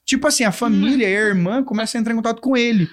Tipo 0.05 0.27
assim, 0.27 0.45
a 0.45 0.53
família 0.53 1.09
e 1.09 1.17
a 1.17 1.21
irmã 1.29 1.63
começam 1.63 1.99
a 1.99 2.01
entrar 2.01 2.13
em 2.13 2.17
contato 2.17 2.41
com 2.41 2.57
ele. 2.57 2.89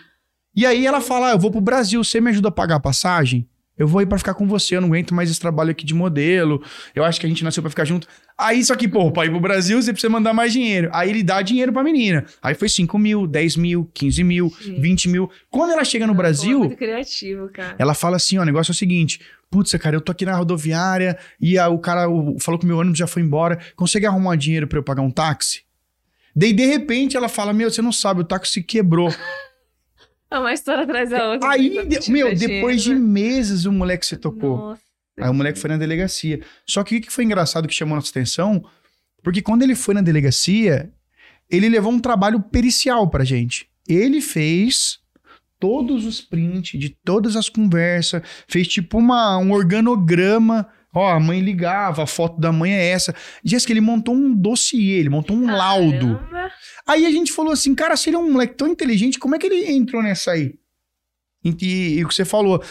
E 0.55 0.66
aí 0.66 0.86
ela 0.86 1.01
fala: 1.01 1.30
ah, 1.30 1.32
eu 1.32 1.39
vou 1.39 1.51
pro 1.51 1.62
Brasil, 1.62 2.03
você 2.03 2.20
me 2.22 2.30
ajuda 2.30 2.49
a 2.49 2.51
pagar 2.51 2.76
a 2.76 2.80
passagem? 2.80 3.47
Eu 3.78 3.88
vou 3.88 4.01
ir 4.01 4.05
pra 4.05 4.18
ficar 4.20 4.36
com 4.36 4.45
você, 4.47 4.76
eu 4.76 4.82
não 4.82 4.89
aguento 4.89 5.12
mais 5.16 5.32
esse 5.32 5.39
trabalho 5.39 5.72
aqui 5.72 5.84
de 5.84 5.93
modelo. 5.93 6.62
Eu 6.93 7.03
acho 7.03 7.20
que 7.20 7.26
a 7.26 7.30
gente 7.30 7.43
nasceu 7.43 7.64
pra 7.64 7.70
ficar 7.70 7.84
junto. 7.86 8.05
Aí, 8.38 8.64
só 8.64 8.76
que, 8.76 8.88
pô, 8.88 9.09
pra 9.12 9.26
ir 9.26 9.32
pro 9.32 9.39
Brasil, 9.39 9.82
você 9.82 9.91
precisa 9.91 10.12
mandar 10.12 10.34
mais 10.34 10.53
dinheiro. 10.53 10.89
Aí 10.93 11.09
ele 11.09 11.24
dá 11.24 11.41
dinheiro 11.41 11.74
pra 11.74 11.82
menina. 11.84 12.26
Aí 12.43 12.53
foi 12.53 12.70
5 12.70 12.99
mil, 12.99 13.26
10 13.26 13.55
mil, 13.55 13.89
15 13.93 14.24
mil, 14.24 14.53
Gente. 14.62 14.80
20 14.80 15.09
mil. 15.09 15.32
Quando 15.49 15.72
ela 15.72 15.84
chega 15.84 16.05
no 16.05 16.14
é 16.14 16.16
Brasil, 16.16 16.59
Muito 16.59 16.76
criativo, 16.76 17.49
cara. 17.49 17.76
ela 17.80 17.95
fala 17.95 18.18
assim: 18.18 18.38
ó, 18.38 18.43
o 18.43 18.45
negócio 18.45 18.72
é 18.72 18.74
o 18.74 18.78
seguinte. 18.78 19.20
Putz, 19.49 19.72
cara, 19.74 19.95
eu 19.95 20.01
tô 20.01 20.12
aqui 20.12 20.26
na 20.26 20.36
rodoviária 20.36 21.18
e 21.39 21.57
a- 21.57 21.68
o 21.70 21.80
cara 21.80 22.07
o- 22.07 22.38
falou 22.39 22.59
que 22.59 22.66
o 22.66 22.68
meu 22.68 22.78
ônibus 22.78 22.99
já 22.99 23.07
foi 23.07 23.22
embora. 23.24 23.57
Consegue 23.76 24.05
arrumar 24.05 24.36
dinheiro 24.36 24.68
pra 24.68 24.78
eu 24.78 24.84
pagar 24.84 25.01
um 25.01 25.09
táxi? 25.12 25.62
Daí, 26.36 26.53
de 26.53 26.65
repente, 26.65 27.17
ela 27.17 27.27
fala: 27.29 27.53
Meu, 27.53 27.69
você 27.69 27.82
não 27.82 27.91
sabe, 27.91 28.21
o 28.21 28.23
táxi 28.25 28.61
quebrou. 28.63 29.09
É 30.34 30.39
uma 30.39 30.53
história 30.53 30.84
atrás 30.84 31.09
da 31.09 31.29
outra. 31.29 31.49
Aí, 31.49 31.86
de- 31.86 31.99
tipo, 31.99 32.11
meu, 32.13 32.29
é 32.29 32.34
depois 32.34 32.82
de 32.82 32.93
né? 32.93 32.99
meses 33.01 33.65
o 33.65 33.71
moleque 33.73 34.05
se 34.05 34.15
tocou. 34.15 34.55
Nossa. 34.57 34.82
Aí 35.19 35.29
o 35.29 35.34
moleque 35.34 35.59
foi 35.59 35.69
na 35.69 35.75
delegacia. 35.75 36.41
Só 36.65 36.86
que 36.86 36.95
o 36.95 37.01
que 37.01 37.11
foi 37.11 37.25
engraçado 37.25 37.67
que 37.67 37.73
chamou 37.73 37.95
nossa 37.95 38.09
atenção? 38.11 38.63
Porque 39.21 39.41
quando 39.41 39.61
ele 39.63 39.75
foi 39.75 39.93
na 39.93 39.99
delegacia, 39.99 40.89
ele 41.49 41.67
levou 41.67 41.91
um 41.91 41.99
trabalho 41.99 42.39
pericial 42.41 43.09
pra 43.09 43.25
gente. 43.25 43.67
Ele 43.86 44.21
fez 44.21 44.99
todos 45.59 46.05
os 46.05 46.21
prints 46.21 46.79
de 46.79 46.89
todas 47.03 47.36
as 47.36 47.49
conversas, 47.49 48.21
fez 48.47 48.69
tipo 48.69 48.97
uma, 48.97 49.38
um 49.38 49.51
organograma. 49.51 50.65
Ó, 50.93 51.07
a 51.09 51.19
mãe 51.19 51.39
ligava, 51.39 52.03
a 52.03 52.07
foto 52.07 52.39
da 52.39 52.51
mãe 52.51 52.73
é 52.73 52.89
essa. 52.89 53.15
Jéssica, 53.43 53.71
ele 53.71 53.79
montou 53.81 54.13
um 54.13 54.33
dossiê, 54.35 54.99
ele 54.99 55.09
montou 55.09 55.35
um 55.37 55.45
laudo. 55.49 56.17
Caramba. 56.17 56.51
Aí 56.85 57.05
a 57.05 57.11
gente 57.11 57.31
falou 57.31 57.53
assim, 57.53 57.73
cara, 57.73 57.95
se 57.95 58.09
ele 58.09 58.17
é 58.17 58.19
um 58.19 58.31
moleque 58.31 58.55
tão 58.55 58.67
inteligente, 58.67 59.17
como 59.17 59.33
é 59.35 59.39
que 59.39 59.47
ele 59.47 59.71
entrou 59.71 60.03
nessa 60.03 60.31
aí? 60.31 60.55
E, 61.43 61.97
e 61.97 62.03
o 62.03 62.07
que 62.09 62.13
você 62.13 62.25
falou, 62.25 62.61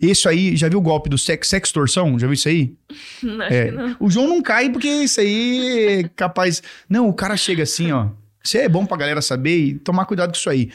isso 0.00 0.28
aí, 0.28 0.54
já 0.56 0.68
viu 0.68 0.78
o 0.78 0.82
golpe 0.82 1.08
do 1.08 1.16
sex, 1.16 1.48
sextorção? 1.48 2.18
Já 2.18 2.26
viu 2.26 2.34
isso 2.34 2.48
aí? 2.48 2.74
Não, 3.22 3.42
É. 3.44 3.70
não. 3.70 3.96
O 3.98 4.10
João 4.10 4.28
não 4.28 4.42
cai 4.42 4.68
porque 4.68 4.88
isso 4.88 5.20
aí 5.20 5.86
é 6.02 6.08
capaz... 6.14 6.62
Não, 6.88 7.08
o 7.08 7.14
cara 7.14 7.36
chega 7.36 7.62
assim, 7.62 7.90
ó. 7.90 8.08
Isso 8.44 8.58
é 8.58 8.68
bom 8.68 8.84
pra 8.84 8.96
galera 8.98 9.22
saber 9.22 9.56
e 9.58 9.78
tomar 9.78 10.04
cuidado 10.04 10.30
com 10.30 10.36
isso 10.36 10.50
aí. 10.50 10.70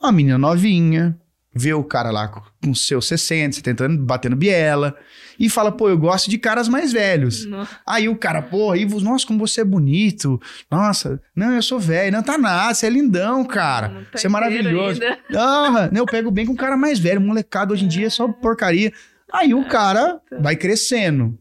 Uma 0.00 0.12
menina 0.12 0.36
novinha, 0.36 1.18
vê 1.54 1.72
o 1.72 1.84
cara 1.84 2.10
lá 2.10 2.28
com 2.28 2.74
seus 2.74 3.06
60, 3.06 3.56
70 3.56 3.84
anos, 3.84 4.04
batendo 4.04 4.36
biela, 4.36 4.96
e 5.38 5.48
fala, 5.48 5.72
pô, 5.72 5.88
eu 5.88 5.98
gosto 5.98 6.30
de 6.30 6.38
caras 6.38 6.68
mais 6.68 6.92
velhos. 6.92 7.44
Não. 7.46 7.66
Aí 7.86 8.08
o 8.08 8.16
cara, 8.16 8.40
porra, 8.42 8.76
Ivo, 8.76 9.00
nossa, 9.00 9.26
como 9.26 9.38
você 9.38 9.60
é 9.60 9.64
bonito. 9.64 10.40
Nossa, 10.70 11.20
não, 11.34 11.52
eu 11.52 11.62
sou 11.62 11.78
velho. 11.78 12.12
Não, 12.12 12.22
tá 12.22 12.38
nada, 12.38 12.74
você 12.74 12.86
é 12.86 12.90
lindão, 12.90 13.44
cara. 13.44 13.88
Tá 14.10 14.18
você 14.18 14.26
é 14.26 14.30
maravilhoso. 14.30 15.00
Ah, 15.36 15.90
eu 15.92 16.06
pego 16.06 16.30
bem 16.30 16.46
com 16.46 16.52
o 16.52 16.56
cara 16.56 16.76
mais 16.76 16.98
velho. 16.98 17.20
Molecada 17.20 17.72
hoje 17.72 17.84
em 17.84 17.88
dia 17.88 18.06
é 18.06 18.10
só 18.10 18.28
porcaria. 18.28 18.92
Aí 19.32 19.52
o 19.54 19.66
cara 19.66 20.20
vai 20.40 20.54
crescendo. 20.54 21.36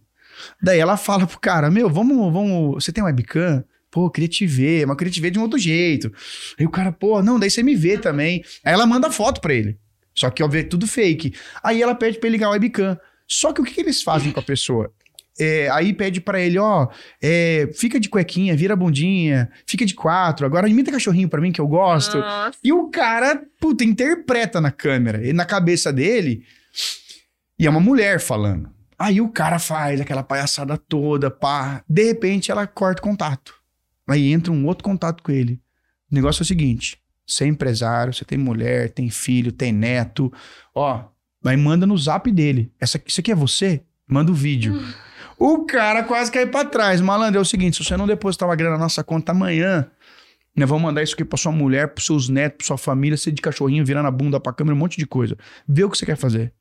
Daí 0.62 0.80
ela 0.80 0.98
fala 0.98 1.28
pro 1.28 1.40
cara, 1.40 1.70
meu, 1.70 1.90
vamos, 1.90 2.34
vamos, 2.34 2.84
você 2.84 2.92
tem 2.92 3.04
um 3.04 3.08
webcam? 3.08 3.64
Pô, 3.92 4.10
queria 4.10 4.28
te 4.28 4.48
ver, 4.48 4.88
mas 4.88 4.98
queria 4.98 5.14
te 5.14 5.22
ver 5.22 5.30
de 5.30 5.38
um 5.38 5.44
outro 5.44 5.60
jeito. 5.60 6.12
Aí 6.60 6.66
o 6.66 6.70
cara, 6.70 6.92
pô, 6.92 7.22
não, 7.22 7.40
daí 7.40 7.52
você 7.52 7.62
me 7.62 7.76
vê 7.76 7.98
também. 7.98 8.44
Aí 8.66 8.74
ela 8.74 8.88
manda 8.88 9.12
foto 9.12 9.40
pra 9.40 9.54
ele. 9.54 9.78
Só 10.16 10.30
que, 10.30 10.44
é 10.44 10.64
tudo 10.64 10.88
fake. 10.88 11.34
Aí 11.64 11.82
ela 11.82 11.96
pede 11.96 12.20
pra 12.20 12.28
ele 12.28 12.38
ligar 12.38 12.50
o 12.50 12.52
webcam. 12.52 12.98
Só 13.28 13.52
que 13.52 13.62
o 13.62 13.64
que, 13.64 13.74
que 13.74 13.82
eles 13.82 14.02
fazem 14.04 14.32
com 14.32 14.40
a 14.40 14.44
pessoa? 14.44 14.94
É, 15.40 15.68
aí 15.72 15.94
pede 15.94 16.22
pra 16.22 16.40
ele, 16.40 16.60
ó, 16.60 16.88
é, 17.20 17.68
fica 17.74 18.00
de 18.00 18.08
cuequinha, 18.08 18.56
vira 18.56 18.74
a 18.74 18.78
bundinha, 18.78 19.50
fica 19.66 19.84
de 19.84 19.96
quatro, 19.96 20.46
agora 20.46 20.70
imita 20.70 20.92
cachorrinho 20.92 21.28
pra 21.28 21.42
mim 21.42 21.52
que 21.52 21.60
eu 21.60 21.68
gosto. 21.68 22.20
Nossa. 22.20 22.58
E 22.64 22.72
o 22.72 22.90
cara, 22.90 23.42
puta, 23.60 23.84
interpreta 23.84 24.62
na 24.62 24.70
câmera, 24.70 25.28
e 25.28 25.34
na 25.34 25.44
cabeça 25.44 25.92
dele, 25.92 26.46
e 27.58 27.66
é 27.66 27.70
uma 27.70 27.80
mulher 27.80 28.20
falando. 28.20 28.70
Aí 28.98 29.20
o 29.20 29.30
cara 29.30 29.58
faz 29.58 30.00
aquela 30.00 30.24
palhaçada 30.24 30.78
toda, 30.78 31.32
pá. 31.32 31.84
De 31.90 32.04
repente 32.04 32.52
ela 32.52 32.68
corta 32.68 33.02
o 33.02 33.04
contato. 33.04 33.56
Aí 34.08 34.32
entra 34.32 34.52
um 34.52 34.66
outro 34.68 34.84
contato 34.84 35.24
com 35.24 35.32
ele. 35.32 35.60
O 36.12 36.16
negócio 36.16 36.42
é 36.42 36.44
o 36.44 36.48
seguinte: 36.48 36.98
você 37.26 37.46
é 37.46 37.48
empresário, 37.48 38.14
você 38.14 38.26
tem 38.26 38.38
mulher, 38.38 38.90
tem 38.90 39.10
filho, 39.10 39.52
tem 39.52 39.72
neto. 39.72 40.32
Ó, 40.76 41.04
aí 41.46 41.58
manda 41.58 41.86
no 41.86 41.98
zap 41.98 42.30
dele. 42.32 42.72
Essa, 42.80 43.02
isso 43.06 43.20
aqui 43.22 43.32
é 43.32 43.36
você? 43.36 43.82
Manda 44.08 44.32
o 44.32 44.36
vídeo. 44.36 44.82
O 45.40 45.66
cara 45.66 46.04
quase 46.04 46.32
cai 46.32 46.46
pra 46.46 46.64
trás. 46.66 47.02
Malandro, 47.02 47.40
é 47.40 47.42
o 47.42 47.46
seguinte: 47.46 47.78
se 47.78 47.84
você 47.84 47.98
não 47.98 48.06
depositar 48.08 48.48
uma 48.48 48.56
grana 48.56 48.76
na 48.78 48.84
nossa 48.84 49.04
conta 49.04 49.32
amanhã, 49.32 49.90
nós 50.56 50.70
vamos 50.70 50.84
mandar 50.84 51.02
isso 51.02 51.14
aqui 51.16 51.26
pra 51.26 51.38
sua 51.38 51.52
mulher, 51.52 51.88
pros 51.90 52.06
seus 52.06 52.30
netos, 52.30 52.58
pra 52.58 52.68
sua 52.68 52.78
família, 52.78 53.18
você 53.18 53.32
de 53.32 53.42
cachorrinho, 53.42 53.84
virando 53.86 54.08
a 54.08 54.12
bunda 54.12 54.40
pra 54.40 54.54
câmera, 54.54 54.76
um 54.76 54.80
monte 54.80 54.98
de 54.98 55.06
coisa. 55.08 55.38
Vê 55.68 55.84
o 55.84 55.90
que 55.90 55.98
você 55.98 56.06
quer 56.06 56.18
fazer. 56.18 56.54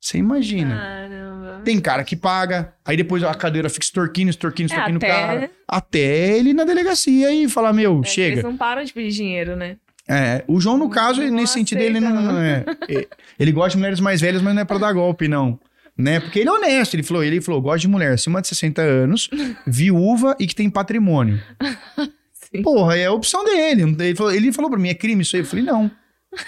Você 0.00 0.18
imagina. 0.18 0.76
Caramba. 0.76 1.60
Tem 1.64 1.80
cara 1.80 2.04
que 2.04 2.16
paga, 2.16 2.72
aí 2.84 2.96
depois 2.96 3.22
a 3.22 3.34
cadeira 3.34 3.68
fica 3.68 3.84
extorquindo, 3.84 4.30
extorquindo, 4.30 4.72
É, 4.72 4.76
extorquindo 4.76 4.98
o 5.04 5.04
até- 5.04 5.08
cara. 5.26 5.50
Até 5.66 6.38
ele 6.38 6.50
ir 6.50 6.54
na 6.54 6.64
delegacia 6.64 7.32
e 7.32 7.48
falar, 7.48 7.72
meu, 7.72 8.00
É, 8.04 8.06
chega. 8.08 8.34
Eles 8.34 8.44
não 8.44 8.56
param 8.56 8.82
de 8.84 8.92
pedir 8.92 9.10
dinheiro, 9.12 9.56
né? 9.56 9.76
É, 10.08 10.42
o 10.48 10.58
João, 10.60 10.78
no 10.78 10.84
Não- 10.84 10.90
caso, 10.90 11.20
não 11.20 11.30
nesse 11.30 11.52
sentido, 11.52 11.80
ele 11.80 12.00
não, 12.00 12.10
não. 12.14 12.22
não 12.32 12.40
é. 12.40 12.64
é, 12.88 13.06
Ele 13.38 13.52
gosta 13.52 13.70
de 13.70 13.76
mulheres 13.76 14.00
mais 14.00 14.20
velhas, 14.20 14.40
mas 14.40 14.54
não 14.54 14.62
é 14.62 14.64
pra 14.64 14.78
dar 14.78 14.92
golpe, 14.92 15.28
não. 15.28 15.58
Né? 15.96 16.20
Porque 16.20 16.38
ele 16.38 16.48
é 16.48 16.52
honesto, 16.52 16.94
ele 16.94 17.02
falou, 17.02 17.22
ele 17.24 17.40
falou, 17.40 17.60
gosta 17.60 17.80
de 17.80 17.88
mulher 17.88 18.12
acima 18.12 18.40
de 18.40 18.46
60 18.48 18.80
anos, 18.80 19.28
viúva 19.66 20.36
e 20.38 20.46
que 20.46 20.54
tem 20.54 20.70
patrimônio. 20.70 21.40
Sim. 22.32 22.62
Porra, 22.62 22.96
é 22.96 23.06
a 23.06 23.12
opção 23.12 23.44
dele. 23.44 23.82
Ele 23.98 24.14
falou, 24.14 24.32
ele 24.32 24.52
falou 24.52 24.70
pra 24.70 24.78
mim, 24.78 24.88
é 24.88 24.94
crime 24.94 25.22
isso 25.22 25.36
aí? 25.36 25.42
Eu 25.42 25.46
falei, 25.46 25.64
não. 25.64 25.90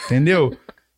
Entendeu? 0.07 0.57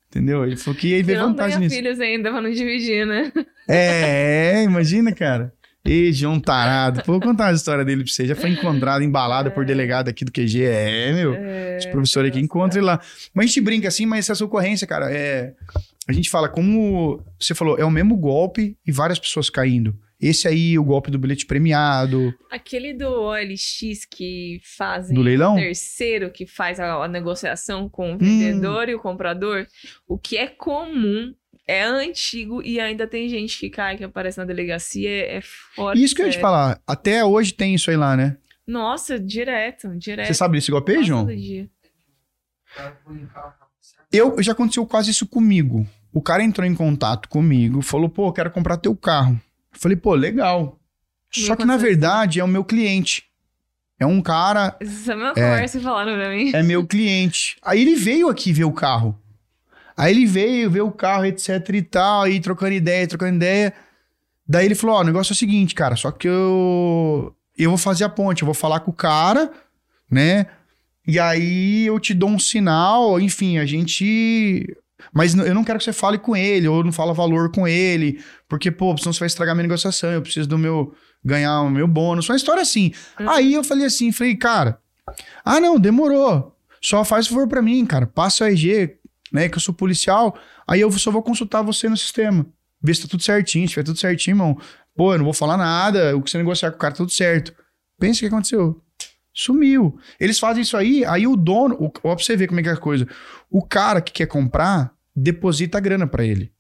Entendeu? 0.09 0.45
Ele 0.45 0.57
falou 0.57 0.79
que 0.79 0.89
ia 0.89 1.03
ver 1.03 1.17
não 1.17 1.29
vantagem 1.29 1.59
nisso. 1.61 1.75
filhos 1.75 1.99
ainda 1.99 2.31
pra 2.31 2.41
não 2.43 2.51
dividir, 2.51 3.07
né? 3.07 3.33
É, 3.67 4.63
imagina, 4.63 5.13
cara. 5.13 5.53
Ê, 5.85 6.12
João 6.12 6.39
tarado. 6.39 7.03
Vou 7.07 7.20
contar 7.20 7.47
uma 7.49 7.53
história 7.55 7.85
dele 7.85 8.05
pra 8.05 8.12
você. 8.12 8.26
Já 8.26 8.37
foi 8.37 8.51
encontrado, 8.51 9.03
embalado 9.03 9.51
por 9.51 9.64
delegado 9.64 10.09
aqui 10.09 10.24
do 10.24 10.30
QG. 10.30 10.62
É, 10.64 11.12
meu. 11.12 11.35
É, 11.35 11.78
Os 11.78 11.87
professores 11.87 12.30
aqui 12.30 12.39
encontram 12.41 12.85
lá. 12.85 13.01
Mas 13.35 13.45
a 13.45 13.47
gente 13.49 13.61
brinca 13.61 13.89
assim, 13.89 14.07
mas 14.07 14.30
essa 14.30 14.45
ocorrência, 14.45 14.87
cara, 14.87 15.11
é. 15.12 15.55
A 16.09 16.12
gente 16.12 16.30
fala, 16.30 16.49
como 16.49 17.22
você 17.39 17.55
falou, 17.55 17.78
é 17.78 17.85
o 17.85 17.91
mesmo 17.91 18.16
golpe 18.16 18.76
e 18.87 18.93
várias 18.93 19.18
pessoas 19.18 19.49
caindo. 19.51 19.97
Esse 20.20 20.47
aí, 20.47 20.78
o 20.78 20.85
golpe 20.85 21.11
do 21.11 21.18
bilhete 21.18 21.45
premiado. 21.47 22.33
Aquele 22.49 22.95
do 22.95 23.09
OLX 23.09 24.05
que 24.09 24.61
fazem. 24.76 25.16
Do 25.16 25.20
leilão? 25.20 25.55
O 25.55 25.59
terceiro 25.59 26.30
que 26.30 26.47
faz 26.47 26.78
a, 26.78 26.95
a 26.95 27.09
negociação 27.09 27.89
com 27.89 28.12
o 28.12 28.14
Hum. 28.14 28.18
vendedor 28.18 28.89
e 28.89 28.95
o 28.95 29.01
comprador. 29.01 29.66
O 30.07 30.16
que 30.16 30.37
é 30.37 30.47
comum, 30.47 31.35
é 31.73 31.85
antigo 31.85 32.62
e 32.62 32.79
ainda 32.81 33.07
tem 33.07 33.29
gente 33.29 33.59
que 33.59 33.70
cai, 33.70 33.97
que 33.97 34.05
aparece 34.05 34.39
na 34.39 34.45
delegacia. 34.45 35.09
É, 35.09 35.37
é 35.37 35.41
fora. 35.41 35.99
E 35.99 36.03
isso 36.03 36.14
que 36.14 36.23
eu 36.23 36.27
ia 36.27 36.33
te 36.33 36.41
falar, 36.41 36.81
até 36.87 37.25
hoje 37.25 37.53
tem 37.53 37.75
isso 37.75 37.91
aí 37.91 37.97
lá, 37.97 38.16
né? 38.16 38.37
Nossa, 38.66 39.18
direto, 39.18 39.89
direto. 39.97 40.27
Você 40.27 40.35
sabe 40.35 40.57
desse 40.57 40.70
golpe 40.70 40.93
aí, 40.93 40.99
quase 40.99 41.05
João? 41.05 41.27
Eu 44.11 44.43
já 44.43 44.53
aconteceu 44.53 44.87
quase 44.87 45.11
isso 45.11 45.27
comigo. 45.27 45.87
O 46.12 46.20
cara 46.20 46.43
entrou 46.45 46.66
em 46.66 46.75
contato 46.75 47.29
comigo, 47.29 47.81
falou: 47.83 48.09
pô, 48.09 48.33
quero 48.33 48.51
comprar 48.51 48.77
teu 48.77 48.95
carro. 48.95 49.41
Eu 49.73 49.81
falei, 49.81 49.97
pô, 49.97 50.14
legal. 50.14 50.79
Só 51.31 51.57
que 51.57 51.64
na 51.64 51.75
aconteceu 51.75 51.79
verdade 51.79 52.41
é 52.41 52.45
o 52.45 52.49
meu 52.49 52.62
cliente. 52.62 53.25
É 53.99 54.05
um 54.05 54.20
cara, 54.20 54.77
Essa 54.81 55.12
é 55.12 55.14
a 55.14 55.16
mesma 55.16 55.35
conversa 55.35 55.81
falaram 55.81 56.14
pra 56.14 56.29
mim. 56.29 56.51
é 56.53 56.62
meu 56.62 56.87
cliente. 56.87 57.57
Aí 57.62 57.81
ele 57.81 57.95
veio 57.95 58.29
aqui 58.29 58.53
ver 58.53 58.64
o 58.64 58.73
carro. 58.73 59.18
Aí 59.97 60.12
ele 60.12 60.26
veio 60.26 60.70
ver 60.70 60.80
o 60.82 60.90
carro, 60.90 61.24
etc 61.26 61.68
e 61.72 61.82
tal, 61.82 62.22
aí 62.22 62.40
trocando 62.40 62.72
ideia, 62.72 63.07
trocando 63.07 63.36
ideia. 63.36 63.72
Daí 64.49 64.66
ele 64.66 64.74
falou: 64.74 64.97
Ó, 64.97 65.01
o 65.01 65.05
negócio 65.05 65.32
é 65.32 65.34
o 65.34 65.36
seguinte, 65.36 65.74
cara, 65.74 65.97
só 65.97 66.11
que 66.11 66.28
eu. 66.28 67.34
Eu 67.57 67.70
vou 67.70 67.78
fazer 67.78 68.05
a 68.05 68.09
ponte, 68.09 68.43
eu 68.43 68.47
vou 68.47 68.55
falar 68.55 68.80
com 68.80 68.90
o 68.90 68.95
cara, 68.95 69.53
né? 70.11 70.47
E 71.07 71.18
aí 71.18 71.86
eu 71.86 71.99
te 72.01 72.14
dou 72.14 72.30
um 72.30 72.38
sinal, 72.38 73.20
enfim, 73.20 73.59
a 73.59 73.66
gente. 73.66 74.76
Mas 75.12 75.34
eu 75.34 75.55
não 75.55 75.64
quero 75.64 75.78
que 75.78 75.84
você 75.84 75.93
fale 75.93 76.16
com 76.16 76.34
ele, 76.36 76.68
ou 76.68 76.82
não 76.84 76.93
fala 76.93 77.12
valor 77.12 77.51
com 77.51 77.66
ele, 77.66 78.22
porque, 78.49 78.70
pô, 78.70 78.97
senão 78.97 79.12
você 79.12 79.18
vai 79.18 79.26
estragar 79.26 79.55
minha 79.55 79.64
negociação, 79.64 80.11
eu 80.11 80.22
preciso 80.22 80.49
do 80.49 80.57
meu. 80.57 80.95
ganhar 81.24 81.61
o 81.62 81.70
meu 81.70 81.88
bônus. 81.88 82.28
Uma 82.28 82.36
história 82.36 82.62
assim. 82.62 82.93
Hum. 83.20 83.28
Aí 83.28 83.55
eu 83.55 83.64
falei 83.64 83.86
assim, 83.86 84.12
falei, 84.12 84.36
cara, 84.36 84.78
ah, 85.45 85.61
não, 85.61 85.78
demorou. 85.78 86.57
Só 86.80 87.05
faz 87.05 87.26
favor 87.26 87.49
pra 87.49 87.62
mim, 87.62 87.84
cara. 87.84 88.07
Passa 88.07 88.45
o 88.45 88.47
RG, 88.47 88.97
né? 89.33 89.49
Que 89.49 89.57
eu 89.57 89.61
sou 89.61 89.74
policial. 89.74 90.37
Aí 90.66 90.80
eu 90.80 90.91
só 90.93 91.11
vou 91.11 91.22
consultar 91.22 91.62
você 91.62 91.89
no 91.89 91.97
sistema. 91.97 92.47
Ver 92.80 92.95
se 92.95 93.03
tá 93.03 93.09
tudo 93.09 93.22
certinho. 93.22 93.66
Se 93.66 93.74
tiver 93.74 93.85
tudo 93.85 93.99
certinho, 93.99 94.35
irmão. 94.35 94.59
Pô, 94.95 95.14
eu 95.14 95.18
não 95.18 95.24
vou 95.24 95.35
falar 95.35 95.57
nada. 95.57 96.16
O 96.16 96.22
que 96.22 96.30
você 96.30 96.39
negociar 96.39 96.70
com 96.70 96.76
o 96.76 96.80
cara, 96.80 96.93
tá 96.93 96.99
tudo 96.99 97.12
certo. 97.12 97.55
Pensa 97.99 98.18
o 98.18 98.20
que 98.20 98.26
aconteceu. 98.26 98.80
Sumiu. 99.33 99.99
Eles 100.20 100.39
fazem 100.39 100.62
isso 100.62 100.76
aí, 100.76 101.05
aí 101.05 101.26
o 101.26 101.37
dono. 101.37 101.76
Ó, 101.80 101.89
pra 101.89 102.14
você 102.16 102.37
ver 102.37 102.47
como 102.47 102.61
é 102.61 102.62
que 102.62 102.68
é 102.68 102.72
a 102.72 102.76
coisa. 102.76 103.09
O 103.51 103.62
cara 103.62 104.01
que 104.01 104.12
quer 104.12 104.26
comprar, 104.26 104.93
deposita 105.16 105.78
a 105.78 105.80
grana 105.80 106.07
pra 106.07 106.24
ele. 106.24 106.45
O 106.45 106.51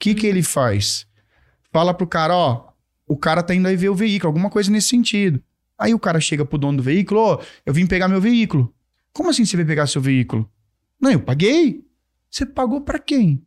que 0.00 0.14
que 0.14 0.26
ele 0.26 0.42
faz? 0.42 1.06
Fala 1.72 1.94
pro 1.94 2.06
cara, 2.06 2.36
ó, 2.36 2.68
o 3.06 3.16
cara 3.16 3.42
tá 3.42 3.54
indo 3.54 3.66
aí 3.66 3.76
ver 3.76 3.88
o 3.88 3.94
veículo, 3.94 4.28
alguma 4.28 4.50
coisa 4.50 4.70
nesse 4.70 4.88
sentido. 4.88 5.42
Aí 5.78 5.92
o 5.94 5.98
cara 5.98 6.20
chega 6.20 6.44
pro 6.44 6.58
dono 6.58 6.78
do 6.78 6.82
veículo, 6.82 7.20
ó, 7.20 7.42
eu 7.64 7.72
vim 7.72 7.86
pegar 7.86 8.08
meu 8.08 8.20
veículo. 8.20 8.72
Como 9.12 9.30
assim 9.30 9.44
você 9.44 9.56
veio 9.56 9.66
pegar 9.66 9.86
seu 9.86 10.00
veículo? 10.00 10.48
Não, 11.04 11.10
eu 11.10 11.20
paguei. 11.20 11.84
Você 12.30 12.46
pagou 12.46 12.80
pra 12.80 12.98
quem? 12.98 13.46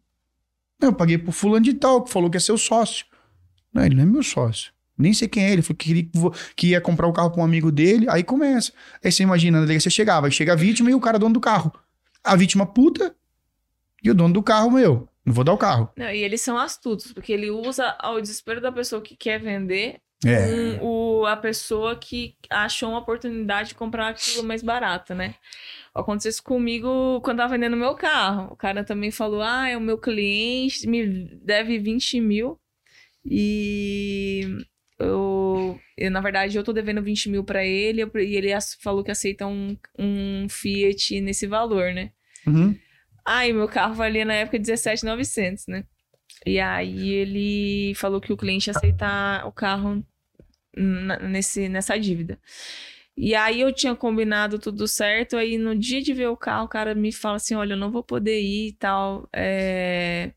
Não, 0.79 0.89
eu 0.89 0.93
paguei 0.93 1.17
pro 1.17 1.31
fulano 1.31 1.65
de 1.65 1.73
tal, 1.73 2.03
que 2.03 2.11
falou 2.11 2.29
que 2.29 2.37
é 2.37 2.39
seu 2.39 2.55
sócio. 2.55 3.07
Não, 3.73 3.83
ele 3.83 3.95
não 3.95 4.03
é 4.03 4.05
meu 4.05 4.21
sócio. 4.21 4.71
Nem 4.95 5.11
sei 5.11 5.27
quem 5.27 5.43
é 5.43 5.53
ele. 5.53 5.63
Falou 5.63 5.75
que, 5.75 5.87
queria, 5.87 6.07
que 6.55 6.67
ia 6.67 6.79
comprar 6.79 7.07
o 7.07 7.13
carro 7.13 7.31
pra 7.31 7.41
um 7.41 7.43
amigo 7.43 7.71
dele. 7.71 8.05
Aí 8.11 8.23
começa. 8.23 8.71
Aí 9.03 9.11
você 9.11 9.23
imagina, 9.23 9.57
na 9.57 9.65
delegacia 9.65 9.89
chegava, 9.89 10.29
chega 10.29 10.53
a 10.53 10.55
vítima 10.55 10.91
e 10.91 10.93
o 10.93 10.99
cara 10.99 11.17
dono 11.17 11.33
do 11.33 11.39
carro. 11.39 11.73
A 12.23 12.35
vítima 12.35 12.63
puta 12.63 13.15
e 14.03 14.11
o 14.11 14.13
dono 14.13 14.35
do 14.35 14.43
carro, 14.43 14.69
meu. 14.69 15.09
Não 15.25 15.33
vou 15.33 15.43
dar 15.43 15.53
o 15.53 15.57
carro. 15.57 15.89
Não, 15.97 16.11
e 16.11 16.23
eles 16.23 16.41
são 16.41 16.59
astutos, 16.59 17.11
porque 17.11 17.33
ele 17.33 17.49
usa 17.49 17.95
ao 17.97 18.21
desespero 18.21 18.61
da 18.61 18.71
pessoa 18.71 19.01
que 19.01 19.15
quer 19.15 19.41
vender 19.41 19.99
É. 20.25 20.77
com 20.79 20.85
o, 21.21 21.25
a 21.25 21.37
pessoa 21.37 21.95
que 21.95 22.35
achou 22.49 22.89
uma 22.89 22.99
oportunidade 22.99 23.69
de 23.69 23.75
comprar 23.75 24.09
aquilo 24.09 24.43
mais 24.43 24.63
barato, 24.63 25.13
né? 25.13 25.35
Aconteceu 25.93 26.29
isso 26.29 26.43
comigo 26.43 27.21
quando 27.21 27.37
tava 27.37 27.53
vendendo 27.53 27.77
meu 27.77 27.95
carro. 27.95 28.51
O 28.51 28.55
cara 28.55 28.83
também 28.83 29.11
falou: 29.11 29.41
ah, 29.41 29.67
é 29.69 29.77
o 29.77 29.81
meu 29.81 29.97
cliente, 29.97 30.87
me 30.87 31.05
deve 31.43 31.77
20 31.79 32.19
mil. 32.19 32.59
E 33.25 34.41
eu, 34.99 35.79
eu, 35.97 36.09
na 36.11 36.21
verdade, 36.21 36.57
eu 36.57 36.63
tô 36.63 36.71
devendo 36.73 37.01
20 37.01 37.29
mil 37.29 37.43
pra 37.43 37.63
ele, 37.65 38.01
eu- 38.01 38.11
e 38.15 38.35
ele 38.35 38.49
falou 38.81 39.03
que 39.03 39.11
aceita 39.11 39.45
um, 39.45 39.77
um 39.99 40.47
Fiat 40.49 41.19
nesse 41.21 41.45
valor, 41.45 41.93
né? 41.93 42.11
Uhum. 42.45 42.75
Aí 43.25 43.51
meu 43.51 43.67
carro 43.67 43.93
valia 43.93 44.23
na 44.23 44.33
época 44.33 44.57
17,900, 44.57 45.67
né? 45.67 45.83
E 46.47 46.59
aí 46.59 47.09
ele 47.09 47.93
falou 47.95 48.21
que 48.21 48.33
o 48.33 48.37
cliente 48.37 48.69
ia 48.69 48.71
aceitar 48.71 49.45
o 49.47 49.51
carro 49.51 50.03
nesse, 51.21 51.69
nessa 51.69 51.97
dívida. 51.99 52.39
E 53.17 53.35
aí 53.35 53.61
eu 53.61 53.73
tinha 53.73 53.95
combinado 53.95 54.59
tudo 54.59 54.87
certo, 54.87 55.37
aí 55.37 55.57
no 55.57 55.75
dia 55.75 56.01
de 56.01 56.13
ver 56.13 56.27
o 56.29 56.37
carro, 56.37 56.65
o 56.65 56.69
cara 56.69 56.95
me 56.95 57.11
fala 57.11 57.37
assim, 57.37 57.55
olha, 57.55 57.73
eu 57.73 57.77
não 57.77 57.91
vou 57.91 58.03
poder 58.03 58.41
ir 58.41 58.69
e 58.69 58.73
tal. 58.73 59.27
é, 59.33 60.33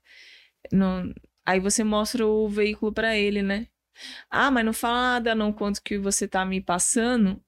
não- 0.72 1.12
Aí 1.46 1.60
você 1.60 1.84
mostra 1.84 2.26
o 2.26 2.48
veículo 2.48 2.92
pra 2.92 3.16
ele, 3.16 3.42
né? 3.42 3.68
Ah, 4.30 4.50
mas 4.50 4.64
não 4.64 4.72
fala 4.74 4.96
nada 5.14 5.34
não 5.34 5.52
quanto 5.52 5.82
que 5.82 5.98
você 5.98 6.28
tá 6.28 6.44
me 6.44 6.60
passando 6.60 7.42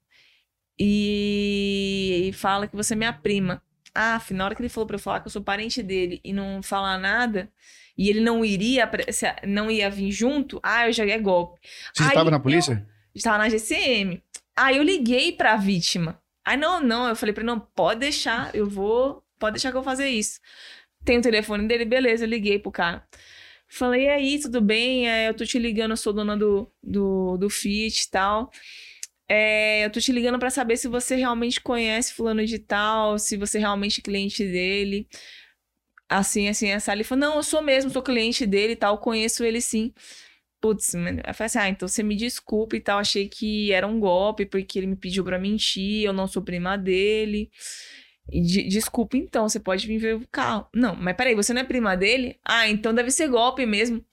e, 0.79 2.29
e 2.29 2.33
fala 2.33 2.67
que 2.69 2.77
você 2.77 2.95
é 2.95 2.97
minha 2.97 3.13
prima. 3.13 3.63
Ah, 3.95 4.21
na 4.31 4.45
hora 4.45 4.55
que 4.55 4.63
ele 4.63 4.69
falou 4.69 4.87
pra 4.87 4.97
eu 4.97 5.01
falar 5.01 5.21
que 5.21 5.27
eu 5.29 5.33
sou 5.33 5.43
parente 5.43 5.83
dele 5.83 6.21
e 6.25 6.33
não 6.33 6.63
falar 6.63 6.99
nada, 6.99 7.51
e 7.97 8.09
ele 8.09 8.21
não 8.21 8.45
iria, 8.45 8.91
não 9.47 9.71
ia 9.71 9.91
vir 9.91 10.11
junto, 10.11 10.59
ah, 10.63 10.89
eu 10.89 10.93
já 10.93 11.05
é 11.07 11.19
golpe. 11.19 11.61
Você 11.95 12.05
estava 12.05 12.31
na 12.31 12.37
eu- 12.37 12.41
polícia? 12.41 12.87
Estava 13.15 13.39
na 13.39 13.49
GCM. 13.49 14.23
Aí 14.57 14.77
eu 14.79 14.83
liguei 14.83 15.33
pra 15.33 15.57
vítima. 15.57 16.19
Aí 16.45 16.57
não, 16.57 16.81
não, 16.81 17.09
eu 17.09 17.15
falei 17.17 17.33
pra 17.33 17.43
ele, 17.43 17.51
não, 17.51 17.61
pode 17.61 18.01
deixar, 18.01 18.55
eu 18.55 18.67
vou, 18.69 19.23
pode 19.39 19.55
deixar 19.55 19.71
que 19.71 19.77
eu 19.77 19.83
vou 19.83 19.91
fazer 19.91 20.09
isso. 20.09 20.41
Tem 21.05 21.19
o 21.19 21.23
telefone 21.23 21.67
dele, 21.69 21.85
beleza, 21.85 22.25
eu 22.25 22.29
liguei 22.29 22.59
pro 22.59 22.73
cara. 22.73 23.07
Falei, 23.69 24.05
e 24.05 24.09
aí, 24.09 24.39
tudo 24.41 24.61
bem? 24.61 25.09
É, 25.09 25.29
eu 25.29 25.35
tô 25.35 25.45
te 25.45 25.59
ligando, 25.59 25.93
eu 25.93 25.97
sou 25.97 26.13
dona 26.13 26.37
do, 26.37 26.71
do, 26.83 27.37
do 27.39 27.49
Fit 27.49 28.03
e 28.03 28.11
tal. 28.11 28.51
É, 29.29 29.85
eu 29.87 29.91
tô 29.91 29.99
te 30.01 30.13
ligando 30.13 30.39
pra 30.39 30.51
saber 30.51 30.77
se 30.77 30.89
você 30.89 31.17
realmente 31.17 31.61
conhece 31.61 32.13
fulano 32.13 32.45
de 32.45 32.59
tal, 32.59 33.19
se 33.19 33.37
você 33.37 33.59
realmente 33.59 34.01
é 34.01 34.03
cliente 34.03 34.45
dele. 34.45 35.09
Assim, 36.19 36.49
assim, 36.49 36.69
essa. 36.69 36.93
Ele 36.93 37.05
falou, 37.05 37.21
não, 37.29 37.37
eu 37.37 37.43
sou 37.43 37.63
mesmo, 37.63 37.91
sou 37.91 38.03
cliente 38.03 38.45
dele 38.47 38.73
e 38.75 38.77
tal, 38.77 38.99
conheço 38.99 39.45
ele 39.45 39.61
sim. 39.61 39.93
Putz. 40.61 40.95
Eu 40.95 41.01
falei 41.35 41.47
assim, 41.47 41.59
ah, 41.59 41.69
então 41.69 41.89
você 41.89 42.03
me 42.03 42.15
desculpe 42.15 42.77
e 42.77 42.81
tal, 42.81 42.99
achei 42.99 43.29
que 43.29 43.73
era 43.73 43.87
um 43.87 43.99
golpe, 43.99 44.47
porque 44.47 44.79
ele 44.79 44.87
me 44.87 44.97
pediu 44.97 45.25
pra 45.25 45.39
mentir, 45.39 46.05
eu 46.05 46.13
não 46.13 46.27
sou 46.29 46.41
prima 46.43 46.77
dele. 46.79 47.51
De- 48.29 48.69
desculpa 48.69 49.17
então, 49.17 49.49
você 49.49 49.59
pode 49.59 49.87
vir 49.87 49.99
ver 49.99 50.15
o 50.17 50.29
carro. 50.31 50.69
Não, 50.73 50.95
mas 50.95 51.17
peraí, 51.17 51.35
você 51.35 51.53
não 51.53 51.63
é 51.63 51.65
prima 51.65 51.97
dele? 51.97 52.39
Ah, 52.45 52.69
então 52.69 52.95
deve 52.95 53.11
ser 53.11 53.27
golpe 53.29 53.67
mesmo. 53.67 54.05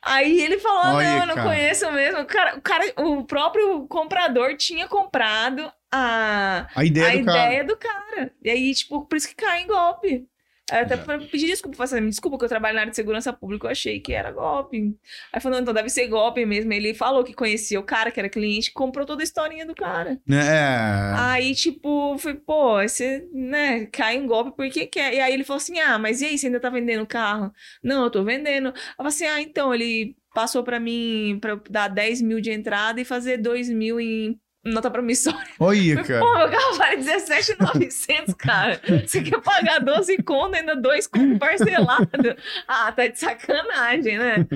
Aí 0.00 0.40
ele 0.40 0.58
falou, 0.58 0.94
Olha, 0.96 1.10
não, 1.10 1.20
eu 1.20 1.26
não 1.26 1.34
cara. 1.34 1.48
conheço 1.48 1.92
mesmo. 1.92 2.20
O 2.20 2.26
cara, 2.26 2.56
o 2.56 2.60
cara, 2.62 2.92
o 2.96 3.24
próprio 3.24 3.86
comprador 3.88 4.56
tinha 4.56 4.86
comprado 4.86 5.70
a, 5.92 6.68
A 6.74 6.84
ideia 6.84 7.08
a 7.08 7.16
do 7.18 7.24
cara. 7.24 7.44
ideia 7.46 7.64
do 7.64 7.76
cara. 7.76 8.32
E 8.42 8.48
aí, 8.48 8.72
tipo, 8.74 9.04
por 9.04 9.16
isso 9.16 9.28
que 9.28 9.34
cai 9.34 9.62
em 9.62 9.66
golpe. 9.66 10.24
Até 10.70 10.96
pra- 10.96 11.18
pedi 11.18 11.46
desculpa, 11.46 11.76
falei 11.76 12.00
assim, 12.00 12.08
desculpa 12.10 12.36
que 12.38 12.44
eu 12.44 12.48
trabalho 12.48 12.74
na 12.74 12.80
área 12.80 12.90
de 12.90 12.96
segurança 12.96 13.32
pública, 13.32 13.66
eu 13.66 13.70
achei 13.70 14.00
que 14.00 14.12
era 14.12 14.32
golpe. 14.32 14.96
Aí 15.32 15.40
falou, 15.40 15.58
então 15.60 15.72
deve 15.72 15.88
ser 15.88 16.08
golpe 16.08 16.44
mesmo. 16.44 16.72
Ele 16.72 16.92
falou 16.92 17.22
que 17.22 17.32
conhecia 17.32 17.78
o 17.78 17.84
cara, 17.84 18.10
que 18.10 18.18
era 18.18 18.28
cliente, 18.28 18.72
comprou 18.72 19.06
toda 19.06 19.22
a 19.22 19.24
historinha 19.24 19.64
do 19.64 19.74
cara. 19.74 20.20
É. 20.28 21.12
Aí, 21.16 21.54
tipo, 21.54 22.18
foi, 22.18 22.34
pô, 22.34 22.82
você, 22.82 23.28
né, 23.32 23.86
cai 23.86 24.16
em 24.16 24.26
golpe 24.26 24.56
porque 24.56 24.86
quer. 24.86 25.14
E 25.14 25.20
aí 25.20 25.32
ele 25.32 25.44
falou 25.44 25.58
assim: 25.58 25.78
ah, 25.78 25.98
mas 25.98 26.20
e 26.20 26.26
aí, 26.26 26.36
você 26.38 26.46
ainda 26.46 26.58
tá 26.60 26.68
vendendo 26.68 27.02
o 27.02 27.06
carro? 27.06 27.52
Não, 27.82 28.04
eu 28.04 28.10
tô 28.10 28.24
vendendo. 28.24 28.68
Eu 28.70 28.74
falei 28.96 29.08
assim: 29.08 29.26
ah, 29.26 29.40
então, 29.40 29.72
ele 29.72 30.16
passou 30.34 30.62
pra 30.64 30.80
mim 30.80 31.38
pra 31.40 31.52
eu 31.52 31.62
dar 31.70 31.88
10 31.88 32.20
mil 32.20 32.40
de 32.40 32.50
entrada 32.50 33.00
e 33.00 33.04
fazer 33.04 33.38
2 33.38 33.70
mil 33.70 33.98
em 34.00 34.38
nota 34.66 34.90
promissória. 34.90 35.40
Olha, 35.58 35.96
Pô, 35.96 36.04
cara. 36.04 36.38
meu 36.38 36.50
carro 36.50 36.74
vale 36.76 36.96
17,900, 36.96 38.34
cara. 38.34 38.80
Você 39.06 39.22
quer 39.22 39.40
pagar 39.40 39.78
12 39.80 40.16
conto, 40.22 40.56
ainda 40.56 40.76
2 40.76 41.06
conto 41.06 41.38
parcelado? 41.38 42.08
Ah, 42.66 42.92
tá 42.92 43.06
de 43.06 43.18
sacanagem, 43.18 44.18
né? 44.18 44.46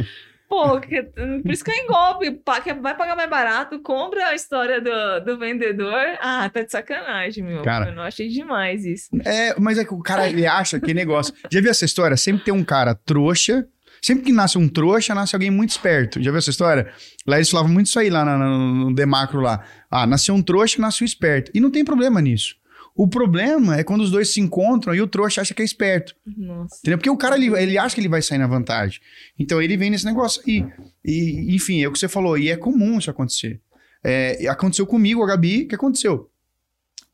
Pô, 0.49 0.81
que- 0.81 1.03
por 1.05 1.51
isso 1.53 1.65
que 1.65 1.71
é 1.71 1.77
em 1.77 1.87
golpe. 1.87 2.43
Vai 2.83 2.97
pagar 2.97 3.15
mais 3.15 3.31
barato, 3.31 3.79
compra 3.79 4.27
a 4.27 4.35
história 4.35 4.81
do, 4.81 5.21
do 5.25 5.39
vendedor. 5.39 6.01
Ah, 6.21 6.51
tá 6.53 6.63
de 6.63 6.73
sacanagem, 6.73 7.45
meu. 7.45 7.63
Cara. 7.63 7.87
Eu 7.91 7.95
não 7.95 8.03
achei 8.03 8.29
demais 8.29 8.85
isso. 8.85 9.09
É, 9.25 9.55
mas 9.61 9.79
é 9.79 9.85
que 9.85 9.95
o 9.95 10.03
cara, 10.03 10.29
ele 10.29 10.45
acha 10.47 10.81
que 10.81 10.93
negócio. 10.93 11.33
Já 11.49 11.61
viu 11.61 11.71
essa 11.71 11.85
história? 11.85 12.17
Sempre 12.17 12.43
tem 12.45 12.53
um 12.53 12.65
cara 12.65 12.97
trouxa. 12.97 13.65
Sempre 14.03 14.25
que 14.25 14.33
nasce 14.33 14.57
um 14.59 14.69
trouxa, 14.69 15.15
nasce 15.15 15.35
alguém 15.37 15.51
muito 15.51 15.71
esperto. 15.71 16.23
Já 16.23 16.31
viu 16.31 16.39
essa 16.39 16.51
história? 16.51 16.91
Lá 17.27 17.37
eles 17.37 17.51
falavam 17.51 17.71
muito 17.73 17.87
isso 17.87 17.99
aí, 17.99 18.09
lá 18.11 18.25
na- 18.25 18.39
no 18.39 18.95
Demacro 18.95 19.41
lá. 19.41 19.65
Ah, 19.91 20.07
nasceu 20.07 20.35
um 20.35 20.43
trouxa, 20.43 20.81
nasceu 20.81 21.05
um 21.05 21.07
esperto. 21.07 21.51
E 21.55 21.61
não 21.61 21.71
tem 21.71 21.85
problema 21.85 22.21
nisso. 22.21 22.57
O 22.97 23.07
problema 23.09 23.77
é 23.79 23.85
quando 23.85 24.01
os 24.03 24.11
dois 24.11 24.33
se 24.33 24.41
encontram 24.41 24.95
e 24.95 25.01
o 25.01 25.07
trouxa 25.07 25.41
acha 25.41 25.55
que 25.55 25.63
é 25.63 25.65
esperto. 25.65 26.15
Nossa. 26.37 26.77
Entendeu? 26.81 26.99
Porque 26.99 27.11
o 27.11 27.17
cara, 27.17 27.37
ele, 27.37 27.47
ele 27.57 27.79
acha 27.79 27.95
que 27.95 28.01
ele 28.01 28.09
vai 28.09 28.21
sair 28.21 28.39
na 28.39 28.47
vantagem. 28.47 29.01
Então 29.39 29.61
ele 29.63 29.77
vem 29.77 29.91
nesse 29.91 30.05
negócio 30.05 30.43
aí. 30.47 30.67
E, 31.05 31.55
enfim, 31.55 31.83
é 31.83 31.89
o 31.89 31.93
que 31.93 31.99
você 31.99 32.09
falou. 32.09 32.37
E 32.37 32.51
é 32.51 32.57
comum 32.57 32.99
isso 32.99 33.11
acontecer. 33.11 33.61
É, 34.03 34.47
aconteceu 34.49 34.87
comigo, 34.87 35.23
a 35.23 35.27
Gabi. 35.27 35.63
O 35.65 35.69
que 35.69 35.75
aconteceu? 35.75 36.30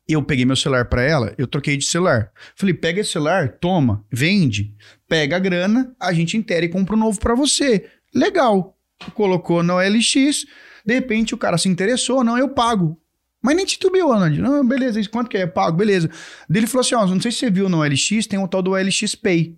Eu 0.07 0.23
peguei 0.23 0.45
meu 0.45 0.55
celular 0.55 0.85
pra 0.85 1.03
ela, 1.03 1.33
eu 1.37 1.45
troquei 1.45 1.75
de 1.75 1.85
celular. 1.85 2.31
Falei, 2.55 2.73
pega 2.73 3.01
esse 3.01 3.11
celular, 3.11 3.57
toma, 3.59 4.05
vende, 4.11 4.73
pega 5.07 5.35
a 5.35 5.39
grana, 5.39 5.93
a 5.99 6.13
gente 6.13 6.37
inteira 6.37 6.65
e 6.65 6.69
compra 6.69 6.95
um 6.95 6.99
novo 6.99 7.19
pra 7.19 7.35
você. 7.35 7.89
Legal. 8.15 8.77
Colocou 9.13 9.61
no 9.61 9.77
LX, 9.77 10.45
de 10.85 10.93
repente 10.93 11.35
o 11.35 11.37
cara 11.37 11.57
se 11.57 11.67
interessou, 11.67 12.23
não, 12.23 12.37
eu 12.37 12.49
pago. 12.49 12.99
Mas 13.41 13.55
nem 13.55 13.65
titubeou, 13.65 14.17
Nand. 14.17 14.37
Não, 14.39 14.65
beleza, 14.65 14.99
isso 14.99 15.09
quanto 15.09 15.29
que 15.29 15.37
é? 15.37 15.45
Pago, 15.45 15.77
beleza. 15.77 16.09
Daí 16.49 16.61
ele 16.61 16.67
falou 16.67 16.81
assim: 16.81 16.95
ó, 16.95 17.05
não 17.05 17.21
sei 17.21 17.31
se 17.31 17.39
você 17.39 17.51
viu 17.51 17.69
no 17.69 17.83
LX, 17.83 18.25
tem 18.27 18.39
o 18.39 18.47
tal 18.47 18.61
do 18.61 18.71
LX 18.71 19.15
Pay. 19.15 19.57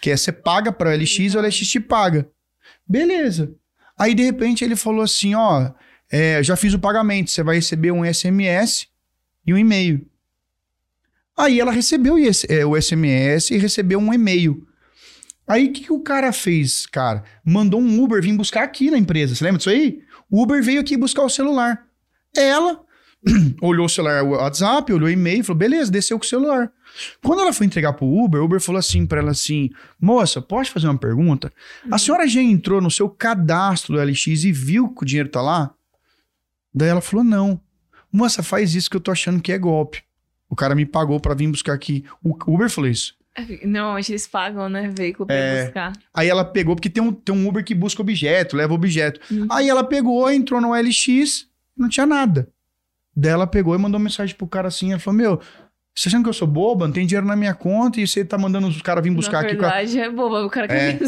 Que 0.00 0.10
é 0.10 0.16
você 0.16 0.32
paga 0.32 0.72
para 0.72 0.90
o 0.90 0.96
LX 0.96 1.18
e 1.18 1.36
o 1.36 1.40
LX 1.40 1.56
te 1.68 1.80
paga. 1.80 2.28
Beleza. 2.88 3.54
Aí, 3.98 4.14
de 4.14 4.22
repente, 4.22 4.64
ele 4.64 4.76
falou 4.76 5.02
assim: 5.02 5.34
ó, 5.34 5.70
é, 6.10 6.42
já 6.42 6.56
fiz 6.56 6.72
o 6.72 6.78
pagamento, 6.78 7.30
você 7.30 7.42
vai 7.42 7.56
receber 7.56 7.92
um 7.92 8.04
SMS 8.04 8.88
e 9.46 9.54
um 9.54 9.58
e-mail. 9.58 10.06
Aí 11.36 11.60
ela 11.60 11.70
recebeu 11.70 12.16
é, 12.48 12.64
o 12.64 12.80
SMS 12.80 13.50
e 13.50 13.58
recebeu 13.58 13.98
um 13.98 14.12
e-mail. 14.12 14.66
Aí 15.46 15.66
o 15.66 15.72
que, 15.72 15.84
que 15.84 15.92
o 15.92 16.00
cara 16.00 16.32
fez, 16.32 16.86
cara? 16.86 17.22
Mandou 17.44 17.80
um 17.80 18.02
Uber 18.02 18.20
vir 18.20 18.32
buscar 18.32 18.64
aqui 18.64 18.90
na 18.90 18.98
empresa. 18.98 19.34
Você 19.34 19.44
lembra 19.44 19.58
disso 19.58 19.70
aí? 19.70 20.02
O 20.30 20.42
Uber 20.42 20.62
veio 20.62 20.80
aqui 20.80 20.96
buscar 20.96 21.22
o 21.22 21.28
celular. 21.28 21.86
Ela 22.34 22.80
olhou 23.62 23.86
o 23.86 23.88
celular, 23.88 24.24
o 24.24 24.30
WhatsApp, 24.30 24.92
olhou 24.92 25.08
o 25.08 25.12
e-mail, 25.12 25.44
falou, 25.44 25.58
beleza, 25.58 25.90
desceu 25.90 26.18
com 26.18 26.24
o 26.24 26.28
celular. 26.28 26.72
Quando 27.22 27.42
ela 27.42 27.52
foi 27.52 27.66
entregar 27.66 27.92
pro 27.92 28.06
Uber, 28.06 28.40
o 28.40 28.44
Uber 28.44 28.60
falou 28.60 28.78
assim 28.78 29.06
pra 29.06 29.20
ela 29.20 29.30
assim, 29.30 29.70
moça, 30.00 30.40
pode 30.40 30.70
fazer 30.70 30.88
uma 30.88 30.98
pergunta? 30.98 31.52
A 31.90 31.98
senhora 31.98 32.26
já 32.26 32.40
entrou 32.40 32.80
no 32.80 32.90
seu 32.90 33.08
cadastro 33.08 33.94
do 33.94 34.02
LX 34.02 34.26
e 34.26 34.52
viu 34.52 34.88
que 34.88 35.02
o 35.02 35.06
dinheiro 35.06 35.28
tá 35.28 35.42
lá? 35.42 35.72
Daí 36.74 36.88
ela 36.88 37.00
falou, 37.00 37.24
não. 37.24 37.60
Moça, 38.12 38.42
faz 38.42 38.74
isso 38.74 38.88
que 38.90 38.96
eu 38.96 39.00
tô 39.00 39.10
achando 39.10 39.40
que 39.40 39.52
é 39.52 39.58
golpe. 39.58 40.02
O 40.48 40.54
cara 40.56 40.74
me 40.74 40.86
pagou 40.86 41.18
pra 41.20 41.34
vir 41.34 41.48
buscar 41.48 41.72
aqui. 41.74 42.04
O 42.22 42.36
Uber 42.52 42.70
falou 42.70 42.88
isso. 42.88 43.14
Normalmente 43.64 44.12
eles 44.12 44.26
pagam, 44.26 44.68
né? 44.68 44.90
Veículo 44.96 45.26
pra 45.26 45.34
É. 45.36 45.64
buscar. 45.64 45.92
Aí 46.14 46.28
ela 46.28 46.44
pegou, 46.44 46.74
porque 46.74 46.88
tem 46.88 47.02
um, 47.02 47.12
tem 47.12 47.34
um 47.34 47.46
Uber 47.46 47.62
que 47.64 47.74
busca 47.74 48.00
objeto, 48.00 48.56
leva 48.56 48.72
objeto. 48.72 49.20
Uhum. 49.30 49.46
Aí 49.50 49.68
ela 49.68 49.84
pegou, 49.84 50.30
entrou 50.30 50.60
no 50.60 50.72
LX, 50.74 51.46
não 51.76 51.88
tinha 51.88 52.06
nada. 52.06 52.48
Daí 53.14 53.32
ela 53.32 53.46
pegou 53.46 53.74
e 53.74 53.78
mandou 53.78 54.00
mensagem 54.00 54.34
pro 54.34 54.46
cara 54.46 54.68
assim, 54.68 54.90
ela 54.92 55.00
falou, 55.00 55.18
meu, 55.18 55.40
você 55.94 56.08
achando 56.08 56.22
que 56.22 56.28
eu 56.28 56.32
sou 56.34 56.46
boba? 56.48 56.86
Não 56.86 56.92
tem 56.94 57.06
dinheiro 57.06 57.26
na 57.26 57.36
minha 57.36 57.54
conta 57.54 58.00
e 58.00 58.06
você 58.06 58.24
tá 58.24 58.38
mandando 58.38 58.68
os 58.68 58.80
caras 58.80 59.02
vir 59.04 59.10
buscar 59.10 59.42
Na 59.42 59.48
aqui. 59.48 59.56
com 59.56 59.64
a-" 59.66 59.68
verdade, 59.70 59.98
é 60.00 60.10
boba. 60.10 60.44
O 60.44 60.48
cara 60.50 60.68
que 60.68 60.74
É. 60.74 60.98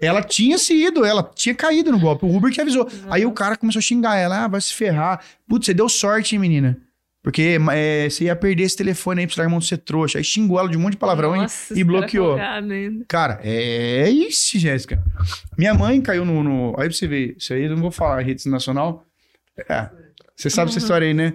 Ela 0.00 0.22
tinha 0.22 0.58
sido, 0.58 1.04
ela 1.04 1.22
tinha 1.34 1.54
caído 1.54 1.90
no 1.92 1.98
golpe. 1.98 2.24
O 2.24 2.34
Uber 2.36 2.52
que 2.52 2.60
avisou. 2.60 2.88
Aí 3.10 3.24
o 3.24 3.32
cara 3.32 3.56
começou 3.56 3.78
a 3.78 3.82
xingar 3.82 4.16
ela, 4.16 4.44
ah, 4.44 4.48
vai 4.48 4.60
se 4.60 4.74
ferrar. 4.74 5.20
Putz, 5.48 5.66
você 5.66 5.74
deu 5.74 5.88
sorte, 5.88 6.34
hein, 6.34 6.40
menina? 6.40 6.76
Porque 7.22 7.58
é, 7.72 8.08
você 8.08 8.24
ia 8.24 8.36
perder 8.36 8.62
esse 8.62 8.76
telefone 8.76 9.20
aí 9.20 9.26
pra 9.26 9.34
seu 9.34 9.44
irmão 9.44 9.60
ser 9.60 9.78
trouxa. 9.78 10.18
Aí 10.18 10.24
xingou 10.24 10.58
ela 10.58 10.68
de 10.68 10.76
um 10.76 10.80
monte 10.80 10.92
de 10.92 10.98
palavrão 10.98 11.36
e- 11.36 11.40
Nossa, 11.40 11.76
e, 11.76 11.80
é 11.80 11.84
bloqueou. 11.84 12.36
ainda. 12.38 13.04
Cara, 13.08 13.38
é 13.42 14.08
isso, 14.08 14.58
Jéssica. 14.58 15.02
Minha 15.56 15.74
mãe 15.74 16.00
caiu 16.00 16.24
no, 16.24 16.42
no- 16.42 16.68
Aí 16.78 16.88
pra 16.88 16.92
você 16.96 17.06
ver, 17.06 17.36
isso 17.36 17.52
aí 17.52 17.64
eu 17.64 17.70
não 17.70 17.76
vou 17.82 17.90
falar 17.90 18.22
rede 18.22 18.48
nacional. 18.48 19.04
É, 19.68 19.90
você 20.36 20.48
sabe 20.48 20.70
essa 20.70 20.78
história 20.78 21.06
aí, 21.06 21.12
né? 21.14 21.34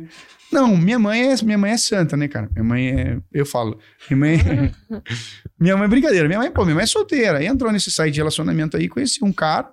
Não, 0.54 0.78
minha 0.78 1.00
mãe 1.00 1.32
é 1.32 1.36
minha 1.44 1.58
mãe 1.58 1.72
é 1.72 1.78
santa, 1.78 2.16
né, 2.16 2.28
cara? 2.28 2.48
Minha 2.52 2.64
mãe 2.64 2.90
é. 2.90 3.18
Eu 3.34 3.46
falo. 3.46 3.80
Minha 4.08 4.20
mãe. 4.20 4.38
minha 5.60 5.76
mãe 5.76 5.86
é 5.86 5.88
brincadeira. 5.88 6.28
Minha 6.28 6.40
mãe, 6.40 6.52
pô, 6.52 6.64
minha 6.64 6.76
mãe 6.76 6.84
é 6.84 6.88
solteira. 6.88 7.44
Entrou 7.44 7.72
nesse 7.72 7.90
site 7.90 8.14
de 8.14 8.20
relacionamento 8.20 8.78
aí, 8.78 8.88
conheci 8.88 9.24
um 9.24 9.34
cara, 9.34 9.72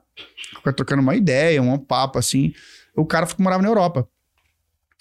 ficou 0.57 0.73
trocando 0.73 1.03
uma 1.03 1.15
ideia, 1.15 1.61
um 1.61 1.77
papo 1.77 2.19
assim. 2.19 2.55
O 2.97 3.05
cara 3.05 3.27
ficou, 3.27 3.45
morava 3.45 3.63
na 3.63 3.69
Europa. 3.69 4.09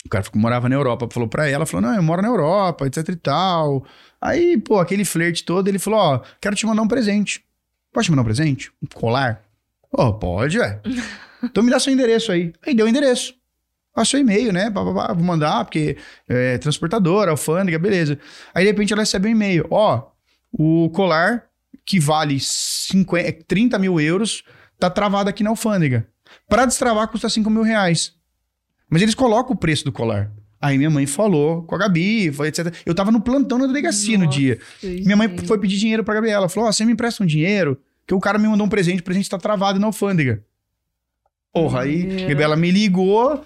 O 0.06 0.10
cara 0.10 0.23
ficou, 0.23 0.41
morava 0.41 0.68
na 0.68 0.76
Europa, 0.76 1.07
falou 1.10 1.30
pra 1.30 1.47
ela, 1.47 1.65
falou: 1.65 1.89
Não, 1.89 1.95
eu 1.95 2.03
moro 2.03 2.22
na 2.22 2.27
Europa, 2.27 2.85
etc 2.85 3.07
e 3.07 3.15
tal. 3.15 3.85
Aí, 4.22 4.57
pô, 4.57 4.80
aquele 4.80 5.06
flerte 5.06 5.45
todo, 5.45 5.69
ele 5.69 5.80
falou: 5.80 5.99
Ó, 5.99 6.22
quero 6.41 6.57
te 6.57 6.65
mandar 6.65 6.81
um 6.81 6.88
presente. 6.88 7.41
Pode 7.93 8.06
te 8.06 8.11
mandar 8.11 8.23
um 8.23 8.26
presente? 8.26 8.69
Um 8.84 8.88
colar? 8.93 9.41
Ó, 9.93 10.11
pode, 10.11 10.60
ué. 10.60 10.81
Então 11.41 11.64
me 11.64 11.72
dá 11.72 11.80
seu 11.80 11.93
endereço 11.93 12.34
aí. 12.34 12.51
Aí 12.68 12.76
deu 12.76 12.85
o 12.85 12.89
endereço. 12.89 13.34
Passou 14.00 14.18
e-mail, 14.18 14.54
né? 14.54 14.72
Pá, 14.72 14.82
pá, 14.86 14.94
pá, 14.94 15.14
vou 15.14 15.26
mandar, 15.26 15.66
porque 15.66 15.98
é 16.26 16.58
transportadora, 16.58 17.32
alfândega, 17.32 17.78
beleza. 17.78 18.18
Aí 18.56 18.64
de 18.64 18.72
repente 18.72 18.94
ela 18.94 19.02
recebe 19.02 19.28
um 19.28 19.32
e-mail. 19.32 19.68
Ó, 19.70 20.10
o 20.54 20.90
colar 20.92 21.44
que 21.86 22.00
vale 22.00 22.40
50, 22.40 23.44
30 23.46 23.78
mil 23.78 24.00
euros 24.00 24.42
tá 24.80 24.90
travado 24.90 25.30
aqui 25.30 25.44
na 25.44 25.50
alfândega. 25.50 26.08
Pra 26.48 26.66
destravar 26.66 27.10
custa 27.10 27.28
5 27.28 27.50
mil 27.50 27.62
reais. 27.62 28.14
Mas 28.90 29.02
eles 29.02 29.14
colocam 29.14 29.54
o 29.54 29.60
preço 29.60 29.84
do 29.84 29.92
colar. 29.92 30.32
Aí 30.62 30.78
minha 30.78 30.90
mãe 30.90 31.06
falou 31.06 31.64
com 31.64 31.76
a 31.76 31.78
Gabi, 31.78 32.32
foi 32.32 32.48
etc. 32.48 32.74
Eu 32.86 32.96
tava 32.96 33.12
no 33.12 33.20
plantão 33.20 33.58
na 33.58 33.68
delegacia 33.68 34.18
no 34.18 34.28
Nossa, 34.28 34.38
dia. 34.38 34.60
Minha 34.82 35.18
mãe 35.18 35.28
foi 35.46 35.60
pedir 35.60 35.76
dinheiro 35.76 36.06
pra 36.06 36.14
Gabriela. 36.14 36.48
Falou: 36.48 36.70
Ó, 36.70 36.72
você 36.72 36.86
me 36.86 36.94
empresta 36.94 37.22
um 37.22 37.28
dinheiro? 37.28 37.78
Que 38.08 38.14
o 38.14 38.20
cara 38.22 38.40
me 38.40 38.48
mandou 38.48 38.66
um 38.66 38.70
presente, 38.70 39.02
o 39.02 39.04
presente 39.04 39.30
tá 39.30 39.38
travado 39.38 39.78
na 39.78 39.88
alfândega. 39.88 40.42
Porra, 41.52 41.82
aí. 41.82 42.28
Gabriela 42.30 42.56
me 42.56 42.72
ligou. 42.72 43.46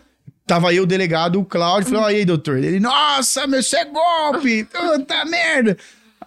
Tava 0.53 0.71
eu, 0.71 0.83
o 0.83 0.85
delegado, 0.85 1.39
o 1.39 1.45
Cláudio, 1.45 1.89
falou: 1.89 2.03
"Ó, 2.05 2.11
e 2.11 2.17
aí, 2.17 2.25
doutor? 2.25 2.59
Ele, 2.59 2.79
nossa, 2.79 3.47
meu, 3.47 3.59
isso 3.59 3.75
é 3.75 3.85
golpe! 3.85 4.65
Puta 4.65 5.25
merda! 5.25 5.75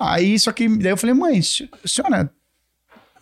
Aí, 0.00 0.36
só 0.36 0.50
que. 0.50 0.68
Daí 0.68 0.90
eu 0.90 0.96
falei, 0.96 1.14
mãe, 1.14 1.40
se- 1.40 1.70
senhora 1.84 2.28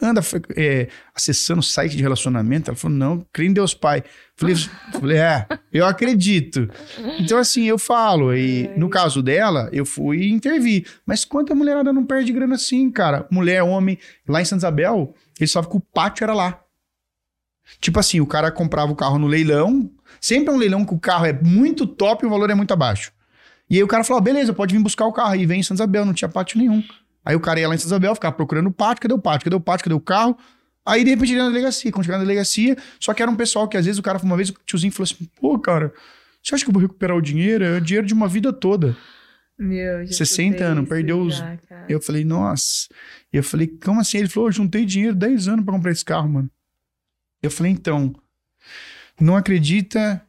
anda 0.01 0.23
é, 0.57 0.89
acessando 1.15 1.61
o 1.61 1.63
site 1.63 1.95
de 1.95 2.03
relacionamento? 2.03 2.71
Ela 2.71 2.77
falou, 2.77 2.97
não, 2.97 3.27
crê 3.35 3.45
em 3.45 3.53
Deus 3.53 3.75
Pai. 3.75 4.03
Falei, 4.35 4.55
falei, 4.93 5.19
é, 5.19 5.47
eu 5.71 5.85
acredito. 5.85 6.71
Então, 7.21 7.37
assim, 7.37 7.65
eu 7.65 7.77
falo. 7.79 8.35
E 8.35 8.71
no 8.75 8.89
caso 8.89 9.23
dela, 9.23 9.69
eu 9.75 9.85
fui 9.85 10.31
intervir. 10.31 10.87
Mas 11.05 11.23
quanta 11.23 11.55
mulherada 11.55 11.93
não 11.93 12.07
perde 12.07 12.33
grana 12.33 12.55
assim, 12.55 12.91
cara? 12.91 13.27
Mulher, 13.31 13.63
homem. 13.63 13.99
Lá 14.27 14.41
em 14.41 14.45
Santa 14.47 14.61
Isabel, 14.61 15.15
eles 15.39 15.51
só 15.51 15.63
que 15.63 15.77
o 15.77 15.81
pátio 15.81 16.25
era 16.25 16.33
lá. 16.33 16.61
Tipo 17.79 18.01
assim, 18.01 18.23
o 18.23 18.27
cara 18.27 18.51
comprava 18.51 18.91
o 18.91 18.97
carro 18.97 19.19
no 19.19 19.27
leilão. 19.27 19.91
Sempre 20.25 20.49
é 20.49 20.57
um 20.57 20.57
leilão 20.57 20.87
que 20.87 20.95
o 20.95 20.99
carro 20.99 21.27
é 21.27 21.33
muito 21.35 21.87
top 21.87 22.25
e 22.25 22.27
o 22.27 22.31
valor 22.31 22.49
é 22.49 22.55
muito 22.55 22.73
abaixo. 22.73 23.13
E 23.69 23.77
aí 23.77 23.83
o 23.83 23.87
cara 23.87 24.03
falou: 24.05 24.23
beleza, 24.23 24.55
pode 24.55 24.75
vir 24.75 24.83
buscar 24.83 25.05
o 25.05 25.13
carro. 25.13 25.33
Aí 25.33 25.45
vem 25.45 25.61
em 25.61 25.63
Santa 25.63 25.83
Isabel, 25.83 26.07
não 26.07 26.15
tinha 26.15 26.31
pátio 26.31 26.59
nenhum. 26.59 26.83
Aí 27.23 27.37
o 27.37 27.41
cara 27.41 27.61
ia 27.61 27.69
lá 27.69 27.75
em 27.75 27.79
Santa 27.79 27.89
Isabel, 27.89 28.15
ficava 28.15 28.35
procurando 28.35 28.69
o 28.69 28.73
pátio, 28.73 29.03
cadê 29.03 29.13
o 29.13 29.19
pátio? 29.19 29.45
Cadê 29.45 29.57
o 29.57 29.61
pátio? 29.61 29.85
Cadê 29.85 29.95
o 29.95 30.01
carro? 30.01 30.35
Aí 30.87 31.05
de 31.05 31.11
repente 31.11 31.33
ele 31.33 31.39
ia 31.41 31.45
na 31.45 31.51
delegacia. 31.51 31.93
Quando 31.93 32.05
chegava 32.07 32.23
na 32.23 32.27
delegacia, 32.27 32.75
só 32.99 33.13
que 33.13 33.21
era 33.21 33.31
um 33.31 33.37
pessoal 33.37 33.69
que 33.69 33.77
às 33.77 33.85
vezes 33.85 33.99
o 33.99 34.03
cara, 34.03 34.19
uma 34.23 34.35
vez 34.37 34.49
o 34.49 34.55
tiozinho 34.65 34.93
falou 34.95 35.05
assim: 35.05 35.29
pô, 35.39 35.59
cara, 35.59 35.93
você 36.43 36.55
acha 36.55 36.65
que 36.65 36.71
eu 36.71 36.73
vou 36.73 36.81
recuperar 36.81 37.15
o 37.17 37.21
dinheiro? 37.21 37.63
É 37.63 37.77
o 37.77 37.81
dinheiro 37.83 38.07
de 38.07 38.15
uma 38.15 38.27
vida 38.27 38.51
toda. 38.51 38.97
Meu, 39.59 40.07
já 40.07 40.13
60 40.15 40.43
escutei 40.57 40.67
anos, 40.67 40.89
perdeu 40.89 41.21
os- 41.21 41.37
já, 41.37 41.57
cara. 41.69 41.87
Eu 41.87 42.01
falei, 42.01 42.25
nossa. 42.25 42.89
Eu 43.31 43.43
falei, 43.43 43.67
como 43.67 44.01
assim? 44.01 44.19
Ele 44.19 44.29
falou, 44.29 44.49
eu 44.49 44.53
juntei 44.53 44.85
dinheiro 44.87 45.15
10 45.15 45.49
anos 45.49 45.65
pra 45.67 45.75
comprar 45.75 45.93
esse 45.93 46.05
carro, 46.05 46.29
mano. 46.31 46.51
Eu 47.43 47.51
falei, 47.51 47.71
então, 47.73 48.15
não 49.21 49.37
acredita 49.37 50.25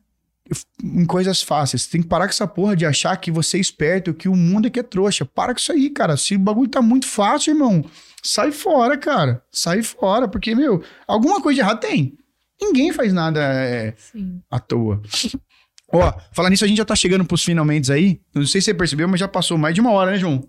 em 0.83 1.05
coisas 1.05 1.41
fáceis. 1.41 1.83
Você 1.83 1.91
tem 1.91 2.01
que 2.01 2.07
parar 2.07 2.25
com 2.25 2.31
essa 2.31 2.47
porra 2.47 2.75
de 2.75 2.85
achar 2.85 3.15
que 3.17 3.31
você 3.31 3.57
é 3.57 3.59
esperto, 3.59 4.13
que 4.13 4.29
o 4.29 4.35
mundo 4.35 4.67
é 4.67 4.69
que 4.69 4.79
é 4.79 4.83
trouxa. 4.83 5.25
Para 5.25 5.53
com 5.53 5.59
isso 5.59 5.71
aí, 5.71 5.89
cara. 5.89 6.15
Se 6.17 6.35
o 6.35 6.39
bagulho 6.39 6.69
tá 6.69 6.81
muito 6.81 7.07
fácil, 7.07 7.53
irmão, 7.53 7.83
sai 8.21 8.51
fora, 8.51 8.97
cara. 8.97 9.43
Sai 9.51 9.81
fora, 9.81 10.27
porque, 10.27 10.53
meu, 10.53 10.83
alguma 11.07 11.41
coisa 11.41 11.55
de 11.55 11.61
errado 11.61 11.79
tem. 11.79 12.17
Ninguém 12.61 12.93
faz 12.93 13.11
nada 13.11 13.41
é, 13.41 13.95
à 14.49 14.59
toa. 14.59 15.01
Ó, 15.91 16.13
falar 16.31 16.49
nisso, 16.49 16.65
a 16.65 16.67
gente 16.67 16.77
já 16.77 16.85
tá 16.85 16.95
chegando 16.95 17.25
pros 17.25 17.43
finalmente 17.43 17.91
aí. 17.91 18.21
Não 18.33 18.45
sei 18.45 18.61
se 18.61 18.65
você 18.65 18.73
percebeu, 18.73 19.07
mas 19.07 19.19
já 19.19 19.27
passou 19.27 19.57
mais 19.57 19.73
de 19.73 19.81
uma 19.81 19.91
hora, 19.91 20.11
né, 20.11 20.17
João? 20.17 20.47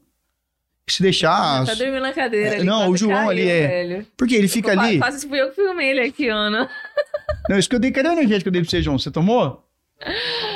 Se 0.88 1.02
deixar. 1.02 1.64
Já 1.66 1.72
tá 1.72 1.74
dormindo 1.74 2.00
na 2.00 2.12
cadeira 2.12 2.48
É, 2.50 2.54
ali. 2.56 2.64
não, 2.64 2.90
o 2.90 2.96
João 2.96 3.12
caiu, 3.16 3.30
ali 3.30 3.48
é- 3.48 3.66
velho. 3.66 4.06
Porque 4.16 4.34
ele 4.36 4.46
fica 4.46 4.72
Qua- 4.74 4.84
ali. 4.84 4.98
Quase 4.98 5.28
fui 5.28 5.40
eu 5.40 5.48
que 5.48 5.56
filmei 5.56 5.90
ele 5.90 6.00
aqui, 6.00 6.28
Ana. 6.28 6.70
Não, 7.48 7.58
isso 7.58 7.68
que 7.68 7.74
eu 7.76 7.80
dei. 7.80 7.90
Cadê 7.92 8.08
o 8.08 8.12
energético 8.12 8.42
que 8.44 8.48
eu 8.48 8.52
dei 8.52 8.62
pra 8.62 8.70
você, 8.70 8.82
João? 8.82 8.98
Você 8.98 9.10
tomou? 9.10 9.64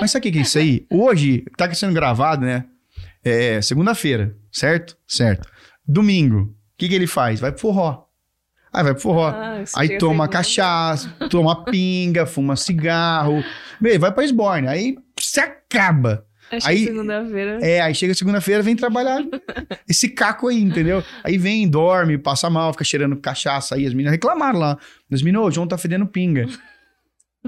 Mas 0.01 0.11
sabe 0.11 0.29
o 0.29 0.33
que 0.33 0.39
é 0.39 0.43
isso 0.43 0.59
aí? 0.59 0.87
Hoje, 0.91 1.45
tá 1.57 1.73
sendo 1.75 1.93
gravado, 1.95 2.45
né? 2.45 2.65
É 3.25 3.61
segunda-feira, 3.63 4.37
certo? 4.53 4.97
Certo. 5.07 5.49
Domingo, 5.87 6.43
o 6.43 6.55
que, 6.79 6.89
que 6.89 6.95
ele 6.95 7.07
faz? 7.07 7.39
Vai 7.41 7.51
pro 7.53 7.61
forró. 7.61 8.05
Aí 8.73 8.83
vai 8.85 8.93
pro 8.93 9.03
forró. 9.03 9.29
Ah, 9.35 9.63
isso 9.63 9.79
Aí 9.79 9.99
toma 9.99 10.29
cachaça, 10.29 11.09
toma 11.29 11.65
pinga, 11.65 12.25
fuma 12.27 12.55
cigarro. 12.57 13.43
Bem, 13.81 13.99
vai 13.99 14.13
pra 14.13 14.25
esborne. 14.25 14.69
Aí 14.69 14.97
se 15.19 15.41
acaba. 15.41 16.25
Acho 16.51 16.69
Aí- 16.69 16.85
segunda-feira. 16.85 17.59
É, 17.63 17.81
aí 17.81 17.95
chega 17.95 18.13
segunda-feira, 18.15 18.63
vem 18.63 18.75
trabalhar 18.75 19.23
esse 19.89 20.09
caco 20.09 20.49
aí, 20.49 20.61
entendeu? 20.61 21.03
Aí 21.23 21.39
vem, 21.39 21.69
dorme, 21.69 22.19
passa 22.19 22.51
mal, 22.51 22.73
fica 22.73 22.85
cheirando 22.85 23.17
cachaça 23.17 23.75
aí. 23.77 23.87
As 23.87 23.93
meninas 23.93 24.13
reclamaram 24.13 24.59
lá. 24.59 24.79
As 25.13 25.23
meninas, 25.23 25.43
ô, 25.45 25.49
o 25.49 25.51
João 25.51 25.67
tá 25.67 25.79
fedendo 25.79 26.07
pinga. 26.07 26.47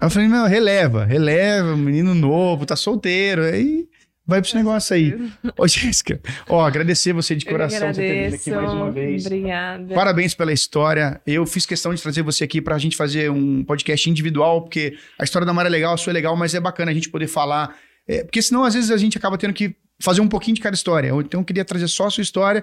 Aí 0.01 0.07
eu 0.07 0.11
falei, 0.11 0.29
não, 0.29 0.47
releva, 0.47 1.05
releva, 1.05 1.77
menino 1.77 2.15
novo, 2.15 2.65
tá 2.65 2.77
solteiro. 2.77 3.43
Aí 3.43 3.87
vai 4.27 4.41
pra 4.41 4.47
esse 4.49 4.57
negócio 4.57 4.95
aí. 4.95 5.15
Ô, 5.59 5.67
Jéssica, 5.67 6.21
ó, 6.49 6.65
agradecer 6.65 7.13
você 7.13 7.35
de 7.35 7.45
coração 7.45 7.93
você 7.93 8.01
ter 8.01 8.25
vindo 8.25 8.35
aqui 8.37 8.51
mais 8.53 8.73
uma 8.73 8.91
vez. 8.91 9.27
Obrigada. 9.27 9.95
Parabéns 9.95 10.33
pela 10.35 10.53
história. 10.53 11.21
Eu 11.27 11.45
fiz 11.45 11.67
questão 11.67 11.93
de 11.93 12.01
trazer 12.01 12.23
você 12.23 12.45
aqui 12.45 12.61
pra 12.63 12.79
gente 12.79 12.97
fazer 12.97 13.31
um 13.31 13.65
podcast 13.65 14.09
individual, 14.09 14.63
porque 14.63 14.97
a 15.19 15.25
história 15.25 15.45
da 15.45 15.53
Mara 15.53 15.69
é 15.69 15.73
legal, 15.73 15.93
a 15.93 15.97
sua 15.97 16.13
é 16.13 16.15
legal, 16.15 16.37
mas 16.37 16.55
é 16.55 16.61
bacana 16.61 16.91
a 16.91 16.95
gente 16.95 17.11
poder 17.11 17.27
falar. 17.27 17.75
É, 18.13 18.25
porque 18.25 18.43
senão, 18.43 18.65
às 18.65 18.75
vezes, 18.75 18.91
a 18.91 18.97
gente 18.97 19.17
acaba 19.17 19.39
tendo 19.39 19.55
que 19.55 19.75
fazer 20.01 20.21
um 20.21 20.29
pouquinho 20.29 20.55
de 20.57 20.61
cada 20.61 20.75
história. 20.75 21.09
Então, 21.09 21.41
eu 21.41 21.45
queria 21.45 21.65
trazer 21.65 21.89
só 21.89 22.07
a 22.07 22.11
sua 22.11 22.23
história 22.23 22.63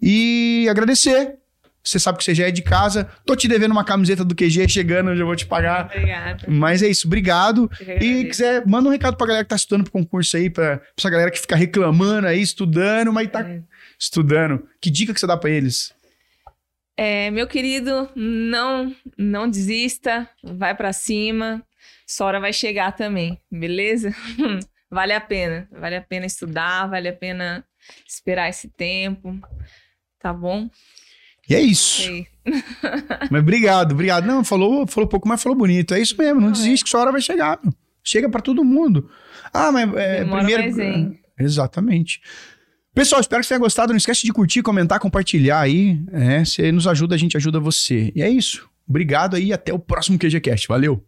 e 0.00 0.66
agradecer. 0.70 1.36
Você 1.84 1.98
sabe 1.98 2.18
que 2.18 2.24
você 2.24 2.32
já 2.34 2.46
é 2.46 2.50
de 2.52 2.62
casa. 2.62 3.10
Tô 3.26 3.34
te 3.34 3.48
devendo 3.48 3.72
uma 3.72 3.84
camiseta 3.84 4.24
do 4.24 4.36
QG 4.36 4.68
chegando, 4.68 5.10
eu 5.10 5.16
já 5.16 5.24
vou 5.24 5.34
te 5.34 5.46
pagar. 5.46 5.86
Obrigada. 5.86 6.44
Mas 6.48 6.80
é 6.80 6.88
isso, 6.88 7.08
obrigado. 7.08 7.68
E 8.00 8.24
quiser, 8.26 8.64
manda 8.66 8.88
um 8.88 8.92
recado 8.92 9.16
pra 9.16 9.26
galera 9.26 9.44
que 9.44 9.48
tá 9.50 9.56
estudando 9.56 9.82
pro 9.84 9.92
concurso 9.92 10.36
aí, 10.36 10.48
pra, 10.48 10.76
pra 10.78 10.86
essa 10.96 11.10
galera 11.10 11.30
que 11.30 11.40
fica 11.40 11.56
reclamando 11.56 12.28
aí, 12.28 12.40
estudando, 12.40 13.12
mas 13.12 13.28
tá 13.30 13.40
É. 13.40 13.62
estudando. 13.98 14.64
Que 14.80 14.90
dica 14.90 15.12
que 15.12 15.18
você 15.18 15.26
dá 15.26 15.36
pra 15.36 15.50
eles? 15.50 15.92
É, 16.96 17.30
meu 17.32 17.48
querido, 17.48 18.08
não, 18.14 18.94
não 19.18 19.50
desista, 19.50 20.28
vai 20.44 20.76
pra 20.76 20.92
cima. 20.92 21.64
Sua 22.06 22.26
hora 22.28 22.40
vai 22.40 22.52
chegar 22.52 22.92
também, 22.92 23.40
beleza? 23.50 24.14
vale 24.92 25.14
a 25.14 25.20
pena, 25.20 25.66
vale 25.72 25.96
a 25.96 26.02
pena 26.02 26.26
estudar, 26.26 26.86
vale 26.86 27.08
a 27.08 27.12
pena 27.12 27.64
esperar 28.06 28.50
esse 28.50 28.68
tempo, 28.68 29.40
tá 30.20 30.32
bom? 30.32 30.68
E 31.48 31.54
é 31.54 31.60
isso. 31.60 32.02
Sei. 32.02 32.26
Mas 33.30 33.40
obrigado, 33.40 33.92
obrigado. 33.92 34.26
Não, 34.26 34.44
falou, 34.44 34.86
falou 34.86 35.08
pouco, 35.08 35.26
mas 35.26 35.42
falou 35.42 35.56
bonito. 35.56 35.94
É 35.94 36.00
isso 36.00 36.16
mesmo, 36.16 36.40
não 36.40 36.48
Não, 36.48 36.52
desiste 36.52 36.84
que 36.84 36.90
sua 36.90 37.00
hora 37.00 37.12
vai 37.12 37.20
chegar, 37.20 37.58
meu. 37.62 37.72
Chega 38.04 38.28
pra 38.28 38.40
todo 38.40 38.64
mundo. 38.64 39.08
Ah, 39.52 39.70
mas 39.70 39.94
é, 39.94 40.24
primeiro. 40.24 41.16
Exatamente. 41.38 42.20
Pessoal, 42.92 43.20
espero 43.20 43.40
que 43.40 43.46
você 43.46 43.54
tenha 43.54 43.60
gostado. 43.60 43.92
Não 43.92 43.96
esquece 43.96 44.26
de 44.26 44.32
curtir, 44.32 44.60
comentar, 44.60 44.98
compartilhar 44.98 45.60
aí. 45.60 46.00
É, 46.12 46.44
você 46.44 46.72
nos 46.72 46.86
ajuda, 46.86 47.14
a 47.14 47.18
gente 47.18 47.36
ajuda 47.36 47.60
você. 47.60 48.12
E 48.14 48.22
é 48.22 48.28
isso. 48.28 48.68
Obrigado 48.88 49.36
aí 49.36 49.46
e 49.46 49.52
até 49.52 49.72
o 49.72 49.78
próximo 49.78 50.18
QGCast. 50.18 50.66
Valeu! 50.66 51.04